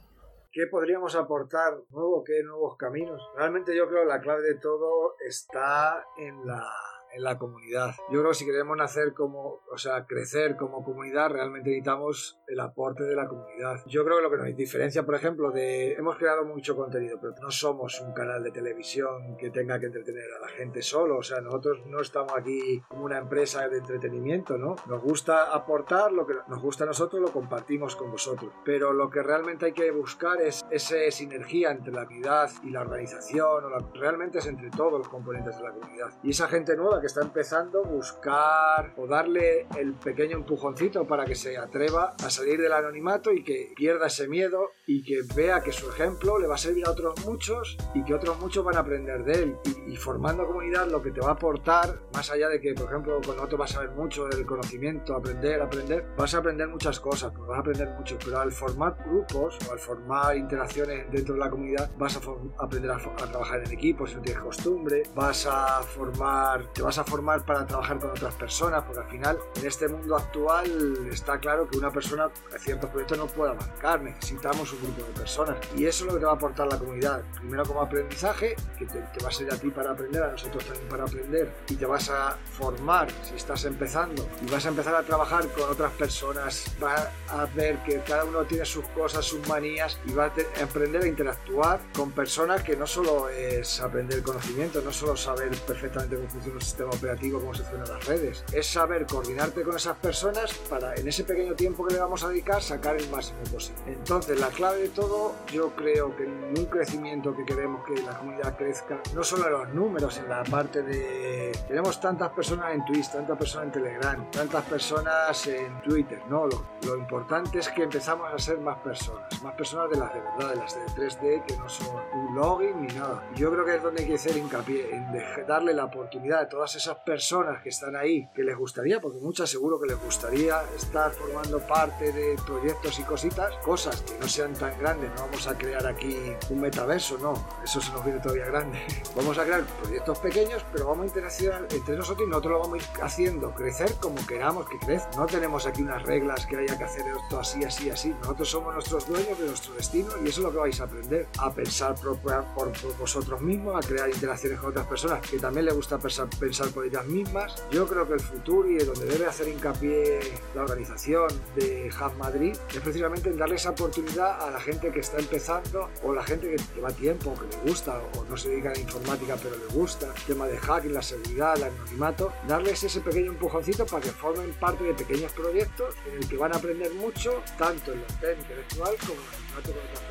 ¿Qué 0.52 0.66
podríamos 0.70 1.14
aportar 1.16 1.74
nuevo? 1.90 2.24
¿Qué 2.24 2.42
nuevos 2.42 2.76
caminos? 2.76 3.22
Realmente 3.36 3.76
yo 3.76 3.88
creo 3.88 4.02
que 4.02 4.08
la 4.08 4.20
clave 4.20 4.42
de 4.42 4.54
todo 4.54 5.16
está 5.26 6.04
en 6.16 6.46
la 6.46 6.66
en 7.14 7.22
la 7.22 7.38
comunidad. 7.38 7.94
Yo 8.10 8.20
creo 8.20 8.30
que 8.30 8.34
si 8.34 8.46
queremos 8.46 8.76
nacer 8.76 9.14
como, 9.14 9.60
o 9.70 9.78
sea, 9.78 10.06
crecer 10.06 10.56
como 10.56 10.84
comunidad, 10.84 11.30
realmente 11.30 11.70
necesitamos 11.70 12.40
el 12.46 12.60
aporte 12.60 13.04
de 13.04 13.14
la 13.14 13.26
comunidad. 13.26 13.80
Yo 13.86 14.04
creo 14.04 14.18
que 14.18 14.22
lo 14.22 14.30
que 14.30 14.36
nos 14.36 14.56
diferencia, 14.56 15.04
por 15.04 15.14
ejemplo, 15.14 15.50
de 15.50 15.92
hemos 15.92 16.16
creado 16.16 16.44
mucho 16.44 16.76
contenido, 16.76 17.18
pero 17.20 17.34
no 17.40 17.50
somos 17.50 18.00
un 18.00 18.12
canal 18.12 18.42
de 18.42 18.50
televisión 18.50 19.36
que 19.36 19.50
tenga 19.50 19.78
que 19.78 19.86
entretener 19.86 20.32
a 20.36 20.40
la 20.40 20.48
gente 20.48 20.82
solo. 20.82 21.18
O 21.18 21.22
sea, 21.22 21.40
nosotros 21.40 21.82
no 21.86 22.00
estamos 22.00 22.32
aquí 22.36 22.82
como 22.88 23.04
una 23.04 23.18
empresa 23.18 23.68
de 23.68 23.78
entretenimiento, 23.78 24.56
¿no? 24.58 24.76
Nos 24.86 25.02
gusta 25.02 25.54
aportar 25.54 26.12
lo 26.12 26.26
que 26.26 26.34
nos 26.48 26.60
gusta 26.60 26.84
a 26.84 26.86
nosotros, 26.86 27.20
lo 27.20 27.32
compartimos 27.32 27.96
con 27.96 28.10
vosotros. 28.10 28.52
Pero 28.64 28.92
lo 28.92 29.10
que 29.10 29.22
realmente 29.22 29.66
hay 29.66 29.72
que 29.72 29.90
buscar 29.90 30.40
es 30.40 30.64
esa 30.70 30.96
sinergia 31.10 31.70
entre 31.70 31.92
la 31.92 32.04
comunidad 32.04 32.50
y 32.62 32.70
la 32.70 32.80
organización, 32.80 33.64
o 33.64 33.92
realmente 33.94 34.38
es 34.38 34.46
entre 34.46 34.70
todos 34.70 34.98
los 34.98 35.08
componentes 35.08 35.56
de 35.56 35.62
la 35.62 35.72
comunidad. 35.72 36.10
Y 36.22 36.30
esa 36.30 36.48
gente 36.48 36.76
nueva 36.76 36.95
que 37.00 37.06
está 37.06 37.22
empezando, 37.22 37.82
buscar 37.84 38.92
o 38.96 39.06
darle 39.06 39.66
el 39.76 39.94
pequeño 39.94 40.36
empujoncito 40.36 41.06
para 41.06 41.24
que 41.24 41.34
se 41.34 41.56
atreva 41.58 42.14
a 42.24 42.30
salir 42.30 42.60
del 42.60 42.72
anonimato 42.72 43.32
y 43.32 43.42
que 43.42 43.72
pierda 43.76 44.06
ese 44.06 44.28
miedo 44.28 44.70
y 44.86 45.02
que 45.02 45.22
vea 45.34 45.60
que 45.60 45.72
su 45.72 45.90
ejemplo 45.90 46.38
le 46.38 46.46
va 46.46 46.54
a 46.54 46.58
servir 46.58 46.86
a 46.86 46.90
otros 46.90 47.24
muchos 47.26 47.76
y 47.94 48.04
que 48.04 48.14
otros 48.14 48.38
muchos 48.38 48.64
van 48.64 48.76
a 48.76 48.80
aprender 48.80 49.24
de 49.24 49.42
él. 49.42 49.56
Y, 49.86 49.96
formando 49.96 50.46
comunidad 50.46 50.88
lo 50.88 51.02
que 51.02 51.10
te 51.10 51.20
va 51.20 51.30
a 51.30 51.32
aportar, 51.32 52.00
más 52.12 52.30
allá 52.30 52.48
de 52.48 52.60
que, 52.60 52.74
por 52.74 52.86
ejemplo, 52.86 53.20
con 53.26 53.38
otro 53.40 53.58
vas 53.58 53.70
a 53.72 53.74
saber 53.74 53.90
mucho 53.90 54.26
del 54.26 54.44
conocimiento, 54.46 55.16
aprender, 55.16 55.60
aprender, 55.60 56.06
vas 56.16 56.34
a 56.34 56.38
aprender 56.38 56.68
muchas 56.68 57.00
cosas, 57.00 57.32
pues 57.34 57.48
vas 57.48 57.56
a 57.56 57.60
aprender 57.60 57.88
mucho, 57.90 58.18
pero 58.22 58.38
al 58.38 58.52
formar 58.52 58.96
grupos 59.06 59.58
o 59.66 59.72
al 59.72 59.78
formar 59.78 60.36
interacciones 60.36 61.10
dentro 61.10 61.34
de 61.34 61.40
la 61.40 61.50
comunidad, 61.50 61.90
vas 61.96 62.16
a 62.16 62.20
aprender 62.62 62.90
a, 62.90 62.96
a 62.96 63.30
trabajar 63.30 63.62
en 63.64 63.72
equipo 63.72 64.06
si 64.06 64.16
no 64.16 64.20
tienes 64.20 64.42
costumbre, 64.42 65.02
vas 65.14 65.46
a 65.46 65.82
formar, 65.82 66.72
te 66.72 66.82
vas 66.82 66.98
a 66.98 67.04
formar 67.04 67.44
para 67.44 67.66
trabajar 67.66 67.98
con 67.98 68.10
otras 68.10 68.34
personas, 68.34 68.84
porque 68.84 69.00
al 69.00 69.10
final 69.10 69.38
en 69.56 69.66
este 69.66 69.88
mundo 69.88 70.16
actual 70.16 71.08
está 71.10 71.40
claro 71.40 71.66
que 71.68 71.78
una 71.78 71.90
persona 71.90 72.30
ciertos 72.58 72.90
proyectos 72.90 73.18
no 73.18 73.26
puede 73.26 73.52
abarcar, 73.52 74.02
necesitamos 74.02 74.75
grupo 74.80 75.02
de 75.02 75.12
personas 75.12 75.56
y 75.76 75.86
eso 75.86 76.04
es 76.04 76.06
lo 76.06 76.14
que 76.14 76.20
te 76.20 76.26
va 76.26 76.32
a 76.32 76.34
aportar 76.34 76.66
la 76.66 76.78
comunidad. 76.78 77.22
Primero 77.38 77.64
como 77.64 77.80
aprendizaje, 77.82 78.56
que 78.78 78.86
te, 78.86 79.00
va 79.22 79.28
a 79.28 79.32
servir 79.32 79.52
a 79.54 79.56
ti 79.56 79.70
para 79.70 79.92
aprender, 79.92 80.22
a 80.22 80.32
nosotros 80.32 80.64
también 80.64 80.88
para 80.88 81.04
aprender 81.04 81.52
y 81.68 81.76
te 81.76 81.86
vas 81.86 82.10
a 82.10 82.36
formar 82.52 83.08
si 83.22 83.34
estás 83.34 83.64
empezando 83.64 84.28
y 84.46 84.50
vas 84.50 84.64
a 84.66 84.68
empezar 84.68 84.94
a 84.94 85.02
trabajar 85.02 85.48
con 85.48 85.70
otras 85.70 85.92
personas, 85.92 86.64
va 86.82 87.10
a 87.28 87.46
ver 87.46 87.82
que 87.84 88.00
cada 88.00 88.24
uno 88.24 88.44
tiene 88.44 88.64
sus 88.64 88.86
cosas, 88.88 89.24
sus 89.24 89.46
manías 89.48 89.98
y 90.06 90.12
va 90.12 90.26
a 90.26 90.62
aprender 90.62 91.02
a 91.02 91.06
interactuar 91.06 91.80
con 91.94 92.12
personas 92.12 92.62
que 92.62 92.76
no 92.76 92.86
solo 92.86 93.28
es 93.28 93.80
aprender 93.80 94.22
conocimiento, 94.22 94.80
no 94.82 94.92
solo 94.92 95.16
saber 95.16 95.50
perfectamente 95.66 96.16
cómo 96.16 96.28
funciona 96.28 96.56
un 96.56 96.62
sistema 96.62 96.90
operativo, 96.90 97.40
cómo 97.40 97.54
se 97.54 97.62
funcionan 97.62 97.94
las 97.94 98.06
redes. 98.06 98.44
Es 98.52 98.66
saber 98.66 99.06
coordinarte 99.06 99.62
con 99.62 99.76
esas 99.76 99.96
personas 99.96 100.52
para 100.68 100.94
en 100.94 101.08
ese 101.08 101.24
pequeño 101.24 101.54
tiempo 101.54 101.86
que 101.86 101.94
le 101.94 102.00
vamos 102.00 102.22
a 102.24 102.28
dedicar 102.28 102.62
sacar 102.62 102.96
el 102.96 103.08
máximo 103.10 103.38
posible. 103.52 103.80
Entonces, 103.86 104.38
la 104.38 104.50
clave 104.66 104.82
de 104.82 104.88
todo, 104.88 105.34
yo 105.52 105.70
creo 105.76 106.16
que 106.16 106.24
en 106.24 106.58
un 106.58 106.64
crecimiento 106.66 107.36
que 107.36 107.44
queremos 107.44 107.84
que 107.84 108.02
la 108.02 108.18
comunidad 108.18 108.56
crezca, 108.56 109.00
no 109.14 109.22
solo 109.22 109.46
en 109.46 109.52
los 109.52 109.68
números, 109.74 110.18
en 110.18 110.28
la 110.28 110.42
parte 110.42 110.82
de... 110.82 111.52
Tenemos 111.68 112.00
tantas 112.00 112.32
personas 112.32 112.74
en 112.74 112.84
Twitch, 112.84 113.10
tantas 113.10 113.38
personas 113.38 113.66
en 113.66 113.72
Telegram, 113.72 114.30
tantas 114.32 114.64
personas 114.64 115.46
en 115.46 115.80
Twitter, 115.82 116.20
¿no? 116.28 116.46
Lo, 116.48 116.64
lo 116.84 116.96
importante 116.96 117.60
es 117.60 117.68
que 117.68 117.84
empezamos 117.84 118.32
a 118.32 118.38
ser 118.38 118.58
más 118.58 118.78
personas, 118.78 119.40
más 119.42 119.54
personas 119.54 119.88
de 119.90 119.98
las 119.98 120.12
de 120.12 120.20
verdad, 120.20 120.50
de 120.50 120.56
las 120.56 120.74
de 120.74 120.86
3D, 120.86 121.44
que 121.44 121.56
no 121.56 121.68
son 121.68 121.88
un 122.14 122.34
login 122.34 122.82
ni 122.82 122.92
nada. 122.94 123.22
Yo 123.36 123.52
creo 123.52 123.64
que 123.64 123.76
es 123.76 123.82
donde 123.82 124.02
hay 124.02 124.08
que 124.08 124.14
hacer 124.14 124.36
hincapié, 124.36 124.94
en 124.94 125.46
darle 125.46 125.74
la 125.74 125.84
oportunidad 125.84 126.40
a 126.40 126.48
todas 126.48 126.74
esas 126.74 126.96
personas 126.98 127.62
que 127.62 127.68
están 127.68 127.94
ahí, 127.94 128.28
que 128.34 128.42
les 128.42 128.56
gustaría, 128.56 129.00
porque 129.00 129.18
muchas 129.18 129.48
seguro 129.48 129.80
que 129.80 129.86
les 129.86 130.02
gustaría 130.02 130.60
estar 130.76 131.12
formando 131.12 131.60
parte 131.60 132.12
de 132.12 132.36
proyectos 132.44 132.98
y 132.98 133.02
cositas, 133.02 133.54
cosas 133.58 134.00
que 134.02 134.18
no 134.18 134.26
sean 134.26 134.55
tan 134.56 134.78
grandes, 134.78 135.10
no 135.14 135.22
vamos 135.22 135.46
a 135.46 135.56
crear 135.56 135.86
aquí 135.86 136.16
un 136.50 136.60
metaverso, 136.60 137.18
no, 137.18 137.34
eso 137.62 137.80
se 137.80 137.92
nos 137.92 138.04
viene 138.04 138.20
todavía 138.20 138.46
grande. 138.46 138.78
Vamos 139.16 139.38
a 139.38 139.44
crear 139.44 139.64
proyectos 139.82 140.18
pequeños, 140.18 140.62
pero 140.72 140.86
vamos 140.86 141.04
a 141.04 141.06
interaccionar 141.06 141.66
entre 141.70 141.96
nosotros 141.96 142.26
y 142.26 142.30
nosotros 142.30 142.52
lo 142.52 142.60
vamos 142.60 142.74
a 142.74 142.76
ir 142.76 143.02
haciendo 143.02 143.54
crecer 143.54 143.94
como 143.94 144.24
queramos 144.26 144.68
que 144.68 144.78
crezca. 144.78 145.10
No 145.16 145.26
tenemos 145.26 145.66
aquí 145.66 145.82
unas 145.82 146.02
reglas 146.02 146.44
que 146.46 146.58
haya 146.58 146.76
que 146.76 146.84
hacer 146.84 147.04
esto 147.06 147.40
así, 147.40 147.64
así, 147.64 147.88
así. 147.88 148.14
Nosotros 148.20 148.50
somos 148.50 148.74
nuestros 148.74 149.08
dueños 149.08 149.38
de 149.38 149.46
nuestro 149.46 149.74
destino 149.74 150.10
y 150.22 150.28
eso 150.28 150.40
es 150.40 150.44
lo 150.44 150.52
que 150.52 150.58
vais 150.58 150.80
a 150.80 150.84
aprender, 150.84 151.28
a 151.38 151.52
pensar 151.52 151.94
por, 151.94 152.72
vosotros 152.98 153.40
mismos, 153.40 153.76
a 153.82 153.86
crear 153.86 154.08
interacciones 154.08 154.58
con 154.60 154.70
otras 154.70 154.86
personas 154.86 155.20
que 155.20 155.38
también 155.38 155.64
les 155.66 155.74
gusta 155.74 155.98
pensar, 155.98 156.28
pensar 156.38 156.68
por 156.68 156.84
ellas 156.84 157.06
mismas. 157.06 157.54
Yo 157.70 157.86
creo 157.86 158.06
que 158.06 158.14
el 158.14 158.20
futuro 158.20 158.68
y 158.68 158.78
donde 158.78 159.06
debe 159.06 159.26
hacer 159.26 159.48
hincapié 159.48 160.20
la 160.54 160.62
organización 160.62 161.28
de 161.54 161.90
Hub 161.90 162.16
Madrid 162.18 162.56
es 162.74 162.80
precisamente 162.80 163.30
en 163.30 163.38
darle 163.38 163.56
esa 163.56 163.70
oportunidad 163.70 164.40
a 164.40 164.45
la 164.50 164.60
gente 164.60 164.90
que 164.90 165.00
está 165.00 165.18
empezando 165.18 165.90
o 166.02 166.12
la 166.12 166.22
gente 166.22 166.48
que 166.48 166.56
lleva 166.74 166.90
tiempo, 166.92 167.34
que 167.34 167.56
le 167.56 167.62
gusta 167.62 168.00
o 168.16 168.24
no 168.24 168.36
se 168.36 168.50
dedica 168.50 168.70
a 168.70 168.74
la 168.74 168.80
informática 168.80 169.36
pero 169.42 169.56
le 169.56 169.66
gusta, 169.66 170.06
el 170.14 170.22
tema 170.22 170.46
de 170.46 170.58
hacking, 170.58 170.94
la 170.94 171.02
seguridad, 171.02 171.56
el 171.56 171.64
anonimato, 171.64 172.32
darles 172.46 172.82
ese 172.84 173.00
pequeño 173.00 173.32
empujoncito 173.32 173.86
para 173.86 174.02
que 174.02 174.10
formen 174.10 174.52
parte 174.54 174.84
de 174.84 174.94
pequeños 174.94 175.32
proyectos 175.32 175.94
en 176.08 176.18
el 176.18 176.28
que 176.28 176.36
van 176.36 176.52
a 176.52 176.56
aprender 176.56 176.92
mucho, 176.94 177.42
tanto 177.58 177.92
en 177.92 178.00
lo 178.00 178.06
intelectual 178.06 178.94
como 179.06 179.20
en 179.20 179.28
el 179.28 179.34
anonimato 179.34 179.72
con. 179.72 180.05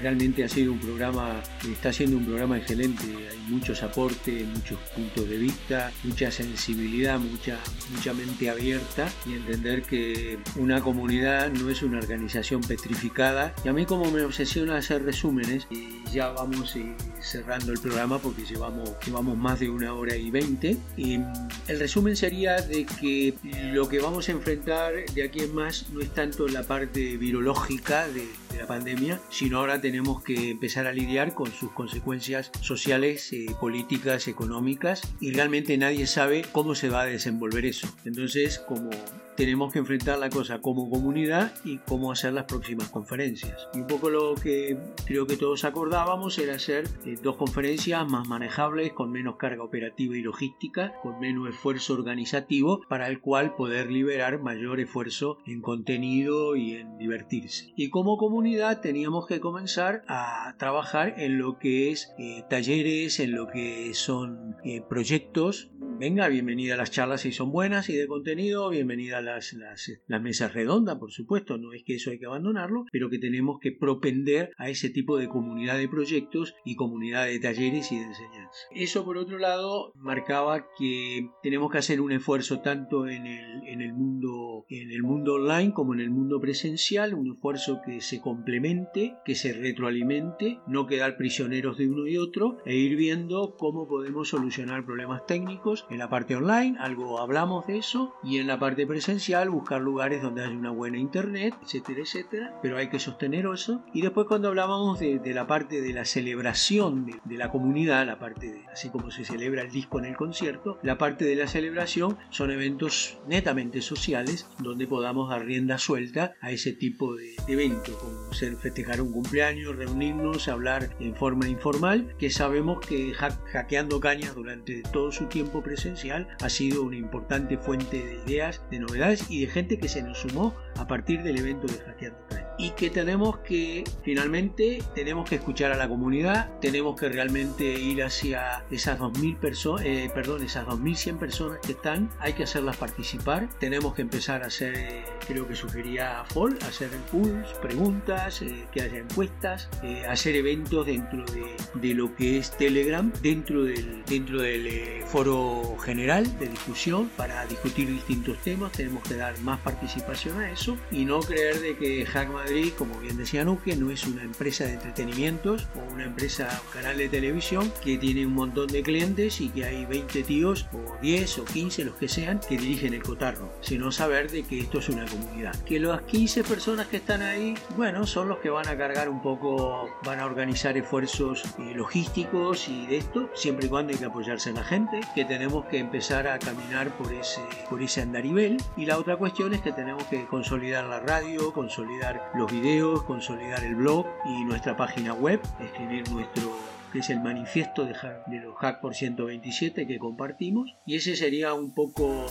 Realmente 0.00 0.44
ha 0.44 0.48
sido 0.48 0.72
un 0.72 0.78
programa, 0.78 1.42
está 1.70 1.92
siendo 1.92 2.16
un 2.16 2.24
programa 2.24 2.58
excelente, 2.58 3.04
hay 3.04 3.38
muchos 3.48 3.82
aportes, 3.82 4.46
muchos 4.46 4.78
puntos 4.94 5.28
de 5.28 5.38
vista, 5.38 5.90
mucha 6.04 6.30
sensibilidad, 6.30 7.18
mucha, 7.18 7.58
mucha 7.94 8.12
mente 8.12 8.50
abierta 8.50 9.08
y 9.24 9.34
entender 9.34 9.82
que 9.82 10.38
una 10.56 10.80
comunidad 10.80 11.50
no 11.50 11.70
es 11.70 11.82
una 11.82 11.98
organización 11.98 12.60
petrificada. 12.60 13.54
Y 13.64 13.68
a 13.68 13.72
mí 13.72 13.86
como 13.86 14.10
me 14.10 14.22
obsesiona 14.22 14.76
hacer 14.76 15.02
resúmenes, 15.02 15.66
y 15.70 16.02
ya 16.12 16.28
vamos 16.28 16.74
cerrando 17.20 17.72
el 17.72 17.80
programa 17.80 18.18
porque 18.18 18.44
llevamos, 18.44 18.92
llevamos 19.04 19.36
más 19.36 19.60
de 19.60 19.70
una 19.70 19.94
hora 19.94 20.16
y 20.16 20.30
veinte, 20.30 20.76
el 20.96 21.78
resumen 21.78 22.16
sería 22.16 22.56
de 22.56 22.84
que 22.84 23.34
lo 23.72 23.88
que 23.88 23.98
vamos 23.98 24.28
a 24.28 24.32
enfrentar 24.32 24.92
de 25.14 25.22
aquí 25.24 25.40
en 25.40 25.54
más 25.54 25.86
no 25.92 26.00
es 26.00 26.12
tanto 26.12 26.46
la 26.48 26.62
parte 26.62 27.16
virológica 27.16 28.06
de 28.08 28.28
la 28.58 28.66
pandemia, 28.66 29.20
sino 29.30 29.58
ahora 29.58 29.80
tenemos 29.86 30.20
que 30.24 30.50
empezar 30.50 30.88
a 30.88 30.92
lidiar 30.92 31.32
con 31.32 31.52
sus 31.52 31.70
consecuencias 31.70 32.50
sociales, 32.60 33.32
eh, 33.32 33.46
políticas, 33.60 34.26
económicas, 34.26 35.02
y 35.20 35.30
realmente 35.30 35.78
nadie 35.78 36.08
sabe 36.08 36.44
cómo 36.50 36.74
se 36.74 36.88
va 36.88 37.02
a 37.02 37.06
desenvolver 37.06 37.64
eso. 37.64 37.86
Entonces, 38.04 38.58
como 38.58 38.90
tenemos 39.36 39.72
que 39.72 39.78
enfrentar 39.78 40.18
la 40.18 40.30
cosa 40.30 40.60
como 40.60 40.88
comunidad 40.88 41.52
y 41.64 41.78
cómo 41.78 42.10
hacer 42.10 42.32
las 42.32 42.44
próximas 42.44 42.88
conferencias. 42.88 43.68
Y 43.74 43.80
un 43.80 43.86
poco 43.86 44.10
lo 44.10 44.34
que 44.34 44.78
creo 45.04 45.26
que 45.26 45.36
todos 45.36 45.64
acordábamos 45.64 46.38
era 46.38 46.54
hacer 46.54 46.88
eh, 47.04 47.16
dos 47.22 47.36
conferencias 47.36 48.08
más 48.08 48.26
manejables, 48.26 48.92
con 48.92 49.12
menos 49.12 49.36
carga 49.36 49.62
operativa 49.62 50.16
y 50.16 50.22
logística, 50.22 50.94
con 51.02 51.18
menos 51.20 51.48
esfuerzo 51.48 51.94
organizativo, 51.94 52.80
para 52.88 53.08
el 53.08 53.20
cual 53.20 53.54
poder 53.54 53.90
liberar 53.90 54.40
mayor 54.40 54.80
esfuerzo 54.80 55.38
en 55.46 55.60
contenido 55.60 56.56
y 56.56 56.72
en 56.72 56.98
divertirse. 56.98 57.72
Y 57.76 57.90
como 57.90 58.16
comunidad 58.16 58.80
teníamos 58.80 59.26
que 59.26 59.40
comenzar 59.40 60.02
a 60.08 60.54
trabajar 60.58 61.14
en 61.18 61.38
lo 61.38 61.58
que 61.58 61.90
es 61.90 62.12
eh, 62.18 62.44
talleres, 62.48 63.20
en 63.20 63.32
lo 63.32 63.46
que 63.48 63.92
son 63.94 64.56
eh, 64.64 64.82
proyectos. 64.88 65.70
Venga, 65.98 66.28
bienvenida 66.28 66.74
a 66.74 66.76
las 66.76 66.90
charlas 66.90 67.22
si 67.22 67.32
son 67.32 67.52
buenas 67.52 67.88
y 67.88 67.96
de 67.96 68.06
contenido, 68.06 68.68
bienvenida 68.70 69.18
a 69.18 69.22
las, 69.26 69.52
las, 69.52 70.22
mesas 70.22 70.54
redondas, 70.54 70.96
por 70.96 71.12
supuesto, 71.12 71.58
no 71.58 71.72
es 71.72 71.82
que 71.84 71.96
eso 71.96 72.10
hay 72.10 72.18
que 72.18 72.26
abandonarlo, 72.26 72.86
pero 72.90 73.10
que 73.10 73.18
tenemos 73.18 73.58
que 73.60 73.72
propender 73.72 74.52
a 74.56 74.70
ese 74.70 74.88
tipo 74.88 75.18
de 75.18 75.28
comunidad 75.28 75.76
de 75.76 75.88
proyectos 75.88 76.54
y 76.64 76.76
comunidad 76.76 77.26
de 77.26 77.38
talleres 77.38 77.92
y 77.92 77.98
de 77.98 78.04
enseñanza. 78.04 78.60
Eso, 78.70 79.04
por 79.04 79.18
otro 79.18 79.38
lado, 79.38 79.92
marcaba 79.96 80.66
que 80.78 81.28
tenemos 81.42 81.70
que 81.70 81.78
hacer 81.78 82.00
un 82.00 82.12
esfuerzo 82.12 82.60
tanto 82.60 83.08
en 83.08 83.26
el, 83.26 83.66
en 83.66 83.82
el, 83.82 83.92
mundo, 83.92 84.64
en 84.68 84.90
el 84.90 85.02
mundo 85.02 85.34
online 85.34 85.72
como 85.72 85.94
en 85.94 86.00
el 86.00 86.10
mundo 86.10 86.40
presencial, 86.40 87.14
un 87.14 87.32
esfuerzo 87.32 87.80
que 87.84 88.00
se 88.00 88.20
complemente, 88.20 89.16
que 89.24 89.34
se 89.34 89.52
retroalimente, 89.52 90.60
no 90.66 90.86
quedar 90.86 91.16
prisioneros 91.16 91.76
de 91.78 91.88
uno 91.88 92.06
y 92.06 92.16
otro, 92.16 92.58
e 92.64 92.76
ir 92.76 92.96
viendo 92.96 93.56
cómo 93.58 93.88
podemos 93.88 94.28
solucionar 94.28 94.84
problemas 94.84 95.26
técnicos 95.26 95.86
en 95.90 95.98
la 95.98 96.08
parte 96.08 96.36
online, 96.36 96.76
algo 96.78 97.20
hablamos 97.20 97.66
de 97.66 97.78
eso, 97.78 98.14
y 98.22 98.38
en 98.38 98.46
la 98.46 98.58
parte 98.58 98.86
presencial 98.86 99.15
buscar 99.48 99.80
lugares 99.80 100.22
donde 100.22 100.42
haya 100.44 100.56
una 100.56 100.70
buena 100.70 100.98
internet, 100.98 101.54
etcétera, 101.62 102.00
etcétera, 102.00 102.58
pero 102.62 102.76
hay 102.76 102.88
que 102.88 102.98
sostener 102.98 103.46
eso. 103.52 103.82
Y 103.92 104.02
después 104.02 104.26
cuando 104.26 104.48
hablábamos 104.48 104.98
de, 104.98 105.20
la 105.34 105.46
parte 105.46 105.80
de 105.80 105.92
la 105.92 106.04
celebración 106.04 107.06
de, 107.06 107.36
la 107.36 107.50
comunidad, 107.50 108.06
la 108.06 108.18
parte 108.18 108.52
de, 108.52 108.66
así 108.72 108.88
como 108.88 109.10
se 109.10 109.24
celebra 109.24 109.62
el 109.62 109.70
disco 109.70 109.98
en 109.98 110.06
el 110.06 110.16
concierto, 110.16 110.78
la 110.82 110.98
parte 110.98 111.24
de 111.24 111.36
la 111.36 111.46
celebración 111.46 112.16
son 112.30 112.50
eventos 112.50 113.18
netamente 113.28 113.82
sociales 113.82 114.48
donde 114.58 114.86
podamos 114.86 115.30
dar 115.30 115.44
rienda 115.44 115.78
suelta 115.78 116.34
a 116.40 116.50
ese 116.50 116.72
tipo 116.72 117.14
de, 117.14 117.36
eventos, 117.48 117.94
como 117.96 118.32
ser 118.32 118.56
festejar 118.56 119.00
un 119.00 119.12
cumpleaños, 119.12 119.76
reunirnos, 119.76 120.48
hablar 120.48 120.90
en 121.00 121.14
forma 121.14 121.48
informal, 121.48 122.14
que 122.18 122.30
sabemos 122.30 122.84
que 122.86 123.12
hackeando 123.14 124.00
cañas 124.00 124.34
durante 124.34 124.82
todo 124.92 125.12
su 125.12 125.26
tiempo 125.26 125.62
presencial 125.62 126.28
ha 126.40 126.48
sido 126.48 126.82
una 126.82 126.96
importante 126.96 127.58
fuente 127.58 127.98
de 127.98 128.22
ideas, 128.26 128.62
de 128.70 128.78
novedades 128.78 129.05
y 129.28 129.40
de 129.40 129.46
gente 129.46 129.78
que 129.78 129.88
se 129.88 130.02
nos 130.02 130.18
sumó 130.18 130.54
a 130.78 130.86
partir 130.86 131.22
del 131.22 131.38
evento 131.38 131.66
de 131.66 131.78
Hackeando 131.78 132.18
Y 132.58 132.70
que 132.70 132.90
tenemos 132.90 133.38
que, 133.38 133.84
finalmente, 134.02 134.82
tenemos 134.94 135.28
que 135.28 135.36
escuchar 135.36 135.72
a 135.72 135.76
la 135.76 135.88
comunidad, 135.88 136.58
tenemos 136.60 136.98
que 136.98 137.08
realmente 137.08 137.64
ir 137.64 138.02
hacia 138.02 138.64
esas 138.70 138.98
2.000 138.98 139.38
personas, 139.38 139.82
eh, 139.84 140.10
perdón, 140.14 140.42
esas 140.42 140.66
2.100 140.66 141.18
personas 141.18 141.58
que 141.64 141.72
están, 141.72 142.10
hay 142.18 142.32
que 142.32 142.44
hacerlas 142.44 142.76
participar, 142.76 143.48
tenemos 143.58 143.94
que 143.94 144.02
empezar 144.02 144.42
a 144.42 144.46
hacer, 144.46 145.04
creo 145.26 145.46
que 145.46 145.54
sugería 145.54 146.24
Paul, 146.32 146.58
hacer 146.66 146.90
pools, 147.10 147.48
preguntas, 147.60 148.42
eh, 148.42 148.66
que 148.72 148.82
haya 148.82 148.98
encuestas, 148.98 149.68
eh, 149.82 150.04
hacer 150.08 150.34
eventos 150.36 150.86
dentro 150.86 151.24
de, 151.26 151.56
de, 151.74 151.94
lo 151.94 152.14
que 152.14 152.38
es 152.38 152.56
Telegram, 152.56 153.12
dentro 153.22 153.64
del, 153.64 154.02
dentro 154.04 154.40
del 154.40 155.02
foro 155.06 155.76
general 155.78 156.38
de 156.38 156.48
discusión 156.48 157.10
para 157.16 157.44
discutir 157.46 157.88
distintos 157.88 158.38
temas, 158.38 158.72
tenemos 158.72 159.02
que 159.02 159.14
dar 159.14 159.38
más 159.40 159.60
participación 159.60 160.40
a 160.40 160.50
eso 160.50 160.65
y 160.90 161.04
no 161.04 161.20
creer 161.20 161.60
de 161.60 161.76
que 161.76 162.04
Hack 162.06 162.30
Madrid, 162.30 162.72
como 162.76 162.98
bien 162.98 163.16
decía 163.16 163.44
Nuque, 163.44 163.76
no 163.76 163.90
es 163.90 164.06
una 164.06 164.22
empresa 164.22 164.64
de 164.64 164.74
entretenimientos 164.74 165.68
o 165.74 165.92
una 165.92 166.04
empresa, 166.04 166.60
un 166.66 166.72
canal 166.72 166.98
de 166.98 167.08
televisión 167.08 167.72
que 167.82 167.98
tiene 167.98 168.26
un 168.26 168.34
montón 168.34 168.66
de 168.68 168.82
clientes 168.82 169.40
y 169.40 169.50
que 169.50 169.64
hay 169.64 169.84
20 169.86 170.22
tíos 170.24 170.66
o 170.72 170.96
10 171.00 171.38
o 171.38 171.44
15, 171.44 171.84
los 171.84 171.94
que 171.96 172.08
sean, 172.08 172.40
que 172.40 172.56
dirigen 172.56 172.94
el 172.94 173.02
cotarro, 173.02 173.52
sino 173.60 173.92
saber 173.92 174.30
de 174.30 174.42
que 174.42 174.60
esto 174.60 174.78
es 174.78 174.88
una 174.88 175.06
comunidad. 175.06 175.54
Que 175.64 175.78
las 175.78 176.02
15 176.02 176.44
personas 176.44 176.86
que 176.88 176.96
están 176.96 177.22
ahí, 177.22 177.54
bueno, 177.76 178.06
son 178.06 178.28
los 178.28 178.38
que 178.38 178.50
van 178.50 178.68
a 178.68 178.76
cargar 178.76 179.08
un 179.08 179.22
poco, 179.22 179.88
van 180.04 180.20
a 180.20 180.26
organizar 180.26 180.76
esfuerzos 180.76 181.44
logísticos 181.74 182.68
y 182.68 182.86
de 182.86 182.98
esto, 182.98 183.30
siempre 183.34 183.66
y 183.66 183.68
cuando 183.68 183.92
hay 183.92 183.98
que 183.98 184.06
apoyarse 184.06 184.50
en 184.50 184.56
la 184.56 184.64
gente, 184.64 185.00
que 185.14 185.24
tenemos 185.24 185.66
que 185.66 185.78
empezar 185.78 186.26
a 186.26 186.38
caminar 186.38 186.96
por 186.96 187.12
ese, 187.12 187.40
por 187.68 187.82
ese 187.82 188.02
andarivel 188.02 188.56
y 188.76 188.86
la 188.86 188.98
otra 188.98 189.16
cuestión 189.16 189.54
es 189.54 189.60
que 189.60 189.72
tenemos 189.72 190.04
que 190.04 190.26
consolidar 190.26 190.55
la 190.56 191.00
radio, 191.00 191.52
consolidar 191.52 192.30
los 192.34 192.50
videos, 192.50 193.02
consolidar 193.02 193.62
el 193.62 193.74
blog 193.74 194.06
y 194.24 194.44
nuestra 194.44 194.76
página 194.76 195.12
web, 195.12 195.40
escribir 195.60 196.10
nuestro 196.10 196.52
que 196.92 197.00
es 197.00 197.10
el 197.10 197.20
manifiesto 197.20 197.84
de, 197.84 197.94
de, 198.26 198.40
los 198.40 198.56
Hack 198.56 198.80
por 198.80 198.94
127 198.94 199.86
que 199.86 199.98
compartimos. 199.98 200.76
Y 200.86 200.96
ese 200.96 201.16
sería 201.16 201.52
un 201.52 201.74
poco 201.74 202.26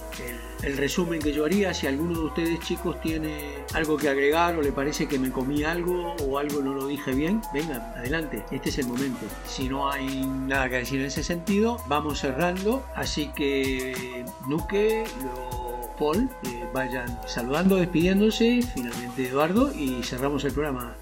el, 0.64 0.72
el, 0.72 0.78
resumen 0.78 1.22
que 1.22 1.34
yo 1.34 1.46
haría. 1.46 1.74
Si 1.74 1.88
alguno 1.88 2.18
de 2.18 2.26
ustedes 2.26 2.60
chicos 2.62 3.00
tiene 3.02 3.36
algo 3.74 3.98
que 3.98 4.10
agregar 4.10 4.56
o 4.56 4.62
le 4.62 4.72
parece 4.72 5.08
que 5.08 5.20
me 5.20 5.30
comí 5.30 5.64
algo 5.64 6.16
o 6.26 6.38
algo 6.38 6.62
no 6.62 6.74
lo 6.74 6.88
dije 6.88 7.12
bien, 7.14 7.42
venga, 7.54 7.94
adelante, 7.98 8.44
este 8.50 8.70
es 8.70 8.80
el 8.80 8.88
momento. 8.88 9.26
Si 9.46 9.68
no 9.68 9.92
hay 9.92 10.26
nada 10.26 10.70
que 10.70 10.78
decir 10.78 11.02
en 11.02 11.08
ese 11.08 11.24
sentido, 11.24 11.78
vamos 11.88 12.20
cerrando. 12.20 12.86
Así 12.96 13.28
que 13.36 14.26
Nuque, 14.48 15.04
lo 15.22 15.65
Paul, 15.98 16.30
eh, 16.44 16.70
vayan 16.74 17.20
saludando, 17.28 17.78
despidiéndose, 17.78 18.62
finalmente 18.74 19.28
Eduardo 19.28 19.72
y 19.74 20.04
cerramos 20.04 20.44
el 20.44 20.54
programa 20.54 20.96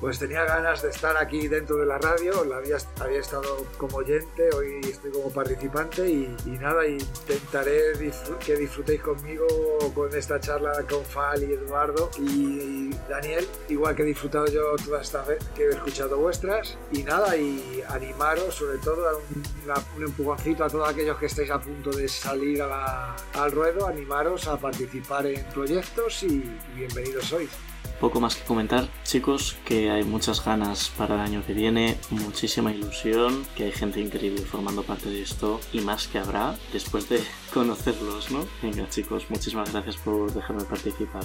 pues 0.00 0.18
tenía 0.18 0.44
ganas 0.44 0.82
de 0.82 0.90
estar 0.90 1.16
aquí 1.16 1.48
dentro 1.48 1.76
de 1.76 1.86
la 1.86 1.98
radio, 1.98 2.44
la 2.44 2.58
había, 2.58 2.76
había 3.00 3.18
estado 3.18 3.66
como 3.76 3.98
oyente, 3.98 4.48
hoy 4.54 4.80
estoy 4.84 5.10
como 5.10 5.30
participante 5.30 6.08
y, 6.08 6.36
nada, 6.60 6.86
intentaré 6.86 7.92
que 8.44 8.56
disfrutéis 8.56 9.00
conmigo 9.00 9.46
con 9.94 10.14
esta 10.16 10.38
charla 10.38 10.84
con 10.88 11.04
Fal 11.04 11.42
y 11.42 11.52
Eduardo 11.52 12.10
y, 12.18 12.90
Daniel, 13.08 13.46
igual 13.68 13.96
que 13.96 14.02
he 14.02 14.06
disfrutado 14.06 14.46
yo 14.46 14.76
toda 14.84 15.02
esta 15.02 15.22
vez 15.24 15.42
que 15.54 15.64
he 15.64 15.70
escuchado 15.70 16.16
vuestras 16.18 16.76
y 16.92 17.02
nada, 17.02 17.36
y 17.36 17.82
animaros 17.88 18.54
sobre 18.54 18.78
todo, 18.78 19.02
dar 19.02 19.14
un, 19.96 20.02
empujoncito 20.02 20.64
a 20.64 20.68
todos 20.68 20.88
aquellos 20.88 21.18
que 21.18 21.26
estéis 21.26 21.50
a 21.50 21.60
punto 21.60 21.90
de 21.90 22.08
salir 22.08 22.62
al 22.62 23.52
ruedo, 23.52 23.86
animaros 23.86 24.46
a 24.46 24.56
participar 24.56 25.26
en 25.26 25.44
proyectos 25.46 26.22
y 26.22 26.56
bienvenidos 26.74 27.24
sois. 27.24 27.67
Poco 28.00 28.20
más 28.20 28.36
que 28.36 28.44
comentar, 28.44 28.88
chicos, 29.02 29.56
que 29.64 29.90
hay 29.90 30.04
muchas 30.04 30.44
ganas 30.44 30.90
para 30.96 31.16
el 31.16 31.20
año 31.20 31.42
que 31.44 31.52
viene, 31.52 31.98
muchísima 32.10 32.72
ilusión, 32.72 33.44
que 33.56 33.64
hay 33.64 33.72
gente 33.72 34.00
increíble 34.00 34.42
formando 34.42 34.84
parte 34.84 35.10
de 35.10 35.22
esto 35.22 35.60
y 35.72 35.80
más 35.80 36.06
que 36.06 36.18
habrá 36.18 36.56
después 36.72 37.08
de 37.08 37.20
conocerlos, 37.54 38.30
¿no? 38.30 38.46
Venga, 38.62 38.88
chicos, 38.88 39.26
muchísimas 39.28 39.72
gracias 39.72 39.96
por 39.96 40.32
dejarme 40.32 40.64
participar 40.64 41.24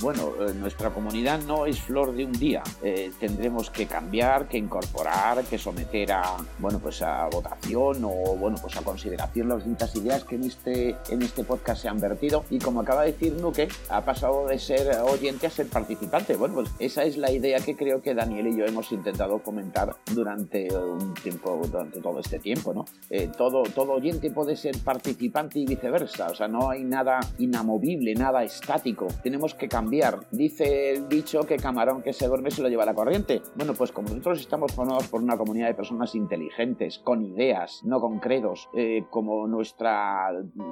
bueno, 0.00 0.32
eh, 0.40 0.54
nuestra 0.54 0.90
comunidad 0.90 1.40
no 1.42 1.66
es 1.66 1.80
flor 1.80 2.14
de 2.14 2.24
un 2.24 2.32
día. 2.32 2.62
Eh, 2.82 3.12
tendremos 3.20 3.70
que 3.70 3.86
cambiar, 3.86 4.48
que 4.48 4.56
incorporar, 4.56 5.44
que 5.44 5.58
someter 5.58 6.12
a, 6.12 6.36
bueno, 6.58 6.78
pues 6.78 7.02
a 7.02 7.28
votación 7.28 8.02
o, 8.04 8.36
bueno, 8.36 8.56
pues 8.60 8.76
a 8.76 8.82
consideración 8.82 9.48
las 9.48 9.58
distintas 9.58 9.94
ideas 9.96 10.24
que 10.24 10.36
en 10.36 10.44
este, 10.44 10.96
en 11.10 11.22
este 11.22 11.44
podcast 11.44 11.82
se 11.82 11.88
han 11.88 12.00
vertido. 12.00 12.44
Y 12.50 12.58
como 12.58 12.80
acaba 12.80 13.02
de 13.02 13.12
decir 13.12 13.34
Nuque, 13.34 13.68
ha 13.90 14.02
pasado 14.04 14.46
de 14.46 14.58
ser 14.58 14.96
oyente 15.00 15.46
a 15.46 15.50
ser 15.50 15.66
participante. 15.66 16.36
Bueno, 16.36 16.54
pues 16.54 16.70
esa 16.78 17.04
es 17.04 17.18
la 17.18 17.30
idea 17.30 17.60
que 17.60 17.76
creo 17.76 18.00
que 18.00 18.14
Daniel 18.14 18.48
y 18.48 18.56
yo 18.56 18.64
hemos 18.64 18.90
intentado 18.92 19.40
comentar 19.40 19.96
durante 20.14 20.68
un 20.74 21.12
tiempo, 21.14 21.60
durante 21.70 22.00
todo 22.00 22.20
este 22.20 22.38
tiempo, 22.38 22.72
¿no? 22.72 22.86
Eh, 23.10 23.30
todo, 23.36 23.64
todo 23.64 23.92
oyente 23.92 24.30
puede 24.30 24.56
ser 24.56 24.78
participante 24.78 25.58
y 25.58 25.66
viceversa. 25.66 26.28
O 26.28 26.34
sea, 26.34 26.48
no 26.48 26.70
hay 26.70 26.84
nada 26.84 27.20
inamovible, 27.38 28.14
nada 28.14 28.42
estático. 28.44 29.06
Tenemos 29.22 29.54
que 29.54 29.68
cambiar. 29.68 29.89
Dice 30.30 30.92
el 30.92 31.08
dicho 31.08 31.40
que 31.42 31.56
camarón 31.56 32.00
que 32.00 32.12
se 32.12 32.28
duerme 32.28 32.52
se 32.52 32.62
lo 32.62 32.68
lleva 32.68 32.84
la 32.84 32.94
corriente. 32.94 33.42
Bueno, 33.56 33.74
pues 33.74 33.90
como 33.90 34.08
nosotros 34.08 34.40
estamos 34.40 34.72
formados 34.72 35.08
por 35.08 35.20
una 35.20 35.36
comunidad 35.36 35.66
de 35.66 35.74
personas 35.74 36.14
inteligentes, 36.14 37.00
con 37.00 37.22
ideas, 37.22 37.82
no 37.84 38.00
con 38.00 38.20
credos, 38.20 38.68
eh, 38.72 39.04
como 39.10 39.48
nuestra, 39.48 40.30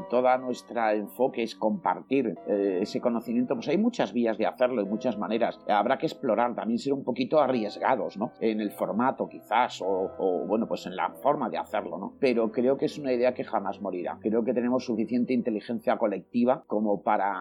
toda 0.08 0.38
nuestra 0.38 0.94
enfoque 0.94 1.42
es 1.42 1.56
compartir 1.56 2.38
eh, 2.46 2.78
ese 2.82 3.00
conocimiento, 3.00 3.56
pues 3.56 3.66
hay 3.66 3.76
muchas 3.76 4.12
vías 4.12 4.38
de 4.38 4.46
hacerlo 4.46 4.82
y 4.82 4.84
muchas 4.84 5.18
maneras. 5.18 5.58
Habrá 5.66 5.98
que 5.98 6.06
explorar, 6.06 6.54
también 6.54 6.78
ser 6.78 6.92
un 6.92 7.02
poquito 7.02 7.40
arriesgados, 7.40 8.16
¿no? 8.16 8.30
En 8.40 8.60
el 8.60 8.70
formato 8.70 9.28
quizás, 9.28 9.82
o, 9.82 10.12
o 10.16 10.46
bueno, 10.46 10.68
pues 10.68 10.86
en 10.86 10.94
la 10.94 11.10
forma 11.10 11.50
de 11.50 11.58
hacerlo, 11.58 11.98
¿no? 11.98 12.14
Pero 12.20 12.52
creo 12.52 12.76
que 12.76 12.86
es 12.86 12.96
una 12.98 13.12
idea 13.12 13.34
que 13.34 13.42
jamás 13.42 13.80
morirá. 13.80 14.16
Creo 14.20 14.44
que 14.44 14.54
tenemos 14.54 14.84
suficiente 14.84 15.32
inteligencia 15.32 15.96
colectiva 15.98 16.62
como 16.68 17.02
para 17.02 17.34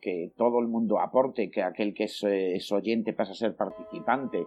que 0.00 0.32
todo 0.36 0.58
el 0.58 0.66
mundo 0.66 0.98
aporte, 1.10 1.50
que 1.50 1.62
aquel 1.62 1.92
que 1.94 2.04
es, 2.04 2.72
oyente 2.72 3.12
pasa 3.12 3.32
a 3.32 3.34
ser 3.34 3.56
participante. 3.56 4.46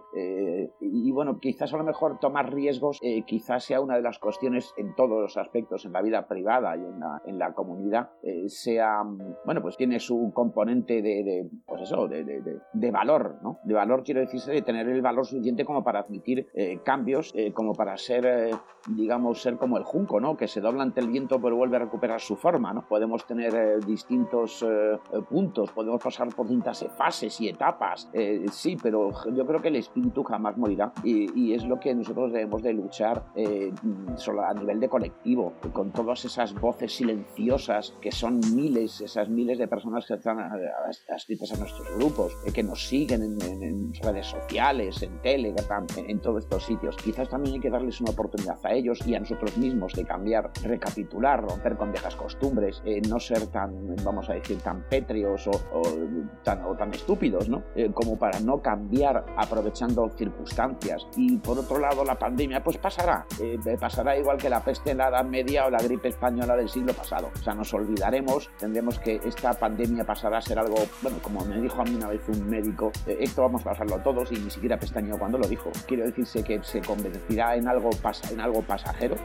y, 0.80 1.10
bueno, 1.10 1.38
quizás 1.38 1.72
a 1.74 1.76
lo 1.76 1.84
mejor 1.84 2.18
tomar 2.18 2.52
riesgos 2.52 3.00
quizás 3.26 3.64
sea 3.64 3.80
una 3.80 3.96
de 3.96 4.02
las 4.02 4.18
cuestiones 4.18 4.72
en 4.76 4.94
todos 4.94 5.20
los 5.20 5.36
aspectos, 5.36 5.84
en 5.84 5.92
la 5.92 6.02
vida 6.02 6.26
privada 6.26 6.76
y 6.76 6.80
en 6.80 7.00
la, 7.00 7.22
en 7.26 7.38
la 7.38 7.52
comunidad, 7.52 8.10
sea, 8.46 9.02
bueno, 9.44 9.60
pues 9.62 9.76
tiene 9.76 10.00
su 10.00 10.32
componente 10.34 11.02
de, 11.02 11.48
pues 11.66 11.82
eso, 11.82 12.08
de, 12.08 12.24
de, 12.24 12.90
valor, 12.90 13.36
¿no? 13.42 13.58
De 13.64 13.74
valor 13.74 14.02
quiero 14.02 14.20
decirse 14.20 14.52
de 14.52 14.62
tener 14.62 14.88
el 14.88 15.02
valor 15.02 15.26
suficiente 15.26 15.64
como 15.64 15.84
para 15.84 16.00
admitir 16.00 16.48
cambios, 16.84 17.34
como 17.52 17.74
para 17.74 17.96
ser, 17.96 18.50
digamos, 18.88 19.42
ser 19.42 19.56
como 19.56 19.76
el 19.76 19.84
junco, 19.84 20.20
¿no? 20.20 20.36
Que 20.36 20.48
se 20.48 20.60
dobla 20.60 20.82
ante 20.82 21.00
el 21.00 21.08
viento 21.08 21.40
pero 21.40 21.56
vuelve 21.56 21.76
a 21.76 21.80
recuperar 21.80 22.20
su 22.20 22.36
forma, 22.36 22.72
¿no? 22.72 22.86
Podemos 22.86 23.26
tener 23.26 23.54
eh, 23.54 23.78
distintos 23.86 24.62
eh, 24.62 24.98
puntos, 25.28 25.70
podemos 25.70 26.02
pasar 26.02 26.28
por 26.34 26.48
distintas 26.54 26.84
fases 26.96 27.40
y 27.40 27.48
etapas, 27.48 28.08
eh, 28.12 28.44
sí, 28.50 28.76
pero 28.82 29.10
yo 29.32 29.46
creo 29.46 29.60
que 29.60 29.68
el 29.68 29.76
espíritu 29.76 30.22
jamás 30.22 30.56
morirá 30.56 30.92
y, 31.02 31.52
es 31.54 31.64
lo 31.64 31.78
que 31.78 31.94
nosotros 31.94 32.32
debemos 32.32 32.62
de 32.62 32.72
luchar 32.72 33.22
solo 34.16 34.44
a 34.44 34.52
nivel 34.54 34.80
de 34.80 34.88
colectivo, 34.88 35.52
con 35.72 35.92
todas 35.92 36.24
esas 36.24 36.52
voces 36.54 36.96
silenciosas 36.96 37.94
que 38.00 38.10
son 38.10 38.40
miles, 38.54 39.00
esas 39.00 39.28
miles 39.28 39.58
de 39.58 39.68
personas 39.68 40.06
que 40.06 40.14
están 40.14 40.38
adscritas 41.08 41.52
a 41.52 41.56
nuestros 41.56 41.86
grupos, 41.96 42.36
que 42.52 42.62
nos 42.62 42.86
siguen 42.88 43.22
en, 43.22 43.92
redes 44.02 44.26
sociales, 44.26 45.02
en 45.02 45.20
Telegram, 45.22 45.86
en, 45.96 46.10
en 46.10 46.20
todos 46.20 46.44
estos 46.44 46.64
sitios. 46.64 46.96
Quizás 46.96 47.28
también 47.28 47.54
hay 47.54 47.60
que 47.60 47.70
darles 47.70 48.00
una 48.00 48.10
oportunidad 48.10 48.58
a 48.64 48.72
ellos 48.72 49.06
y 49.06 49.14
a 49.14 49.20
nosotros 49.20 49.56
mismos 49.56 49.92
de 49.94 50.04
cambiar, 50.04 50.50
recapitular, 50.62 51.42
romper 51.42 51.76
con 51.76 51.92
viejas 51.92 52.16
costumbres, 52.16 52.82
eh, 52.84 53.00
no 53.08 53.20
ser 53.20 53.46
tan, 53.48 53.96
vamos 54.04 54.28
a 54.30 54.34
decir, 54.34 54.58
tan 54.58 54.82
pétreos 54.88 55.46
o, 55.46 55.82
o 56.64 56.74
tan, 56.76 56.92
estúpidos, 56.92 57.48
¿no? 57.48 57.62
Eh, 57.74 57.90
como 57.92 58.18
para 58.18 58.38
no 58.40 58.60
cambiar 58.60 59.24
aprovechando 59.36 60.08
circunstancias. 60.16 61.06
Y 61.16 61.38
por 61.38 61.58
otro 61.58 61.78
lado, 61.78 62.04
la 62.04 62.18
pandemia, 62.18 62.62
pues 62.62 62.78
pasará, 62.78 63.26
eh, 63.40 63.58
pasará 63.80 64.16
igual 64.16 64.36
que 64.36 64.48
la 64.48 64.62
peste 64.62 64.90
en 64.90 64.98
la 64.98 65.08
Edad 65.08 65.24
Media 65.24 65.66
o 65.66 65.70
la 65.70 65.78
gripe 65.78 66.08
española 66.08 66.56
del 66.56 66.68
siglo 66.68 66.92
pasado. 66.92 67.30
O 67.34 67.42
sea, 67.42 67.54
nos 67.54 67.72
olvidaremos, 67.72 68.50
tendremos 68.58 68.98
que 68.98 69.20
esta 69.24 69.52
pandemia 69.54 70.04
pasará 70.04 70.38
a 70.38 70.42
ser 70.42 70.58
algo, 70.58 70.76
bueno, 71.02 71.18
como 71.22 71.44
me 71.44 71.60
dijo 71.60 71.80
a 71.80 71.84
mí 71.84 71.94
una 71.94 72.08
vez 72.08 72.20
un 72.28 72.46
médico, 72.48 72.92
esto 73.06 73.42
vamos 73.42 73.62
a 73.62 73.70
pasarlo 73.70 73.98
todos 73.98 74.30
y 74.32 74.36
ni 74.36 74.50
siquiera 74.50 74.78
pestañeó 74.78 75.18
cuando 75.18 75.38
lo 75.38 75.48
dijo. 75.48 75.70
Quiero 75.86 76.04
decirse 76.04 76.42
que 76.44 76.62
se 76.62 76.80
convertirá 76.80 77.56
en 77.56 77.68
algo, 77.68 77.90
pasa, 78.02 78.32
en 78.32 78.40
algo 78.40 78.62
pasajero, 78.62 79.16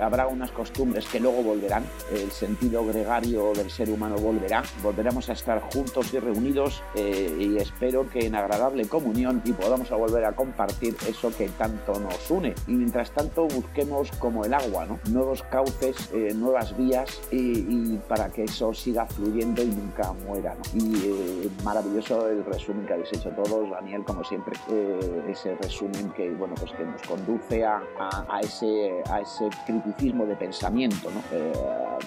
habrá 0.00 0.26
unas 0.26 0.50
costumbres 0.52 1.06
que 1.06 1.20
luego 1.20 1.42
volverán, 1.42 1.84
el 2.12 2.30
sentido 2.30 2.84
gregario 2.86 3.52
del 3.52 3.70
ser 3.70 3.90
humano 3.90 4.16
volverá, 4.16 4.62
volveremos 4.82 5.28
a 5.28 5.32
estar 5.32 5.60
juntos 5.60 6.12
y 6.14 6.18
reunidos 6.18 6.67
eh, 6.94 7.36
y 7.38 7.56
espero 7.56 8.08
que 8.08 8.26
en 8.26 8.34
agradable 8.34 8.86
comunión 8.86 9.42
y 9.44 9.52
podamos 9.52 9.90
volver 9.90 10.24
a 10.24 10.32
compartir 10.32 10.96
eso 11.08 11.30
que 11.36 11.48
tanto 11.48 11.98
nos 11.98 12.30
une. 12.30 12.54
Y 12.66 12.72
mientras 12.72 13.10
tanto 13.10 13.46
busquemos 13.46 14.10
como 14.12 14.44
el 14.44 14.54
agua, 14.54 14.86
¿no? 14.86 14.98
nuevos 15.10 15.42
cauces, 15.44 16.10
eh, 16.12 16.32
nuevas 16.34 16.76
vías 16.76 17.20
y, 17.30 17.96
para 18.08 18.28
que 18.28 18.44
eso 18.44 18.72
siga 18.72 19.06
fluyendo 19.06 19.62
y 19.62 19.66
nunca 19.66 20.12
muera. 20.26 20.54
Y 20.74 20.96
eh, 21.04 21.48
maravilloso 21.64 22.28
el 22.28 22.44
resumen 22.44 22.86
que 22.86 22.94
habéis 22.94 23.12
hecho 23.12 23.30
todos, 23.30 23.70
Daniel, 23.70 24.04
como 24.04 24.24
siempre, 24.24 24.54
ese 25.28 25.54
resumen 25.56 26.10
que, 26.16 26.30
bueno, 26.30 26.54
pues 26.58 26.72
que 26.72 26.84
nos 26.84 27.02
conduce 27.02 27.64
a, 27.64 27.82
a, 28.28 28.40
ese, 28.40 29.02
a 29.10 29.20
ese 29.20 29.48
criticismo 29.66 30.26
de 30.26 30.36
pensamiento, 30.36 31.10
¿no? 31.10 31.22
Eh, 31.32 31.52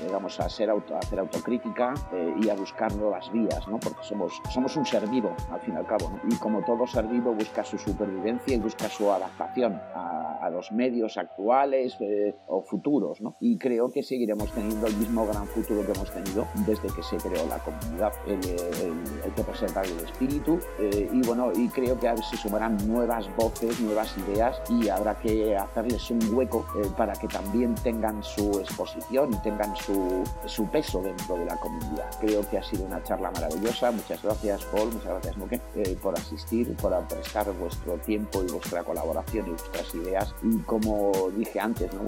digamos, 0.01 0.39
a, 0.39 0.49
ser 0.49 0.69
auto, 0.69 0.95
a 0.95 0.99
hacer 0.99 1.19
autocrítica 1.19 1.93
eh, 2.13 2.33
y 2.41 2.49
a 2.49 2.55
buscar 2.55 2.93
nuevas 2.95 3.31
vías, 3.31 3.67
¿no? 3.67 3.79
porque 3.79 4.03
somos, 4.03 4.41
somos 4.51 4.75
un 4.75 4.85
ser 4.85 5.07
vivo, 5.07 5.35
al 5.51 5.59
fin 5.61 5.73
y 5.73 5.77
al 5.77 5.85
cabo, 5.85 6.11
y 6.29 6.35
como 6.35 6.61
todo 6.63 6.85
ser 6.85 7.07
vivo 7.07 7.33
busca 7.33 7.63
su 7.63 7.77
supervivencia 7.77 8.55
y 8.55 8.59
busca 8.59 8.89
su 8.89 9.09
adaptación 9.11 9.81
a, 9.95 10.39
a 10.41 10.49
los 10.49 10.71
medios 10.71 11.17
actuales 11.17 11.95
eh, 11.99 12.35
o 12.47 12.61
futuros, 12.61 13.21
¿no? 13.21 13.35
y 13.39 13.57
creo 13.57 13.91
que 13.91 14.03
seguiremos 14.03 14.51
teniendo 14.51 14.87
el 14.87 14.95
mismo 14.97 15.25
gran 15.25 15.45
futuro 15.47 15.85
que 15.85 15.91
hemos 15.91 16.11
tenido 16.11 16.47
desde 16.65 16.87
que 16.93 17.03
se 17.03 17.17
creó 17.17 17.45
la 17.47 17.59
comunidad. 17.59 18.11
El, 18.25 18.39
hay 19.23 19.31
que 19.35 19.43
preservar 19.43 19.85
el 19.85 19.99
espíritu 19.99 20.59
y 20.79 21.21
bueno, 21.25 21.51
y 21.55 21.67
creo 21.69 21.99
que 21.99 22.11
si 22.29 22.37
sumarán 22.37 22.77
nuevas 22.87 23.33
voces, 23.35 23.79
nuevas 23.81 24.15
ideas 24.17 24.61
y 24.69 24.89
habrá 24.89 25.17
que 25.19 25.55
hacerles 25.55 26.09
un 26.09 26.19
hueco 26.33 26.65
para 26.97 27.13
que 27.13 27.27
también 27.27 27.75
tengan 27.75 28.23
su 28.23 28.59
exposición 28.59 29.33
y 29.33 29.37
tengan 29.37 29.75
su, 29.75 30.23
su, 30.45 30.65
peso 30.67 31.01
dentro 31.01 31.35
de 31.35 31.45
la 31.45 31.57
comunidad. 31.57 32.09
Creo 32.19 32.47
que 32.49 32.57
ha 32.57 32.63
sido 32.63 32.85
una 32.85 33.03
charla 33.03 33.31
maravillosa. 33.31 33.91
Muchas 33.91 34.21
gracias, 34.21 34.40
Paul, 34.41 34.91
muchas 34.91 35.05
gracias, 35.05 35.37
Moque, 35.37 35.61
eh, 35.75 35.95
por 36.01 36.17
asistir, 36.17 36.75
por 36.75 36.91
prestar 37.07 37.51
vuestro 37.53 37.93
tiempo 37.97 38.43
y 38.43 38.51
vuestra 38.51 38.83
colaboración 38.83 39.47
y 39.47 39.49
vuestras 39.51 39.93
ideas. 39.93 40.33
Y 40.41 40.57
como 40.59 41.11
dije 41.37 41.59
antes, 41.59 41.93
¿no? 41.93 42.01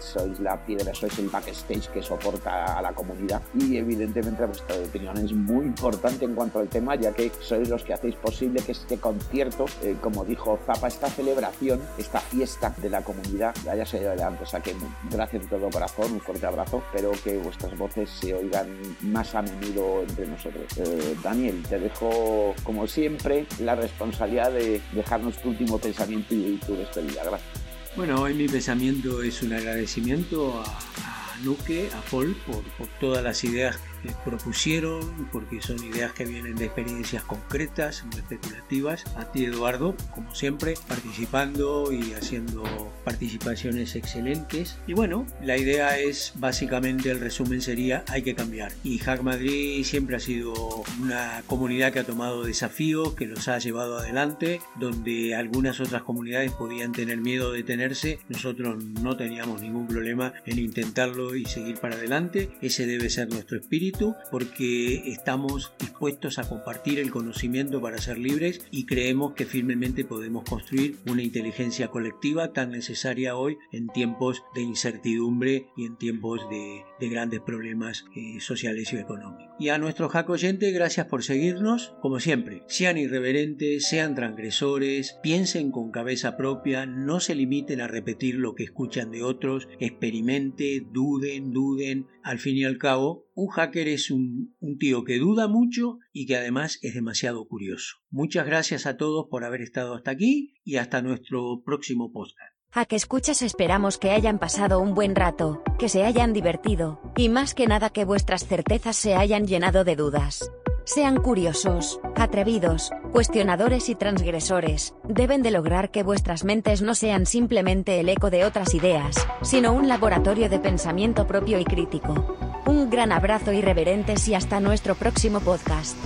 sois 0.00 0.38
la 0.38 0.56
piedra, 0.64 0.94
sois 0.94 1.18
el 1.18 1.28
backstage 1.28 1.88
que 1.90 2.00
soporta 2.00 2.78
a 2.78 2.82
la 2.82 2.92
comunidad 2.92 3.42
y 3.54 3.76
evidentemente 3.76 4.46
vuestra 4.46 4.76
opinión 4.76 5.16
es 5.18 5.32
muy 5.32 5.66
importante 5.66 6.24
en 6.24 6.34
cuanto 6.34 6.60
al 6.60 6.68
tema, 6.68 6.94
ya 6.94 7.12
que 7.12 7.32
sois 7.40 7.68
los 7.68 7.82
que 7.82 7.94
hacéis 7.94 8.14
posible 8.14 8.62
que 8.62 8.72
este 8.72 8.98
concierto, 8.98 9.66
eh, 9.82 9.96
como 10.00 10.24
dijo 10.24 10.58
Zapa, 10.64 10.86
esta 10.86 11.08
celebración, 11.08 11.80
esta 11.98 12.20
fiesta 12.20 12.72
de 12.76 12.88
la 12.88 13.02
comunidad 13.02 13.54
haya 13.68 13.84
salido 13.84 14.10
adelante. 14.10 14.44
O 14.44 14.46
sea 14.46 14.60
que 14.60 14.74
gracias 15.10 15.42
de 15.42 15.48
todo 15.48 15.70
corazón, 15.70 16.12
un 16.12 16.20
fuerte 16.20 16.46
abrazo, 16.46 16.82
espero 16.86 17.10
que 17.24 17.36
vuestras 17.38 17.76
voces 17.76 18.08
se 18.10 18.32
oigan 18.32 18.68
más 19.02 19.34
a 19.34 19.42
menudo 19.42 20.02
entre 20.02 20.26
nosotros. 20.28 20.66
Eh, 20.78 21.16
Daniel, 21.22 21.62
te 21.68 21.79
dejo 21.80 22.54
como 22.62 22.86
siempre 22.86 23.46
la 23.58 23.74
responsabilidad 23.74 24.52
de 24.52 24.80
dejarnos 24.92 25.36
tu 25.38 25.50
último 25.50 25.78
pensamiento 25.78 26.34
y 26.34 26.58
tu 26.64 26.76
despedida. 26.76 27.24
Gracias. 27.24 27.50
Bueno, 27.96 28.22
hoy 28.22 28.34
mi 28.34 28.46
pensamiento 28.46 29.22
es 29.22 29.42
un 29.42 29.52
agradecimiento 29.52 30.60
a, 30.60 30.64
a 30.64 31.36
Luque, 31.42 31.88
a 31.92 32.00
Paul, 32.10 32.36
por, 32.46 32.62
por 32.78 32.86
todas 33.00 33.24
las 33.24 33.42
ideas 33.42 33.78
propusieron, 34.24 35.28
porque 35.32 35.60
son 35.60 35.82
ideas 35.84 36.12
que 36.12 36.24
vienen 36.24 36.56
de 36.56 36.66
experiencias 36.66 37.22
concretas, 37.24 38.04
no 38.10 38.18
especulativas. 38.18 39.04
A 39.16 39.30
ti, 39.30 39.44
Eduardo, 39.44 39.94
como 40.14 40.34
siempre, 40.34 40.74
participando 40.88 41.92
y 41.92 42.12
haciendo 42.12 42.92
participaciones 43.04 43.96
excelentes. 43.96 44.78
Y 44.86 44.94
bueno, 44.94 45.26
la 45.42 45.56
idea 45.56 45.98
es, 45.98 46.32
básicamente, 46.36 47.10
el 47.10 47.20
resumen 47.20 47.60
sería, 47.60 48.04
hay 48.08 48.22
que 48.22 48.34
cambiar. 48.34 48.72
Y 48.84 48.98
Hack 48.98 49.22
Madrid 49.22 49.84
siempre 49.84 50.16
ha 50.16 50.20
sido 50.20 50.52
una 51.00 51.42
comunidad 51.46 51.92
que 51.92 52.00
ha 52.00 52.04
tomado 52.04 52.44
desafíos, 52.44 53.14
que 53.14 53.26
los 53.26 53.48
ha 53.48 53.58
llevado 53.58 53.98
adelante, 53.98 54.60
donde 54.78 55.34
algunas 55.34 55.80
otras 55.80 56.02
comunidades 56.02 56.52
podían 56.52 56.92
tener 56.92 57.18
miedo 57.18 57.52
de 57.52 57.58
detenerse. 57.58 58.18
Nosotros 58.28 58.82
no 58.84 59.16
teníamos 59.16 59.60
ningún 59.60 59.86
problema 59.86 60.32
en 60.46 60.58
intentarlo 60.58 61.34
y 61.36 61.44
seguir 61.44 61.78
para 61.78 61.96
adelante. 61.96 62.50
Ese 62.60 62.86
debe 62.86 63.10
ser 63.10 63.28
nuestro 63.28 63.58
espíritu 63.58 63.89
porque 64.30 65.10
estamos 65.10 65.72
dispuestos 65.78 66.38
a 66.38 66.48
compartir 66.48 66.98
el 66.98 67.10
conocimiento 67.10 67.80
para 67.80 67.98
ser 67.98 68.18
libres 68.18 68.66
y 68.70 68.86
creemos 68.86 69.34
que 69.34 69.46
firmemente 69.46 70.04
podemos 70.04 70.44
construir 70.44 70.98
una 71.06 71.22
inteligencia 71.22 71.88
colectiva 71.88 72.52
tan 72.52 72.70
necesaria 72.70 73.36
hoy 73.36 73.58
en 73.72 73.88
tiempos 73.88 74.42
de 74.54 74.62
incertidumbre 74.62 75.66
y 75.76 75.86
en 75.86 75.96
tiempos 75.96 76.40
de, 76.50 76.84
grandes 77.08 77.40
problemas 77.40 78.04
eh, 78.14 78.40
sociales 78.40 78.92
y 78.92 78.96
económicos. 78.96 79.54
Y 79.58 79.68
a 79.68 79.78
nuestros 79.78 80.12
hack 80.12 80.28
oyentes, 80.30 80.72
gracias 80.72 81.06
por 81.06 81.22
seguirnos. 81.22 81.94
Como 82.00 82.20
siempre, 82.20 82.62
sean 82.66 82.98
irreverentes, 82.98 83.86
sean 83.86 84.14
transgresores, 84.14 85.18
piensen 85.22 85.70
con 85.70 85.90
cabeza 85.90 86.36
propia, 86.36 86.86
no 86.86 87.20
se 87.20 87.34
limiten 87.34 87.80
a 87.80 87.88
repetir 87.88 88.36
lo 88.36 88.54
que 88.54 88.64
escuchan 88.64 89.10
de 89.10 89.22
otros, 89.22 89.68
experimente, 89.78 90.82
duden, 90.92 91.52
duden. 91.52 92.06
Al 92.22 92.38
fin 92.38 92.56
y 92.56 92.64
al 92.64 92.78
cabo, 92.78 93.30
un 93.34 93.48
hacker 93.48 93.88
es 93.88 94.10
un, 94.10 94.54
tío 94.78 95.04
que 95.04 95.18
duda 95.18 95.48
mucho 95.48 95.98
y 96.12 96.26
que 96.26 96.36
además 96.36 96.78
es 96.82 96.94
demasiado 96.94 97.46
curioso. 97.48 97.96
Muchas 98.10 98.46
gracias 98.46 98.86
a 98.86 98.96
todos 98.96 99.28
por 99.30 99.44
haber 99.44 99.62
estado 99.62 99.94
hasta 99.94 100.10
aquí 100.10 100.54
y 100.64 100.76
hasta 100.76 101.02
nuestro 101.02 101.62
próximo 101.64 102.12
podcast. 102.12 102.59
A 102.72 102.84
que 102.84 102.94
escuchas 102.94 103.42
esperamos 103.42 103.98
que 103.98 104.12
hayan 104.12 104.38
pasado 104.38 104.78
un 104.78 104.94
buen 104.94 105.16
rato, 105.16 105.60
que 105.76 105.88
se 105.88 106.04
hayan 106.04 106.32
divertido, 106.32 107.00
y 107.16 107.28
más 107.28 107.52
que 107.52 107.66
nada 107.66 107.90
que 107.90 108.04
vuestras 108.04 108.46
certezas 108.46 108.94
se 108.94 109.16
hayan 109.16 109.48
llenado 109.48 109.82
de 109.82 109.96
dudas. 109.96 110.52
Sean 110.84 111.16
curiosos, 111.16 111.98
atrevidos, 112.14 112.92
cuestionadores 113.10 113.88
y 113.88 113.96
transgresores, 113.96 114.94
deben 115.02 115.42
de 115.42 115.50
lograr 115.50 115.90
que 115.90 116.04
vuestras 116.04 116.44
mentes 116.44 116.80
no 116.80 116.94
sean 116.94 117.26
simplemente 117.26 117.98
el 117.98 118.08
eco 118.08 118.30
de 118.30 118.44
otras 118.44 118.72
ideas, 118.72 119.16
sino 119.42 119.72
un 119.72 119.88
laboratorio 119.88 120.48
de 120.48 120.60
pensamiento 120.60 121.26
propio 121.26 121.58
y 121.58 121.64
crítico. 121.64 122.36
Un 122.66 122.88
gran 122.88 123.10
abrazo 123.10 123.52
irreverentes 123.52 124.28
y 124.28 124.36
hasta 124.36 124.60
nuestro 124.60 124.94
próximo 124.94 125.40
podcast. 125.40 125.96